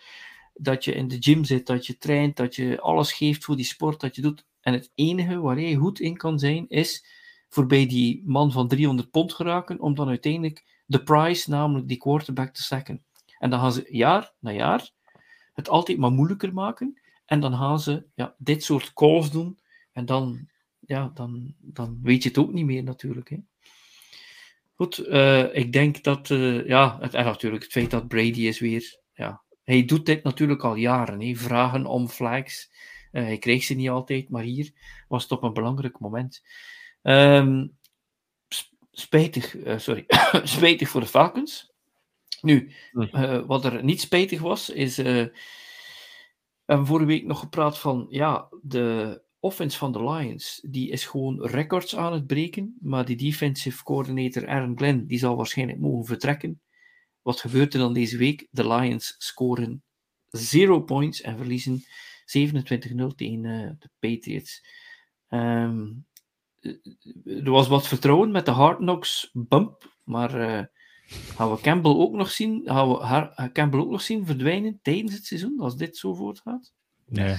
dat 0.57 0.83
je 0.83 0.93
in 0.93 1.07
de 1.07 1.17
gym 1.19 1.43
zit, 1.43 1.67
dat 1.67 1.85
je 1.85 1.97
traint, 1.97 2.37
dat 2.37 2.55
je 2.55 2.81
alles 2.81 3.13
geeft 3.13 3.43
voor 3.43 3.55
die 3.55 3.65
sport 3.65 3.99
dat 3.99 4.15
je 4.15 4.21
doet. 4.21 4.45
En 4.61 4.73
het 4.73 4.91
enige 4.95 5.39
waar 5.39 5.59
je 5.59 5.75
goed 5.75 5.99
in 5.99 6.17
kan 6.17 6.39
zijn, 6.39 6.65
is 6.69 7.05
voorbij 7.49 7.87
die 7.87 8.23
man 8.25 8.51
van 8.51 8.67
300 8.67 9.11
pond 9.11 9.33
geraken, 9.33 9.79
om 9.79 9.95
dan 9.95 10.07
uiteindelijk 10.07 10.81
de 10.85 11.03
prize, 11.03 11.49
namelijk 11.49 11.87
die 11.87 11.97
quarterback, 11.97 12.53
te 12.53 12.63
sacken. 12.63 13.03
En 13.39 13.49
dan 13.49 13.59
gaan 13.59 13.71
ze 13.71 13.87
jaar 13.89 14.33
na 14.39 14.51
jaar 14.51 14.91
het 15.53 15.69
altijd 15.69 15.97
maar 15.97 16.11
moeilijker 16.11 16.53
maken. 16.53 17.01
En 17.25 17.39
dan 17.39 17.53
gaan 17.53 17.79
ze 17.79 18.05
ja, 18.15 18.35
dit 18.37 18.63
soort 18.63 18.93
calls 18.93 19.31
doen. 19.31 19.59
En 19.91 20.05
dan, 20.05 20.49
ja, 20.79 21.11
dan, 21.13 21.53
dan 21.59 21.99
weet 22.01 22.23
je 22.23 22.29
het 22.29 22.37
ook 22.37 22.53
niet 22.53 22.65
meer 22.65 22.83
natuurlijk. 22.83 23.29
Hè. 23.29 23.37
Goed, 24.75 24.99
uh, 25.07 25.55
ik 25.55 25.73
denk 25.73 26.03
dat, 26.03 26.29
uh, 26.29 26.67
ja, 26.67 26.97
het, 27.01 27.13
en 27.13 27.25
natuurlijk 27.25 27.63
het 27.63 27.71
feit 27.71 27.91
dat 27.91 28.07
Brady 28.07 28.41
is 28.41 28.59
weer, 28.59 28.99
ja, 29.13 29.41
hij 29.65 29.85
doet 29.85 30.05
dit 30.05 30.23
natuurlijk 30.23 30.63
al 30.63 30.75
jaren, 30.75 31.21
hè, 31.21 31.35
vragen 31.35 31.85
om 31.85 32.07
flags. 32.07 32.71
Uh, 33.11 33.23
hij 33.23 33.37
kreeg 33.37 33.63
ze 33.63 33.73
niet 33.73 33.89
altijd, 33.89 34.29
maar 34.29 34.43
hier 34.43 34.71
was 35.07 35.23
het 35.23 35.31
op 35.31 35.43
een 35.43 35.53
belangrijk 35.53 35.99
moment. 35.99 36.43
Um, 37.01 37.77
spijtig, 38.91 39.55
sorry, 39.75 40.05
spijtig 40.43 40.89
voor 40.89 41.01
de 41.01 41.07
Falcons. 41.07 41.73
Nu, 42.41 42.71
uh, 42.93 43.45
wat 43.45 43.65
er 43.65 43.83
niet 43.83 44.01
spijtig 44.01 44.41
was, 44.41 44.69
is. 44.69 44.95
We 44.95 45.31
hebben 46.65 46.87
vorige 46.87 47.07
week 47.07 47.25
nog 47.25 47.39
gepraat 47.39 47.79
van. 47.79 48.05
Ja, 48.09 48.47
de 48.61 49.21
offense 49.39 49.77
van 49.77 49.91
de 49.91 50.03
Lions. 50.03 50.59
Die 50.67 50.89
is 50.89 51.05
gewoon 51.05 51.45
records 51.45 51.95
aan 51.95 52.13
het 52.13 52.27
breken. 52.27 52.77
Maar 52.81 53.05
die 53.05 53.15
defensive 53.15 53.83
coordinator 53.83 54.47
Aaron 54.47 54.77
Glenn. 54.77 55.05
Die 55.05 55.19
zal 55.19 55.35
waarschijnlijk 55.35 55.79
mogen 55.79 56.05
vertrekken. 56.05 56.61
Wat 57.25 57.39
gebeurt 57.39 57.73
er 57.73 57.79
dan 57.79 57.93
deze 57.93 58.17
week? 58.17 58.47
De 58.51 58.67
Lions 58.67 59.15
scoren 59.17 59.83
0 60.51 60.81
points 60.81 61.21
en 61.21 61.37
verliezen 61.37 61.81
27-0 61.81 61.85
tegen 63.15 63.43
uh, 63.43 63.69
de 63.79 63.89
Patriots. 63.99 64.67
Um, 65.29 66.05
er 67.25 67.51
was 67.51 67.67
wat 67.67 67.87
vertrouwen 67.87 68.31
met 68.31 68.45
de 68.45 68.51
Hard 68.51 68.77
Knocks 68.77 69.29
bump. 69.33 69.93
Maar 70.03 70.69
Gaan 71.07 71.51
we 71.51 71.61
Campbell 71.61 71.91
ook 71.91 72.13
nog 72.13 72.31
zien, 72.31 72.61
gaan 72.65 72.89
we 72.89 73.03
haar, 73.03 73.51
Campbell 73.51 73.79
ook 73.79 73.89
nog 73.89 74.01
zien 74.01 74.25
verdwijnen 74.25 74.79
tijdens 74.81 75.13
het 75.13 75.25
seizoen, 75.25 75.59
als 75.59 75.77
dit 75.77 75.97
zo 75.97 76.13
voortgaat? 76.13 76.73
Nee. 77.05 77.35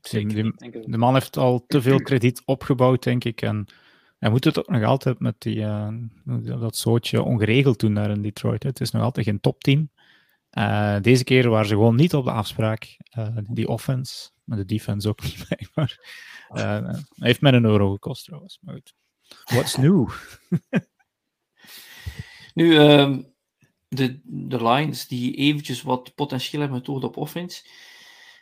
Zeker. 0.00 0.56
De, 0.90 0.98
man 0.98 1.14
heeft 1.14 1.36
al 1.36 1.64
te 1.66 1.82
veel 1.82 2.02
krediet 2.02 2.42
opgebouwd, 2.44 3.02
denk 3.02 3.24
ik. 3.24 3.42
En 3.42 3.66
hij 4.20 4.30
moet 4.30 4.44
het 4.44 4.58
ook 4.58 4.68
nog 4.68 4.84
altijd 4.84 5.18
met 5.18 5.34
die, 5.38 5.56
uh, 5.56 5.88
dat 6.44 6.76
soortje 6.76 7.22
ongeregeld 7.22 7.80
doen 7.80 7.94
daar 7.94 8.10
in 8.10 8.22
Detroit. 8.22 8.62
Het 8.62 8.80
is 8.80 8.90
nog 8.90 9.02
altijd 9.02 9.26
geen 9.26 9.40
topteam. 9.40 9.90
Uh, 10.52 11.00
deze 11.00 11.24
keer 11.24 11.50
waren 11.50 11.66
ze 11.66 11.74
gewoon 11.74 11.96
niet 11.96 12.14
op 12.14 12.24
de 12.24 12.32
afspraak. 12.32 12.96
Uh, 13.18 13.36
die 13.48 13.68
offense, 13.68 14.30
maar 14.44 14.56
de 14.56 14.64
defense 14.64 15.08
ook 15.08 15.22
niet, 15.24 15.46
blijkbaar. 15.48 15.98
heeft 17.14 17.40
met 17.40 17.54
een 17.54 17.64
euro 17.64 17.92
gekost 17.92 18.24
trouwens, 18.24 18.58
maar 18.60 18.74
goed. 18.74 18.94
What's 19.44 19.76
new? 19.76 20.08
nu, 22.54 22.76
um, 22.76 23.34
de, 23.88 24.20
de 24.24 24.62
Lions 24.62 25.06
die 25.06 25.34
eventjes 25.34 25.82
wat 25.82 26.14
potentieel 26.14 26.60
hebben 26.60 26.78
getoond 26.78 27.04
op 27.04 27.16
offense. 27.16 27.68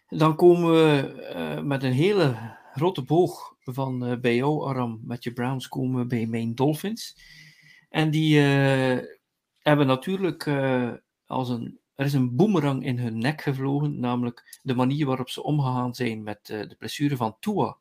Dan 0.09 0.37
komen 0.37 0.73
we 0.73 1.15
uh, 1.35 1.63
met 1.63 1.83
een 1.83 1.93
hele 1.93 2.57
grote 2.79 3.03
boog 3.03 3.57
van 3.61 4.11
uh, 4.11 4.19
bij 4.19 4.37
jou, 4.37 4.69
Aram, 4.69 5.01
met 5.05 5.25
je 5.25 5.33
Browns, 5.33 5.69
komen 5.69 6.01
we 6.01 6.07
bij 6.07 6.27
mijn 6.27 6.55
Dolphins. 6.55 7.17
En 7.89 8.11
die 8.11 8.39
uh, 8.39 8.99
hebben 9.59 9.87
natuurlijk 9.87 10.49
als 11.27 11.49
een. 11.49 11.79
Er 11.95 12.05
is 12.05 12.13
een 12.13 12.37
boemerang 12.37 12.85
in 12.85 12.99
hun 12.99 13.19
nek 13.19 13.41
gevlogen, 13.43 14.01
namelijk 14.01 14.59
de 14.63 14.75
manier 14.75 15.07
waarop 15.07 15.29
ze 15.29 15.43
omgegaan 15.43 15.95
zijn 15.95 16.23
met 16.23 16.47
de 16.47 16.75
blessure 16.79 17.17
van 17.17 17.37
Tua. 17.41 17.77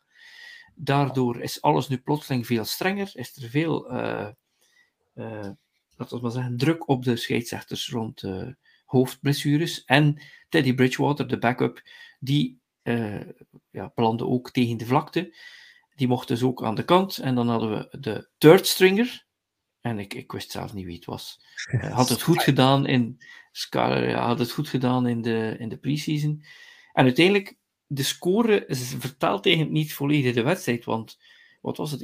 Daardoor 0.75 1.41
is 1.41 1.61
alles 1.61 1.87
nu 1.87 1.97
plotseling 1.97 2.45
veel 2.45 2.65
strenger, 2.65 3.11
is 3.13 3.35
er 3.35 3.49
veel 3.49 3.87
laten 5.97 6.15
we 6.15 6.21
maar 6.21 6.31
zeggen, 6.31 6.57
druk 6.57 6.87
op 6.87 7.03
de 7.03 7.15
scheidsrechters 7.15 7.89
rond 7.89 8.23
uh, 8.23 8.47
hoofdblessures. 8.85 9.83
En 9.85 10.21
Teddy 10.49 10.73
Bridgewater, 10.73 11.27
de 11.27 11.37
backup, 11.37 11.81
die 12.19 12.59
uh, 12.88 13.21
ja, 13.71 13.91
belandde 13.95 14.25
ook 14.25 14.51
tegen 14.51 14.77
de 14.77 14.85
vlakte. 14.85 15.35
Die 15.95 16.07
mocht 16.07 16.27
dus 16.27 16.43
ook 16.43 16.63
aan 16.63 16.75
de 16.75 16.85
kant. 16.85 17.17
En 17.17 17.35
dan 17.35 17.49
hadden 17.49 17.69
we 17.71 17.97
de 17.99 18.29
third 18.38 18.67
stringer. 18.67 19.25
En 19.81 19.99
ik, 19.99 20.13
ik 20.13 20.31
wist 20.31 20.51
zelf 20.51 20.73
niet 20.73 20.85
wie 20.85 20.95
het 20.95 21.05
was. 21.05 21.41
Uh, 21.71 21.93
had 21.95 22.09
het 22.09 22.21
goed 22.21 22.43
gedaan 22.43 22.85
in, 22.85 23.17
had 24.13 24.39
het 24.39 24.51
goed 24.51 24.69
gedaan 24.69 25.07
in 25.07 25.21
de, 25.21 25.55
in 25.59 25.69
de 25.69 25.77
preseason. 25.77 26.43
En 26.93 27.03
uiteindelijk, 27.03 27.57
de 27.88 28.03
score 28.03 28.65
vertaalt 28.99 29.45
eigenlijk 29.45 29.75
niet 29.75 29.93
volledig 29.93 30.33
de 30.33 30.43
wedstrijd. 30.43 30.85
Want 30.85 31.17
wat 31.61 31.77
was 31.77 31.91
het, 31.91 32.03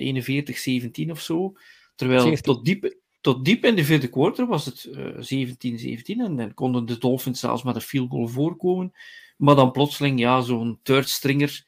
41-17 1.08 1.10
of 1.10 1.22
zo? 1.22 1.54
Terwijl 1.96 2.36
tot 2.36 2.66
diep, 2.66 2.98
tot 3.22 3.46
diep 3.46 3.66
in 3.66 3.76
de 3.76 3.84
vierde 3.84 4.10
quarter 4.10 4.48
was 4.48 4.66
het 4.66 4.84
uh, 4.84 5.54
17-17 5.96 6.04
en 6.06 6.36
dan 6.36 6.54
konden 6.54 6.86
de 6.86 6.98
Dolphins 6.98 7.40
zelfs 7.40 7.64
met 7.64 7.76
een 7.76 7.82
field 7.82 8.10
goal 8.10 8.28
voorkomen. 8.28 8.92
Maar 9.44 9.56
dan 9.56 9.72
plotseling, 9.72 10.20
ja, 10.20 10.42
zo'n 10.42 10.80
third 10.84 11.10
stringer, 11.10 11.64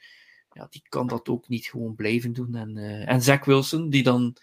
ja, 0.52 0.68
die 0.70 0.84
kan 0.90 1.08
dat 1.08 1.30
ook 1.30 1.48
niet 1.48 1.66
gewoon 1.66 1.96
blijven 1.96 2.34
doen. 2.34 2.56
En, 2.56 2.78
uh, 2.78 3.10
en 3.10 3.22
Zach 3.22 3.46
Wilson, 3.46 3.90
die 3.90 4.04
dan, 4.04 4.36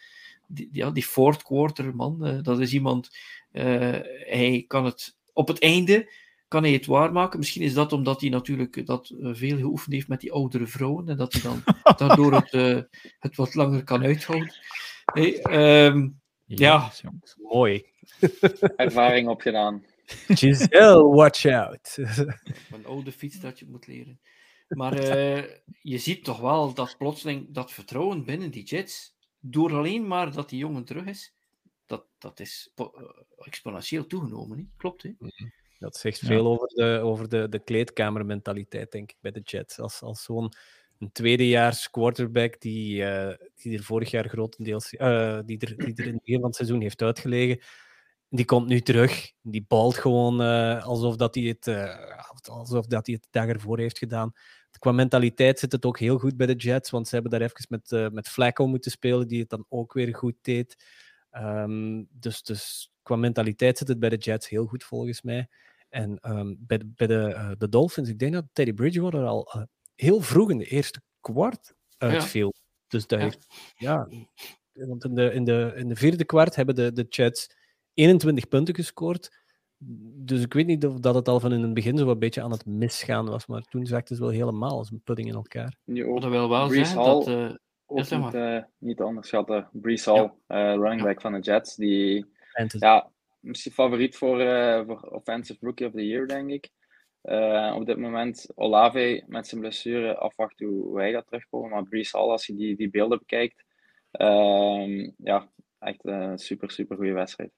die, 0.47 0.69
ja, 0.73 0.91
die 0.91 1.03
fourth 1.03 1.43
quarter 1.43 1.97
man, 1.97 2.27
uh, 2.27 2.43
dat 2.43 2.61
is 2.61 2.73
iemand, 2.73 3.11
uh, 3.53 3.63
hij 4.27 4.65
kan 4.67 4.85
het 4.85 5.17
op 5.33 5.49
het 5.49 5.59
einde, 5.59 6.13
kan 6.49 6.63
hij 6.63 6.73
het 6.73 6.87
waarmaken. 6.87 7.39
Misschien 7.39 7.63
is 7.63 7.75
dat 7.75 7.93
omdat 7.93 8.21
hij 8.21 8.31
natuurlijk 8.31 8.87
dat 8.87 9.13
veel 9.21 9.57
geoefend 9.57 9.95
heeft 9.95 10.09
met 10.09 10.21
die 10.21 10.33
oudere 10.33 10.67
vrouwen 10.67 11.09
en 11.09 11.17
dat 11.17 11.33
hij 11.33 11.43
dan 11.43 11.63
daardoor 12.07 12.33
het, 12.33 12.87
het 13.19 13.37
wat 13.37 13.55
langer 13.55 13.85
kan 13.85 14.03
uithouden. 14.03 14.55
Hey, 15.05 15.45
um, 15.87 16.21
ja, 16.45 16.93
mooi. 17.37 17.85
Ervaring 18.77 19.29
opgedaan. 19.29 19.85
Giselle, 20.39 21.05
watch 21.05 21.47
out. 21.47 21.97
Een 22.73 22.87
oude 22.87 23.13
fiets 23.13 23.41
dat 23.41 23.59
je 23.59 23.67
moet 23.69 23.87
leren. 23.87 24.21
Maar 24.69 24.99
uh, 24.99 25.45
je 25.83 25.99
ziet 25.99 26.25
toch 26.25 26.41
wel 26.41 26.75
dat 26.75 26.95
plotseling 26.99 27.47
dat 27.51 27.73
vertrouwen 27.73 28.25
binnen 28.25 28.51
die 28.51 28.65
Jets, 28.65 29.17
door 29.41 29.73
alleen 29.73 30.07
maar 30.07 30.33
dat 30.33 30.49
die 30.49 30.59
jongen 30.59 30.85
terug 30.85 31.05
is, 31.05 31.35
dat, 31.87 32.05
dat 32.19 32.41
is 32.41 32.73
exponentieel 33.39 34.07
toegenomen. 34.07 34.59
Hè? 34.59 34.65
Klopt, 34.77 35.03
hè? 35.03 35.11
Mhm. 35.19 35.49
Dat 35.79 35.97
zegt 35.97 36.19
veel 36.19 36.47
over, 36.47 36.69
de, 36.69 37.01
over 37.03 37.29
de, 37.29 37.49
de 37.49 37.59
kleedkamermentaliteit, 37.59 38.93
denk 38.93 39.11
ik, 39.11 39.17
bij 39.21 39.31
de 39.31 39.41
Jets. 39.41 39.79
Als, 39.79 40.03
als 40.03 40.23
zo'n 40.23 40.53
een 40.99 41.13
tweedejaars 41.13 41.91
quarterback 41.91 42.61
die, 42.61 43.03
uh, 43.03 43.33
die 43.55 43.77
er 43.77 43.85
vorig 43.85 44.11
jaar 44.11 44.29
grotendeels 44.29 44.93
uh, 44.93 45.39
die, 45.45 45.59
er, 45.59 45.77
die 45.77 45.95
er 45.95 46.07
in 46.07 46.13
het 46.13 46.23
begin 46.23 46.41
van 46.41 46.47
het 46.49 46.55
seizoen 46.55 46.81
heeft 46.81 47.03
uitgelegen. 47.03 47.61
Die 48.35 48.45
komt 48.45 48.67
nu 48.67 48.81
terug. 48.81 49.33
Die 49.43 49.65
balt 49.69 49.97
gewoon 49.97 50.41
uh, 50.41 50.85
alsof, 50.85 51.17
dat 51.17 51.35
hij 51.35 51.45
het, 51.45 51.69
alsof 52.49 52.87
dat 52.87 53.07
hij 53.07 53.15
het 53.15 53.29
dag 53.31 53.47
ervoor 53.47 53.79
heeft 53.79 53.99
gedaan. 53.99 54.33
Qua 54.79 54.93
mentaliteit 54.93 55.59
zit 55.59 55.73
het 55.73 55.85
ook 55.85 55.99
heel 55.99 56.19
goed 56.19 56.37
bij 56.37 56.47
de 56.47 56.55
Jets, 56.55 56.91
want 56.91 57.09
ze 57.09 57.15
hebben 57.15 57.33
daar 57.33 57.41
even 57.41 57.67
met, 57.69 58.13
met 58.13 58.29
Flacco 58.29 58.67
moeten 58.67 58.91
spelen, 58.91 59.29
die 59.29 59.41
het 59.41 59.49
dan 59.49 59.65
ook 59.69 59.93
weer 59.93 60.15
goed 60.15 60.35
deed. 60.41 60.85
Um, 61.33 62.09
dus, 62.11 62.43
dus 62.43 62.93
qua 63.03 63.17
mentaliteit 63.17 63.79
zit 63.79 63.89
het 63.89 63.99
bij 63.99 64.09
de 64.09 64.17
Jets 64.17 64.49
heel 64.49 64.67
goed 64.67 64.85
volgens 64.85 65.23
mij. 65.23 65.49
En 65.89 66.19
um, 66.31 66.57
bij, 66.59 66.79
de, 66.79 66.87
bij 66.95 67.07
de, 67.07 67.55
de 67.59 67.69
Dolphins, 67.69 68.09
ik 68.09 68.19
denk 68.19 68.33
dat 68.33 68.45
Teddy 68.53 68.73
Bridgewater 68.73 69.25
al 69.25 69.69
heel 69.95 70.21
vroeg 70.21 70.51
in 70.51 70.59
de 70.59 70.67
eerste 70.67 71.01
kwart 71.21 71.75
uitviel. 71.99 72.53
Ja. 72.55 72.61
Dus 72.89 73.07
dat 73.07 73.21
heeft, 73.21 73.47
ja, 73.75 74.09
want 74.73 75.05
in 75.05 75.15
de, 75.15 75.33
in, 75.33 75.45
de, 75.45 75.73
in 75.77 75.89
de 75.89 75.97
vierde 75.97 76.25
kwart 76.25 76.55
hebben 76.55 76.75
de, 76.75 76.93
de 76.93 77.07
Chats 77.09 77.61
21 77.95 78.49
punten 78.49 78.75
gescoord. 78.75 79.41
Dus 80.25 80.43
ik 80.43 80.53
weet 80.53 80.67
niet 80.67 80.87
of 80.87 80.99
dat 80.99 81.15
het 81.15 81.29
al 81.29 81.41
van 81.41 81.53
in 81.53 81.63
het 81.63 81.75
begin 81.75 81.99
zo 81.99 82.11
een 82.11 82.19
beetje 82.19 82.43
aan 82.43 82.51
het 82.51 82.67
misgaan 82.67 83.29
was, 83.29 83.47
maar 83.47 83.63
toen 83.63 83.87
zakte 83.87 84.15
ze 84.15 84.21
wel 84.21 84.31
helemaal 84.31 84.79
als 84.79 84.91
een 84.91 85.03
pudding 85.05 85.29
in 85.29 85.35
elkaar. 85.35 85.77
Nu 85.85 86.21
dat 86.21 86.31
wil 86.31 86.49
wel 86.49 86.69
Brees 86.69 86.93
Hall, 86.93 87.05
dat... 87.05 87.29
Uh, 87.29 87.55
ook 87.87 88.05
ja, 88.05 88.19
niet, 88.19 88.35
uh, 88.35 88.63
niet 88.79 89.01
onderschatten. 89.01 89.69
Brees 89.73 90.05
Hall, 90.05 90.33
ja. 90.49 90.73
uh, 90.73 90.81
running 90.81 91.03
back 91.03 91.21
van 91.21 91.33
de 91.33 91.41
Jets, 91.41 91.77
die... 91.77 92.27
Ja, 92.79 93.11
misschien 93.41 93.73
favoriet 93.73 94.17
voor, 94.17 94.37
voor 94.87 95.01
Offensive 95.01 95.59
Rookie 95.61 95.87
of 95.87 95.93
the 95.93 96.07
Year, 96.07 96.27
denk 96.27 96.51
ik. 96.51 96.71
Uh, 97.23 97.75
op 97.77 97.87
dit 97.87 97.99
moment 97.99 98.49
Olave 98.55 99.25
met 99.27 99.47
zijn 99.47 99.61
blessure 99.61 100.17
afwachten 100.17 100.67
hoe 100.67 100.99
hij 100.99 101.13
gaat 101.13 101.27
terugkomen. 101.27 101.71
Maar 101.71 101.83
Brees 101.83 102.13
Hall, 102.13 102.29
als 102.29 102.47
je 102.47 102.55
die, 102.55 102.77
die 102.77 102.91
beelden 102.91 103.19
bekijkt, 103.19 103.65
uh, 104.13 105.11
ja, 105.17 105.51
echt 105.79 106.05
een 106.05 106.39
super, 106.39 106.71
super 106.71 106.97
goede 106.97 107.13
wedstrijd. 107.13 107.51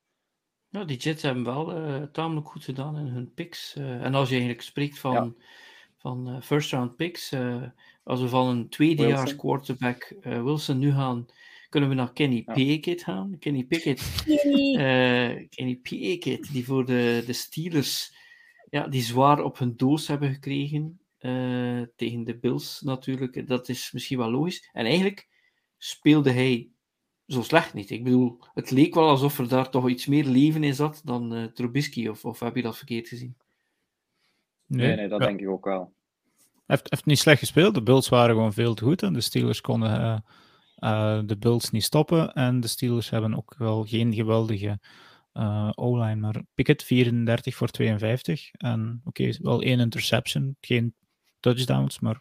Ja, 0.75 0.85
die 0.85 0.97
Jets 0.97 1.23
hebben 1.23 1.45
wel 1.45 1.79
uh, 1.79 2.03
tamelijk 2.03 2.49
goed 2.49 2.65
gedaan 2.65 2.99
in 2.99 3.07
hun 3.07 3.33
picks. 3.35 3.77
Uh, 3.79 4.05
en 4.05 4.15
als 4.15 4.29
je 4.29 4.35
eigenlijk 4.35 4.63
spreekt 4.63 4.99
van, 4.99 5.13
ja. 5.13 5.33
van 5.97 6.43
first 6.43 6.71
round 6.71 6.97
picks, 6.97 7.35
als 8.05 8.21
we 8.21 8.29
van 8.29 8.49
een 8.49 8.69
tweedejaars 8.69 9.37
quarterback 9.37 10.15
Wilson 10.23 10.79
nu 10.79 10.93
gaan, 10.93 11.27
kunnen 11.69 11.89
we 11.89 11.95
naar 11.95 12.13
Kenny 12.13 12.43
ja. 12.47 12.53
Pickett 12.53 13.03
gaan. 13.03 13.39
Kenny 13.39 13.65
Pickett, 13.65 14.23
Kenny 15.51 15.79
Pickett, 15.83 16.53
die 16.53 16.65
voor 16.65 16.87
de, 16.87 17.23
de 17.27 17.33
Steelers 17.33 18.15
ja, 18.75 18.89
die 18.89 19.03
zwaar 19.03 19.43
op 19.43 19.59
hun 19.59 19.77
doos 19.77 20.07
hebben 20.07 20.33
gekregen 20.33 21.01
uh, 21.21 21.83
tegen 21.97 22.25
de 22.25 22.39
Bills 22.39 22.81
natuurlijk. 22.81 23.49
Dat 23.49 23.69
is 23.69 23.93
misschien 23.93 24.19
wel 24.19 24.31
logisch. 24.31 24.69
En 24.73 24.85
eigenlijk 24.85 25.29
speelde 25.79 26.31
hij 26.31 26.69
zo 27.27 27.43
slecht 27.43 27.75
niet. 27.75 27.91
Ik 27.91 28.05
bedoel, 28.05 28.39
het 28.55 28.71
leek 28.71 28.95
wel 28.95 29.09
alsof 29.09 29.39
er 29.39 29.49
daar 29.49 29.71
toch 29.71 29.89
iets 29.89 30.07
meer 30.07 30.25
leven 30.25 30.65
in 30.65 30.75
zat 30.75 31.01
dan 31.05 31.35
uh, 31.37 31.45
Trubisky, 31.45 32.09
of, 32.09 32.25
of 32.25 32.41
heb 32.41 32.57
je 32.57 32.63
dat 32.63 32.77
verkeerd 32.77 33.09
gezien? 33.09 33.37
Nee, 34.67 34.87
nee, 34.87 34.97
nee 34.97 35.09
dat 35.09 35.21
ja. 35.21 35.27
denk 35.27 35.41
ik 35.41 35.49
ook 35.49 35.65
wel. 35.65 35.93
Hij 36.67 36.77
heeft, 36.77 36.91
heeft 36.91 37.05
niet 37.05 37.19
slecht 37.19 37.39
gespeeld. 37.39 37.75
De 37.75 37.83
Bills 37.83 38.09
waren 38.09 38.35
gewoon 38.35 38.53
veel 38.53 38.75
te 38.75 38.85
goed 38.85 39.03
en 39.03 39.13
de 39.13 39.21
Steelers 39.21 39.61
konden 39.61 40.01
uh, 40.01 40.19
uh, 40.79 41.21
de 41.27 41.37
Bills 41.37 41.71
niet 41.71 41.85
stoppen. 41.85 42.33
En 42.33 42.61
de 42.61 42.69
Steelers 42.69 43.11
hebben 43.11 43.37
ook 43.37 43.55
wel 43.59 43.85
geen 43.85 44.15
geweldige 44.15 44.79
uh, 45.35 45.71
O-line. 45.75 46.17
Maar 46.17 46.43
Pickett 46.55 46.83
34 46.83 47.55
voor 47.55 47.69
52. 47.69 48.51
En 48.53 49.01
oké, 49.05 49.23
okay, 49.23 49.39
wel 49.43 49.63
één 49.63 49.81
interception, 49.81 50.57
geen 50.61 50.95
touchdowns, 51.41 52.01
maar 52.01 52.21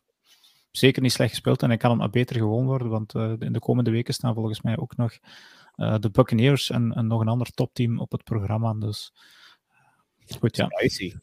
zeker 0.78 1.02
niet 1.02 1.12
slecht 1.12 1.30
gespeeld. 1.30 1.62
En 1.62 1.70
hij 1.70 1.78
kan 1.78 1.90
hem 1.90 2.00
maar 2.00 2.10
beter 2.10 2.36
gewoon 2.36 2.66
worden, 2.66 2.90
want 2.90 3.16
uh, 3.16 3.34
in 3.40 3.54
de 3.54 3.60
komende 3.60 3.92
weken 3.92 4.14
staan 4.14 4.34
volgens 4.34 4.62
mij 4.62 4.78
ook 4.78 4.96
nog 4.96 5.18
uh, 5.76 5.96
de 6.00 6.10
Buccaneers 6.10 6.70
en, 6.70 6.94
en, 6.94 7.08
nog 7.08 7.22
een 7.22 7.28
ander 7.28 7.52
topteam 7.52 8.00
op 8.00 8.12
het 8.12 8.24
programma. 8.24 8.74
Dus 8.74 9.14
goed, 10.40 10.56
ja. 10.56 10.68
Spicy. 10.70 11.14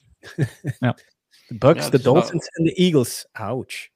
ja. 0.79 0.97
De 1.49 1.59
Bucks, 1.59 1.85
ja, 1.85 1.91
de 1.91 2.01
Dolphins 2.01 2.49
wel... 2.53 2.53
en 2.53 2.65
de 2.65 2.75
Eagles. 2.75 3.29
Ouch. 3.33 3.89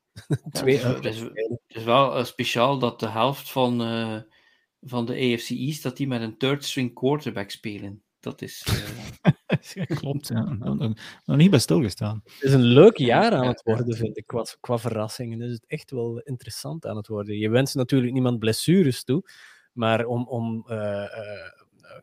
Twee 0.51 0.78
ja, 0.78 0.94
het, 0.94 1.05
is, 1.05 1.20
het 1.20 1.60
is 1.66 1.85
wel 1.85 2.24
speciaal 2.24 2.78
dat 2.78 3.01
de 3.01 3.09
helft 3.09 3.51
van 3.51 3.81
van 4.85 5.06
de 5.06 5.12
AFC 5.12 5.51
East 5.51 5.82
dat 5.82 5.97
die 5.97 6.06
met 6.06 6.20
een 6.20 6.36
third 6.36 6.64
string 6.64 6.94
quarterback 6.94 7.51
spelen. 7.51 8.03
Dat 8.25 8.43
is. 8.43 8.65
Uh... 9.75 9.85
Klopt, 9.87 10.29
ja. 10.29 10.43
Nog, 10.43 10.95
nog 11.25 11.37
niet 11.37 11.51
bij 11.51 11.59
stilgestaan. 11.59 12.21
Het 12.25 12.43
is 12.43 12.53
een 12.53 12.63
leuk 12.63 12.97
jaar 12.97 13.33
aan 13.33 13.47
het 13.47 13.63
worden, 13.63 13.97
vind 13.97 14.17
ik, 14.17 14.27
qua, 14.27 14.45
qua 14.61 14.79
verrassingen. 14.79 15.41
Het 15.41 15.51
is 15.51 15.61
echt 15.67 15.91
wel 15.91 16.21
interessant 16.21 16.87
aan 16.87 16.97
het 16.97 17.07
worden. 17.07 17.39
Je 17.39 17.49
wenst 17.49 17.75
natuurlijk 17.75 18.13
niemand 18.13 18.39
blessures 18.39 19.05
toe, 19.05 19.31
maar 19.73 20.05
om, 20.05 20.29
om 20.29 20.65
uh, 20.69 20.77
uh, 20.77 21.07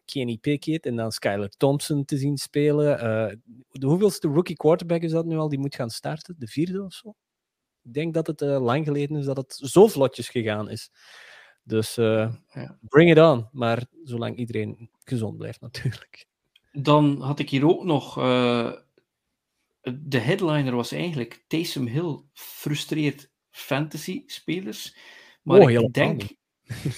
Kenny 0.05 0.37
Pickett 0.37 0.85
en 0.85 0.95
dan 0.95 1.11
Skyler 1.11 1.49
Thompson 1.49 2.05
te 2.05 2.17
zien 2.17 2.37
spelen. 2.37 2.97
de 3.71 3.85
hoeveelste 3.85 4.27
rookie 4.27 4.57
quarterback 4.57 5.01
is 5.01 5.11
dat 5.11 5.25
nu 5.25 5.37
al 5.37 5.49
die 5.49 5.59
moet 5.59 5.75
gaan 5.75 5.89
starten? 5.89 6.35
De 6.37 6.47
vierde 6.47 6.83
of 6.83 6.93
zo? 6.93 7.13
Ik 7.83 7.93
denk 7.93 8.13
dat 8.13 8.27
het 8.27 8.41
lang 8.41 8.85
geleden 8.85 9.17
is 9.17 9.25
dat 9.25 9.37
het 9.37 9.59
zo 9.63 9.87
vlotjes 9.87 10.29
gegaan 10.29 10.69
is. 10.69 10.89
Dus 11.63 11.97
uh, 11.97 12.33
ja. 12.53 12.77
bring 12.81 13.11
it 13.11 13.19
on. 13.19 13.47
Maar 13.51 13.85
zolang 14.03 14.37
iedereen 14.37 14.89
gezond 15.03 15.37
blijft, 15.37 15.61
natuurlijk. 15.71 16.25
Dan 16.71 17.21
had 17.21 17.39
ik 17.39 17.49
hier 17.49 17.67
ook 17.67 17.83
nog. 17.83 18.17
Uh, 18.17 18.71
de 19.81 20.17
headliner 20.17 20.75
was 20.75 20.91
eigenlijk 20.91 21.43
Taysom 21.47 21.87
Hill 21.87 22.19
frustreert 22.33 23.29
fantasy-spelers. 23.49 24.95
Maar 25.41 25.59
oh, 25.59 25.71
ik 25.71 25.93
denk. 25.93 26.23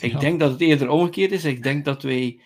Ik 0.01 0.19
denk 0.19 0.39
dat 0.39 0.51
het 0.51 0.61
eerder 0.61 0.89
omgekeerd 0.89 1.31
is. 1.31 1.45
Ik 1.45 1.63
denk 1.63 1.85
dat 1.85 2.03
wij 2.03 2.41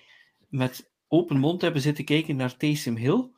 met 0.50 0.92
open 1.08 1.38
mond 1.38 1.62
hebben 1.62 1.82
zitten 1.82 2.06
kijken 2.06 2.36
naar 2.36 2.58
Taysom 2.58 2.96
Hill, 2.96 3.30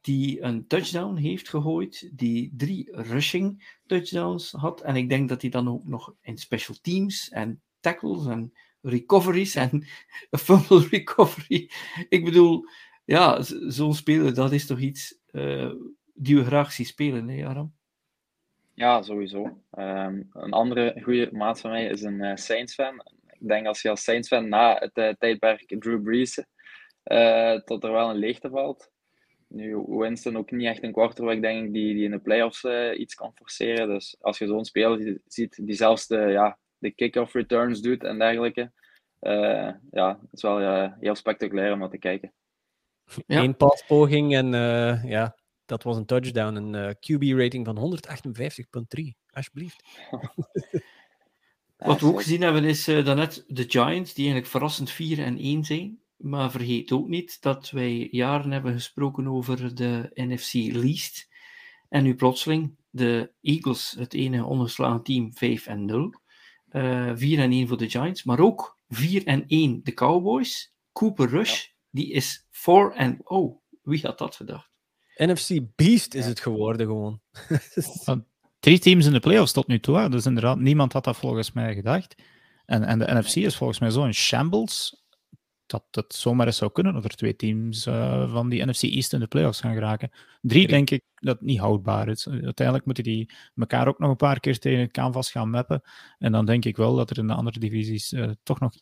die 0.00 0.42
een 0.42 0.66
touchdown 0.66 1.16
heeft 1.16 1.48
gegooid, 1.48 2.10
die 2.12 2.52
drie 2.56 2.88
rushing 2.92 3.78
touchdowns 3.86 4.52
had. 4.52 4.80
En 4.80 4.96
ik 4.96 5.08
denk 5.08 5.28
dat 5.28 5.42
hij 5.42 5.50
dan 5.50 5.68
ook 5.68 5.84
nog 5.84 6.14
in 6.20 6.38
special 6.38 6.76
teams 6.82 7.28
en 7.28 7.62
tackles 7.82 8.26
en 8.26 8.52
recoveries 8.82 9.54
en 9.54 9.84
fumble 10.44 10.86
recovery. 10.90 11.70
Ik 12.08 12.24
bedoel, 12.24 12.64
ja, 13.04 13.42
zo'n 13.68 13.94
speler, 13.94 14.34
dat 14.34 14.52
is 14.52 14.66
toch 14.66 14.78
iets 14.78 15.18
uh, 15.30 15.72
die 16.14 16.36
we 16.36 16.44
graag 16.44 16.72
zien 16.72 16.86
spelen, 16.86 17.28
hè, 17.28 17.46
Aram? 17.46 17.74
Ja, 18.74 19.02
sowieso. 19.02 19.44
Um, 19.78 20.28
een 20.32 20.52
andere 20.52 21.00
goede 21.02 21.28
maat 21.32 21.60
van 21.60 21.70
mij 21.70 21.86
is 21.86 22.02
een 22.02 22.20
uh, 22.20 22.34
Saints-fan. 22.34 23.02
Ik 23.26 23.48
denk 23.48 23.66
als 23.66 23.82
je 23.82 23.90
als 23.90 24.02
Saints-fan 24.02 24.48
na 24.48 24.76
het 24.78 24.96
uh, 24.96 25.08
tijdperk 25.18 25.74
Drew 25.78 26.02
Brees, 26.02 26.34
dat 27.64 27.84
er 27.84 27.92
wel 27.92 28.10
een 28.10 28.16
leegte 28.16 28.50
valt. 28.50 28.90
Nu, 29.48 29.76
Winston 29.86 30.36
ook 30.36 30.50
niet 30.50 30.66
echt 30.66 30.82
een 30.82 30.92
quarterback, 30.92 31.42
denk 31.42 31.66
ik, 31.66 31.72
die, 31.72 31.94
die 31.94 32.04
in 32.04 32.10
de 32.10 32.18
playoffs 32.18 32.64
iets 32.96 33.14
kan 33.14 33.32
forceren. 33.34 33.88
Dus 33.88 34.16
als 34.20 34.38
je 34.38 34.46
zo'n 34.46 34.64
speler 34.64 35.20
ziet 35.26 35.66
die 35.66 35.74
zelfs 35.74 36.06
de, 36.06 36.16
ja, 36.16 36.58
de 36.82 36.90
kick-off 36.90 37.32
returns 37.32 37.80
doet 37.80 38.04
en 38.04 38.18
dergelijke, 38.18 38.72
ja, 39.90 40.18
het 40.20 40.32
is 40.32 40.42
wel 40.42 40.90
heel 41.00 41.14
spectaculair 41.14 41.72
om 41.72 41.78
naar 41.78 41.90
te 41.90 41.98
kijken. 41.98 42.32
Ja. 43.26 43.42
Eén 43.42 43.56
paspoging 43.56 44.34
en 44.34 44.46
ja, 45.08 45.36
dat 45.72 45.82
was 45.82 45.96
een 45.96 46.06
touchdown. 46.06 46.56
Een 46.56 46.74
uh, 46.74 46.88
QB-rating 46.88 47.66
van 47.66 47.98
158,3. 48.98 49.04
Alsjeblieft. 49.30 49.84
Wat 51.76 52.00
we 52.00 52.06
ook 52.06 52.22
gezien 52.22 52.42
hebben 52.42 52.64
is 52.64 52.88
uh, 52.88 53.04
daarnet 53.04 53.44
de 53.46 53.64
Giants, 53.68 54.14
die 54.14 54.24
eigenlijk 54.24 54.46
verrassend 54.46 54.90
4 54.90 55.18
en 55.18 55.38
1 55.38 55.64
zijn. 55.64 56.00
Maar 56.16 56.50
vergeet 56.50 56.92
ook 56.92 57.08
niet 57.08 57.42
dat 57.42 57.70
wij 57.70 58.08
jaren 58.10 58.50
hebben 58.50 58.72
gesproken 58.72 59.28
over 59.28 59.74
de 59.74 60.10
NFC 60.14 60.52
Least. 60.52 61.28
En 61.88 62.02
nu 62.02 62.14
plotseling 62.14 62.76
de 62.90 63.32
Eagles, 63.40 63.94
het 63.98 64.14
ene 64.14 64.44
ongeslagen 64.44 65.02
team, 65.02 65.34
5 65.34 65.66
en 65.66 65.84
0. 65.84 66.14
Uh, 66.72 67.10
4 67.14 67.38
en 67.38 67.50
1 67.50 67.68
voor 67.68 67.78
de 67.78 67.90
Giants, 67.90 68.24
maar 68.24 68.40
ook 68.40 68.78
4 68.88 69.26
en 69.26 69.44
1 69.46 69.80
de 69.82 69.94
Cowboys. 69.94 70.74
Cooper 70.92 71.28
Rush, 71.28 71.62
ja. 71.62 71.68
die 71.90 72.12
is 72.12 72.46
4 72.50 72.92
en 72.92 73.18
oh, 73.24 73.60
wie 73.82 74.00
had 74.02 74.18
dat 74.18 74.36
gedacht? 74.36 74.70
NFC 75.16 75.58
Beast 75.76 76.14
is 76.14 76.26
het 76.26 76.40
geworden 76.40 76.86
gewoon. 76.86 77.20
Drie 78.60 78.78
teams 78.78 79.06
in 79.06 79.12
de 79.12 79.20
playoffs 79.20 79.52
tot 79.52 79.66
nu 79.66 79.80
toe. 79.80 79.96
Hè? 79.96 80.08
Dus 80.08 80.26
inderdaad, 80.26 80.58
niemand 80.58 80.92
had 80.92 81.04
dat 81.04 81.16
volgens 81.16 81.52
mij 81.52 81.74
gedacht. 81.74 82.14
En, 82.64 82.84
en 82.84 82.98
de 82.98 83.14
NFC 83.14 83.36
is 83.36 83.56
volgens 83.56 83.78
mij 83.78 83.90
zo 83.90 84.04
een 84.04 84.14
shambles 84.14 85.01
dat 85.72 85.84
het 85.90 86.14
zomaar 86.14 86.46
eens 86.46 86.56
zou 86.56 86.72
kunnen 86.72 86.92
dat 86.94 87.04
er 87.04 87.16
twee 87.16 87.36
teams 87.36 87.86
uh, 87.86 88.32
van 88.32 88.48
die 88.48 88.64
NFC 88.66 88.82
East 88.82 89.12
in 89.12 89.20
de 89.20 89.26
playoffs 89.26 89.60
gaan 89.60 89.74
geraken. 89.74 90.10
Drie 90.40 90.66
denk 90.66 90.90
ik 90.90 91.04
dat 91.14 91.40
niet 91.40 91.58
houdbaar 91.58 92.08
is. 92.08 92.28
Uiteindelijk 92.28 92.86
moeten 92.86 93.04
die 93.04 93.30
elkaar 93.56 93.88
ook 93.88 93.98
nog 93.98 94.10
een 94.10 94.16
paar 94.16 94.40
keer 94.40 94.58
tegen 94.58 94.80
het 94.80 94.92
canvas 94.92 95.30
gaan 95.30 95.50
mappen. 95.50 95.82
En 96.18 96.32
dan 96.32 96.46
denk 96.46 96.64
ik 96.64 96.76
wel 96.76 96.96
dat 96.96 97.10
er 97.10 97.18
in 97.18 97.26
de 97.26 97.34
andere 97.34 97.58
divisies 97.58 98.12
uh, 98.12 98.30
toch 98.42 98.60
nog 98.60 98.72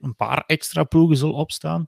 een 0.00 0.16
paar 0.16 0.44
extra 0.46 0.84
ploegen 0.84 1.16
zullen 1.16 1.34
opstaan. 1.34 1.86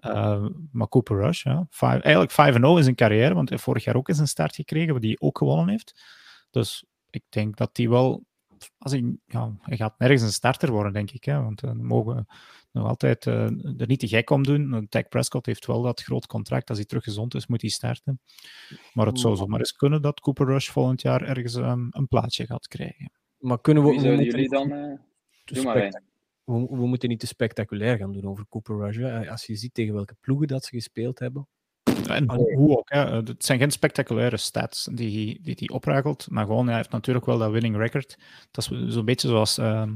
Uh, 0.00 0.46
maar 0.72 0.88
Cooper 0.88 1.16
Rush, 1.16 1.42
ja. 1.42 1.66
Five, 1.70 2.00
eigenlijk 2.00 2.32
5-0 2.32 2.62
in 2.76 2.82
zijn 2.82 2.94
carrière, 2.94 3.34
want 3.34 3.48
hij 3.48 3.56
heeft 3.56 3.62
vorig 3.62 3.84
jaar 3.84 3.96
ook 3.96 4.08
eens 4.08 4.18
een 4.18 4.28
start 4.28 4.54
gekregen, 4.54 4.92
wat 4.92 5.02
hij 5.02 5.16
ook 5.18 5.38
gewonnen 5.38 5.68
heeft. 5.68 6.02
Dus 6.50 6.84
ik 7.10 7.22
denk 7.28 7.56
dat 7.56 7.70
hij 7.72 7.88
wel, 7.88 8.24
als 8.78 8.92
hij, 8.92 9.16
ja, 9.26 9.56
hij 9.60 9.76
gaat 9.76 9.98
nergens 9.98 10.22
een 10.22 10.32
starter 10.32 10.70
worden, 10.70 10.92
denk 10.92 11.10
ik. 11.10 11.24
Hè, 11.24 11.42
want 11.42 11.64
uh, 11.64 11.70
we 11.70 11.82
mogen 11.82 12.26
nog 12.70 12.86
altijd 12.86 13.26
uh, 13.26 13.44
er 13.80 13.86
niet 13.86 14.00
te 14.00 14.08
gek 14.08 14.30
om 14.30 14.42
doen. 14.42 14.86
Dak 14.88 15.08
Prescott 15.08 15.46
heeft 15.46 15.66
wel 15.66 15.82
dat 15.82 16.02
groot 16.02 16.26
contract. 16.26 16.68
Als 16.68 16.78
hij 16.78 16.86
terug 16.86 17.04
gezond 17.04 17.34
is, 17.34 17.46
moet 17.46 17.60
hij 17.60 17.70
starten. 17.70 18.20
Maar 18.92 19.06
het 19.06 19.20
zou 19.20 19.36
zomaar 19.36 19.58
eens 19.58 19.72
kunnen 19.72 20.02
dat 20.02 20.20
Cooper 20.20 20.46
Rush 20.46 20.70
volgend 20.70 21.02
jaar 21.02 21.22
ergens 21.22 21.54
um, 21.54 21.88
een 21.90 22.08
plaatsje 22.08 22.46
gaat 22.46 22.66
krijgen. 22.68 23.12
Maar 23.38 23.60
kunnen 23.60 23.82
we... 23.82 23.90
Wie 23.90 24.00
zouden 24.00 24.24
jullie 24.24 24.48
dan... 24.48 24.68
Doe 25.44 25.62
maar 25.62 26.02
we, 26.44 26.66
we, 26.70 26.86
moeten 26.86 27.08
niet 27.08 27.20
te 27.20 27.26
spectaculair 27.26 27.96
gaan 27.96 28.12
doen 28.12 28.24
over 28.24 28.46
Cooper 28.48 28.76
Rush. 28.76 28.96
Hè. 28.96 29.30
Als 29.30 29.46
je 29.46 29.56
ziet 29.56 29.74
tegen 29.74 29.94
welke 29.94 30.16
ploegen 30.20 30.46
dat 30.46 30.64
ze 30.64 30.74
gespeeld 30.74 31.18
hebben. 31.18 31.48
En 32.08 32.30
hoe 32.30 32.78
ook. 32.78 32.90
Hè. 32.90 32.98
Het 32.98 33.44
zijn 33.44 33.58
geen 33.58 33.70
spectaculaire 33.70 34.36
stats 34.36 34.88
die 34.92 35.40
hij 35.42 35.54
die, 35.54 35.68
oprakelt. 35.68 36.26
Maar 36.30 36.46
gewoon, 36.46 36.66
hij 36.66 36.76
heeft 36.76 36.90
natuurlijk 36.90 37.26
wel 37.26 37.38
dat 37.38 37.50
winning 37.50 37.76
record. 37.76 38.18
Dat 38.50 38.70
is 38.70 38.94
zo'n 38.94 39.04
beetje 39.04 39.28
zoals... 39.28 39.58
Uh, 39.58 39.90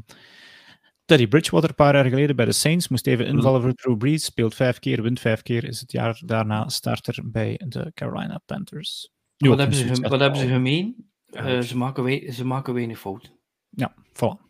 Teddy 1.04 1.26
Bridgewater 1.26 1.68
een 1.68 1.74
paar 1.74 1.94
jaar 1.94 2.04
geleden 2.04 2.36
bij 2.36 2.44
de 2.44 2.52
Saints 2.52 2.88
moest 2.88 3.06
even 3.06 3.26
invallen 3.26 3.62
voor 3.62 3.74
Drew 3.74 3.96
Brees. 3.96 4.24
Speelt 4.24 4.54
vijf 4.54 4.78
keer, 4.78 5.02
wint 5.02 5.20
vijf 5.20 5.42
keer. 5.42 5.64
Is 5.64 5.80
het 5.80 5.92
jaar 5.92 6.22
daarna 6.24 6.68
starter 6.68 7.30
bij 7.30 7.60
de 7.66 7.90
Carolina 7.94 8.40
Panthers. 8.46 9.10
Wat 9.36 9.58
hebben, 9.58 9.76
ze, 9.76 10.08
wat 10.08 10.20
hebben 10.20 10.40
ze 10.40 10.46
gemeen? 10.46 11.10
Uh, 11.30 11.60
ze, 11.60 11.76
maken 11.76 12.04
we, 12.04 12.28
ze 12.32 12.44
maken 12.44 12.74
weinig 12.74 12.98
fouten. 12.98 13.30
Ja, 13.70 13.94
voilà. 14.12 14.46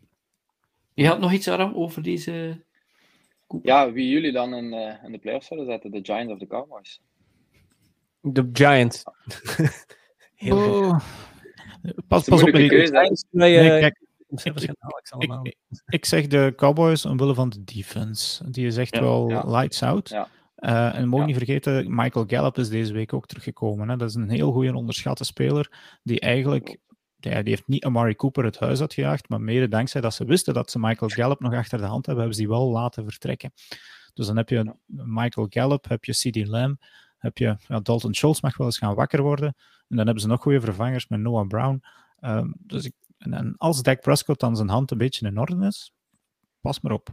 Je 0.93 1.07
had 1.07 1.19
nog 1.19 1.31
iets, 1.31 1.47
Aram, 1.47 1.73
over 1.75 2.03
deze 2.03 2.63
koep? 3.47 3.65
Ja, 3.65 3.91
wie 3.91 4.09
jullie 4.09 4.31
dan 4.31 4.53
in, 4.53 4.73
uh, 4.73 5.03
in 5.03 5.11
de 5.11 5.17
playoffs 5.17 5.47
zouden 5.47 5.69
zetten, 5.69 5.91
de 5.91 5.99
Giants 6.03 6.33
of 6.33 6.39
de 6.39 6.47
Cowboys? 6.47 7.01
De. 8.33 8.49
Heel 10.35 10.57
oh. 10.57 10.99
Pas, 12.07 12.23
pas 12.23 12.43
op 12.43 12.51
met. 12.51 13.25
Nee, 13.31 13.79
kijk, 13.79 13.99
ik, 15.17 15.55
ik, 15.85 16.05
zeg 16.05 16.27
de 16.27 16.53
Cowboys 16.55 17.05
omwille 17.05 17.33
van 17.33 17.49
de 17.49 17.63
defense. 17.63 18.49
Die 18.51 18.65
is 18.65 18.77
echt 18.77 18.95
ja, 18.95 19.01
wel 19.01 19.29
ja. 19.29 19.43
lights 19.45 19.83
out. 19.83 20.09
Ja. 20.09 20.27
Uh, 20.59 20.95
en 20.95 21.11
ja. 21.11 21.25
niet 21.25 21.35
vergeten, 21.35 21.95
Michael 21.95 22.25
Gallup 22.27 22.57
is 22.57 22.69
deze 22.69 22.93
week 22.93 23.13
ook 23.13 23.27
teruggekomen. 23.27 23.89
Hè. 23.89 23.97
Dat 23.97 24.09
is 24.09 24.15
een 24.15 24.29
heel 24.29 24.51
goede 24.51 24.75
onderschatte 24.75 25.23
speler, 25.23 25.71
die 26.03 26.19
eigenlijk 26.19 26.77
ja, 27.19 27.41
die 27.41 27.49
heeft 27.49 27.67
niet 27.67 27.83
Amari 27.83 28.15
Cooper 28.15 28.43
het 28.43 28.59
huis 28.59 28.81
uitgejaagd, 28.81 29.29
maar 29.29 29.41
mede 29.41 29.67
dankzij 29.67 30.01
dat 30.01 30.13
ze 30.13 30.25
wisten 30.25 30.53
dat 30.53 30.71
ze 30.71 30.79
Michael 30.79 31.11
Gallup 31.11 31.39
nog 31.39 31.53
achter 31.53 31.77
de 31.77 31.85
hand 31.85 32.05
hebben, 32.05 32.23
hebben 32.23 32.41
ze 32.41 32.47
die 32.47 32.57
wel 32.57 32.71
laten 32.71 33.03
vertrekken. 33.03 33.51
Dus 34.13 34.27
dan 34.27 34.37
heb 34.37 34.49
je 34.49 34.75
Michael 34.85 35.47
Gallup, 35.49 35.87
heb 35.87 36.05
je 36.05 36.11
CD 36.11 36.47
Lamb, 36.47 36.81
heb 37.27 37.37
je 37.37 37.57
ja, 37.67 37.79
Dalton 37.79 38.13
Schultz 38.13 38.41
mag 38.41 38.57
wel 38.57 38.67
eens 38.67 38.77
gaan 38.77 38.95
wakker 38.95 39.21
worden. 39.21 39.55
En 39.87 39.95
dan 39.95 40.05
hebben 40.05 40.19
ze 40.19 40.27
nog 40.27 40.41
goede 40.41 40.61
vervangers 40.61 41.07
met 41.07 41.19
Noah 41.19 41.47
Brown. 41.47 41.83
Um, 42.21 42.53
dus 42.57 42.85
ik, 42.85 42.93
en, 43.17 43.33
en, 43.33 43.53
als 43.57 43.81
Dak 43.81 44.01
Prescott 44.01 44.39
dan 44.39 44.55
zijn 44.55 44.69
hand 44.69 44.91
een 44.91 44.97
beetje 44.97 45.27
in 45.27 45.39
orde 45.39 45.65
is, 45.65 45.91
pas 46.61 46.81
maar 46.81 46.91
op. 46.91 47.09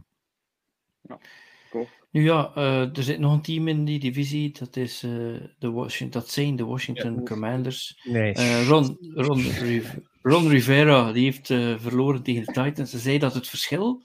Ja, 1.01 1.19
cool. 1.69 1.87
Nu 2.11 2.23
ja, 2.23 2.51
uh, 2.57 2.97
er 2.97 3.03
zit 3.03 3.19
nog 3.19 3.33
een 3.33 3.41
team 3.41 3.67
in 3.67 3.85
die 3.85 3.99
divisie. 3.99 4.51
Dat, 4.59 4.75
is, 4.75 5.03
uh, 5.03 5.11
de 5.59 5.71
Washington, 5.71 6.21
dat 6.21 6.31
zijn 6.31 6.55
de 6.55 6.65
Washington 6.65 7.13
ja, 7.15 7.23
Commanders. 7.23 8.01
Nee. 8.03 8.37
Uh, 8.37 8.67
Ron, 8.67 8.97
Ron, 9.13 9.43
Ron, 10.21 10.47
Rivera 10.47 11.11
die 11.11 11.23
heeft 11.23 11.47
verloren 11.81 12.23
tegen 12.23 12.45
de 12.45 12.51
Titans. 12.51 12.89
Ze 12.89 12.99
zei 12.99 13.17
dat 13.17 13.33
het 13.33 13.47
verschil 13.47 14.03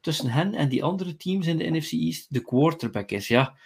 tussen 0.00 0.30
hen 0.30 0.54
en 0.54 0.68
die 0.68 0.84
andere 0.84 1.16
teams 1.16 1.46
in 1.46 1.58
de 1.58 1.70
NFC 1.70 1.92
East 1.92 2.34
de 2.34 2.42
quarterback 2.42 3.10
is. 3.10 3.28
Ja, 3.28 3.56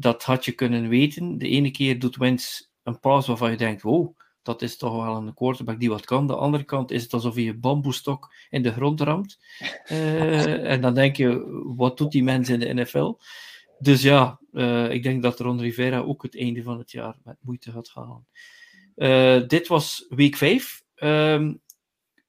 dat 0.00 0.22
had 0.22 0.44
je 0.44 0.52
kunnen 0.52 0.88
weten. 0.88 1.38
De 1.38 1.48
ene 1.48 1.70
keer 1.70 1.98
doet 1.98 2.16
Wentz 2.16 2.62
een 2.82 3.00
pass 3.00 3.26
waarvan 3.26 3.50
je 3.50 3.56
denkt, 3.56 3.82
wow, 3.82 4.18
dat 4.42 4.62
is 4.62 4.76
toch 4.76 5.04
wel 5.04 5.16
een 5.16 5.34
quarterback 5.34 5.80
die 5.80 5.88
wat 5.88 6.04
kan. 6.04 6.26
De 6.26 6.36
andere 6.36 6.64
kant 6.64 6.90
is 6.90 7.02
het 7.02 7.12
alsof 7.12 7.36
je 7.36 7.48
een 7.48 7.60
bamboestok 7.60 8.34
in 8.50 8.62
de 8.62 8.72
grond 8.72 9.00
ramt. 9.00 9.38
Uh, 9.90 10.64
en 10.72 10.80
dan 10.80 10.94
denk 10.94 11.16
je, 11.16 11.62
wat 11.76 11.96
doet 11.96 12.12
die 12.12 12.22
mens 12.22 12.48
in 12.48 12.60
de 12.60 12.74
NFL? 12.74 13.14
Dus 13.78 14.02
ja, 14.02 14.40
uh, 14.52 14.90
ik 14.90 15.02
denk 15.02 15.22
dat 15.22 15.40
Ron 15.40 15.60
Rivera 15.60 15.98
ook 15.98 16.22
het 16.22 16.38
einde 16.38 16.62
van 16.62 16.78
het 16.78 16.90
jaar 16.90 17.16
met 17.24 17.36
moeite 17.40 17.70
gaat 17.70 17.90
halen. 17.94 18.26
Uh, 18.96 19.48
dit 19.48 19.68
was 19.68 20.06
week 20.08 20.36
5. 20.36 20.82
Um, 20.96 21.60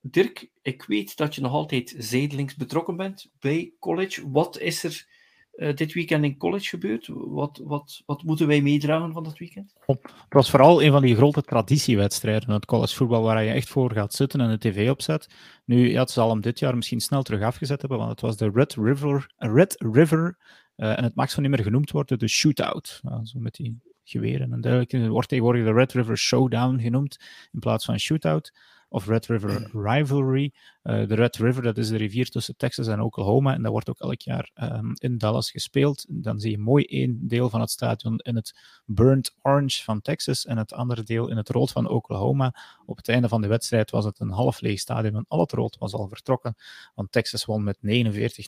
Dirk, 0.01 0.49
ik 0.61 0.83
weet 0.83 1.17
dat 1.17 1.35
je 1.35 1.41
nog 1.41 1.51
altijd 1.51 1.95
zijdelings 1.97 2.55
betrokken 2.55 2.95
bent 2.97 3.31
bij 3.39 3.73
college. 3.79 4.31
Wat 4.31 4.59
is 4.59 4.83
er 4.83 5.07
uh, 5.55 5.75
dit 5.75 5.93
weekend 5.93 6.23
in 6.23 6.37
college 6.37 6.67
gebeurd? 6.67 7.09
Wat, 7.11 7.61
wat, 7.63 8.01
wat 8.05 8.23
moeten 8.23 8.47
wij 8.47 8.61
meedragen 8.61 9.13
van 9.13 9.23
dat 9.23 9.37
weekend? 9.37 9.73
Het 9.85 9.99
was 10.29 10.49
vooral 10.49 10.83
een 10.83 10.91
van 10.91 11.01
die 11.01 11.15
grote 11.15 11.41
traditiewedstrijden 11.41 12.49
het 12.49 12.65
collegevoetbal 12.65 13.21
waar 13.21 13.43
je 13.43 13.51
echt 13.51 13.69
voor 13.69 13.91
gaat 13.91 14.13
zitten 14.13 14.41
en 14.41 14.49
de 14.49 14.57
tv 14.57 14.89
opzet. 14.89 15.29
Nu, 15.65 15.89
ja, 15.91 15.99
het 15.99 16.11
zal 16.11 16.29
hem 16.29 16.41
dit 16.41 16.59
jaar 16.59 16.75
misschien 16.75 16.99
snel 16.99 17.23
terug 17.23 17.41
afgezet 17.41 17.81
hebben, 17.81 17.97
want 17.97 18.11
het 18.11 18.21
was 18.21 18.37
de 18.37 18.51
Red 18.53 18.73
River, 18.73 19.33
Red 19.37 19.75
River 19.77 20.37
uh, 20.77 20.97
en 20.97 21.03
het 21.03 21.15
mag 21.15 21.29
zo 21.29 21.41
niet 21.41 21.49
meer 21.49 21.63
genoemd 21.63 21.91
worden, 21.91 22.19
de 22.19 22.27
shootout. 22.27 23.01
Zo 23.23 23.39
met 23.39 23.53
die 23.53 23.79
geweren 24.03 24.53
en 24.53 24.61
dergelijke. 24.61 25.09
Wordt 25.09 25.27
tegenwoordig 25.27 25.63
de 25.63 25.73
Red 25.73 25.93
River 25.93 26.17
Showdown 26.17 26.79
genoemd 26.79 27.19
in 27.51 27.59
plaats 27.59 27.85
van 27.85 27.99
shootout. 27.99 28.53
Of 28.91 29.07
Red 29.07 29.25
River 29.25 29.69
Rivalry. 29.73 30.53
Uh, 30.83 31.07
de 31.07 31.15
Red 31.15 31.35
River, 31.35 31.63
dat 31.63 31.77
is 31.77 31.89
de 31.89 31.97
rivier 31.97 32.29
tussen 32.29 32.55
Texas 32.57 32.87
en 32.87 33.01
Oklahoma. 33.01 33.53
En 33.53 33.61
dat 33.61 33.71
wordt 33.71 33.89
ook 33.89 33.99
elk 33.99 34.21
jaar 34.21 34.51
um, 34.55 34.91
in 34.93 35.17
Dallas 35.17 35.51
gespeeld. 35.51 36.05
Dan 36.09 36.39
zie 36.39 36.51
je 36.51 36.57
mooi 36.57 36.85
één 36.85 37.27
deel 37.27 37.49
van 37.49 37.61
het 37.61 37.69
stadion 37.69 38.17
in 38.17 38.35
het 38.35 38.59
burnt 38.85 39.35
orange 39.41 39.83
van 39.83 40.01
Texas 40.01 40.45
en 40.45 40.57
het 40.57 40.73
andere 40.73 41.03
deel 41.03 41.29
in 41.29 41.37
het 41.37 41.49
rood 41.49 41.71
van 41.71 41.87
Oklahoma. 41.87 42.55
Op 42.85 42.97
het 42.97 43.09
einde 43.09 43.27
van 43.27 43.41
de 43.41 43.47
wedstrijd 43.47 43.91
was 43.91 44.05
het 44.05 44.19
een 44.19 44.31
half 44.31 44.61
leeg 44.61 44.79
stadion 44.79 45.15
en 45.15 45.25
al 45.27 45.39
het 45.39 45.51
rood 45.51 45.77
was 45.77 45.93
al 45.93 46.07
vertrokken. 46.07 46.55
Want 46.95 47.11
Texas 47.11 47.45
won 47.45 47.63
met 47.63 47.77
49-0 47.77 47.79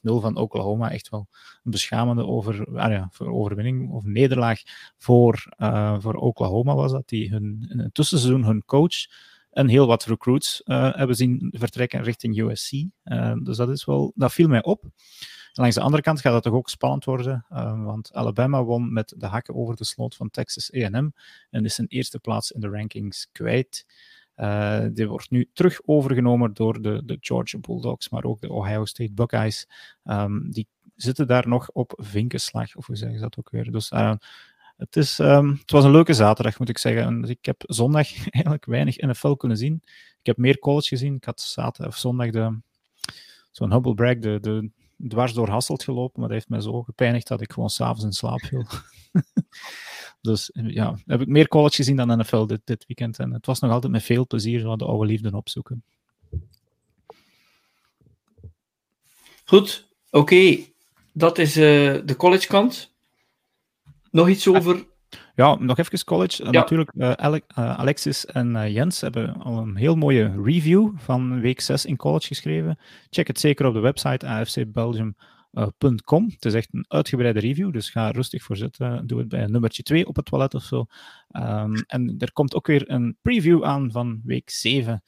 van 0.03 0.35
Oklahoma. 0.35 0.91
Echt 0.91 1.09
wel 1.09 1.27
een 1.63 1.71
beschamende 1.71 2.25
over, 2.25 2.77
ah 2.77 2.91
ja, 2.91 3.07
voor 3.11 3.27
overwinning 3.27 3.91
of 3.91 4.03
nederlaag 4.03 4.61
voor, 4.97 5.53
uh, 5.57 5.99
voor 5.99 6.15
Oklahoma 6.15 6.75
was 6.75 6.91
dat. 6.91 7.09
Die 7.09 7.29
hun, 7.29 7.65
in 7.69 7.79
het 7.79 7.93
tussenseizoen 7.93 8.43
hun 8.43 8.65
coach 8.65 9.05
en 9.53 9.67
heel 9.67 9.88
wat 9.88 10.05
recruits 10.05 10.61
uh, 10.65 10.95
hebben 10.95 11.15
zien 11.15 11.53
vertrekken 11.57 12.03
richting 12.03 12.38
USC. 12.41 12.71
Uh, 12.71 13.34
dus 13.43 13.57
dat, 13.57 13.69
is 13.69 13.85
wel, 13.85 14.11
dat 14.15 14.34
viel 14.34 14.47
mij 14.47 14.63
op. 14.63 14.84
Langs 15.53 15.75
de 15.75 15.81
andere 15.81 16.03
kant 16.03 16.21
gaat 16.21 16.34
het 16.34 16.43
toch 16.43 16.53
ook 16.53 16.69
spannend 16.69 17.05
worden, 17.05 17.45
uh, 17.51 17.84
want 17.84 18.13
Alabama 18.13 18.63
won 18.63 18.93
met 18.93 19.13
de 19.17 19.25
hakken 19.25 19.55
over 19.55 19.75
de 19.75 19.85
sloot 19.85 20.15
van 20.15 20.30
Texas 20.30 20.73
A&M 20.75 21.11
en 21.49 21.65
is 21.65 21.75
zijn 21.75 21.88
eerste 21.88 22.19
plaats 22.19 22.51
in 22.51 22.59
de 22.59 22.69
rankings 22.69 23.30
kwijt. 23.31 23.85
Die 24.93 25.07
wordt 25.07 25.30
nu 25.30 25.49
terug 25.53 25.80
overgenomen 25.85 26.53
door 26.53 26.81
de, 26.81 27.05
de 27.05 27.17
Georgia 27.19 27.59
Bulldogs, 27.59 28.09
maar 28.09 28.23
ook 28.23 28.41
de 28.41 28.49
Ohio 28.49 28.85
State 28.85 29.13
Buckeyes. 29.13 29.67
Um, 30.03 30.51
die 30.51 30.67
zitten 30.95 31.27
daar 31.27 31.47
nog 31.47 31.69
op 31.69 31.93
vinkenslag, 31.95 32.75
of 32.75 32.85
hoe 32.85 32.95
zeggen 32.95 33.17
ze 33.17 33.23
dat 33.23 33.38
ook 33.38 33.49
weer. 33.49 33.71
Dus 33.71 33.91
uh, 33.91 34.13
het, 34.89 35.18
um, 35.19 35.49
het 35.49 35.72
was 35.72 35.84
een 35.84 35.91
leuke 35.91 36.14
zaterdag, 36.14 36.60
moet 36.60 36.69
ik 36.69 36.77
zeggen. 36.77 37.03
En 37.03 37.23
ik 37.23 37.45
heb 37.45 37.64
zondag 37.65 38.07
eigenlijk 38.30 38.65
weinig 38.65 38.97
NFL 38.97 39.34
kunnen 39.34 39.57
zien. 39.57 39.81
Ik 40.19 40.26
heb 40.26 40.38
meer 40.38 40.60
college 40.60 40.88
gezien. 40.88 41.15
Ik 41.15 41.23
had 41.23 41.41
zaterdag 41.41 41.93
of 41.93 41.99
zondag 41.99 42.30
de, 42.30 42.60
zo'n 43.51 43.72
humble 43.72 43.93
brag, 43.93 44.18
de, 44.18 44.39
de 44.39 44.69
dwars 45.07 45.34
door 45.34 45.49
Hasselt 45.49 45.84
gelopen, 45.84 46.19
maar 46.19 46.30
dat 46.30 46.38
heeft 46.38 46.49
mij 46.49 46.61
zo 46.61 46.81
gepijnigd 46.81 47.27
dat 47.27 47.41
ik 47.41 47.51
gewoon 47.51 47.69
s'avonds 47.69 48.03
in 48.03 48.11
slaap 48.11 48.41
viel. 48.41 48.65
dus 50.22 50.49
ja, 50.53 50.97
heb 51.05 51.22
ik 51.22 51.27
meer 51.27 51.47
college 51.47 51.76
gezien 51.76 51.95
dan 51.95 52.19
NFL 52.19 52.45
dit, 52.45 52.61
dit 52.64 52.85
weekend. 52.85 53.19
En 53.19 53.31
het 53.34 53.45
was 53.45 53.60
nog 53.60 53.72
altijd 53.72 53.91
met 53.91 54.03
veel 54.03 54.27
plezier 54.27 54.60
zo 54.60 54.76
de 54.76 54.85
oude 54.85 55.05
liefden 55.05 55.34
opzoeken. 55.34 55.84
Goed, 59.45 59.88
oké. 60.10 60.57
Dat 61.11 61.38
is 61.38 61.57
uh, 61.57 61.99
de 62.05 62.15
college 62.18 62.47
kant. 62.47 62.92
Nog 64.14 64.30
iets 64.30 64.48
over. 64.48 64.85
Ja, 65.35 65.56
nog 65.56 65.77
even 65.77 66.03
college. 66.03 66.44
Ja. 66.44 66.52
Natuurlijk, 66.52 66.91
uh, 66.95 67.11
Ale 67.11 67.41
uh, 67.57 67.80
Alexis 67.80 68.26
en 68.26 68.56
uh, 68.56 68.73
Jens 68.73 69.02
hebben 69.02 69.35
al 69.35 69.57
een 69.57 69.76
heel 69.76 69.95
mooie 69.95 70.41
review 70.44 70.91
van 70.95 71.41
week 71.41 71.61
6 71.61 71.85
in 71.85 71.95
college 71.95 72.27
geschreven. 72.27 72.80
Check 73.10 73.27
het 73.27 73.40
zeker 73.40 73.65
op 73.65 73.73
de 73.73 73.80
website 73.80 74.27
afcbelgium.com. 74.27 76.30
Het 76.30 76.45
is 76.45 76.53
echt 76.53 76.68
een 76.72 76.85
uitgebreide 76.88 77.40
review, 77.40 77.73
dus 77.73 77.90
ga 77.90 78.11
rustig 78.11 78.44
voor 78.44 78.57
zitten. 78.57 79.07
Doe 79.07 79.19
het 79.19 79.27
bij 79.27 79.45
nummertje 79.45 79.84
2 79.84 80.07
op 80.07 80.15
het 80.15 80.26
toilet 80.26 80.53
of 80.53 80.64
zo. 80.64 80.85
Um, 81.30 81.84
en 81.88 82.15
er 82.18 82.34
komt 82.34 82.56
ook 82.56 82.68
weer 82.68 82.90
een 82.90 83.18
preview 83.22 83.64
aan 83.64 83.91
van 83.91 84.22
week 84.23 84.49
7. 84.49 85.03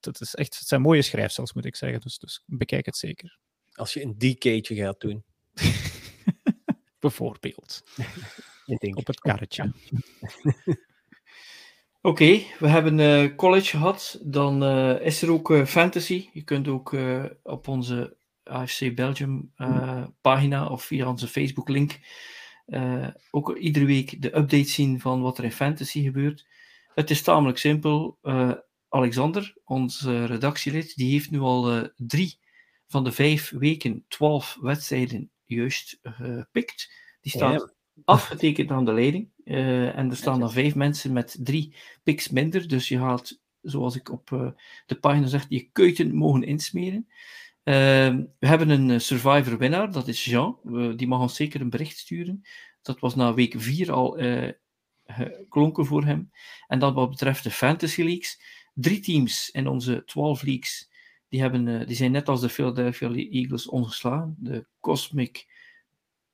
dat 0.00 0.20
is 0.20 0.34
echt, 0.34 0.58
het 0.58 0.68
zijn 0.68 0.80
mooie 0.80 1.02
schrijfsels, 1.02 1.52
moet 1.52 1.64
ik 1.64 1.76
zeggen. 1.76 2.00
Dus, 2.00 2.18
dus 2.18 2.42
bekijk 2.46 2.86
het 2.86 2.96
zeker. 2.96 3.38
Als 3.72 3.92
je 3.92 4.02
een 4.02 4.14
DK'tje 4.18 4.74
gaat 4.74 5.00
doen. 5.00 5.24
bijvoorbeeld. 7.06 7.82
Op 8.94 9.06
het 9.06 9.20
karretje. 9.20 9.62
Oké, 12.00 12.22
okay, 12.22 12.46
we 12.58 12.68
hebben 12.68 12.98
uh, 12.98 13.36
college 13.36 13.66
gehad. 13.66 14.20
Dan 14.22 14.62
uh, 14.62 15.00
is 15.00 15.22
er 15.22 15.30
ook 15.30 15.50
uh, 15.50 15.64
fantasy. 15.64 16.28
Je 16.32 16.42
kunt 16.42 16.68
ook 16.68 16.96
op 17.42 17.68
onze 17.68 18.16
AFC 18.42 18.94
Belgium 18.94 19.52
pagina 20.20 20.66
of 20.66 20.84
via 20.84 21.08
onze 21.08 21.28
Facebook 21.28 21.68
link 21.68 21.98
ook 23.30 23.56
iedere 23.56 23.84
week 23.84 24.22
de 24.22 24.36
update 24.36 24.68
zien 24.68 25.00
van 25.00 25.22
wat 25.22 25.38
er 25.38 25.44
in 25.44 25.52
fantasy 25.52 26.02
gebeurt. 26.02 26.46
Het 26.94 27.10
is 27.10 27.22
tamelijk 27.22 27.58
simpel. 27.58 28.18
Alexander, 28.88 29.56
onze 29.64 30.24
redactielid, 30.24 30.96
die 30.96 31.12
heeft 31.12 31.30
nu 31.30 31.40
al 31.40 31.90
drie 31.96 32.38
van 32.86 33.04
de 33.04 33.12
vijf 33.12 33.50
weken 33.50 34.04
twaalf 34.08 34.58
wedstrijden 34.60 35.30
juist 35.46 35.98
gepikt. 36.02 36.92
Die 37.20 37.32
staat 37.32 37.60
ja. 37.60 38.02
afgetekend 38.04 38.70
aan 38.70 38.84
de 38.84 38.92
leiding. 38.92 39.28
Uh, 39.44 39.96
en 39.96 40.10
er 40.10 40.16
staan 40.16 40.40
dan 40.40 40.52
vijf 40.52 40.74
mensen 40.74 41.12
met 41.12 41.36
drie 41.40 41.74
picks 42.02 42.28
minder. 42.28 42.68
Dus 42.68 42.88
je 42.88 42.98
gaat, 42.98 43.40
zoals 43.62 43.96
ik 43.96 44.10
op 44.10 44.30
uh, 44.30 44.48
de 44.86 44.94
pagina 44.94 45.26
zeg, 45.26 45.46
je 45.48 45.68
kuiten 45.72 46.14
mogen 46.14 46.42
insmeren. 46.42 47.06
Uh, 47.64 47.74
we 48.38 48.46
hebben 48.46 48.68
een 48.68 49.00
survivor 49.00 49.58
winnaar, 49.58 49.92
dat 49.92 50.08
is 50.08 50.24
Jean. 50.24 50.58
Die 50.96 51.06
mag 51.06 51.20
ons 51.20 51.36
zeker 51.36 51.60
een 51.60 51.70
bericht 51.70 51.98
sturen. 51.98 52.42
Dat 52.82 53.00
was 53.00 53.14
na 53.14 53.34
week 53.34 53.54
vier 53.56 53.92
al 53.92 54.18
geklonken 55.06 55.86
voor 55.86 56.04
hem. 56.04 56.30
En 56.66 56.78
dan 56.78 56.94
wat 56.94 57.10
betreft 57.10 57.44
de 57.44 57.50
fantasy 57.50 58.02
leagues. 58.02 58.40
Drie 58.74 59.00
teams 59.00 59.50
in 59.50 59.66
onze 59.66 60.02
twaalf 60.04 60.42
leagues 60.42 60.90
die, 61.28 61.40
hebben, 61.40 61.86
die 61.86 61.96
zijn 61.96 62.12
net 62.12 62.28
als 62.28 62.40
de 62.40 62.48
Philadelphia 62.48 63.10
Eagles 63.12 63.68
ongeslagen. 63.68 64.36
De 64.38 64.66
Cosmic 64.80 65.46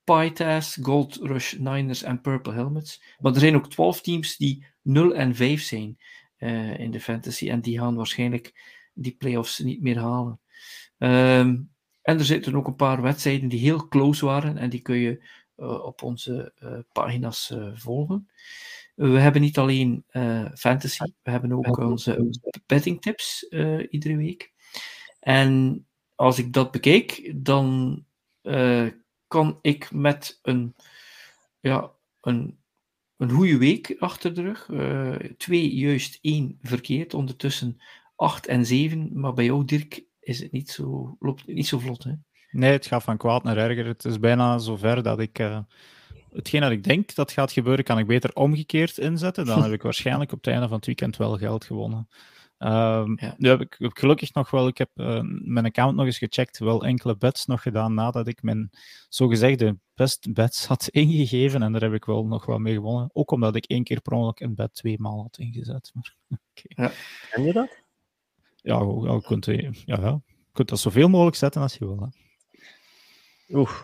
Pytas, 0.04 0.78
Gold 0.82 1.16
Rush 1.16 1.52
Niners 1.52 2.02
en 2.02 2.20
Purple 2.20 2.52
Helmets. 2.52 3.02
Maar 3.18 3.32
er 3.32 3.40
zijn 3.40 3.54
ook 3.54 3.70
12 3.70 4.00
teams 4.00 4.36
die 4.36 4.66
0 4.82 5.14
en 5.14 5.34
5 5.34 5.62
zijn 5.62 5.98
uh, 6.38 6.78
in 6.78 6.90
de 6.90 7.00
fantasy. 7.00 7.50
En 7.50 7.60
die 7.60 7.78
gaan 7.78 7.94
waarschijnlijk 7.94 8.52
die 8.94 9.16
playoffs 9.16 9.58
niet 9.58 9.82
meer 9.82 9.98
halen. 9.98 10.40
Um, 10.98 11.70
en 12.02 12.18
er 12.18 12.24
zitten 12.24 12.54
ook 12.54 12.66
een 12.66 12.76
paar 12.76 13.02
wedstrijden 13.02 13.48
die 13.48 13.60
heel 13.60 13.88
close 13.88 14.24
waren. 14.24 14.58
En 14.58 14.70
die 14.70 14.80
kun 14.80 14.96
je 14.96 15.24
uh, 15.56 15.84
op 15.84 16.02
onze 16.02 16.52
uh, 16.62 16.78
pagina's 16.92 17.54
volgen. 17.74 18.30
We 18.94 19.18
hebben 19.18 19.40
niet 19.40 19.58
alleen 19.58 20.04
fantasy, 20.54 21.04
we 21.22 21.30
hebben 21.30 21.52
ook 21.52 21.78
onze 21.78 22.30
betting 22.66 23.00
tips 23.00 23.42
iedere 23.90 24.16
week. 24.16 24.52
En 25.22 25.84
als 26.14 26.38
ik 26.38 26.52
dat 26.52 26.70
bekijk, 26.70 27.32
dan 27.34 28.04
kan 29.32 29.58
ik 29.62 29.92
met 29.92 30.38
een, 30.42 30.74
ja, 31.60 31.90
een, 32.20 32.58
een 33.16 33.30
goede 33.30 33.58
week 33.58 33.96
achter 33.98 34.34
de 34.34 34.42
rug, 34.42 34.68
uh, 34.68 35.14
twee 35.36 35.74
juist, 35.74 36.18
één 36.20 36.58
verkeerd, 36.62 37.14
ondertussen 37.14 37.80
acht 38.16 38.46
en 38.46 38.66
zeven. 38.66 39.20
Maar 39.20 39.32
bij 39.32 39.44
jou, 39.44 39.64
Dirk, 39.64 40.04
is 40.20 40.40
het 40.40 40.52
niet 40.52 40.70
zo, 40.70 41.16
loopt 41.20 41.46
het 41.46 41.54
niet 41.54 41.66
zo 41.66 41.78
vlot. 41.78 42.04
Hè? 42.04 42.12
Nee, 42.50 42.72
het 42.72 42.86
gaat 42.86 43.02
van 43.02 43.16
kwaad 43.16 43.42
naar 43.42 43.56
erger. 43.56 43.86
Het 43.86 44.04
is 44.04 44.18
bijna 44.18 44.58
zover 44.58 45.02
dat 45.02 45.20
ik. 45.20 45.38
Uh, 45.38 45.58
hetgeen 46.32 46.60
dat 46.60 46.70
ik 46.70 46.84
denk 46.84 47.14
dat 47.14 47.32
gaat 47.32 47.52
gebeuren, 47.52 47.84
kan 47.84 47.98
ik 47.98 48.06
beter 48.06 48.34
omgekeerd 48.34 48.98
inzetten. 48.98 49.46
Dan 49.46 49.62
heb 49.62 49.72
ik 49.72 49.82
waarschijnlijk 49.92 50.32
op 50.32 50.38
het 50.44 50.52
einde 50.52 50.68
van 50.68 50.76
het 50.76 50.86
weekend 50.86 51.16
wel 51.16 51.36
geld 51.36 51.64
gewonnen. 51.64 52.08
Um, 52.64 53.18
ja. 53.20 53.34
Nu 53.36 53.48
heb 53.48 53.60
ik, 53.60 53.76
gelukkig 53.78 54.34
nog 54.34 54.50
wel, 54.50 54.66
ik 54.66 54.78
heb 54.78 54.90
uh, 54.94 55.20
mijn 55.24 55.64
account 55.64 55.96
nog 55.96 56.06
eens 56.06 56.18
gecheckt, 56.18 56.58
wel 56.58 56.84
enkele 56.84 57.16
bets 57.16 57.46
nog 57.46 57.62
gedaan 57.62 57.94
nadat 57.94 58.28
ik 58.28 58.42
mijn 58.42 58.70
zogezegde 59.08 59.78
best 59.94 60.32
bets 60.32 60.66
had 60.72 60.88
ingegeven 60.88 61.62
en 61.62 61.72
daar 61.72 61.80
heb 61.80 61.92
ik 61.92 62.04
wel 62.04 62.26
nog 62.26 62.46
wel 62.46 62.58
mee 62.58 62.74
gewonnen. 62.74 63.10
Ook 63.12 63.30
omdat 63.30 63.56
ik 63.56 63.64
één 63.64 63.84
keer 63.84 64.00
per 64.00 64.12
ongeluk 64.12 64.40
een 64.40 64.54
bet 64.54 64.74
twee 64.74 65.00
maal 65.00 65.22
had 65.22 65.38
ingezet. 65.38 65.90
Maar, 65.94 66.14
okay. 66.50 66.86
ja. 66.86 66.92
Ken 67.30 67.44
je 67.44 67.52
dat? 67.52 67.80
Ja, 68.56 68.78
je 68.78 69.22
kunt, 69.26 69.44
ja, 69.44 69.70
ja, 69.84 70.20
je 70.26 70.52
kunt 70.52 70.68
dat 70.68 70.80
zoveel 70.80 71.08
mogelijk 71.08 71.36
zetten 71.36 71.62
als 71.62 71.74
je 71.74 71.86
wil. 71.86 72.00
Hè. 72.00 72.06
Oeh. 73.56 73.80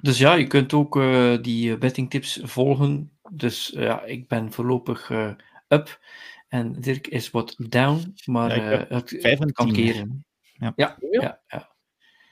Dus 0.00 0.18
ja, 0.18 0.34
je 0.34 0.46
kunt 0.46 0.72
ook 0.72 0.96
uh, 0.96 1.42
die 1.42 1.78
bettingtips 1.78 2.40
volgen. 2.42 3.10
Dus 3.30 3.68
ja, 3.74 4.02
ik 4.02 4.28
ben 4.28 4.52
voorlopig 4.52 5.10
uh, 5.10 5.30
up. 5.68 6.00
En 6.48 6.72
Dirk 6.72 7.06
is 7.06 7.30
wat 7.30 7.54
down, 7.68 8.14
maar 8.24 8.56
ja, 8.56 8.84
uh, 8.84 8.90
het, 8.90 9.16
vijf 9.20 9.40
en 9.40 9.52
kan 9.52 9.72
keren. 9.72 10.24
Ja. 10.40 10.72
Ja, 10.76 10.96
ja, 11.10 11.42
ja. 11.46 11.74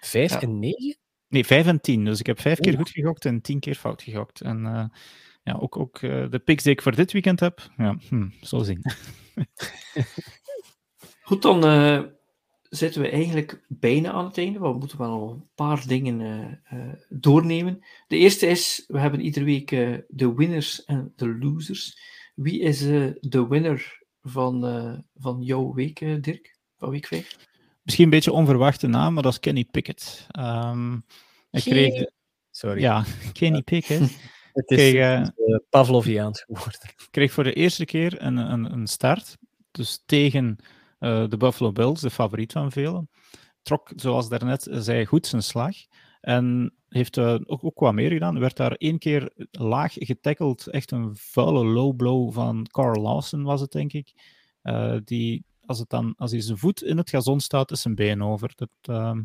Vijf 0.01 0.31
ja. 0.31 0.41
en 0.41 0.59
negen? 0.59 0.97
Nee, 1.28 1.45
vijf 1.45 1.66
en 1.66 1.81
tien. 1.81 2.05
Dus 2.05 2.20
ik 2.20 2.27
heb 2.27 2.41
vijf 2.41 2.59
keer 2.59 2.77
goed 2.77 2.91
gegokt 2.91 3.24
en 3.24 3.41
tien 3.41 3.61
keer 3.61 3.74
fout 3.74 4.03
gegokt. 4.03 4.41
En 4.41 4.65
uh, 4.65 4.85
ja, 5.43 5.53
ook, 5.53 5.77
ook 5.77 6.01
uh, 6.01 6.31
de 6.31 6.39
picks 6.39 6.62
die 6.62 6.73
ik 6.73 6.82
voor 6.82 6.95
dit 6.95 7.12
weekend 7.12 7.41
heb, 7.41 7.70
ja, 7.77 7.97
hm, 8.09 8.28
zullen 8.41 8.65
zien. 8.65 8.82
goed, 11.28 11.43
dan 11.43 11.62
zitten 12.62 13.03
we 13.03 13.09
eigenlijk 13.09 13.65
bijna 13.69 14.12
aan 14.12 14.24
het 14.24 14.39
einde. 14.39 14.59
We 14.59 14.73
moeten 14.73 14.99
wel 14.99 15.31
een 15.31 15.49
paar 15.55 15.86
dingen 15.86 16.61
doornemen. 17.09 17.85
De 18.07 18.16
eerste 18.16 18.47
is, 18.47 18.85
we 18.86 19.01
hebben 19.01 19.20
iedere 19.20 19.45
week 19.45 19.70
de 20.09 20.35
winners 20.35 20.85
en 20.85 21.12
de 21.16 21.39
losers. 21.39 21.99
Wie 22.35 22.61
is 22.61 22.78
de 23.20 23.47
winner 23.49 24.03
van, 24.25 24.69
uh, 24.69 24.99
van 25.15 25.43
jouw 25.43 25.73
week, 25.73 26.01
uh, 26.01 26.23
Dirk? 26.23 26.59
Van 26.77 26.91
week 26.91 27.07
5? 27.07 27.37
Misschien 27.83 28.05
een 28.05 28.11
beetje 28.11 28.33
onverwachte 28.33 28.87
naam, 28.87 29.15
maar 29.15 29.23
dat 29.23 29.33
is 29.33 29.41
Kenny 29.41 29.65
Pickett. 29.65 30.27
Um, 30.39 31.05
ik 31.51 31.63
kreeg... 31.63 32.05
Sorry. 32.51 32.81
Ja, 32.81 33.05
Kenny 33.33 33.63
Pickett. 33.63 34.01
Het 34.53 34.71
is, 34.71 34.77
kreeg, 34.77 35.31
uh, 35.37 35.59
Pavloviaans 35.71 36.43
geworden. 36.43 36.81
Ik 36.83 37.09
kreeg 37.11 37.33
voor 37.33 37.45
de 37.45 37.53
eerste 37.53 37.85
keer 37.85 38.23
een, 38.23 38.37
een, 38.37 38.73
een 38.73 38.87
start. 38.87 39.37
Dus 39.71 40.03
tegen 40.07 40.57
de 40.99 41.37
Buffalo 41.39 41.73
Bills, 41.73 42.01
de 42.01 42.11
favoriet 42.11 42.53
van 42.53 42.73
velen, 42.73 43.11
trok, 43.63 43.91
zoals 43.97 44.29
daarnet 44.29 44.69
zei, 44.71 45.05
goed 45.05 45.27
zijn 45.27 45.43
slag. 45.43 45.75
En 46.21 46.75
heeft 46.95 47.16
uh, 47.16 47.35
ook, 47.45 47.65
ook 47.65 47.81
wat 47.81 47.93
meer 47.93 48.11
gedaan. 48.11 48.39
Werd 48.39 48.57
daar 48.57 48.73
één 48.73 48.99
keer 48.99 49.33
laag 49.51 49.93
getackled. 49.95 50.66
Echt 50.66 50.91
een 50.91 51.16
vuile 51.16 51.65
low 51.65 51.97
blow 51.97 52.33
van 52.33 52.66
Carl 52.71 53.03
Lawson 53.03 53.43
was 53.43 53.61
het, 53.61 53.73
denk 53.73 53.93
ik. 53.93 54.12
Uh, 54.62 54.97
die, 55.05 55.45
als, 55.66 55.79
het 55.79 55.89
dan, 55.89 56.15
als 56.16 56.31
hij 56.31 56.41
zijn 56.41 56.59
voet 56.59 56.83
in 56.83 56.97
het 56.97 57.11
gazon 57.11 57.41
staat, 57.41 57.71
is 57.71 57.83
zijn 57.83 57.95
been 57.95 58.23
over. 58.23 58.53
Dat, 58.55 58.69
uh, 58.91 59.19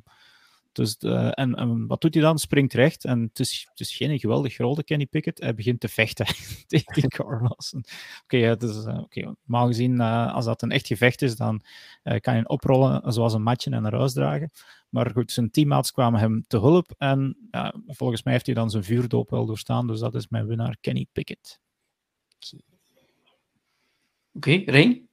dus 0.71 0.97
de, 0.97 1.15
en, 1.15 1.55
en, 1.55 1.87
wat 1.87 2.01
doet 2.01 2.13
hij 2.13 2.23
dan? 2.23 2.39
Springt 2.39 2.73
recht. 2.73 3.05
En 3.05 3.21
het 3.21 3.39
is, 3.39 3.67
het 3.69 3.79
is 3.79 3.95
geen 3.95 4.19
geweldig 4.19 4.53
grote 4.53 4.83
Kenny 4.83 5.05
Pickett. 5.05 5.39
Hij 5.39 5.53
begint 5.53 5.79
te 5.79 5.87
vechten 5.87 6.25
tegen 6.67 7.09
Carl 7.09 7.41
Lawson. 7.41 7.83
Oké, 8.23 8.35
okay, 8.35 8.55
dus, 8.55 8.77
okay, 8.77 9.23
normaal 9.45 9.67
gezien, 9.67 9.99
als 9.99 10.45
dat 10.45 10.61
een 10.61 10.71
echt 10.71 10.87
gevecht 10.87 11.21
is, 11.21 11.35
dan 11.35 11.61
kan 12.03 12.33
je 12.33 12.39
hem 12.39 12.45
oprollen 12.45 13.13
zoals 13.13 13.33
een 13.33 13.43
matje 13.43 13.71
en 13.71 13.81
naar 13.81 13.95
huis 13.95 14.13
dragen. 14.13 14.51
Maar 14.89 15.11
goed, 15.11 15.31
zijn 15.31 15.51
teammaats 15.51 15.91
kwamen 15.91 16.19
hem 16.19 16.43
te 16.47 16.59
hulp. 16.59 16.93
En 16.97 17.47
ja, 17.51 17.73
volgens 17.87 18.23
mij 18.23 18.33
heeft 18.33 18.45
hij 18.45 18.55
dan 18.55 18.69
zijn 18.69 18.83
vuurdoop 18.83 19.29
wel 19.29 19.45
doorstaan. 19.45 19.87
Dus 19.87 19.99
dat 19.99 20.15
is 20.15 20.27
mijn 20.27 20.47
winnaar, 20.47 20.77
Kenny 20.81 21.07
Pickett. 21.11 21.59
Oké, 24.33 24.49
okay, 24.51 24.63
Rein? 24.65 25.09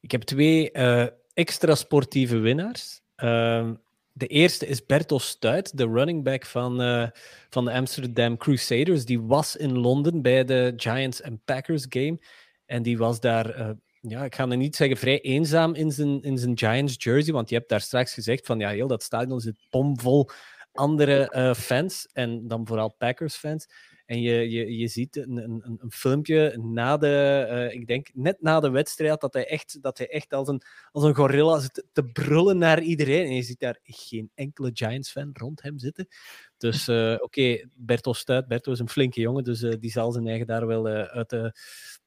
Ik 0.00 0.10
heb 0.10 0.22
twee 0.22 0.70
uh, 0.72 1.06
extra 1.32 1.74
sportieve 1.74 2.38
winnaars. 2.38 3.00
Uh, 3.16 3.70
de 4.16 4.26
eerste 4.26 4.66
is 4.66 4.86
Bertos 4.86 5.28
Stuit, 5.28 5.76
de 5.76 5.86
running 5.86 6.24
back 6.24 6.46
van, 6.46 6.82
uh, 6.82 7.08
van 7.50 7.64
de 7.64 7.72
Amsterdam 7.72 8.36
Crusaders. 8.36 9.04
Die 9.04 9.20
was 9.20 9.56
in 9.56 9.78
Londen 9.78 10.22
bij 10.22 10.44
de 10.44 10.72
Giants 10.76 11.20
en 11.20 11.40
Packers 11.44 11.86
game. 11.88 12.18
En 12.66 12.82
die 12.82 12.98
was 12.98 13.20
daar 13.20 13.76
ja, 14.08 14.24
ik 14.24 14.34
ga 14.34 14.48
er 14.48 14.56
niet 14.56 14.76
zeggen 14.76 14.96
vrij 14.96 15.20
eenzaam 15.20 15.74
in 15.74 15.92
zijn, 15.92 16.22
in 16.22 16.38
zijn 16.38 16.58
Giants 16.58 16.94
jersey, 16.98 17.32
want 17.32 17.48
je 17.48 17.54
hebt 17.56 17.68
daar 17.68 17.80
straks 17.80 18.14
gezegd 18.14 18.46
van 18.46 18.58
ja, 18.58 18.68
heel 18.68 18.86
dat 18.86 19.02
stadion 19.02 19.40
zit 19.40 19.66
pomvol 19.70 20.30
andere 20.72 21.32
uh, 21.34 21.54
fans 21.54 22.08
en 22.12 22.48
dan 22.48 22.66
vooral 22.66 22.94
Packers 22.98 23.36
fans. 23.36 23.68
En 24.06 24.20
je, 24.20 24.50
je, 24.50 24.76
je 24.76 24.88
ziet 24.88 25.16
een, 25.16 25.36
een, 25.36 25.78
een 25.78 25.90
filmpje 25.90 26.58
na 26.58 26.96
de, 26.96 27.46
uh, 27.50 27.80
ik 27.80 27.86
denk 27.86 28.08
net 28.14 28.42
na 28.42 28.60
de 28.60 28.70
wedstrijd, 28.70 29.20
dat 29.20 29.34
hij 29.34 29.46
echt, 29.46 29.82
dat 29.82 29.98
hij 29.98 30.08
echt 30.08 30.32
als, 30.32 30.48
een, 30.48 30.62
als 30.90 31.04
een 31.04 31.14
gorilla 31.14 31.58
zit 31.58 31.84
te 31.92 32.04
brullen 32.04 32.58
naar 32.58 32.82
iedereen. 32.82 33.26
En 33.26 33.34
je 33.34 33.42
ziet 33.42 33.60
daar 33.60 33.78
geen 33.82 34.30
enkele 34.34 34.70
Giants-fan 34.74 35.30
rond 35.32 35.62
hem 35.62 35.78
zitten. 35.78 36.08
Dus 36.56 36.88
uh, 36.88 37.12
oké, 37.12 37.22
okay, 37.22 37.68
Berto 37.74 38.12
stuit. 38.12 38.48
Berto 38.48 38.72
is 38.72 38.78
een 38.78 38.88
flinke 38.88 39.20
jongen, 39.20 39.44
dus 39.44 39.60
die 39.60 39.90
zal 39.90 40.12
zijn 40.12 40.26
eigen 40.26 40.46
daar 40.46 40.66
wel 40.66 40.86
uit 40.86 41.30
de 41.30 41.52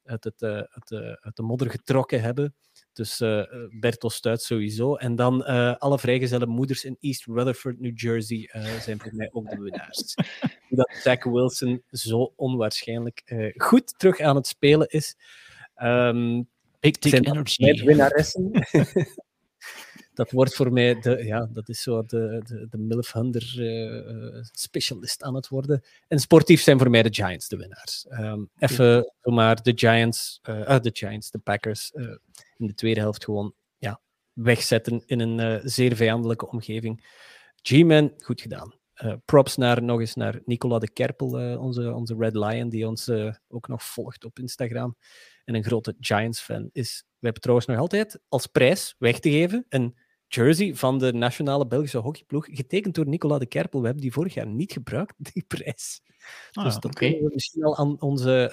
uit, 0.07 0.23
het, 0.23 0.43
uit, 0.43 0.87
de, 0.87 1.17
uit 1.21 1.35
de 1.35 1.43
modder 1.43 1.69
getrokken 1.69 2.21
hebben. 2.21 2.55
Dus 2.97 3.21
uh, 3.21 3.43
Bertel 3.79 4.09
Stuit 4.09 4.41
sowieso. 4.41 4.95
En 4.95 5.15
dan 5.15 5.41
uh, 5.41 5.75
alle 5.75 5.99
vrijgezelle 5.99 6.45
moeders 6.45 6.83
in 6.83 6.97
East 6.99 7.25
Rutherford, 7.25 7.79
New 7.79 7.99
Jersey, 7.99 8.49
uh, 8.55 8.79
zijn 8.79 8.99
voor 8.99 9.15
mij 9.15 9.29
ook 9.31 9.49
de 9.49 9.59
winnaars. 9.59 10.15
Dat 10.69 10.95
Zach 11.03 11.23
Wilson 11.23 11.83
zo 11.89 12.33
onwaarschijnlijk 12.35 13.23
goed 13.55 13.99
terug 13.99 14.19
aan 14.19 14.35
het 14.35 14.47
spelen 14.47 14.87
is. 14.87 15.15
Um, 15.81 16.47
Big 16.79 16.97
Dick 16.97 17.13
Energy. 17.13 17.83
winnaressen. 17.83 18.51
Dat 20.17 20.31
wordt 20.31 20.55
voor 20.55 20.71
mij 20.71 20.99
de, 20.99 21.23
ja, 21.25 21.49
dat 21.51 21.69
is 21.69 21.81
zo 21.81 22.03
de, 22.03 22.41
de, 22.45 22.67
de 22.69 22.77
Milf 22.77 23.11
Hunter 23.11 23.53
uh, 23.57 24.43
specialist 24.51 25.23
aan 25.23 25.35
het 25.35 25.47
worden. 25.47 25.83
En 26.07 26.19
sportief 26.19 26.61
zijn 26.61 26.77
voor 26.77 26.89
mij 26.89 27.03
de 27.03 27.13
Giants 27.13 27.47
de 27.47 27.57
winnaars. 27.57 28.05
Um, 28.09 28.49
even 28.57 29.13
maar 29.21 29.63
de 29.63 29.71
Giants, 29.75 30.39
uh, 30.49 30.79
de 30.79 30.89
Giants, 30.93 31.31
de 31.31 31.37
Packers 31.37 31.91
in 32.57 32.67
de 32.67 32.73
tweede 32.73 32.99
helft 32.99 33.23
gewoon 33.23 33.53
ja, 33.77 34.01
wegzetten 34.33 35.03
in 35.05 35.19
een 35.19 35.61
zeer 35.69 35.95
vijandelijke 35.95 36.47
omgeving. 36.47 37.05
G-Man, 37.61 38.13
goed 38.17 38.41
gedaan. 38.41 38.73
Props 39.25 39.57
naar, 39.57 39.83
nog 39.83 39.99
eens 39.99 40.15
naar 40.15 40.39
Nicola 40.45 40.79
de 40.79 40.91
Kerpel, 40.91 41.57
onze, 41.59 41.93
onze 41.93 42.15
Red 42.19 42.35
Lion, 42.35 42.69
die 42.69 42.87
ons 42.87 43.09
ook 43.47 43.67
nog 43.67 43.83
volgt 43.83 44.25
op 44.25 44.39
Instagram. 44.39 44.97
En 45.45 45.55
een 45.55 45.63
grote 45.63 45.95
Giants-fan 45.99 46.69
is. 46.73 47.03
We 47.07 47.23
hebben 47.23 47.41
trouwens 47.41 47.67
nog 47.67 47.77
altijd 47.77 48.19
als 48.27 48.47
prijs 48.47 48.95
weg 48.97 49.19
te 49.19 49.29
geven 49.29 49.65
een 49.69 49.95
jersey 50.27 50.75
van 50.75 50.99
de 50.99 51.13
nationale 51.13 51.67
Belgische 51.67 51.97
hockeyploeg, 51.97 52.47
getekend 52.51 52.95
door 52.95 53.07
Nicola 53.07 53.37
de 53.37 53.45
Kerpel. 53.45 53.79
We 53.79 53.85
hebben 53.85 54.03
die 54.03 54.13
vorig 54.13 54.33
jaar 54.33 54.47
niet 54.47 54.71
gebruikt, 54.71 55.33
die 55.33 55.43
prijs. 55.57 56.01
Ah, 56.51 56.63
dus 56.63 56.73
dat 56.73 56.85
okay. 56.85 57.09
kunnen 57.09 57.27
we 57.27 57.33
misschien 57.33 57.63
al 57.63 57.77
aan 57.77 58.01
onze 58.01 58.51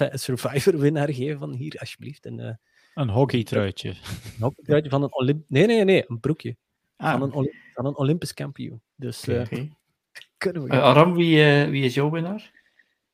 uh, 0.00 0.08
Survivor-winnaar 0.12 1.12
geven 1.12 1.38
van 1.38 1.52
hier, 1.52 1.76
alsjeblieft. 1.78 2.26
En, 2.26 2.38
uh, 2.38 2.50
een 2.94 3.08
hockeytruitje. 3.08 3.88
Een 3.88 4.40
hockeytruitje 4.40 4.90
van 4.90 5.02
een 5.02 5.14
Olymp... 5.14 5.44
Nee, 5.48 5.66
nee, 5.66 5.84
nee, 5.84 6.04
een 6.06 6.20
broekje. 6.20 6.56
Ah. 6.96 7.12
Van, 7.12 7.22
een 7.22 7.32
Olymp 7.32 7.54
van 7.74 7.86
een 7.86 7.96
Olympisch 7.96 8.34
kampioen. 8.34 8.80
Dus 8.96 9.28
okay, 9.28 9.42
okay. 9.42 9.72
kunnen 10.38 10.62
we... 10.62 10.80
Aram, 10.80 11.14
wie, 11.14 11.44
wie 11.66 11.84
is 11.84 11.94
jouw 11.94 12.10
winnaar? 12.10 12.52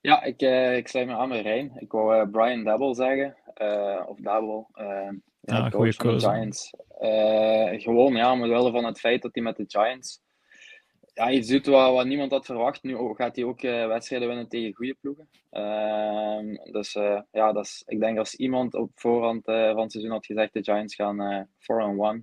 Ja, 0.01 0.23
ik, 0.23 0.41
ik 0.77 0.89
sluit 0.89 1.07
me 1.07 1.15
aan 1.15 1.29
met 1.29 1.43
Rijn. 1.43 1.73
Ik 1.79 1.93
wou 1.93 2.29
Brian 2.29 2.65
Dabble 2.65 2.95
zeggen, 2.95 3.37
of 4.07 4.19
Dabble. 4.21 4.67
Ja, 5.41 5.59
ah, 5.59 5.71
coach 5.71 5.95
van 5.95 6.19
de 6.19 6.21
Giants. 6.21 6.75
Uh, 7.01 7.81
gewoon, 7.81 8.15
ja, 8.15 8.33
omwille 8.33 8.71
van 8.71 8.85
het 8.85 9.01
feit 9.01 9.23
dat 9.23 9.35
hij 9.35 9.43
met 9.43 9.57
de 9.57 9.65
Giants 9.67 10.21
ja, 11.21 11.31
iets 11.31 11.49
doet 11.49 11.67
wat, 11.67 11.93
wat 11.93 12.07
niemand 12.07 12.31
had 12.31 12.47
verwacht. 12.47 12.83
Nu 12.83 13.15
gaat 13.15 13.37
hij 13.37 13.45
ook 13.45 13.63
uh, 13.63 13.87
wedstrijden 13.87 14.29
winnen 14.29 14.49
tegen 14.49 14.75
goede 14.75 14.97
ploegen. 15.01 15.29
Uh, 15.51 16.73
dus 16.73 16.95
uh, 16.95 17.21
ja, 17.31 17.53
dat 17.53 17.65
is, 17.65 17.83
ik 17.87 18.01
denk 18.01 18.19
als 18.19 18.35
iemand 18.35 18.75
op 18.75 18.91
voorhand 18.95 19.45
van 19.45 19.81
het 19.81 19.93
seizoen 19.93 20.13
had 20.13 20.27
gezegd 20.27 20.53
de 20.53 20.63
Giants 20.63 20.95
gaan 20.95 21.49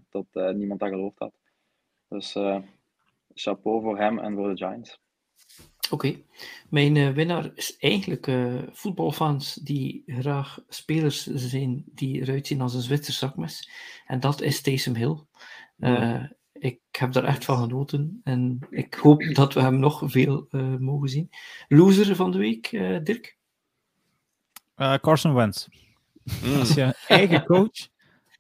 4-1, 0.02 0.06
dat 0.10 0.56
niemand 0.56 0.80
dat 0.80 0.90
geloofd 0.90 1.20
had. 1.20 1.34
Dus 2.08 2.32
chapeau 3.34 3.82
voor 3.82 3.98
hem 3.98 4.20
en 4.20 4.36
voor 4.36 4.50
de 4.50 4.58
Giants. 4.58 5.00
Oké, 5.90 6.16
mijn 6.70 6.96
uh, 6.96 7.10
winnaar 7.10 7.52
is 7.56 7.78
eigenlijk 7.78 8.28
uh, 8.28 8.62
voetbalfans 8.72 9.54
die 9.54 10.04
graag 10.06 10.60
spelers 10.70 11.26
zijn 11.26 11.84
die 11.86 12.22
eruit 12.22 12.48
zien 12.48 12.62
als 12.62 12.74
een 12.74 12.82
Zwitser 12.82 13.14
zakmes. 13.14 13.70
En 14.06 14.20
dat 14.20 14.42
is 14.42 14.62
Taysom 14.62 14.96
Hill. 14.96 15.18
Uh, 15.80 16.24
ik 16.54 16.80
heb 16.92 17.12
daar 17.12 17.24
echt 17.24 17.46
van 17.46 17.58
genoten 17.58 18.22
en 18.24 18.68
ik 18.70 18.94
hoop 18.94 19.24
dat 19.34 19.54
we 19.54 19.62
hem 19.62 19.80
nog 19.80 20.02
veel 20.06 20.48
mogen 20.80 21.10
zien. 21.10 21.30
Loser 21.68 22.16
van 22.16 22.32
de 22.32 22.38
week, 22.38 22.70
Dirk? 23.04 23.38
Carson 24.76 25.34
Wentz. 25.34 25.68
Mm. 26.44 26.60
Als 26.60 26.74
je 26.74 26.96
eigen 27.08 27.46
coach 27.46 27.88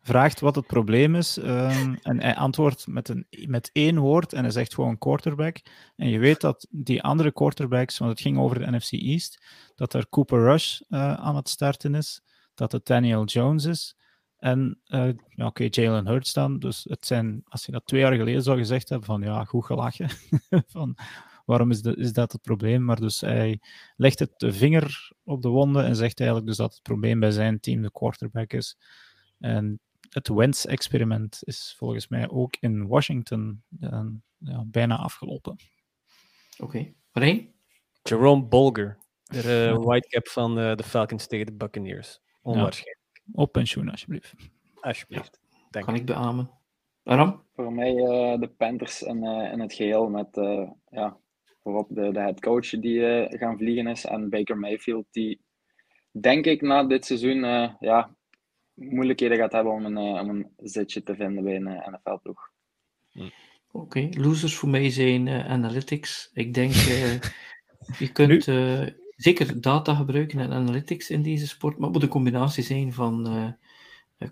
vraagt 0.07 0.39
wat 0.39 0.55
het 0.55 0.67
probleem 0.67 1.15
is 1.15 1.37
um, 1.37 1.97
en 2.01 2.21
hij 2.21 2.35
antwoordt 2.35 2.87
met, 2.87 3.09
een, 3.09 3.27
met 3.45 3.69
één 3.73 3.99
woord 3.99 4.33
en 4.33 4.41
hij 4.41 4.51
zegt 4.51 4.73
gewoon 4.73 4.97
quarterback. 4.97 5.57
En 5.95 6.09
je 6.09 6.19
weet 6.19 6.41
dat 6.41 6.67
die 6.69 7.03
andere 7.03 7.31
quarterbacks, 7.31 7.97
want 7.97 8.11
het 8.11 8.21
ging 8.21 8.37
over 8.37 8.59
de 8.59 8.71
NFC 8.71 8.91
East, 8.91 9.45
dat 9.75 9.93
er 9.93 10.09
Cooper 10.09 10.43
Rush 10.43 10.79
uh, 10.89 11.13
aan 11.13 11.35
het 11.35 11.49
starten 11.49 11.95
is, 11.95 12.21
dat 12.53 12.71
het 12.71 12.85
Daniel 12.85 13.25
Jones 13.25 13.65
is 13.65 13.95
en 14.37 14.79
uh, 14.87 15.09
ja, 15.27 15.45
oké, 15.45 15.67
Jalen 15.69 16.07
Hurts 16.07 16.33
dan. 16.33 16.59
Dus 16.59 16.85
het 16.89 17.05
zijn, 17.05 17.41
als 17.45 17.65
je 17.65 17.71
dat 17.71 17.85
twee 17.85 18.01
jaar 18.01 18.15
geleden 18.15 18.43
zou 18.43 18.57
gezegd 18.57 18.89
hebben, 18.89 19.07
van 19.07 19.21
ja, 19.21 19.43
goed 19.43 19.65
gelachen. 19.65 20.09
van, 20.67 20.97
waarom 21.45 21.71
is, 21.71 21.81
de, 21.81 21.95
is 21.95 22.13
dat 22.13 22.31
het 22.31 22.41
probleem? 22.41 22.85
Maar 22.85 22.99
dus 22.99 23.21
hij 23.21 23.59
legt 23.95 24.19
het 24.19 24.31
de 24.37 24.53
vinger 24.53 25.11
op 25.23 25.41
de 25.41 25.49
wonden 25.49 25.85
en 25.85 25.95
zegt 25.95 26.19
eigenlijk 26.19 26.49
dus 26.49 26.57
dat 26.57 26.73
het 26.73 26.81
probleem 26.81 27.19
bij 27.19 27.31
zijn 27.31 27.59
team 27.59 27.81
de 27.81 27.91
quarterback 27.91 28.53
is. 28.53 28.77
En 29.39 29.79
het 30.09 30.27
Wentz-experiment 30.27 31.39
is 31.43 31.75
volgens 31.77 32.07
mij 32.07 32.29
ook 32.29 32.55
in 32.59 32.87
Washington 32.87 33.63
uh, 33.79 34.05
ja, 34.37 34.63
bijna 34.65 34.97
afgelopen. 34.97 35.57
Oké, 36.57 36.93
okay. 37.11 37.53
Jerome 38.03 38.43
Bolger, 38.43 38.97
de 39.23 39.73
uh, 39.73 39.83
whitecap 39.83 40.27
van 40.27 40.59
uh, 40.59 40.75
de 40.75 40.83
Falcons 40.83 41.27
tegen 41.27 41.45
de 41.45 41.53
Buccaneers. 41.53 42.19
Onwaarschijnlijk. 42.41 42.99
Ja. 43.13 43.21
Op 43.31 43.51
pensioen, 43.51 43.89
alsjeblieft. 43.89 44.33
Alsjeblieft. 44.81 45.39
Ja, 45.69 45.81
kan 45.81 45.95
ik 45.95 46.05
beamen. 46.05 46.51
Waarom? 47.03 47.43
Voor 47.55 47.73
mij 47.73 47.93
de 48.39 48.53
Panthers 48.57 49.03
en 49.03 49.23
in 49.23 49.59
het 49.59 49.73
geheel 49.73 50.09
met 50.09 50.27
ja, 50.89 51.17
voorop 51.63 51.87
de, 51.89 52.11
de 52.11 52.19
head 52.19 52.39
coach 52.39 52.69
die 52.69 53.27
gaan 53.37 53.57
vliegen 53.57 53.87
is 53.87 54.05
en 54.05 54.29
Baker 54.29 54.57
Mayfield 54.57 55.05
die 55.11 55.41
denk 56.11 56.45
ik 56.45 56.61
na 56.61 56.83
dit 56.83 57.05
seizoen 57.05 57.39
ja, 57.79 58.16
moeilijkheden 58.77 59.37
gaat 59.37 59.51
hebben 59.51 59.73
om 59.73 59.85
een, 59.85 60.15
uh, 60.15 60.21
om 60.21 60.29
een 60.29 60.49
zitje 60.57 61.03
te 61.03 61.15
vinden 61.15 61.43
bij 61.43 61.55
een 61.55 61.67
uh, 61.67 61.87
NFL-ploeg. 61.87 62.51
Hm. 63.11 63.21
Oké, 63.21 63.31
okay. 63.71 64.09
losers 64.09 64.55
voor 64.55 64.69
mij 64.69 64.89
zijn 64.89 65.27
uh, 65.27 65.47
analytics. 65.47 66.29
Ik 66.33 66.53
denk, 66.53 66.73
je 67.99 68.11
kunt 68.11 68.43
zeker 69.15 69.61
data 69.61 69.95
gebruiken 69.95 70.39
en 70.39 70.51
analytics 70.51 71.09
in 71.09 71.21
deze 71.21 71.47
sport, 71.47 71.77
maar 71.77 71.83
het 71.83 71.93
moet 71.93 72.03
een 72.03 72.09
combinatie 72.09 72.63
zijn 72.63 72.93
van 72.93 73.55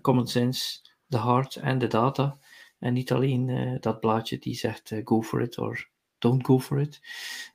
common 0.00 0.26
sense, 0.26 0.80
de 1.06 1.16
hard 1.16 1.56
en 1.56 1.78
de 1.78 1.86
data. 1.86 2.38
En 2.78 2.92
niet 2.92 3.12
alleen 3.12 3.76
dat 3.80 4.00
blaadje 4.00 4.38
die 4.38 4.54
zegt 4.54 4.94
go 5.04 5.22
for 5.22 5.42
it 5.42 5.58
or 5.58 5.88
don't 6.18 6.46
go 6.46 6.60
for 6.60 6.80
it. 6.80 7.00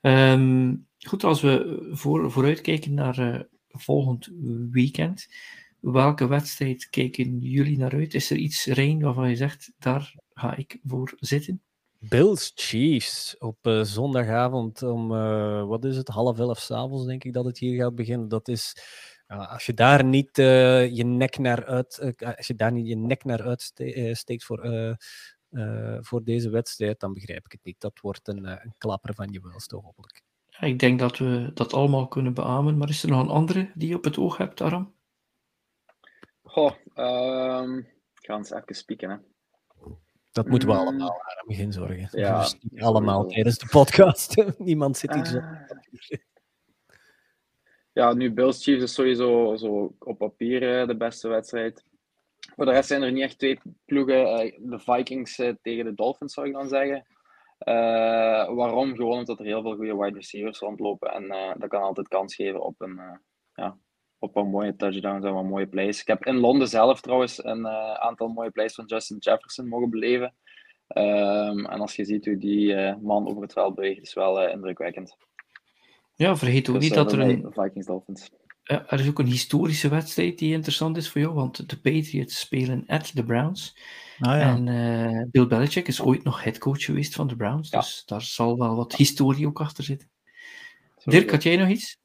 Um, 0.01 0.88
goed, 0.99 1.23
als 1.23 1.41
we 1.41 1.88
voor, 1.91 2.31
vooruitkijken 2.31 2.93
naar 2.93 3.47
volgend 3.68 4.31
weekend, 4.72 5.27
welke 5.81 6.27
wedstrijd 6.27 6.89
kijken 6.89 7.39
jullie 7.39 7.77
naar 7.77 7.93
uit? 7.93 8.13
Is 8.13 8.31
er 8.31 8.37
iets, 8.37 8.65
Rijn, 8.65 9.01
waarvan 9.01 9.29
je 9.29 9.35
zegt, 9.35 9.73
daar 9.77 10.15
ga 10.33 10.55
ik 10.55 10.79
voor 10.83 11.13
zitten? 11.19 11.61
Bills 11.99 12.51
Chiefs 12.55 13.35
op 13.37 13.67
uh, 13.67 13.83
zondagavond 13.83 14.83
om, 14.83 15.11
uh, 15.11 15.63
wat 15.63 15.85
is 15.85 15.97
het, 15.97 16.07
half 16.07 16.39
elf 16.39 16.59
s'avonds 16.59 17.05
denk 17.05 17.23
ik 17.23 17.33
dat 17.33 17.45
het 17.45 17.57
hier 17.57 17.83
gaat 17.83 17.95
beginnen. 17.95 18.27
Dat 18.27 18.47
is, 18.47 18.75
uh, 19.27 19.51
als 19.51 19.65
je 19.65 19.73
daar 19.73 20.03
niet 20.03 20.29
je 20.95 21.03
nek 21.05 21.37
naar 21.37 21.65
uit, 21.65 22.13
als 22.37 22.47
je 22.47 22.55
daar 22.55 22.71
niet 22.71 22.87
je 22.87 22.95
nek 22.95 23.23
naar 23.23 23.41
uitsteekt 23.41 24.43
voor, 24.43 24.97
voor 25.99 26.23
deze 26.23 26.49
wedstrijd, 26.49 26.99
dan 26.99 27.13
begrijp 27.13 27.45
ik 27.45 27.51
het 27.51 27.63
niet. 27.63 27.79
Dat 27.79 27.99
wordt 28.01 28.27
een, 28.27 28.45
een 28.45 28.73
klapper 28.77 29.13
van 29.13 29.31
je 29.31 29.41
welste, 29.41 29.75
hopelijk. 29.75 30.21
Ja, 30.47 30.67
ik 30.67 30.79
denk 30.79 30.99
dat 30.99 31.17
we 31.17 31.51
dat 31.53 31.73
allemaal 31.73 32.07
kunnen 32.07 32.33
beamen, 32.33 32.77
maar 32.77 32.89
is 32.89 33.03
er 33.03 33.09
nog 33.09 33.21
een 33.21 33.29
andere 33.29 33.71
die 33.75 33.89
je 33.89 33.95
op 33.95 34.03
het 34.03 34.17
oog 34.17 34.37
hebt, 34.37 34.61
Aram? 34.61 34.93
Goh, 36.51 36.73
um, 36.95 37.77
ik 38.19 38.25
ga 38.25 38.35
eens 38.35 38.51
even 38.51 38.75
spieken, 38.75 39.09
hè. 39.09 39.17
Dat 40.31 40.47
moeten 40.47 40.67
we 40.67 40.73
mm. 40.73 40.79
allemaal 40.79 41.11
aan 41.11 41.55
geen 41.55 41.71
zorgen. 41.71 42.07
Ja, 42.11 42.39
dus 42.39 42.81
allemaal 42.81 43.25
tijdens 43.25 43.57
de 43.57 43.67
podcast. 43.69 44.43
Niemand 44.57 44.97
zit 44.97 45.13
hier 45.13 45.25
zo. 45.25 45.37
Uh, 45.37 46.19
ja, 47.91 48.13
nu 48.13 48.33
Bills 48.33 48.63
Chiefs 48.63 48.83
is 48.83 48.93
sowieso 48.93 49.55
zo 49.55 49.95
op 49.99 50.17
papier 50.17 50.81
uh, 50.81 50.87
de 50.87 50.97
beste 50.97 51.27
wedstrijd. 51.27 51.85
Voor 52.55 52.65
de 52.65 52.71
rest 52.71 52.87
zijn 52.87 53.01
er 53.01 53.11
niet 53.11 53.23
echt 53.23 53.39
twee 53.39 53.59
ploegen. 53.85 54.45
Uh, 54.45 54.57
de 54.59 54.79
Vikings 54.79 55.35
tegen 55.61 55.85
de 55.85 55.93
Dolphins 55.93 56.33
zou 56.33 56.47
ik 56.47 56.53
dan 56.53 56.67
zeggen. 56.67 57.05
waarom? 58.55 58.95
Gewoon 58.95 59.19
omdat 59.19 59.39
er 59.39 59.45
heel 59.45 59.61
veel 59.61 59.75
goede 59.75 59.97
wide 59.97 60.17
receivers 60.17 60.59
rondlopen. 60.59 61.11
En 61.11 61.57
dat 61.59 61.69
kan 61.69 61.81
altijd 61.81 62.07
kans 62.07 62.35
geven 62.35 62.63
op 62.63 62.81
een, 62.81 63.21
ja, 63.53 63.77
op 64.22 64.35
een 64.35 64.49
mooie 64.49 64.76
touchdowns 64.76 65.26
en 65.26 65.34
wat 65.34 65.43
mooie 65.43 65.68
plays. 65.68 66.02
Ik 66.02 66.07
heb 66.07 66.26
in 66.26 66.35
Londen 66.35 66.68
zelf 66.68 67.02
trouwens 67.02 67.43
een 67.43 67.60
uh, 67.60 67.93
aantal 67.93 68.27
mooie 68.27 68.52
plays 68.52 68.73
van 68.73 68.85
Justin 68.85 69.18
Jefferson 69.18 69.68
mogen 69.68 69.89
beleven. 69.89 70.34
Um, 70.88 71.65
en 71.65 71.80
als 71.80 71.95
je 71.95 72.06
ziet 72.06 72.26
hoe 72.26 72.38
die 72.38 72.73
uh, 72.73 72.95
man 73.02 73.27
over 73.27 73.41
het 73.41 73.53
veld 73.53 73.76
beweegt, 73.76 74.02
is 74.02 74.14
wel 74.14 74.43
uh, 74.43 74.52
indrukwekkend. 74.52 75.18
Ja, 76.15 76.35
vergeet 76.35 76.69
ook 76.69 76.76
dus, 76.76 76.84
niet 76.84 76.93
dat 76.93 77.11
er 77.11 77.19
een... 77.19 77.45
Vikings 77.53 77.85
Dolphins. 77.85 78.30
Ja, 78.64 78.85
er 78.88 78.99
is 78.99 79.07
ook 79.07 79.19
een 79.19 79.26
historische 79.26 79.89
wedstrijd 79.89 80.38
die 80.38 80.53
interessant 80.53 80.98
is 80.98 81.10
voor 81.10 81.22
jou, 81.22 81.34
want 81.34 81.69
de 81.69 81.80
Patriots 81.80 82.39
spelen 82.39 82.84
at 82.88 83.11
de 83.14 83.23
Browns. 83.23 83.77
Ah, 84.19 84.39
ja. 84.39 84.56
En 84.56 85.30
Bill 85.31 85.48
Belichick 85.48 85.88
is 85.88 86.02
ooit 86.02 86.23
nog 86.23 86.43
headcoach 86.43 86.84
geweest 86.84 87.15
van 87.15 87.27
de 87.27 87.35
Browns, 87.35 87.69
ja. 87.69 87.80
dus 87.80 88.03
daar 88.06 88.22
zal 88.22 88.57
wel 88.57 88.76
wat 88.76 88.95
historie 88.95 89.48
ook 89.48 89.60
achter 89.60 89.84
zitten. 89.84 90.10
Dirk, 91.03 91.31
had 91.31 91.43
jij 91.43 91.56
nog 91.56 91.68
iets? 91.68 91.98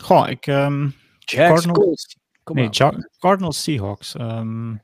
Goh, 0.00 0.28
ik... 0.28 0.46
Um 0.46 0.94
Cardinals, 1.24 2.16
nee, 2.44 2.68
Cardinals 3.18 3.62
Seahawks. 3.62 4.14
Um, 4.14 4.82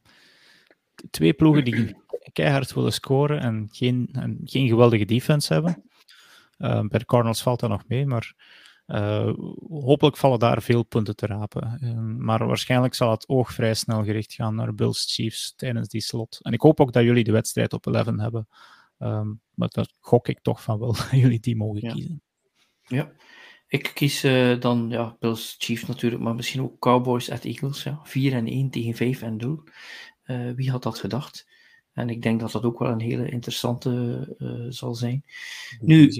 twee 1.10 1.32
ploegen 1.32 1.64
die 1.64 1.96
keihard 2.32 2.72
willen 2.72 2.92
scoren 2.92 3.40
en 3.40 3.68
geen, 3.72 4.08
en 4.12 4.40
geen 4.44 4.68
geweldige 4.68 5.04
defense 5.04 5.52
hebben. 5.52 5.84
Uh, 6.58 6.80
bij 6.80 6.98
de 6.98 7.04
Cardinals 7.04 7.42
valt 7.42 7.60
dat 7.60 7.70
nog 7.70 7.82
mee, 7.86 8.06
maar 8.06 8.34
uh, 8.86 9.32
hopelijk 9.68 10.16
vallen 10.16 10.38
daar 10.38 10.62
veel 10.62 10.82
punten 10.82 11.16
te 11.16 11.26
rapen. 11.26 11.78
Uh, 11.82 11.98
maar 12.24 12.46
waarschijnlijk 12.46 12.94
zal 12.94 13.10
het 13.10 13.28
oog 13.28 13.52
vrij 13.52 13.74
snel 13.74 14.04
gericht 14.04 14.32
gaan 14.32 14.54
naar 14.54 14.74
Bills 14.74 15.14
Chiefs 15.14 15.54
tijdens 15.56 15.88
die 15.88 16.00
slot. 16.00 16.38
En 16.42 16.52
ik 16.52 16.60
hoop 16.60 16.80
ook 16.80 16.92
dat 16.92 17.02
jullie 17.02 17.24
de 17.24 17.32
wedstrijd 17.32 17.72
op 17.72 17.86
11 17.86 18.06
hebben. 18.06 18.48
Um, 18.98 19.40
maar 19.54 19.68
daar 19.68 19.88
gok 19.98 20.28
ik 20.28 20.40
toch 20.42 20.62
van 20.62 20.78
wel 20.78 20.92
dat 20.96 21.08
jullie 21.10 21.40
die 21.40 21.56
mogen 21.56 21.80
ja. 21.80 21.92
kiezen. 21.92 22.22
Ja, 22.86 23.12
ik 23.70 23.90
kies 23.94 24.24
uh, 24.24 24.60
dan 24.60 24.86
ja, 24.88 25.16
Bills 25.20 25.56
Chiefs 25.58 25.86
natuurlijk, 25.86 26.22
maar 26.22 26.34
misschien 26.34 26.62
ook 26.62 26.78
Cowboys 26.78 27.30
at 27.30 27.44
Eagles. 27.44 27.82
Ja. 27.82 28.00
4 28.04 28.32
en 28.32 28.46
1 28.46 28.70
tegen 28.70 28.94
5 28.94 29.22
en 29.22 29.36
0. 29.36 29.62
Uh, 30.26 30.50
wie 30.54 30.70
had 30.70 30.82
dat 30.82 30.98
gedacht? 30.98 31.48
En 31.92 32.08
ik 32.10 32.22
denk 32.22 32.40
dat 32.40 32.52
dat 32.52 32.62
ook 32.62 32.78
wel 32.78 32.90
een 32.90 33.00
hele 33.00 33.28
interessante 33.28 33.90
uh, 34.38 34.66
zal 34.68 34.94
zijn. 34.94 35.24
Nu, 35.80 36.12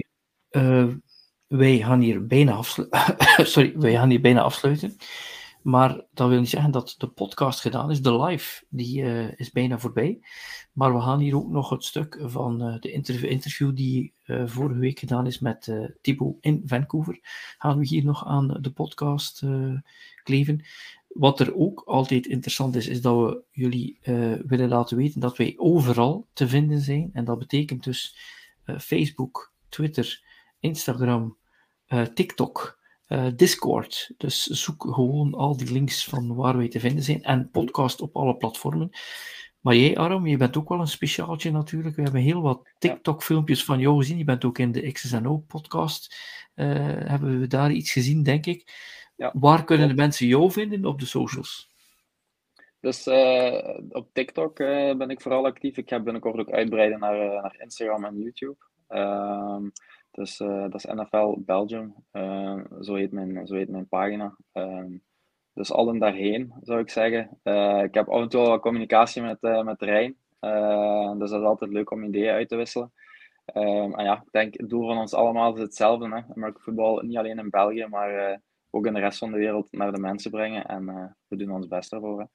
wij 1.47 1.77
gaan 1.77 1.99
hier 1.99 2.27
bijna 2.27 2.53
afsluiten. 2.53 3.17
Sorry, 3.53 3.73
wij 3.77 3.93
gaan 3.93 4.09
hier 4.09 4.21
bijna 4.21 4.41
afsluiten. 4.41 4.97
Maar 5.61 6.01
dat 6.13 6.29
wil 6.29 6.39
niet 6.39 6.49
zeggen 6.49 6.71
dat 6.71 6.95
de 6.97 7.07
podcast 7.07 7.61
gedaan 7.61 7.91
is. 7.91 8.01
De 8.01 8.21
live 8.21 8.63
die, 8.69 9.01
uh, 9.01 9.39
is 9.39 9.51
bijna 9.51 9.79
voorbij. 9.79 10.19
Maar 10.73 10.93
we 10.93 11.01
gaan 11.01 11.19
hier 11.19 11.35
ook 11.35 11.49
nog 11.49 11.69
het 11.69 11.83
stuk 11.83 12.19
van 12.21 12.67
uh, 12.67 12.79
de 12.79 12.91
interview, 12.91 13.29
interview 13.29 13.75
die 13.75 14.13
uh, 14.25 14.47
vorige 14.47 14.79
week 14.79 14.99
gedaan 14.99 15.25
is 15.27 15.39
met 15.39 15.67
uh, 15.67 16.29
in 16.39 16.61
Vancouver. 16.65 17.19
Gaan 17.57 17.77
we 17.77 17.85
hier 17.85 18.03
nog 18.03 18.25
aan 18.25 18.57
de 18.61 18.71
podcast 18.71 19.43
kleven. 20.23 20.65
Wat 21.07 21.39
er 21.39 21.55
ook 21.55 21.81
altijd 21.85 22.25
interessant 22.25 22.75
is, 22.75 22.87
is 22.87 23.01
dat 23.01 23.15
we 23.15 23.43
jullie 23.51 23.99
willen 24.45 24.69
laten 24.69 24.97
weten 24.97 25.19
dat 25.19 25.37
wij 25.37 25.53
overal 25.57 26.27
te 26.33 26.47
vinden 26.47 26.79
zijn. 26.79 27.09
En 27.13 27.25
dat 27.25 27.39
betekent 27.39 27.83
dus 27.83 28.17
Facebook, 28.77 29.53
Twitter, 29.69 30.23
Instagram, 30.59 31.37
TikTok. 32.13 32.79
Uh, 33.11 33.27
Discord. 33.35 34.11
Dus 34.17 34.45
zoek 34.45 34.83
gewoon 34.83 35.33
al 35.33 35.57
die 35.57 35.71
links 35.71 36.05
van 36.05 36.35
waar 36.35 36.57
wij 36.57 36.67
te 36.67 36.79
vinden 36.79 37.03
zijn. 37.03 37.23
En 37.23 37.49
podcast 37.51 38.01
op 38.01 38.15
alle 38.15 38.37
platformen. 38.37 38.89
Maar 39.59 39.75
jij, 39.75 39.97
Aram, 39.97 40.27
je 40.27 40.37
bent 40.37 40.57
ook 40.57 40.69
wel 40.69 40.79
een 40.79 40.87
speciaaltje 40.87 41.51
natuurlijk. 41.51 41.95
We 41.95 42.01
hebben 42.01 42.21
heel 42.21 42.41
wat 42.41 42.69
TikTok-filmpjes 42.77 43.63
van 43.63 43.79
jou 43.79 43.97
gezien. 43.97 44.17
Je 44.17 44.23
bent 44.23 44.45
ook 44.45 44.57
in 44.57 44.71
de 44.71 44.91
XSNO-podcast. 44.91 46.15
Uh, 46.55 46.67
hebben 46.85 47.39
we 47.39 47.47
daar 47.47 47.71
iets 47.71 47.91
gezien, 47.91 48.23
denk 48.23 48.45
ik. 48.45 48.73
Ja. 49.15 49.31
Waar 49.35 49.63
kunnen 49.63 49.87
de 49.87 49.93
mensen 49.93 50.27
jou 50.27 50.51
vinden 50.51 50.85
op 50.85 50.99
de 50.99 51.05
socials? 51.05 51.69
Dus 52.79 53.07
uh, 53.07 53.77
op 53.89 54.09
TikTok 54.13 54.59
uh, 54.59 54.95
ben 54.95 55.09
ik 55.09 55.21
vooral 55.21 55.45
actief. 55.45 55.77
Ik 55.77 55.89
ga 55.89 55.99
binnenkort 55.99 56.39
ook 56.39 56.51
uitbreiden 56.51 56.99
naar, 56.99 57.17
naar 57.17 57.55
Instagram 57.59 58.05
en 58.05 58.17
YouTube. 58.17 58.57
Dus 60.11 60.37
dat 60.37 60.75
is 60.75 60.85
NFL 60.85 61.35
Belgium. 61.37 61.95
zo, 62.81 62.95
heet 62.95 63.11
mijn, 63.11 63.47
zo 63.47 63.55
heet 63.55 63.69
mijn 63.69 63.87
pagina. 63.87 64.35
Ehm, 64.51 64.97
dus 65.53 65.71
allen 65.71 65.99
daarheen, 65.99 66.53
zou 66.61 66.79
ik 66.79 66.89
zeggen. 66.89 67.39
Ik 67.83 67.93
heb 67.93 68.09
af 68.09 68.21
en 68.21 68.29
toe 68.29 68.59
communicatie 68.59 69.21
met, 69.21 69.41
met 69.41 69.81
Rijn. 69.81 70.15
Dus 71.19 71.29
dat 71.29 71.39
is 71.39 71.45
altijd 71.45 71.71
leuk 71.71 71.91
om 71.91 72.03
ideeën 72.03 72.33
uit 72.33 72.49
te 72.49 72.55
wisselen. 72.55 72.91
En 73.45 74.03
ja, 74.03 74.15
ik 74.15 74.31
denk 74.31 74.53
het 74.57 74.69
doel 74.69 74.87
van 74.87 74.97
ons 74.97 75.13
allemaal 75.13 75.53
is 75.55 75.61
hetzelfde. 75.61 76.05
Hè? 76.05 76.21
American 76.35 76.61
voetbal 76.61 77.01
niet 77.01 77.17
alleen 77.17 77.39
in 77.39 77.49
België, 77.49 77.85
maar 77.89 78.41
ook 78.69 78.85
in 78.85 78.93
de 78.93 78.99
rest 78.99 79.17
van 79.19 79.31
de 79.31 79.37
wereld 79.37 79.71
naar 79.71 79.91
de 79.91 79.99
mensen 79.99 80.31
brengen. 80.31 80.65
En 80.65 81.15
we 81.27 81.35
doen 81.35 81.51
ons 81.51 81.67
best 81.67 81.89
daarvoor. 81.91 82.27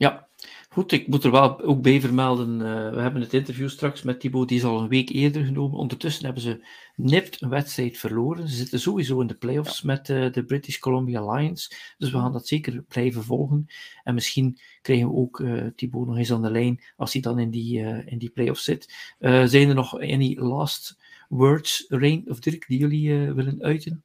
Ja, 0.00 0.28
goed. 0.68 0.92
Ik 0.92 1.06
moet 1.06 1.24
er 1.24 1.30
wel 1.30 1.60
ook 1.60 1.82
bij 1.82 2.00
vermelden. 2.00 2.60
Uh, 2.60 2.90
we 2.90 3.00
hebben 3.00 3.20
het 3.20 3.34
interview 3.34 3.68
straks 3.68 4.02
met 4.02 4.20
Thibaut, 4.20 4.48
die 4.48 4.58
is 4.58 4.64
al 4.64 4.80
een 4.80 4.88
week 4.88 5.08
eerder 5.10 5.44
genomen. 5.44 5.78
Ondertussen 5.78 6.24
hebben 6.24 6.42
ze 6.42 6.66
nipt 6.96 7.42
een 7.42 7.48
wedstrijd 7.48 7.98
verloren. 7.98 8.48
Ze 8.48 8.56
zitten 8.56 8.80
sowieso 8.80 9.20
in 9.20 9.26
de 9.26 9.34
playoffs 9.34 9.82
met 9.82 10.08
uh, 10.08 10.32
de 10.32 10.44
British 10.44 10.78
Columbia 10.78 11.32
Lions. 11.32 11.94
Dus 11.98 12.10
we 12.10 12.18
gaan 12.18 12.32
dat 12.32 12.46
zeker 12.46 12.82
blijven 12.82 13.24
volgen. 13.24 13.66
En 14.02 14.14
misschien 14.14 14.58
krijgen 14.82 15.08
we 15.08 15.14
ook 15.14 15.40
uh, 15.40 15.66
Thibaut 15.76 16.06
nog 16.06 16.16
eens 16.16 16.32
aan 16.32 16.42
de 16.42 16.50
lijn 16.50 16.84
als 16.96 17.12
hij 17.12 17.22
dan 17.22 17.38
in 17.38 17.50
die, 17.50 17.78
in 18.06 18.18
die 18.18 18.30
playoffs 18.30 18.64
zit. 18.64 19.14
zijn 19.18 19.68
er 19.68 19.74
nog 19.74 19.94
any 19.94 20.36
last 20.38 20.98
words, 21.28 21.84
Rain 21.88 22.24
of 22.28 22.38
Dirk, 22.38 22.66
die 22.66 22.78
jullie 22.78 23.32
willen 23.32 23.62
uiten? 23.62 24.04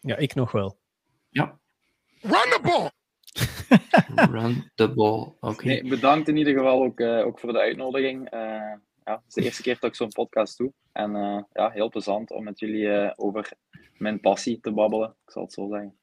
Ja, 0.00 0.16
ik 0.16 0.34
nog 0.34 0.52
wel. 0.52 0.78
Ja. 1.30 1.58
Run 2.20 2.30
the 2.30 2.60
ball! 2.62 2.90
Run 4.30 4.70
the 4.74 4.92
ball. 4.92 5.32
Oké. 5.40 5.66
Nee, 5.66 5.88
bedankt 5.88 6.28
in 6.28 6.36
ieder 6.36 6.52
geval 6.52 6.82
ook, 6.82 7.00
uh, 7.00 7.26
ook 7.26 7.38
voor 7.38 7.52
de 7.52 7.58
uitnodiging. 7.58 8.34
Uh, 8.34 8.40
ja, 9.04 9.14
het 9.14 9.22
is 9.26 9.34
de 9.34 9.42
eerste 9.42 9.62
keer 9.62 9.76
dat 9.80 9.90
ik 9.90 9.96
zo'n 9.96 10.08
podcast 10.08 10.58
doe. 10.58 10.72
En 10.92 11.14
uh, 11.14 11.42
ja, 11.52 11.70
heel 11.70 11.88
plezant 11.88 12.30
om 12.30 12.44
met 12.44 12.58
jullie 12.58 13.18
over 13.18 13.52
mijn 13.96 14.20
passie 14.20 14.60
te 14.60 14.72
babbelen. 14.72 15.08
Ik 15.08 15.30
zal 15.32 15.42
het 15.42 15.52
zo 15.52 15.68
zeggen. 15.70 15.94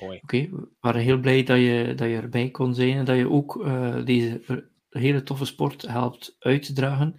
Mooi. 0.00 0.18
Oké, 0.22 0.36
okay, 0.36 0.50
we 0.50 0.68
waren 0.80 1.00
heel 1.00 1.18
blij 1.18 1.42
dat 1.42 1.58
je, 1.58 1.92
dat 1.96 2.08
je 2.08 2.16
erbij 2.16 2.50
kon 2.50 2.74
zijn 2.74 2.96
en 2.96 3.04
dat 3.04 3.16
je 3.16 3.30
ook 3.30 3.64
deze 4.04 4.62
hele 4.88 5.22
toffe 5.22 5.44
sport 5.44 5.82
helpt 5.82 6.36
uit 6.38 6.62
te 6.62 6.72
dragen. 6.72 7.14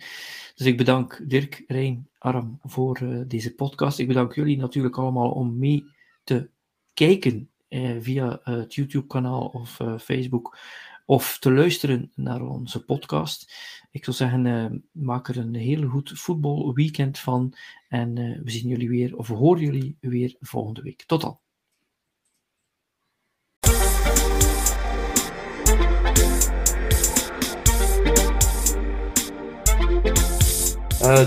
Dus 0.56 0.66
ik 0.66 0.78
bedank 0.78 1.22
Dirk, 1.30 1.64
Rijn, 1.68 2.10
Arm 2.18 2.60
voor 2.62 3.26
deze 3.28 3.56
podcast. 3.56 4.00
Ik 4.00 4.08
bedank 4.08 4.36
jullie 4.36 4.58
natuurlijk 4.58 4.98
allemaal 4.98 5.32
om 5.32 5.58
mee 5.58 5.86
te 6.24 6.50
kijken 6.94 7.50
eh, 7.55 7.55
via 8.00 8.40
het 8.44 8.74
YouTube-kanaal 8.74 9.46
of 9.46 9.80
eh, 9.80 9.98
Facebook 9.98 10.58
of 11.06 11.38
te 11.40 11.52
luisteren 11.52 12.12
naar 12.16 12.42
onze 12.42 12.86
podcast. 12.86 13.54
Ik 13.92 14.04
zou 14.04 14.16
zeggen, 14.16 14.46
uh, 14.46 14.66
maak 14.92 15.28
er 15.28 15.38
een 15.38 15.56
heel 15.56 15.88
goed 15.88 16.12
voetbalweekend 16.14 17.20
van. 17.20 17.54
En 17.88 18.14
we 18.44 18.52
zien 18.52 18.68
jullie 18.70 18.90
weer, 18.90 19.18
of 19.18 19.28
we 19.28 19.34
horen 19.34 19.64
jullie 19.64 19.98
weer 20.00 20.36
volgende 20.40 20.82
week. 20.82 21.04
Tot 21.06 21.22
dan. 21.22 21.40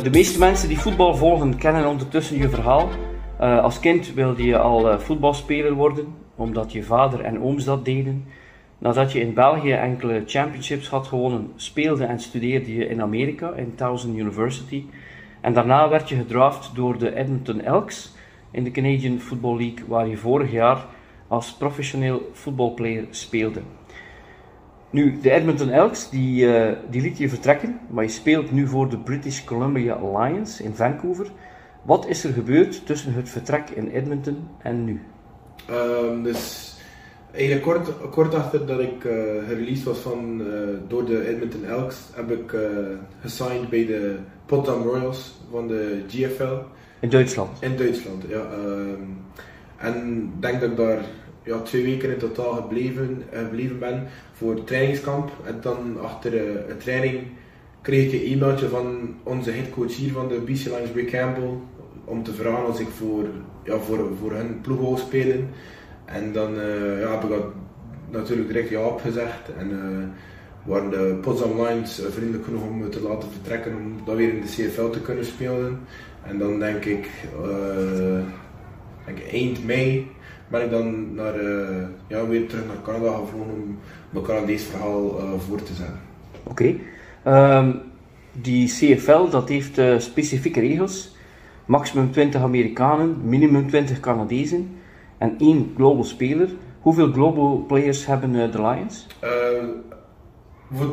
De 0.02 0.10
meeste 0.10 0.38
mensen 0.38 0.68
die 0.68 0.78
voetbal 0.78 1.16
volgen 1.16 1.58
kennen 1.58 1.88
ondertussen 1.88 2.36
je 2.36 2.48
verhaal. 2.48 2.90
als 3.38 3.80
kind 3.80 4.12
wilde 4.12 4.42
je 4.42 4.58
al 4.58 5.00
voetbalspeler 5.00 5.74
worden 5.74 6.26
omdat 6.38 6.72
je 6.72 6.82
vader 6.82 7.20
en 7.20 7.40
ooms 7.40 7.64
dat 7.64 7.84
deden. 7.84 8.24
Nadat 8.78 9.12
je 9.12 9.20
in 9.20 9.34
België 9.34 9.72
enkele 9.72 10.22
championships 10.26 10.88
had 10.88 11.06
gewonnen, 11.06 11.52
speelde 11.56 12.04
en 12.04 12.20
studeerde 12.20 12.74
je 12.74 12.88
in 12.88 13.02
Amerika, 13.02 13.52
in 13.52 13.74
Towson 13.74 14.18
University. 14.18 14.84
En 15.40 15.52
daarna 15.52 15.88
werd 15.88 16.08
je 16.08 16.16
gedraft 16.16 16.70
door 16.74 16.98
de 16.98 17.14
Edmonton 17.14 17.60
Elks 17.60 18.14
in 18.50 18.64
de 18.64 18.70
Canadian 18.70 19.18
Football 19.18 19.56
League, 19.56 19.84
waar 19.86 20.08
je 20.08 20.16
vorig 20.16 20.50
jaar 20.52 20.86
als 21.28 21.52
professioneel 21.52 22.30
voetbalplayer 22.32 23.06
speelde. 23.10 23.60
Nu, 24.90 25.18
de 25.20 25.30
Edmonton 25.30 25.70
Elks, 25.70 26.10
die, 26.10 26.46
uh, 26.46 26.72
die 26.90 27.00
liet 27.00 27.18
je 27.18 27.28
vertrekken, 27.28 27.80
maar 27.90 28.04
je 28.04 28.10
speelt 28.10 28.52
nu 28.52 28.66
voor 28.66 28.88
de 28.88 28.98
British 28.98 29.44
Columbia 29.44 29.94
Alliance 29.94 30.62
in 30.62 30.74
Vancouver. 30.74 31.30
Wat 31.82 32.06
is 32.06 32.24
er 32.24 32.32
gebeurd 32.32 32.86
tussen 32.86 33.14
het 33.14 33.28
vertrek 33.28 33.70
in 33.70 33.88
Edmonton 33.88 34.48
en 34.62 34.84
nu? 34.84 35.00
Um, 35.70 36.22
dus 36.22 36.74
eigenlijk 37.32 37.62
kort, 37.62 38.10
kort 38.10 38.34
achter 38.34 38.66
dat 38.66 38.80
ik 38.80 39.04
uh, 39.04 39.12
gereleased 39.48 39.84
was 39.84 39.98
van, 39.98 40.40
uh, 40.40 40.46
door 40.88 41.04
de 41.04 41.28
Edmonton 41.28 41.64
Elks, 41.64 41.96
heb 42.14 42.30
ik 42.30 42.52
uh, 42.52 42.60
gesigned 43.20 43.68
bij 43.68 43.86
de 43.86 44.16
Potsdam 44.46 44.82
Royals 44.82 45.34
van 45.50 45.68
de 45.68 46.02
GFL. 46.08 46.56
In 47.00 47.08
Duitsland? 47.08 47.62
In 47.62 47.76
Duitsland, 47.76 48.24
ja. 48.28 48.46
Um, 48.66 49.16
en 49.76 50.22
ik 50.34 50.42
denk 50.42 50.60
dat 50.60 50.70
ik 50.70 50.76
daar 50.76 51.04
ja, 51.42 51.58
twee 51.58 51.82
weken 51.82 52.10
in 52.10 52.18
totaal 52.18 52.52
gebleven, 52.52 53.22
gebleven 53.32 53.78
ben 53.78 54.06
voor 54.32 54.54
het 54.54 54.66
trainingskamp. 54.66 55.30
En 55.44 55.58
dan 55.60 56.00
achter 56.00 56.30
de 56.30 56.74
training 56.78 57.26
kreeg 57.82 58.12
ik 58.12 58.20
een 58.20 58.32
e-mailtje 58.32 58.68
van 58.68 59.14
onze 59.22 59.50
headcoach 59.50 59.96
hier 59.96 60.12
van 60.12 60.28
de 60.28 60.34
BC 60.34 60.64
Lions, 60.64 60.92
Rick 60.94 61.10
Campbell, 61.10 61.50
om 62.08 62.22
te 62.22 62.32
vragen 62.32 62.66
als 62.66 62.80
ik 62.80 62.88
voor, 62.88 63.24
ja, 63.64 63.78
voor, 63.78 64.08
voor 64.20 64.32
hun 64.32 64.60
ploeg 64.60 64.80
wou 64.80 64.98
spelen. 64.98 65.48
En 66.04 66.32
dan 66.32 66.54
uh, 66.54 67.00
ja, 67.00 67.10
heb 67.10 67.22
ik 67.22 67.28
dat 67.28 67.44
natuurlijk 68.10 68.48
direct 68.48 68.68
ja 68.68 68.80
opgezegd. 68.80 69.54
En 69.58 69.70
uh, 69.70 70.06
waren 70.64 70.90
de 70.90 71.18
Potsdam 71.20 71.62
Lions 71.62 72.02
vriendelijk 72.10 72.44
genoeg 72.44 72.62
om 72.62 72.78
me 72.78 72.88
te 72.88 73.02
laten 73.02 73.28
vertrekken 73.30 73.76
om 73.76 74.04
dan 74.04 74.16
weer 74.16 74.34
in 74.34 74.40
de 74.40 74.46
CFL 74.46 74.88
te 74.88 75.00
kunnen 75.00 75.24
spelen. 75.24 75.80
En 76.22 76.38
dan 76.38 76.58
denk 76.58 76.84
ik, 76.84 77.08
eind 79.30 79.64
mei 79.64 80.10
ben 80.48 80.64
ik 80.64 80.70
dan 80.70 81.14
naar, 81.14 81.34
ja, 82.06 82.26
weer 82.26 82.46
terug 82.46 82.66
naar 82.66 82.82
Canada 82.82 83.10
gevlogen 83.10 83.52
om 83.52 83.78
mijn 84.10 84.24
Canadees 84.24 84.64
verhaal 84.64 85.20
voor 85.46 85.62
te 85.62 85.74
zetten. 85.74 86.00
Oké. 86.42 86.74
Um, 87.26 87.80
die 88.32 88.68
CFL 88.68 89.28
dat 89.28 89.48
heeft 89.48 89.80
specifieke 89.98 90.60
regels. 90.60 91.16
Maximum 91.68 92.12
20 92.12 92.40
Amerikanen, 92.40 93.16
minimum 93.24 93.68
20 93.68 94.00
Canadezen 94.00 94.76
en 95.18 95.34
één 95.38 95.72
global 95.76 96.04
speler. 96.04 96.48
Hoeveel 96.80 97.12
global 97.12 97.64
players 97.66 98.06
hebben 98.06 98.34
uh, 98.34 98.52
de 98.52 98.62
Lions? 98.62 99.06
Uh, 99.24 99.62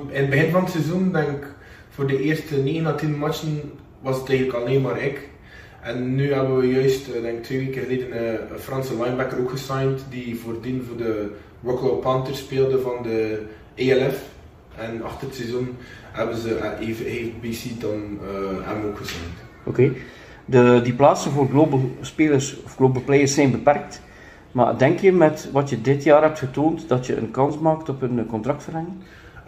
in 0.09 0.21
het 0.21 0.29
begin 0.29 0.51
van 0.51 0.61
het 0.63 0.71
seizoen, 0.71 1.11
denk 1.11 1.27
ik, 1.27 1.47
voor 1.89 2.07
de 2.07 2.21
eerste 2.21 2.55
9 2.55 2.85
à 2.85 2.95
10 2.95 3.17
matchen 3.17 3.61
was 4.01 4.17
het 4.17 4.29
eigenlijk 4.29 4.59
alleen 4.59 4.81
maar 4.81 5.01
ik. 5.01 5.29
En 5.81 6.15
nu 6.15 6.33
hebben 6.33 6.57
we 6.57 6.67
juist, 6.67 7.07
uh, 7.07 7.21
denk 7.21 7.43
twee 7.43 7.59
weken 7.59 7.81
geleden, 7.81 8.21
een 8.51 8.59
Franse 8.59 9.03
linebacker 9.03 9.39
ook 9.39 9.49
gesigned, 9.49 10.05
die 10.09 10.39
voordien 10.39 10.83
voor 10.87 10.97
de 10.97 11.31
Rocklow 11.63 12.01
Panthers 12.01 12.39
speelde 12.39 12.79
van 12.79 13.03
de 13.03 13.45
ELF. 13.75 14.23
En 14.77 15.03
achter 15.03 15.27
het 15.27 15.35
seizoen 15.35 15.75
hebben 16.11 16.37
ze, 16.37 16.75
heeft, 16.79 16.99
heeft 16.99 17.41
BC 17.41 17.81
dan 17.81 18.19
hem 18.63 18.85
ook 18.85 18.97
gesigned. 18.97 19.37
Oké. 19.65 19.81
Okay. 19.81 20.01
Die 20.45 20.93
plaatsen 20.93 21.31
voor 21.31 21.47
global 21.49 21.91
spelers 22.01 22.63
of 22.63 22.75
global 22.75 23.01
players 23.01 23.33
zijn 23.33 23.51
beperkt. 23.51 24.01
Maar 24.51 24.77
denk 24.77 24.99
je 24.99 25.11
met 25.11 25.49
wat 25.51 25.69
je 25.69 25.81
dit 25.81 26.03
jaar 26.03 26.21
hebt 26.21 26.39
getoond 26.39 26.87
dat 26.87 27.05
je 27.05 27.15
een 27.15 27.31
kans 27.31 27.59
maakt 27.59 27.89
op 27.89 28.01
een 28.01 28.25
contractverlenging? 28.25 28.95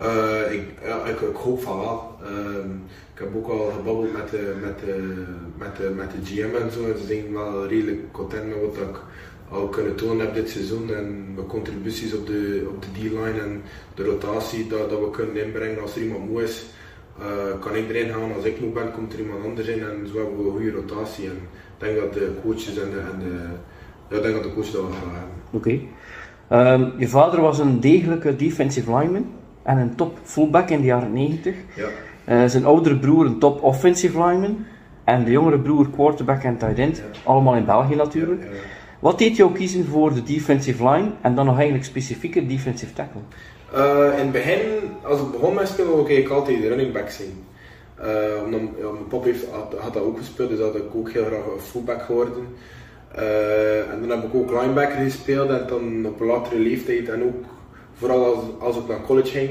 Uh, 0.02 0.54
ik, 0.54 0.62
ik, 1.06 1.22
ik, 1.22 1.36
hoop 1.36 1.62
van 1.62 1.80
wel. 1.80 2.16
Uh, 2.24 2.66
ik 3.14 3.20
heb 3.20 3.36
ook 3.36 3.48
al 3.48 3.72
gebabbeld 3.76 4.14
met 4.14 4.30
de, 4.30 4.56
met 4.62 4.80
de, 4.80 5.26
met 5.58 5.76
de, 5.76 5.94
met 5.96 6.12
de 6.12 6.18
GM 6.24 6.56
en 6.56 6.72
zo. 6.72 6.80
Ze 6.98 7.06
zijn 7.08 7.34
wel 7.34 7.68
redelijk 7.68 8.12
content 8.12 8.46
met 8.48 8.58
wat 8.62 8.90
ik 8.90 9.00
al 9.50 9.68
kunnen 9.68 9.96
tonen 9.96 10.26
heb 10.26 10.34
dit 10.34 10.50
seizoen. 10.50 10.94
En 10.94 11.34
mijn 11.34 11.48
contributies 11.48 12.14
op 12.14 12.28
de, 12.28 12.68
op 12.70 12.82
de 12.82 12.88
D-line 12.92 13.40
en 13.40 13.62
de 13.96 14.04
rotatie 14.04 14.68
dat, 14.68 14.90
dat 14.90 15.00
we 15.00 15.10
kunnen 15.10 15.46
inbrengen 15.46 15.82
als 15.82 15.96
er 15.96 16.02
iemand 16.02 16.30
moe 16.30 16.44
is. 16.44 16.66
Uh, 17.20 17.60
kan 17.60 17.76
ik 17.76 17.90
erin 17.90 18.10
gaan, 18.10 18.34
als 18.36 18.46
ik 18.46 18.62
moe 18.62 18.70
ben, 18.70 18.92
komt 18.92 19.14
er 19.14 19.20
iemand 19.20 19.44
anders 19.44 19.68
in 19.68 19.80
en 19.80 20.08
zo 20.08 20.18
hebben 20.18 20.38
we 20.38 20.44
een 20.44 20.52
goede 20.52 20.72
rotatie. 20.72 21.26
En 21.26 21.36
ik 21.78 21.78
denk 21.78 22.00
dat 22.00 22.14
de 22.14 22.32
coaches 22.44 22.80
en 22.80 22.90
de, 22.90 23.00
en 23.00 23.20
de 23.20 23.36
ja, 24.10 24.16
ik 24.18 24.22
denk 24.22 24.34
dat 24.34 24.44
de 24.44 24.54
coach 24.54 24.72
dat 24.72 24.82
wel 24.82 24.92
gaat 24.92 25.02
hebben. 25.02 25.38
Oké. 25.52 25.80
Okay. 26.48 26.74
Um, 26.74 26.94
je 26.98 27.08
vader 27.08 27.42
was 27.42 27.60
een 27.60 27.80
degelijke 27.80 28.36
defensive 28.36 28.96
lineman 28.96 29.26
en 29.64 29.78
een 29.78 29.96
top 29.96 30.18
fullback 30.24 30.70
in 30.70 30.80
de 30.80 30.86
jaren 30.86 31.14
90. 31.14 31.56
Ja. 31.76 31.88
Uh, 32.30 32.50
zijn 32.50 32.66
oudere 32.66 32.98
broer 32.98 33.26
een 33.26 33.40
top 33.40 33.64
offensive 33.64 34.24
lineman 34.24 34.66
en 35.04 35.24
de 35.24 35.32
jongere 35.32 35.60
broer 35.60 35.90
quarterback 35.90 36.44
en 36.44 36.58
tight 36.58 36.80
end. 36.80 36.98
Ja. 36.98 37.04
Allemaal 37.24 37.56
in 37.56 37.66
België 37.66 37.96
natuurlijk. 37.96 38.44
Ja, 38.44 38.50
Wat 39.00 39.18
deed 39.18 39.36
jou 39.36 39.54
kiezen 39.54 39.86
voor 39.86 40.14
de 40.14 40.24
defensive 40.24 40.90
line 40.90 41.10
en 41.22 41.36
dan 41.36 41.46
nog 41.46 41.56
eigenlijk 41.56 41.86
specifieke 41.86 42.46
defensive 42.46 42.94
tackle? 42.94 43.22
Uh, 43.76 44.14
in 44.14 44.24
het 44.24 44.32
begin, 44.32 44.60
als 45.02 45.20
ik 45.20 45.32
begon 45.32 45.54
met 45.54 45.68
spelen, 45.68 45.96
wilde 45.96 46.18
ik 46.18 46.30
altijd 46.30 46.64
running 46.64 46.94
back 46.94 47.10
zien. 47.10 47.46
Uh, 48.02 48.44
omdat, 48.46 48.60
mijn 48.60 49.08
pop 49.10 49.24
heeft, 49.24 49.46
had, 49.52 49.94
dat 49.94 50.04
ook 50.04 50.18
gespeeld, 50.18 50.50
dus 50.50 50.60
had 50.60 50.76
ik 50.76 50.96
ook 50.96 51.12
heel 51.12 51.26
graag 51.26 51.46
een 51.46 51.60
fullback 51.60 52.02
geworden. 52.02 52.48
Uh, 53.18 53.92
en 53.92 54.00
dan 54.00 54.10
heb 54.10 54.24
ik 54.24 54.36
ook 54.36 54.62
linebacker 54.62 55.04
gespeeld 55.04 55.50
en 55.50 55.66
dan 55.68 56.06
op 56.06 56.20
een 56.20 56.28
latere 56.28 56.60
leeftijd 56.60 57.10
en 57.10 57.24
ook 57.24 57.46
vooral 57.94 58.26
als, 58.26 58.44
als 58.60 58.78
ik 58.78 58.88
naar 58.88 59.02
college 59.02 59.28
ging, 59.28 59.50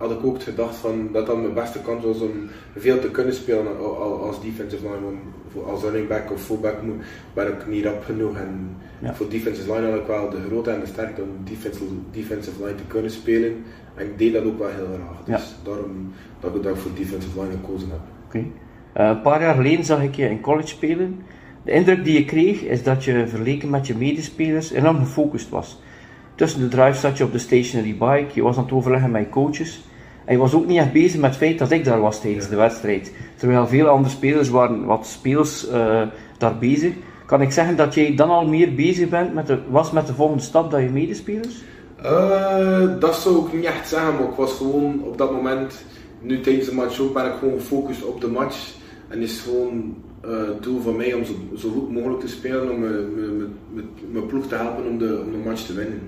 had 0.00 0.10
ik 0.10 0.24
ook 0.24 0.42
gedacht 0.42 0.76
van 0.76 1.08
dat 1.12 1.26
dat 1.26 1.40
mijn 1.40 1.54
beste 1.54 1.78
kans 1.80 2.04
was 2.04 2.20
om 2.20 2.30
veel 2.76 2.98
te 2.98 3.10
kunnen 3.10 3.34
spelen 3.34 3.78
als 4.20 4.42
defensive 4.42 4.82
line. 4.82 5.18
Als 5.66 5.82
running 5.82 6.08
back 6.08 6.32
of 6.32 6.42
fullback 6.42 6.76
ben 7.34 7.46
ik 7.46 7.66
niet 7.66 7.84
rap 7.84 8.04
genoeg. 8.04 8.36
En 8.36 8.76
ja. 8.98 9.14
voor 9.14 9.28
defensive 9.28 9.72
line 9.72 9.90
had 9.90 10.00
ik 10.00 10.06
wel 10.06 10.30
de 10.30 10.42
grootte 10.46 10.70
en 10.70 10.80
de 10.80 10.86
sterkte 10.86 11.22
om 11.22 11.28
defensive, 11.44 11.84
defensive 12.10 12.64
line 12.64 12.74
te 12.74 12.82
kunnen 12.86 13.10
spelen. 13.10 13.64
En 13.94 14.06
ik 14.06 14.18
deed 14.18 14.32
dat 14.32 14.44
ook 14.44 14.58
wel 14.58 14.68
heel 14.68 14.86
graag. 14.94 15.24
Dus 15.24 15.48
ja. 15.50 15.70
daarom 15.70 16.12
dat 16.40 16.54
ik 16.54 16.62
daar 16.62 16.76
voor 16.76 16.90
defensive 16.94 17.40
line 17.40 17.52
gekozen 17.52 17.90
heb. 17.90 18.00
Okay. 18.26 18.50
Uh, 18.96 19.08
een 19.16 19.22
paar 19.22 19.40
jaar 19.40 19.54
geleden 19.54 19.84
zag 19.84 20.02
ik 20.02 20.14
je 20.14 20.28
in 20.28 20.40
college 20.40 20.68
spelen. 20.68 21.22
De 21.64 21.70
indruk 21.70 22.04
die 22.04 22.18
je 22.18 22.24
kreeg 22.24 22.62
is 22.62 22.82
dat 22.82 23.04
je 23.04 23.26
vergeleken 23.26 23.70
met 23.70 23.86
je 23.86 23.96
medespelers 23.96 24.70
enorm 24.70 24.98
gefocust 24.98 25.48
was. 25.48 25.80
Tussen 26.34 26.60
de 26.60 26.68
drive 26.68 26.98
zat 26.98 27.18
je 27.18 27.24
op 27.24 27.32
de 27.32 27.38
stationary 27.38 27.96
bike, 27.98 28.34
je 28.34 28.42
was 28.42 28.56
aan 28.56 28.64
het 28.64 28.72
overleggen 28.72 29.10
met 29.10 29.22
je 29.22 29.28
coaches. 29.28 29.88
Je 30.30 30.36
was 30.36 30.54
ook 30.54 30.66
niet 30.66 30.78
echt 30.78 30.92
bezig 30.92 31.20
met 31.20 31.30
het 31.30 31.38
feit 31.38 31.58
dat 31.58 31.70
ik 31.70 31.84
daar 31.84 32.00
was 32.00 32.20
tijdens 32.20 32.48
de 32.48 32.56
wedstrijd. 32.56 33.12
Terwijl 33.36 33.66
veel 33.66 33.88
andere 33.88 34.14
spelers 34.14 34.48
waren 34.48 34.84
wat 34.84 35.06
speels 35.06 35.68
uh, 35.68 36.02
daar 36.38 36.58
bezig. 36.58 36.92
Kan 37.26 37.42
ik 37.42 37.50
zeggen 37.50 37.76
dat 37.76 37.94
jij 37.94 38.14
dan 38.14 38.30
al 38.30 38.46
meer 38.46 38.74
bezig 38.74 39.08
bent 39.08 39.34
met 39.34 39.46
de, 39.46 39.58
was 39.68 39.90
met 39.90 40.06
de 40.06 40.14
volgende 40.14 40.42
stap 40.42 40.70
dan 40.70 40.82
je 40.82 40.88
medespelers? 40.88 41.62
Uh, 42.02 43.00
dat 43.00 43.16
zou 43.16 43.46
ik 43.46 43.52
niet 43.52 43.64
echt 43.64 43.88
zeggen, 43.88 44.14
maar 44.14 44.28
ik 44.28 44.36
was 44.36 44.52
gewoon 44.52 45.02
op 45.04 45.18
dat 45.18 45.32
moment, 45.32 45.84
nu 46.20 46.40
tijdens 46.40 46.66
de 46.66 46.74
match 46.74 47.00
ook, 47.00 47.14
ben 47.14 47.26
ik 47.26 47.34
gewoon 47.38 47.58
gefocust 47.58 48.04
op 48.04 48.20
de 48.20 48.28
match. 48.28 48.74
En 49.08 49.22
is 49.22 49.40
gewoon 49.40 49.96
uh, 50.24 50.32
doel 50.60 50.80
van 50.80 50.96
mij 50.96 51.12
om 51.12 51.24
zo, 51.24 51.32
zo, 51.56 51.70
goed 51.70 51.90
mogelijk 51.92 52.20
te 52.20 52.28
spelen, 52.28 52.70
om 52.70 52.80
mijn 54.12 54.26
ploeg 54.26 54.46
te 54.46 54.54
helpen 54.54 54.86
om 54.86 54.98
de, 54.98 55.22
om 55.24 55.32
de 55.32 55.48
match 55.48 55.62
te 55.62 55.74
winnen. 55.74 56.00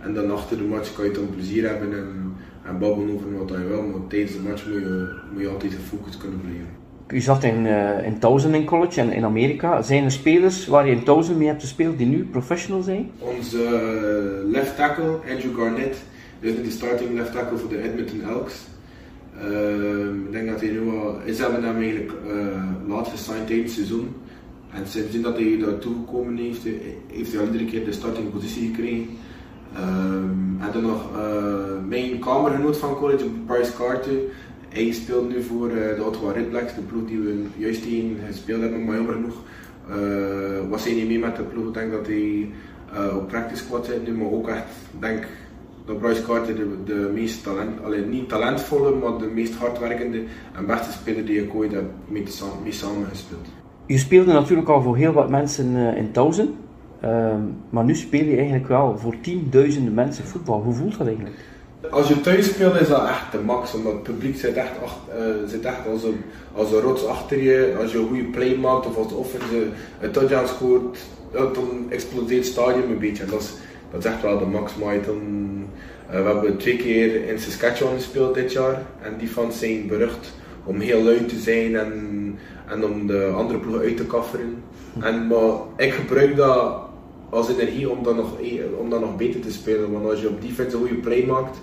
En 0.00 0.14
dan 0.14 0.30
achter 0.30 0.56
de 0.56 0.64
match 0.64 0.94
kan 0.94 1.04
je 1.04 1.10
dan 1.10 1.30
plezier 1.30 1.68
hebben 1.68 1.92
en, 1.92 2.34
en 2.70 2.78
babbelen 2.78 3.14
over 3.14 3.38
wat 3.38 3.48
je 3.48 3.66
wil, 3.66 3.82
maar 3.82 4.06
tijdens 4.08 4.32
de 4.32 4.40
match 4.48 4.66
moet 4.66 4.74
je, 4.74 5.14
moet 5.32 5.42
je 5.42 5.48
altijd 5.48 5.72
gefocust 5.72 6.18
kunnen 6.18 6.40
blijven. 6.40 6.66
U 7.08 7.20
zat 7.20 7.44
in, 7.44 7.64
uh, 7.64 8.06
in 8.06 8.18
Towson 8.18 8.54
in 8.54 8.64
college 8.64 9.00
en 9.00 9.12
in 9.12 9.24
Amerika. 9.24 9.82
Zijn 9.82 10.04
er 10.04 10.10
spelers 10.10 10.66
waar 10.66 10.86
je 10.86 10.92
in 10.92 11.04
Towson 11.04 11.38
mee 11.38 11.48
hebt 11.48 11.60
gespeeld 11.60 11.98
die 11.98 12.06
nu 12.06 12.24
professional 12.24 12.82
zijn? 12.82 13.10
Onze 13.18 13.58
uh, 13.58 14.50
left 14.50 14.76
tackle, 14.76 15.18
Andrew 15.30 15.56
Garnett, 15.56 15.96
is 16.40 16.54
de 16.54 16.70
starting 16.70 17.14
left 17.14 17.32
tackle 17.32 17.58
voor 17.58 17.68
de 17.68 17.82
Edmonton 17.82 18.22
Elks. 18.22 18.54
Uh, 19.36 20.24
ik 20.26 20.32
denk 20.32 20.48
dat 20.48 20.60
hij 20.60 20.70
nu 20.70 20.90
al. 20.90 21.14
Ze 21.34 21.42
hebben 21.42 21.64
hem 21.64 21.76
eigenlijk 21.76 22.12
uh, 22.26 22.34
laat 22.88 23.08
gesigned 23.08 23.46
tijdens 23.46 23.76
het 23.76 23.86
seizoen. 23.86 24.08
En 24.74 24.86
sinds 24.86 25.20
dat 25.20 25.36
hij 25.36 25.58
daartoe 25.58 25.94
gekomen 25.94 26.36
heeft, 26.36 26.62
heeft 27.06 27.32
hij 27.32 27.40
al 27.40 27.46
iedere 27.46 27.64
keer 27.64 27.84
de 27.84 27.92
starting 27.92 28.32
positie 28.32 28.66
gekregen. 28.66 29.06
Um, 29.78 30.58
en 30.60 30.72
dan 30.72 30.82
nog 30.82 31.08
uh, 31.16 31.88
mijn 31.88 32.18
kamergenoot 32.18 32.76
van 32.76 32.94
college, 32.94 33.24
Bryce 33.46 33.72
Carter. 33.76 34.14
Hij 34.68 34.92
speelt 34.92 35.28
nu 35.28 35.42
voor 35.42 35.68
uh, 35.70 35.96
de 35.96 36.04
Ottawa 36.04 36.32
Redblacks, 36.32 36.74
de 36.74 36.80
ploeg 36.80 37.06
die 37.06 37.18
we 37.18 37.44
juist 37.56 37.82
tegen 37.82 38.16
gespeeld 38.26 38.60
hebben, 38.60 38.84
maar 38.84 38.96
jammer 38.96 39.14
genoeg 39.14 39.36
was 40.68 40.84
hij 40.84 40.94
niet 40.94 41.08
mee 41.08 41.18
met 41.18 41.36
de 41.36 41.42
ploeg. 41.42 41.66
Ik 41.66 41.74
denk 41.74 41.92
dat 41.92 42.06
hij 42.06 42.50
op 43.16 43.28
practice 43.28 43.64
squad 43.64 43.90
nu, 44.06 44.12
maar 44.12 44.30
ook 44.30 44.48
echt, 44.48 44.64
denk 44.98 45.26
dat 45.86 45.98
Bryce 45.98 46.22
Carter 46.22 46.56
de, 46.56 46.68
de 46.84 47.10
meest 47.14 47.42
talent, 47.42 47.84
alleen 47.84 48.08
niet 48.08 48.28
talentvolle, 48.28 48.94
maar 48.94 49.18
de 49.18 49.30
meest 49.34 49.54
hardwerkende 49.54 50.22
en 50.56 50.66
beste 50.66 50.92
speler 50.92 51.24
die 51.24 51.42
ik 51.42 51.54
ooit 51.54 51.72
heb 51.72 51.84
mee, 52.08 52.24
mee 52.62 52.72
samengespeeld. 52.72 53.46
Je 53.86 53.98
speelde 53.98 54.32
natuurlijk 54.32 54.68
al 54.68 54.82
voor 54.82 54.96
heel 54.96 55.12
wat 55.12 55.30
mensen 55.30 55.96
in 55.96 56.12
Towson, 56.12 56.54
uh, 57.04 57.34
maar 57.70 57.84
nu 57.84 57.94
speel 57.94 58.24
je 58.24 58.36
eigenlijk 58.36 58.68
wel 58.68 58.98
voor 58.98 59.14
tienduizenden 59.20 59.94
mensen 59.94 60.24
voetbal. 60.24 60.62
Hoe 60.62 60.74
voelt 60.74 60.98
dat 60.98 61.06
eigenlijk? 61.06 61.36
Als 61.90 62.08
je 62.08 62.20
thuis 62.20 62.46
speelt 62.46 62.80
is 62.80 62.88
dat 62.88 63.08
echt 63.08 63.32
de 63.32 63.38
max, 63.38 63.74
omdat 63.74 63.92
het 63.92 64.02
publiek 64.02 64.36
zit 64.36 64.54
echt, 64.54 64.82
achter, 64.84 65.28
uh, 65.28 65.48
zit 65.48 65.64
echt 65.64 65.86
als, 65.92 66.04
een, 66.04 66.20
als 66.52 66.72
een 66.72 66.80
rots 66.80 67.06
achter 67.06 67.42
je. 67.42 67.76
Als 67.80 67.92
je 67.92 67.98
een 67.98 68.06
goede 68.06 68.22
play 68.22 68.56
maakt 68.56 68.86
of 68.86 68.96
als 68.96 69.12
offense 69.12 69.66
een 70.00 70.10
touchdown 70.10 70.46
scoort, 70.46 70.98
dan 71.32 71.86
explodeert 71.88 72.44
het 72.44 72.52
stadion 72.52 72.90
een 72.90 72.98
beetje. 72.98 73.24
Dat 73.24 73.40
is, 73.40 73.52
dat 73.90 74.04
is 74.04 74.10
echt 74.10 74.22
wel 74.22 74.38
de 74.38 74.44
max. 74.44 74.76
Maar 74.76 75.02
dan, 75.06 75.18
uh, 76.10 76.22
we 76.22 76.28
hebben 76.28 76.56
twee 76.56 76.76
keer 76.76 77.28
in 77.28 77.38
Saskatchewan 77.38 77.94
gespeeld 77.94 78.34
dit 78.34 78.52
jaar 78.52 78.82
en 79.02 79.14
die 79.18 79.28
fans 79.28 79.58
zijn 79.58 79.86
berucht 79.86 80.32
om 80.64 80.80
heel 80.80 81.02
luid 81.02 81.28
te 81.28 81.38
zijn 81.38 81.76
en, 81.76 82.38
en 82.66 82.84
om 82.84 83.06
de 83.06 83.32
andere 83.34 83.58
ploegen 83.58 83.82
uit 83.82 83.96
te 83.96 84.06
kafferen. 84.06 84.62
En, 85.00 85.26
maar 85.26 85.52
ik 85.76 85.92
gebruik 85.92 86.36
dat 86.36 86.89
als 87.30 87.48
energie 87.48 87.90
om 87.90 88.02
dan, 88.02 88.16
nog, 88.16 88.28
om 88.78 88.90
dan 88.90 89.00
nog 89.00 89.16
beter 89.16 89.40
te 89.40 89.52
spelen. 89.52 89.92
Want 89.92 90.10
als 90.10 90.20
je 90.20 90.28
op 90.28 90.42
defense 90.42 90.76
een 90.76 90.82
goede 90.82 90.94
play 90.94 91.24
maakt, 91.26 91.58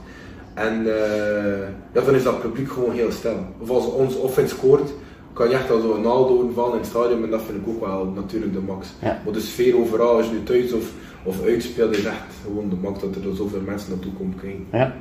en 0.53 0.81
uh, 0.85 1.68
ja, 1.94 2.02
dan 2.02 2.15
is 2.15 2.23
dat 2.23 2.41
publiek 2.41 2.72
gewoon 2.72 2.91
heel 2.91 3.11
stil. 3.11 3.38
Of 3.60 3.69
als 3.69 3.85
ons 3.85 4.15
offense 4.15 4.56
scoort, 4.56 4.94
kan 5.34 5.49
je 5.49 5.56
echt 5.56 5.72
al 5.72 5.81
zo'n 5.81 6.02
naaldoorn 6.02 6.53
vallen 6.53 6.72
in 6.72 6.77
het 6.77 6.88
stadion. 6.88 7.23
En 7.23 7.30
dat 7.30 7.41
vind 7.41 7.57
ik 7.57 7.68
ook 7.68 7.85
wel 7.85 8.06
natuurlijk 8.15 8.53
de 8.53 8.60
max. 8.60 8.88
Ja. 9.02 9.22
Maar 9.23 9.34
de 9.34 9.39
sfeer 9.39 9.80
overal, 9.80 10.18
als 10.18 10.26
je 10.26 10.31
nu 10.31 10.44
thuis 10.44 10.73
of, 10.73 10.91
of 11.23 11.44
uitspeelt, 11.45 11.98
is 11.98 12.06
echt 12.06 12.34
gewoon 12.44 12.69
de 12.69 12.76
max 12.76 12.99
dat 12.99 13.15
er 13.15 13.35
zoveel 13.35 13.61
mensen 13.65 13.89
naartoe 13.89 14.14
komen 14.14 14.35
kijken. 14.41 14.65
Ja. 14.72 14.95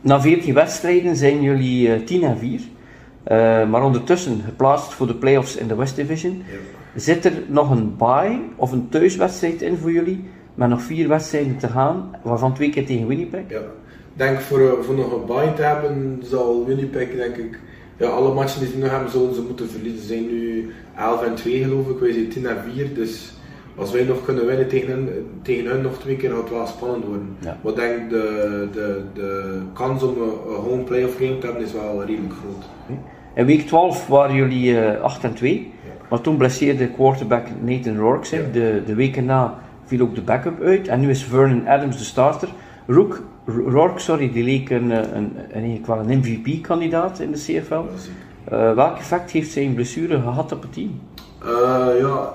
Na 0.00 0.20
14 0.20 0.54
wedstrijden 0.54 1.16
zijn 1.16 1.42
jullie 1.42 1.88
uh, 1.88 2.04
10 2.04 2.22
en 2.22 2.38
4. 2.38 2.60
Uh, 2.60 3.70
maar 3.70 3.82
ondertussen 3.84 4.40
geplaatst 4.44 4.92
voor 4.92 5.06
de 5.06 5.14
playoffs 5.14 5.56
in 5.56 5.68
de 5.68 5.74
West 5.74 5.96
Division. 5.96 6.36
Ja. 6.36 6.56
Zit 6.94 7.24
er 7.24 7.32
nog 7.48 7.70
een 7.70 7.96
bye 7.96 8.40
of 8.56 8.72
een 8.72 8.88
thuiswedstrijd 8.88 9.62
in 9.62 9.76
voor 9.76 9.92
jullie? 9.92 10.24
Met 10.54 10.68
nog 10.68 10.82
vier 10.82 11.08
wedstrijden 11.08 11.56
te 11.56 11.68
gaan, 11.68 12.10
waarvan 12.22 12.54
twee 12.54 12.70
keer 12.70 12.86
tegen 12.86 13.06
Winnipeg? 13.06 13.42
Ja. 13.48 13.58
Ik 13.58 14.18
denk 14.18 14.40
voor, 14.40 14.84
voor 14.84 14.94
nog 14.94 15.12
een 15.12 15.26
bye 15.26 15.52
te 15.54 15.62
hebben, 15.62 16.22
zal 16.24 16.66
Winnipeg 16.66 17.14
denk 17.14 17.36
ik, 17.36 17.58
ja, 17.96 18.08
alle 18.08 18.34
matchen 18.34 18.60
die 18.60 18.68
ze 18.68 18.76
nu 18.76 18.84
hebben, 18.84 19.10
zullen 19.10 19.34
ze 19.34 19.42
moeten 19.42 19.70
verliezen. 19.70 20.00
Ze 20.00 20.06
zijn 20.06 20.26
nu 20.26 20.70
11 20.96 21.22
en 21.22 21.34
2 21.34 21.62
geloof 21.62 21.88
ik, 21.88 21.98
wij 21.98 22.12
zijn 22.12 22.28
10 22.28 22.46
en 22.46 22.56
4, 22.74 22.94
dus 22.94 23.32
als 23.76 23.92
wij 23.92 24.04
nog 24.04 24.24
kunnen 24.24 24.46
winnen 24.46 24.68
tegen 24.68 24.90
hun, 24.90 25.08
tegen 25.42 25.70
hun 25.70 25.82
nog 25.82 25.98
twee 25.98 26.16
keer, 26.16 26.30
gaat 26.30 26.38
het 26.38 26.50
wel 26.50 26.66
spannend 26.66 27.04
worden. 27.04 27.36
Ja. 27.38 27.58
Maar 27.62 27.72
ik 27.72 27.78
denk 27.78 28.10
de, 28.10 28.68
de, 28.72 29.02
de 29.14 29.58
kans 29.72 30.02
om 30.02 30.14
een, 30.22 30.54
home 30.54 30.82
playoff 30.82 31.16
game 31.16 31.38
te 31.38 31.46
hebben 31.46 31.64
is 31.64 31.72
wel 31.72 32.04
redelijk 32.04 32.32
groot. 32.32 32.98
In 33.34 33.46
week 33.46 33.66
12 33.66 34.06
waren 34.06 34.34
jullie 34.34 34.70
uh, 34.70 35.00
8 35.00 35.24
en 35.24 35.34
2, 35.34 35.72
maar 36.12 36.20
toen 36.20 36.36
blesseerde 36.36 36.88
quarterback 36.88 37.46
Nathan 37.60 37.96
Rourke 37.96 38.26
zich. 38.26 38.52
De, 38.52 38.82
de 38.86 38.94
weken 38.94 39.24
na 39.24 39.58
viel 39.84 40.00
ook 40.00 40.14
de 40.14 40.20
backup 40.20 40.62
uit 40.62 40.88
en 40.88 41.00
nu 41.00 41.10
is 41.10 41.24
Vernon 41.24 41.68
Adams 41.68 41.98
de 41.98 42.04
starter. 42.04 42.48
Rook, 42.86 43.22
Rourke, 43.46 44.00
sorry, 44.00 44.32
die 44.32 44.44
leek 44.44 44.70
een, 44.70 44.90
een, 44.90 45.16
een, 45.16 45.32
eigenlijk 45.52 45.86
wel 45.86 45.98
een 45.98 46.18
MVP-kandidaat 46.18 47.20
in 47.20 47.32
de 47.32 47.38
CFL. 47.38 47.74
Uh, 47.74 48.74
welk 48.74 48.96
effect 48.96 49.30
heeft 49.30 49.50
zijn 49.50 49.74
blessure 49.74 50.20
gehad 50.20 50.52
op 50.52 50.62
het 50.62 50.72
team? 50.72 51.00
Uh, 51.44 52.00
ja, 52.00 52.32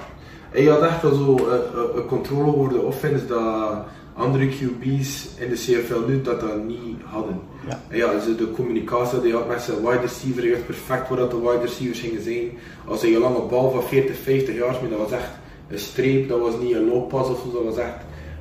hij 0.50 0.64
had 0.64 0.82
echt 0.82 1.02
wel 1.02 1.14
zo 1.14 1.50
een 1.96 2.06
controle 2.06 2.56
over 2.56 2.74
de 2.74 2.82
offense 2.82 3.26
dat 3.26 3.86
andere 4.14 4.48
QB's 4.48 5.28
in 5.40 5.50
de 5.50 5.56
CFL 5.56 6.08
nu 6.08 6.22
dat 6.22 6.40
dat 6.40 6.64
niet 6.64 7.02
hadden. 7.04 7.40
Ja. 7.68 7.82
Ja, 7.90 8.12
dus 8.14 8.38
de 8.38 8.52
communicatie 8.52 9.22
die 9.22 9.34
had 9.34 9.48
met 9.48 9.62
zijn 9.62 9.78
wide 9.78 10.00
receiver, 10.00 10.42
wist 10.42 10.66
perfect 10.66 11.10
waar 11.10 11.30
de 11.30 11.40
wide 11.40 11.62
receivers 11.62 12.00
gingen 12.00 12.24
zijn. 12.24 12.50
Als 12.86 13.02
hij 13.02 13.14
een 13.14 13.22
lange 13.22 13.42
bal 13.42 13.72
van 13.72 13.84
40, 13.84 14.16
50 14.18 14.56
jaar 14.56 14.76
mee, 14.82 14.90
dat 14.90 15.00
was 15.00 15.12
echt 15.12 15.32
een 15.70 15.80
streep, 15.80 16.30
dat 16.30 16.40
was 16.40 16.54
niet 16.62 16.76
een 16.76 16.88
looppas 16.88 17.30
of 17.30 17.40
zo, 17.40 17.52
dat 17.52 17.64
was 17.64 17.84
echt 17.84 17.98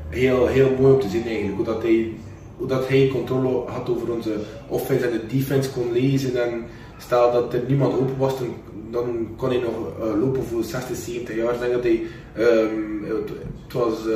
heel, 0.08 0.46
heel 0.46 0.70
mooi 0.80 0.94
om 0.94 1.00
te 1.00 1.08
zien 1.08 1.26
eigenlijk. 1.26 1.56
Hoe 1.56 1.64
dat 1.64 1.82
hij, 1.82 2.12
dat 2.66 2.88
hij 2.88 3.08
controle 3.12 3.70
had 3.70 3.90
over 3.90 4.12
onze 4.12 4.34
offense 4.68 5.06
en 5.06 5.12
de 5.12 5.36
defense 5.36 5.70
kon 5.70 5.92
lezen. 5.92 6.44
En 6.44 6.64
stel 6.98 7.32
dat 7.32 7.54
er 7.54 7.62
niemand 7.68 7.92
open 7.92 8.18
was, 8.18 8.34
dan, 8.90 9.28
kon 9.36 9.48
hij 9.48 9.58
nog 9.58 9.74
uh, 10.00 10.20
lopen 10.20 10.44
voor 10.44 10.64
60, 10.64 10.96
70 10.96 11.36
jaar. 11.36 11.54
Ik 11.54 11.60
denk 11.60 11.72
dat 11.72 11.82
hij, 11.82 12.02
het, 12.32 13.28
het, 13.64 13.72
was 13.72 14.06
uh, 14.06 14.14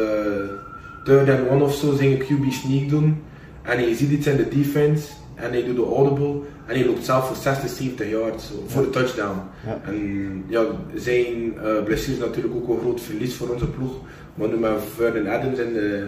third 1.05 1.28
and 1.28 1.51
one 1.51 1.65
of 1.65 1.74
zo, 1.74 1.95
zijn 1.95 2.19
QB 2.19 2.51
sneak 2.51 2.89
doen. 2.89 3.23
En 3.62 3.89
je 3.89 3.95
ziet 3.95 4.11
iets 4.11 4.27
in 4.27 4.37
de 4.37 4.49
defense 4.49 5.09
en 5.35 5.51
hij 5.51 5.65
doet 5.65 5.77
de 5.77 5.85
audible 5.85 6.41
en 6.66 6.74
hij 6.77 6.87
loopt 6.87 7.05
zelf 7.05 7.27
voor 7.27 7.37
60, 7.37 7.70
70 7.70 8.11
yards 8.11 8.47
zo, 8.47 8.55
voor 8.66 8.82
de 8.82 8.91
touchdown. 8.91 9.39
En 9.85 10.45
ja, 10.47 10.65
zijn 10.95 11.55
uh, 11.55 11.82
blessure 11.85 12.12
is 12.12 12.19
natuurlijk 12.19 12.55
ook 12.55 12.69
een 12.69 12.81
groot 12.81 13.01
verlies 13.01 13.35
voor 13.35 13.49
onze 13.49 13.66
ploeg. 13.66 13.93
Maar 14.35 14.49
nu 14.49 14.57
met 14.57 14.73
Vernon 14.95 15.28
Adams 15.28 15.59
in 15.59 15.73
de, 15.73 16.07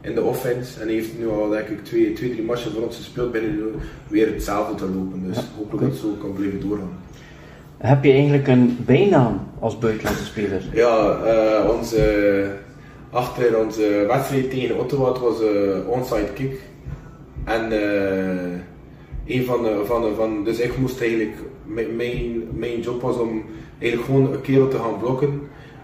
in 0.00 0.14
de 0.14 0.22
offense 0.22 0.80
en 0.80 0.86
hij 0.86 0.94
heeft 0.94 1.18
nu 1.18 1.28
al 1.28 1.48
denk 1.48 1.68
ik 1.68 1.84
twee, 1.84 2.12
twee 2.12 2.30
drie 2.30 2.44
matchen 2.44 2.72
voor 2.72 2.82
ons 2.82 2.96
gespeeld 2.96 3.32
binnen 3.32 3.54
nu 3.54 3.62
weer 4.08 4.26
hetzelfde 4.32 4.74
te 4.74 4.84
lopen. 4.84 5.22
Dus 5.26 5.38
hopelijk 5.56 5.82
dat 5.82 5.92
het 5.92 6.00
zo 6.00 6.16
kan 6.20 6.32
blijven 6.32 6.60
doorgaan. 6.60 7.00
Heb 7.76 8.04
je 8.04 8.12
eigenlijk 8.12 8.48
een 8.48 8.78
bijnaam 8.86 9.40
als 9.58 9.78
buitenlandse 9.78 10.24
speler? 10.24 10.62
Ja, 10.72 11.18
uh, 11.24 11.70
onze, 11.70 12.50
achter 13.10 13.58
onze 13.58 14.04
wedstrijd 14.08 14.50
tegen 14.50 14.78
Ottawa 14.78 15.18
was 15.20 15.40
een 15.40 15.86
onside 15.86 16.32
kick. 16.34 16.60
En 17.44 17.72
uh, 17.72 19.36
een 19.36 19.44
van 19.44 19.62
de, 19.62 19.82
van 19.84 20.02
de, 20.02 20.14
van, 20.14 20.44
dus 20.44 20.58
ik 20.58 20.78
moest 20.78 21.00
eigenlijk, 21.00 21.36
mijn, 21.96 22.42
mijn 22.54 22.80
job 22.80 23.02
was 23.02 23.18
om 23.18 23.42
eigenlijk 23.78 24.10
gewoon 24.10 24.32
een 24.32 24.40
kerel 24.40 24.68
te 24.68 24.78
gaan 24.78 24.98
blokken. 24.98 25.40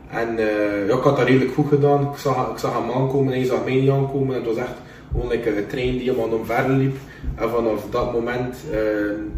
En 0.09 0.28
uh, 0.39 0.89
ja, 0.89 0.94
ik 0.94 1.02
had 1.02 1.16
dat 1.16 1.26
redelijk 1.26 1.52
goed 1.52 1.68
gedaan. 1.68 2.02
Ik 2.02 2.18
zag, 2.18 2.51
ik 2.51 2.59
zag 2.59 2.72
hem 2.72 2.90
aankomen 2.90 3.32
en 3.32 3.39
hij 3.39 3.48
zag 3.48 3.64
mij 3.64 3.74
niet 3.74 3.90
aankomen. 3.90 4.35
En 4.35 4.43
het 4.43 4.55
was 4.55 4.64
echt 4.64 4.74
gewoon 5.12 5.28
like 5.28 5.56
een 5.56 5.66
trein 5.66 5.90
die 5.90 6.10
iemand 6.10 6.32
omver 6.32 6.68
liep. 6.70 6.97
En 7.35 7.51
vanaf 7.51 7.86
dat 7.90 8.12
moment 8.12 8.56
uh, 8.72 8.78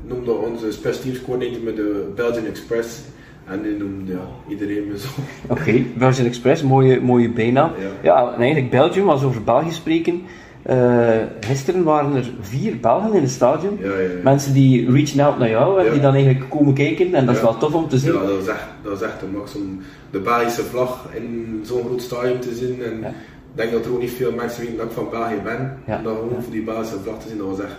noemde 0.06 0.32
onze 0.32 0.72
specialteamscoördinator 0.72 1.62
me 1.62 1.74
de 1.74 2.12
Belgian 2.14 2.46
Express. 2.46 3.00
En 3.44 3.62
die 3.62 3.76
noemde 3.76 4.12
ja, 4.12 4.28
iedereen 4.48 4.88
me 4.88 4.98
zo. 4.98 5.08
Oké, 5.48 5.60
okay, 5.60 5.86
Belgian 5.94 6.26
Express, 6.26 6.62
mooie, 6.62 7.00
mooie 7.00 7.30
bijnaam. 7.30 7.70
Ja. 7.80 7.90
Ja, 8.02 8.32
en 8.32 8.40
eigenlijk 8.40 8.70
Belgium, 8.70 9.08
als 9.08 9.20
we 9.20 9.26
over 9.26 9.44
België 9.44 9.70
spreken. 9.70 10.22
Uh, 10.70 11.08
gisteren 11.40 11.82
waren 11.84 12.14
er 12.14 12.30
vier 12.40 12.80
Belgen 12.80 13.12
in 13.14 13.22
het 13.22 13.30
stadion. 13.30 13.78
Ja, 13.80 13.88
ja, 13.88 13.98
ja. 13.98 14.08
Mensen 14.22 14.52
die 14.54 14.90
reachen 14.92 15.20
out 15.20 15.38
naar 15.38 15.48
jou 15.50 15.84
en 15.86 15.92
die 15.92 16.00
dan 16.00 16.14
eigenlijk 16.14 16.50
komen 16.50 16.74
kijken. 16.74 17.14
En 17.14 17.26
dat 17.26 17.34
is 17.34 17.40
wel 17.40 17.56
tof 17.58 17.74
om 17.74 17.88
te 17.88 17.98
zien. 17.98 18.12
Ja, 18.12 18.20
dat 18.20 18.36
was 18.36 18.46
echt, 18.46 18.64
dat 18.82 18.92
was 18.92 19.02
echt 19.02 19.22
een 19.22 19.30
max 19.30 19.54
om 19.54 19.80
de 20.10 20.18
Belgische 20.18 20.62
vlag 20.62 21.06
in 21.14 21.60
zo'n 21.64 21.84
groot 21.84 22.02
stadion 22.02 22.38
te 22.38 22.54
zien. 22.54 22.82
En 22.82 22.98
ik 23.04 23.14
denk 23.54 23.72
dat 23.72 23.84
er 23.84 23.92
ook 23.92 24.00
niet 24.00 24.10
veel 24.10 24.32
mensen 24.32 24.60
weten 24.60 24.76
dat 24.76 24.86
ik 24.86 24.92
van 24.92 25.06
België 25.10 25.40
ben. 25.44 25.78
En 25.84 26.02
dan 26.02 26.14
gewoon 26.16 26.42
voor 26.42 26.52
die 26.52 26.62
Belgische 26.62 26.98
vlag 27.02 27.18
te 27.18 27.28
zien, 27.28 27.38
dat 27.38 27.46
was 27.46 27.60
echt, 27.60 27.76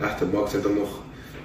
echt 0.00 0.20
een 0.20 0.28
max. 0.32 0.54
En 0.54 0.60
dan 0.62 0.74
nog 0.74 0.88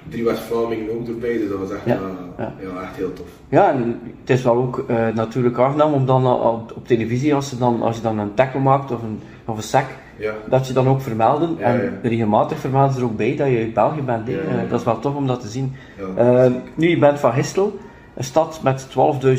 drie 0.08 0.24
West-Vlamingen 0.24 0.90
ook 0.90 1.08
erbij, 1.08 1.38
dus 1.38 1.48
dat 1.48 1.58
was 1.58 1.70
echt, 1.70 1.84
Ja. 1.84 1.94
eh, 1.94 2.00
Ja. 2.38 2.52
ja, 2.60 2.82
echt 2.82 2.96
heel 2.96 3.12
tof. 3.12 3.26
Ja, 3.48 3.70
en 3.72 4.00
het 4.20 4.30
is 4.30 4.42
wel 4.42 4.54
ook 4.56 4.84
uh, 4.90 5.08
natuurlijk 5.14 5.58
aangenaam 5.58 5.92
om 5.92 6.06
dan 6.06 6.26
op, 6.26 6.72
op 6.76 6.86
televisie, 6.86 7.34
als 7.34 7.50
je, 7.50 7.56
dan, 7.58 7.82
als 7.82 7.96
je 7.96 8.02
dan 8.02 8.18
een 8.18 8.34
tackle 8.34 8.60
maakt 8.60 8.90
of 8.90 9.02
een, 9.02 9.20
of 9.44 9.56
een 9.56 9.62
sack, 9.62 9.86
Ja. 10.20 10.34
dat 10.48 10.66
je 10.66 10.72
dan 10.72 10.88
ook 10.88 11.00
vermelden. 11.00 11.56
Ja, 11.58 11.64
en 11.64 11.98
regelmatig 12.02 12.58
vermelden 12.58 12.92
ze 12.92 12.98
er 12.98 13.04
ook 13.04 13.16
bij 13.16 13.36
dat 13.36 13.48
je 13.48 13.58
uit 13.58 13.74
België 13.74 14.02
bent. 14.02 14.28
Uh, 14.28 14.36
dat 14.68 14.78
is 14.78 14.84
wel 14.84 14.98
tof 14.98 15.14
om 15.14 15.26
dat 15.26 15.40
te 15.40 15.48
zien. 15.48 15.74
Uh, 16.18 16.46
nu, 16.74 16.88
je 16.88 16.98
bent 16.98 17.18
van 17.18 17.32
Gistel, 17.32 17.78
een 18.14 18.24
stad 18.24 18.60
met 18.62 18.86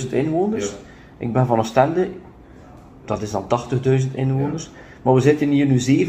12.000 0.03 0.09
inwoners. 0.09 0.73
Ik 1.17 1.33
ben 1.33 1.45
van 1.45 1.59
Oostende, 1.59 2.09
dat 3.05 3.21
is 3.21 3.31
dan 3.31 3.45
80.000 3.85 4.11
inwoners. 4.13 4.69
Maar 5.01 5.13
we 5.13 5.21
zitten 5.21 5.49
hier 5.49 5.65
nu 5.65 6.05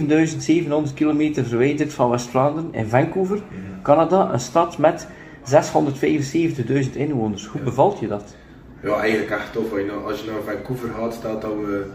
7.700 0.89 0.95
kilometer 0.95 1.45
verwijderd 1.45 1.93
van 1.93 2.11
West-Vlaanderen, 2.11 2.69
in 2.73 2.87
Vancouver, 2.87 3.43
Canada, 3.83 4.33
een 4.33 4.41
stad 4.41 4.79
met 4.79 5.07
675.000 5.45 6.93
inwoners. 6.93 7.47
Hoe 7.47 7.61
bevalt 7.61 7.99
je 7.99 8.09
dat? 8.09 8.35
Ja, 8.83 8.97
eigenlijk 8.97 9.31
echt 9.31 9.53
tof. 9.53 9.73
Als 9.73 9.81
je, 9.81 9.93
als 10.07 10.21
je 10.21 10.31
naar 10.31 10.55
Vancouver 10.55 10.89
gaat, 10.99 11.15
staat 11.15 11.43
dat 11.43 11.51
we 11.51 11.87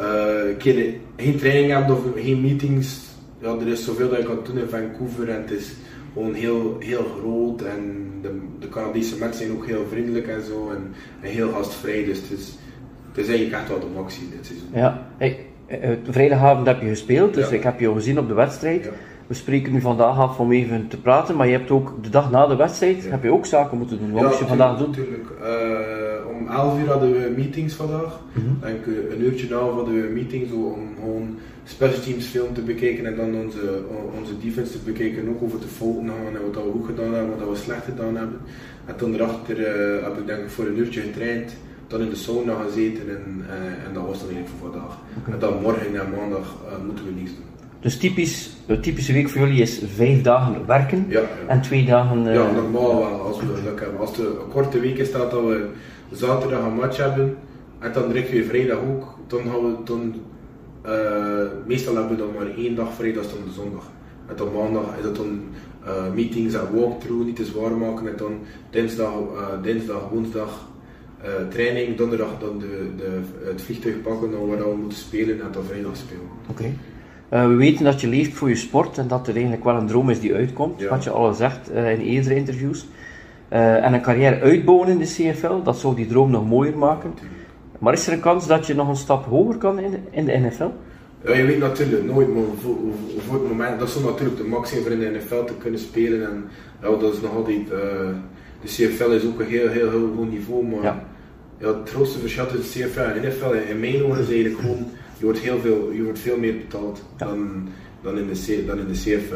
eh, 0.00 0.48
een 0.50 0.56
keer 0.56 0.94
geen 1.16 1.36
training 1.38 1.72
hebben 1.72 1.96
of 1.96 2.02
geen 2.16 2.40
meetings. 2.40 3.00
Ja, 3.38 3.48
er 3.60 3.68
is 3.68 3.84
zoveel 3.84 4.08
dat 4.08 4.18
je 4.18 4.24
kan 4.24 4.38
doen 4.44 4.58
in 4.58 4.68
Vancouver 4.68 5.28
en 5.28 5.40
het 5.40 5.50
is 5.50 5.72
gewoon 6.12 6.34
heel, 6.34 6.76
heel 6.78 7.04
groot. 7.18 7.62
En 7.62 8.10
de, 8.22 8.40
de 8.58 8.68
Canadese 8.68 9.18
mensen 9.18 9.44
zijn 9.46 9.56
ook 9.56 9.66
heel 9.66 9.86
vriendelijk 9.90 10.26
en 10.28 10.42
zo 10.42 10.70
en, 10.70 10.94
en 11.20 11.30
heel 11.30 11.48
gastvrij. 11.50 12.04
Dus 12.04 12.18
het 12.18 12.38
is, 12.38 12.54
het 13.08 13.18
is 13.18 13.28
eigenlijk 13.28 13.60
echt 13.60 13.68
wel 13.68 13.80
de 13.80 13.86
maxi 14.00 14.20
dit 14.36 14.46
seizoen. 14.46 14.68
Ja, 14.72 15.06
hey, 15.16 15.38
eh, 15.66 15.90
vrijdagavond 16.10 16.66
heb 16.66 16.80
je 16.82 16.88
gespeeld, 16.88 17.34
dus 17.34 17.48
Ja. 17.48 17.54
ik 17.54 17.62
heb 17.62 17.80
je 17.80 17.92
gezien 17.92 18.18
op 18.18 18.28
de 18.28 18.34
wedstrijd. 18.34 18.84
Ja. 18.84 18.90
We 19.26 19.34
spreken 19.34 19.72
nu 19.72 19.80
vandaag 19.80 20.18
af 20.18 20.38
om 20.38 20.52
even 20.52 20.88
te 20.88 21.00
praten, 21.00 21.36
maar 21.36 21.46
je 21.46 21.52
hebt 21.56 21.70
ook 21.70 21.94
de 22.02 22.08
dag 22.10 22.30
na 22.30 22.46
de 22.46 22.56
wedstrijd 22.56 23.02
Ja. 23.04 23.10
heb 23.10 23.22
je 23.22 23.32
ook 23.32 23.46
zaken 23.46 23.78
moeten 23.78 23.98
doen. 23.98 24.10
Wat 24.12 24.22
moest 24.22 24.38
je 24.38 24.46
vandaag 24.46 24.78
doen? 24.78 24.86
Natuurlijk. 24.90 25.28
Uh, 25.40 25.46
om 26.28 26.48
11 26.48 26.80
uur 26.80 26.88
hadden 26.88 27.12
we 27.12 27.32
meetings 27.36 27.74
vandaag. 27.74 28.20
Denk, 28.60 28.86
uh, 28.86 29.12
een 29.12 29.22
uurtje 29.22 29.48
na 29.48 29.56
hadden 29.58 29.94
we 29.94 30.06
een 30.06 30.12
meeting 30.12 30.48
zo 30.48 30.54
om 30.56 30.88
gewoon 31.00 31.36
special 31.64 32.00
teams 32.00 32.26
film 32.26 32.54
te 32.54 32.60
bekijken 32.60 33.06
en 33.06 33.16
dan 33.16 33.34
onze, 33.34 33.82
onze 34.20 34.32
defense 34.42 34.72
te 34.72 34.78
bekijken. 34.84 35.28
Ook 35.28 35.42
over 35.42 35.60
de 35.60 35.66
fouten 35.66 36.06
gaan 36.08 36.36
en 36.36 36.52
wat 36.52 36.64
we 36.64 36.70
goed 36.70 36.86
gedaan 36.86 37.14
hebben, 37.14 37.38
wat 37.38 37.48
we 37.48 37.56
slecht 37.56 37.84
gedaan 37.84 38.16
hebben. 38.16 38.38
En 38.86 38.96
toen 38.96 39.14
erachter 39.14 39.58
uh, 39.58 40.02
heb 40.04 40.18
ik 40.18 40.26
denk 40.26 40.40
ik 40.42 40.50
voor 40.50 40.66
een 40.66 40.78
uurtje 40.78 41.00
getraind. 41.00 41.52
Dan 41.86 42.00
in 42.00 42.08
de 42.08 42.16
sauna 42.16 42.54
gezeten 42.66 43.08
en, 43.08 43.44
uh, 43.46 43.86
en 43.86 43.94
dat 43.94 44.06
was 44.06 44.18
dan 44.20 44.28
eigenlijk 44.28 44.48
voor 44.60 44.70
vandaag. 44.70 44.98
En 45.30 45.38
dan 45.38 45.62
morgen 45.62 45.86
en 46.00 46.10
maandag 46.16 46.56
moeten 46.86 47.04
we 47.04 47.10
niets 47.20 47.30
doen. 47.34 47.44
Dus 47.80 47.96
typisch, 47.98 48.50
de 48.66 48.80
typische 48.80 49.12
week 49.12 49.28
voor 49.28 49.40
jullie 49.46 49.62
is 49.62 49.82
vijf 49.94 50.22
dagen 50.22 50.66
werken 50.66 51.04
Ja, 51.08 51.20
ja. 51.20 51.26
en 51.46 51.60
twee 51.60 51.84
dagen... 51.84 52.26
eh, 52.26 52.34
Ja, 52.34 52.50
normaal 52.50 52.96
wel, 52.98 53.20
als 53.20 53.40
we 53.40 53.46
geluk 53.54 53.80
hebben. 53.80 54.00
Als 54.00 54.16
het 54.16 54.26
een 54.26 54.48
korte 54.52 54.80
week 54.80 54.98
is 54.98 55.12
dat 55.12 55.32
we 55.32 55.68
zaterdag 56.12 56.64
een 56.64 56.74
match 56.74 56.96
hebben 56.96 57.36
en 57.78 57.92
dan 57.92 58.08
direct 58.08 58.30
weer 58.30 58.44
vrijdag 58.44 58.78
ook, 58.78 59.14
dan 59.26 59.40
gaan 59.40 59.64
we 59.64 59.74
dan, 59.84 60.14
eh, 60.82 61.46
meestal 61.66 61.94
hebben 61.94 62.16
we 62.16 62.22
dan 62.22 62.32
maar 62.38 62.56
één 62.56 62.74
dag 62.74 62.92
vrij, 62.94 63.12
dat 63.12 63.24
is 63.24 63.30
dan 63.30 63.40
de 63.44 63.52
zondag. 63.52 63.90
En 64.26 64.36
dan 64.36 64.52
maandag 64.52 64.96
is 64.98 65.04
het 65.04 65.16
dan 65.16 65.40
eh, 65.84 66.12
meetings 66.14 66.54
en 66.54 66.74
walkthrough, 66.74 67.24
niet 67.24 67.36
te 67.36 67.44
zwaar 67.44 67.70
maken. 67.70 68.08
En 68.08 68.16
dan 68.16 68.38
dinsdag, 68.70 69.12
eh, 69.12 69.62
dinsdag 69.62 70.08
woensdag 70.08 70.68
training, 71.48 71.96
donderdag 71.96 72.38
dan 72.38 72.58
de, 72.58 72.90
de, 72.96 73.20
het 73.44 73.62
vliegtuig 73.62 74.02
pakken 74.02 74.30
dan 74.30 74.46
waar 74.48 74.58
we 74.58 74.76
moeten 74.76 74.98
spelen 74.98 75.40
en 75.40 75.48
dan 75.52 75.64
vrijdag 75.64 75.96
spelen. 75.96 76.26
Oké. 76.50 76.72
We 77.28 77.54
weten 77.54 77.84
dat 77.84 78.00
je 78.00 78.08
leeft 78.08 78.32
voor 78.32 78.48
je 78.48 78.56
sport 78.56 78.98
en 78.98 79.08
dat 79.08 79.26
er 79.26 79.32
eigenlijk 79.32 79.64
wel 79.64 79.76
een 79.76 79.86
droom 79.86 80.10
is 80.10 80.20
die 80.20 80.34
uitkomt, 80.34 80.80
Ja. 80.80 80.88
wat 80.88 81.04
je 81.04 81.10
al 81.10 81.34
uh, 81.40 81.92
in 81.92 82.00
eerdere 82.00 82.34
interviews. 82.34 82.86
Uh, 83.52 83.84
en 83.84 83.92
een 83.92 84.02
carrière 84.02 84.40
uitbouwen 84.40 84.88
in 84.88 84.98
de 84.98 85.04
CFL, 85.04 85.62
dat 85.62 85.78
zou 85.78 85.94
die 85.94 86.06
droom 86.06 86.30
nog 86.30 86.48
mooier 86.48 86.78
maken. 86.78 87.14
Maar 87.78 87.92
is 87.92 88.06
er 88.06 88.12
een 88.12 88.20
kans 88.20 88.46
dat 88.46 88.66
je 88.66 88.74
nog 88.74 88.88
een 88.88 88.96
stap 88.96 89.24
hoger 89.24 89.56
kan 89.56 89.78
in, 89.78 89.98
in 90.10 90.24
de 90.24 90.38
NFL? 90.38 90.70
Ja, 91.24 91.34
je 91.34 91.44
weet 91.44 91.58
natuurlijk 91.58 92.04
nooit, 92.04 92.34
maar 92.34 92.42
voor, 92.60 92.76
voor 93.26 93.34
het 93.34 93.48
moment, 93.48 93.78
dat 93.78 93.88
is 93.88 93.98
natuurlijk 93.98 94.36
de 94.36 94.44
maximum 94.44 94.82
voor 94.82 94.92
in 94.92 94.98
de 94.98 95.18
NFL 95.18 95.44
te 95.44 95.54
kunnen 95.58 95.80
spelen. 95.80 96.22
En 96.30 96.44
ja, 96.82 96.88
dat 96.88 97.12
is 97.12 97.20
nog 97.20 97.34
altijd, 97.34 97.60
uh, 97.60 97.68
de 98.60 98.66
CFL 98.66 99.10
is 99.10 99.26
ook 99.26 99.40
een 99.40 99.46
heel, 99.46 99.68
heel, 99.68 99.90
heel 99.90 100.10
hoog 100.16 100.28
niveau, 100.28 100.66
maar 100.66 100.82
ja. 100.82 101.04
Ja, 101.60 101.66
het 101.66 101.90
grootste 101.90 102.18
verschil 102.18 102.46
tussen 102.46 102.88
CFL 102.88 103.00
en 103.00 103.28
NFL 103.28 103.52
in 103.70 103.80
mijn 103.80 104.04
ogen 104.04 104.20
is 104.20 104.30
eigenlijk 104.30 104.60
gewoon, 104.60 104.86
je 105.18 105.24
wordt, 105.24 105.38
heel 105.38 105.58
veel, 105.58 105.90
je 105.92 106.02
wordt 106.02 106.18
veel 106.18 106.38
meer 106.38 106.56
betaald 106.56 107.02
ja. 107.16 107.26
dan, 107.26 107.68
dan, 108.02 108.18
in 108.18 108.26
de, 108.26 108.64
dan 108.66 108.78
in 108.78 108.86
de 108.86 108.92
CFL. 108.92 109.34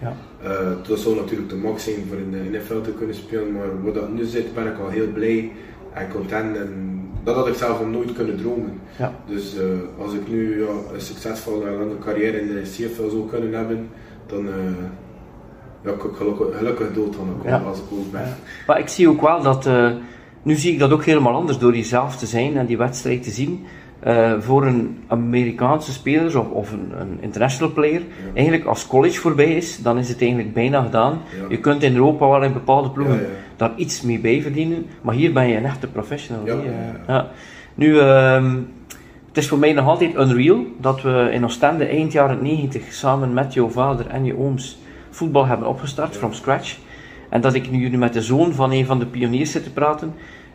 Ja. 0.00 0.16
Uh, 0.44 0.88
dat 0.88 0.98
zou 0.98 1.16
natuurlijk 1.16 1.48
de 1.48 1.56
maximum 1.56 2.06
voor 2.08 2.18
in 2.18 2.30
de 2.30 2.58
NFL 2.58 2.80
te 2.80 2.92
kunnen 2.92 3.14
spelen, 3.14 3.52
maar 3.52 3.82
waar 3.82 3.92
dat 3.92 4.12
nu 4.12 4.24
zit 4.24 4.54
ben 4.54 4.66
ik 4.66 4.78
al 4.78 4.88
heel 4.88 5.06
blij 5.12 5.52
en 5.92 6.10
content. 6.10 6.56
En 6.56 7.00
dat 7.24 7.34
had 7.34 7.46
ik 7.46 7.54
zelf 7.54 7.80
nog 7.80 7.90
nooit 7.90 8.12
kunnen 8.12 8.36
dromen. 8.36 8.80
Ja. 8.98 9.12
Dus 9.26 9.56
uh, 9.56 9.62
als 9.98 10.14
ik 10.14 10.28
nu 10.28 10.60
ja, 10.60 10.70
een 10.94 11.00
succesvolle 11.00 11.66
en 11.66 11.78
lange 11.78 11.98
carrière 11.98 12.40
in 12.40 12.46
de 12.46 12.62
CFL 12.62 13.08
zou 13.08 13.28
kunnen 13.28 13.52
hebben, 13.52 13.88
dan 14.26 14.46
uh, 14.46 14.52
ja, 15.84 15.90
ik 15.90 16.00
gelukkig, 16.14 16.56
gelukkig 16.56 16.92
dood 16.92 17.16
ja. 17.44 17.58
als 17.58 17.78
ik 17.78 17.84
ook 17.92 18.12
ben. 18.12 18.36
Maar 18.66 18.78
ik 18.78 18.88
zie 18.88 19.08
ook 19.08 19.20
wel 19.20 19.42
dat, 19.42 19.66
uh, 19.66 19.90
nu 20.42 20.54
zie 20.54 20.72
ik 20.72 20.78
dat 20.78 20.90
ook 20.90 21.04
helemaal 21.04 21.34
anders 21.34 21.58
door 21.58 21.76
jezelf 21.76 22.16
te 22.16 22.26
zijn 22.26 22.56
en 22.56 22.66
die 22.66 22.78
wedstrijd 22.78 23.22
te 23.22 23.30
zien. 23.30 23.66
Uh, 24.06 24.32
voor 24.38 24.66
een 24.66 24.98
Amerikaanse 25.06 25.92
speler 25.92 26.38
of, 26.38 26.50
of 26.50 26.72
een, 26.72 26.92
een, 26.98 27.18
international 27.20 27.72
player, 27.72 28.00
ja. 28.00 28.34
eigenlijk 28.34 28.64
als 28.64 28.86
college 28.86 29.20
voorbij 29.20 29.56
is, 29.56 29.82
dan 29.82 29.98
is 29.98 30.08
het 30.08 30.20
eigenlijk 30.20 30.54
bijna 30.54 30.82
gedaan. 30.82 31.20
Ja. 31.40 31.46
Je 31.48 31.58
kunt 31.58 31.82
in 31.82 31.94
Europa 31.94 32.28
wel 32.28 32.42
in 32.42 32.52
bepaalde 32.52 32.90
ploegen 32.90 33.20
ja, 33.20 33.26
daar 33.56 33.72
iets 33.76 34.02
mee 34.02 34.18
bij 34.18 34.42
verdienen, 34.42 34.86
maar 35.00 35.14
hier 35.14 35.32
ben 35.32 35.48
je 35.48 35.56
een 35.56 35.64
echte 35.64 35.86
professional. 35.86 36.46
Ja, 37.06 37.30
Nu, 37.74 37.94
uh, 37.94 38.44
het 39.28 39.38
is 39.38 39.48
voor 39.48 39.58
mij 39.58 39.72
nog 39.72 39.86
altijd 39.86 40.14
unreal 40.14 40.64
dat 40.78 41.02
we 41.02 41.28
in 41.32 41.44
Oostende 41.44 41.84
eind 41.84 42.12
jaren 42.12 42.42
90 42.42 42.92
samen 42.92 43.34
met 43.34 43.54
jouw 43.54 43.68
vader 43.68 44.06
en 44.06 44.24
je 44.24 44.38
ooms 44.38 44.78
voetbal 45.10 45.46
hebben 45.46 45.68
opgestart, 45.68 46.16
from 46.16 46.32
scratch. 46.32 46.76
En 47.28 47.40
dat 47.40 47.54
ik 47.54 47.70
nu, 47.70 47.88
nu 47.88 47.98
met 47.98 48.12
de 48.12 48.22
zoon 48.22 48.52
van 48.52 48.72
een 48.72 48.86
van 48.86 48.98
de 48.98 49.06
pioniers 49.06 49.50
zit 49.50 49.62
te 49.62 49.72
praten. 49.72 50.14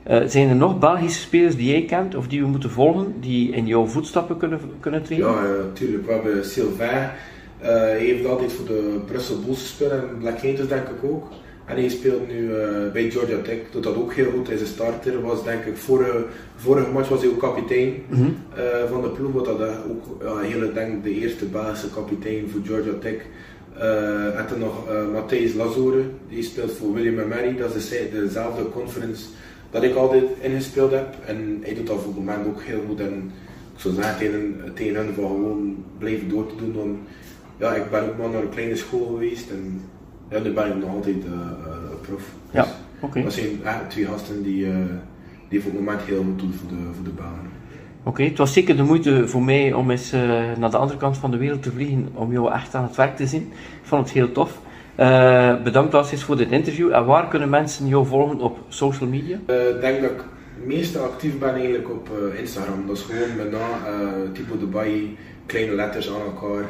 Uh, 0.10 0.22
zijn 0.26 0.49
er 0.49 0.56
nog 0.56 0.80
Belgische 0.80 1.19
spelers 1.19 1.56
die 1.56 1.72
jij 1.72 1.86
kent 1.86 2.15
of 2.15 2.27
die 2.27 2.41
we 2.41 2.48
moeten 2.48 2.69
volgen, 2.69 3.14
die 3.19 3.52
in 3.52 3.68
jouw 3.68 3.86
voetstappen 3.86 4.38
kunnen, 4.38 4.60
kunnen 4.80 5.03
treden? 5.03 5.26
Ja, 5.26 5.41
natuurlijk. 5.41 6.02
Uh, 6.02 6.07
we 6.07 6.14
hebben 6.14 6.45
Sylvain. 6.45 7.11
Uh, 7.61 7.68
hij 7.68 7.99
heeft 7.99 8.26
altijd 8.26 8.53
voor 8.53 8.65
de 8.65 8.99
Brussel 9.06 9.40
Bulls 9.40 9.60
gespeeld 9.60 9.91
en 9.91 10.18
Black 10.19 10.44
Angels 10.44 10.68
denk 10.68 10.88
ik 10.88 11.10
ook. 11.10 11.27
En 11.65 11.76
hij 11.76 11.90
speelt 11.90 12.27
nu 12.27 12.49
bij 12.94 13.11
Georgia 13.11 13.38
Tech, 13.41 13.57
doet 13.72 13.84
dat 13.84 13.95
ook 13.95 14.14
heel 14.14 14.32
goed. 14.32 14.48
Hij 14.48 14.56
is 14.56 14.61
een 14.61 14.68
starter, 14.68 15.22
was 15.22 15.44
denk 15.44 15.65
ik 15.65 15.77
vorige, 15.77 16.26
vorige 16.56 16.91
match 16.91 17.10
was 17.10 17.22
hij 17.22 17.30
ook 17.30 17.40
kapitein 17.40 17.94
Mhm. 18.07 18.22
mm 18.22 18.26
-hmm. 18.26 18.88
van 18.88 19.02
de 19.02 19.10
ploeg, 19.10 19.32
wat 19.32 19.45
dat 19.45 19.60
ook 19.90 20.23
ja, 20.23 20.38
heel 20.38 20.73
denk 20.73 21.03
de 21.03 21.14
eerste 21.14 21.45
Belgische 21.45 21.90
kapitein 21.90 22.49
voor 22.49 22.61
Georgia 22.64 22.94
Tech. 22.99 23.15
Uh, 23.77 24.40
en 24.40 24.45
dan 24.49 24.60
nog 24.60 24.88
Matthijs 25.11 25.53
Lazore, 25.53 26.03
die 26.30 26.44
speelt 26.44 26.72
voor 26.72 26.94
William 26.94 27.27
Mary, 27.27 27.56
dat 27.57 27.76
is 27.76 27.90
de, 27.90 28.10
dezelfde 28.11 28.69
conference 28.69 29.26
dat 29.76 29.84
ik 29.84 29.96
altijd 29.96 30.24
ingespeeld 30.42 30.92
heb. 30.92 31.16
En 31.26 31.60
hij 31.64 31.74
doet 31.74 31.88
dat 31.88 31.98
voor 31.98 32.08
het 32.08 32.18
moment 32.18 32.48
ook 32.48 32.62
heel 32.62 32.84
goed. 32.88 33.00
En 33.00 33.32
ik 33.76 33.82
zou 33.82 33.94
zeggen 33.94 34.18
tegen, 34.18 34.72
tegen 34.74 34.96
hen 34.96 35.14
van 35.14 35.24
gewoon 35.24 35.84
blijven 35.98 36.30
door 36.30 36.48
te 36.48 36.56
doen. 36.56 36.74
Dan, 36.74 36.98
ja, 37.58 37.74
ik 37.74 37.92
ben 37.92 38.04
ook 38.04 38.18
maar 38.18 38.30
naar 38.30 38.42
een 38.42 38.50
kleine 38.50 38.76
school 38.76 39.06
geweest 39.06 39.50
en 39.50 39.82
ja, 40.30 40.40
nu 40.40 40.54
ben 40.54 40.68
ik 40.68 40.76
nog 40.76 40.96
altijd 40.96 41.16
uh, 41.16 41.32
prof. 42.02 42.20
Dus 42.20 42.26
ja, 42.52 42.62
oké. 42.62 43.06
Okay. 43.06 43.24
Dat 43.24 43.34
zijn 43.34 43.48
eigenlijk 43.64 43.90
twee 43.90 44.06
gasten 44.06 44.44
die, 44.44 44.68
die 45.50 45.62
voor 45.62 45.72
het 45.72 45.80
moment 45.80 46.02
heel 46.02 46.24
goed 46.24 46.40
doen 46.40 46.54
voor 46.54 46.70
de, 46.70 46.84
voor 46.96 47.04
de 47.04 47.10
baan. 47.10 47.40
Oké, 48.00 48.10
okay, 48.10 48.26
het 48.26 48.38
was 48.38 48.54
zeker 48.54 48.78
de 48.78 48.84
moeite 48.84 49.28
voor 49.28 49.44
mij 49.44 49.74
om 49.74 49.92
eens 49.92 50.14
uh, 50.14 50.22
naar 50.58 50.72
de 50.72 50.78
andere 50.78 51.00
kant 51.00 51.18
van 51.18 51.32
de 51.32 51.38
wereld 51.38 51.64
te 51.64 51.72
vliegen, 51.72 52.10
om 52.14 52.32
jou 52.32 52.52
echt 52.52 52.76
aan 52.76 52.84
het 52.84 52.96
werk 52.96 53.16
te 53.16 53.28
zien. 53.28 53.42
Ik 53.52 53.88
vond 53.88 54.02
het 54.02 54.14
heel 54.14 54.32
tof. 54.32 54.60
Uh, 55.00 55.64
bedankt 55.64 55.94
alsjeblieft 55.94 56.26
voor 56.26 56.38
dit 56.38 56.52
interview. 56.52 56.92
En 56.92 57.06
waar 57.06 57.28
kunnen 57.28 57.50
mensen 57.50 57.88
jou 57.88 58.06
volgen 58.06 58.40
op 58.40 58.58
social 58.68 59.10
media? 59.10 59.38
Uh, 59.50 59.70
ik 59.70 59.82
denk 59.82 60.02
dat 60.02 60.12
ik 60.12 60.18
het 60.58 60.66
meeste 60.66 61.00
actief 61.00 61.40
ben 61.40 61.54
eigenlijk 61.54 61.90
op 61.90 62.10
uh, 62.34 62.40
Instagram. 62.40 62.88
Dat 62.88 62.98
is 62.98 63.04
gewoon 63.04 63.36
met 63.38 63.52
na 63.52 63.68
Typo 64.34 64.58
Dubai, 64.58 65.18
kleine 65.46 65.76
letters 65.76 66.10
aan 66.10 66.22
elkaar. 66.22 66.66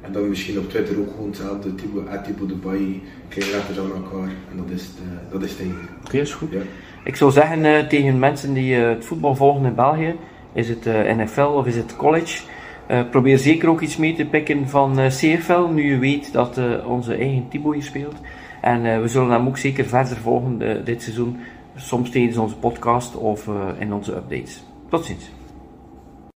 en 0.00 0.12
dan 0.12 0.28
misschien 0.28 0.58
op 0.58 0.70
Twitter 0.70 0.98
ook 0.98 1.10
gewoon 1.10 1.26
hetzelfde, 1.26 1.74
typo, 1.74 2.04
typo 2.24 2.46
Dubai, 2.46 3.02
kleine 3.28 3.56
letters 3.56 3.78
aan 3.78 3.92
elkaar. 4.02 4.28
En 4.50 4.56
dat 4.56 4.70
is 4.70 4.82
het, 4.82 5.30
dat 5.32 5.42
is 5.42 5.50
het 5.50 5.60
eigenlijk. 5.60 5.90
Oké, 5.98 6.06
okay, 6.06 6.20
is 6.20 6.34
goed. 6.34 6.52
Ja. 6.52 6.60
Ik 7.04 7.16
zou 7.16 7.30
zeggen 7.30 7.88
tegen 7.88 8.18
mensen 8.18 8.52
die 8.54 8.74
het 8.74 9.04
voetbal 9.04 9.34
volgen 9.34 9.64
in 9.64 9.74
België, 9.74 10.14
is 10.52 10.68
het 10.68 10.84
NFL 11.16 11.40
of 11.40 11.66
is 11.66 11.76
het 11.76 11.96
college? 11.96 12.42
Uh, 12.90 13.00
probeer 13.10 13.38
zeker 13.38 13.68
ook 13.68 13.80
iets 13.80 13.96
mee 13.96 14.14
te 14.14 14.24
pikken 14.24 14.68
van 14.68 15.00
uh, 15.00 15.06
CFL, 15.06 15.66
nu 15.72 15.90
je 15.90 15.98
weet 15.98 16.32
dat 16.32 16.58
uh, 16.58 16.86
onze 16.86 17.14
eigen 17.14 17.48
Thibaut 17.48 17.74
hier 17.74 17.82
speelt. 17.82 18.16
En 18.60 19.02
we 19.02 19.08
zullen 19.08 19.30
hem 19.30 19.46
ook 19.46 19.58
zeker 19.58 19.84
verder 19.84 20.16
volgen 20.16 20.84
dit 20.84 21.02
seizoen, 21.02 21.36
soms 21.76 22.10
tijdens 22.10 22.36
onze 22.36 22.56
podcast 22.56 23.16
of 23.16 23.48
in 23.78 23.92
onze 23.92 24.12
updates. 24.16 24.64
Tot 24.88 25.04
ziens. 25.04 25.39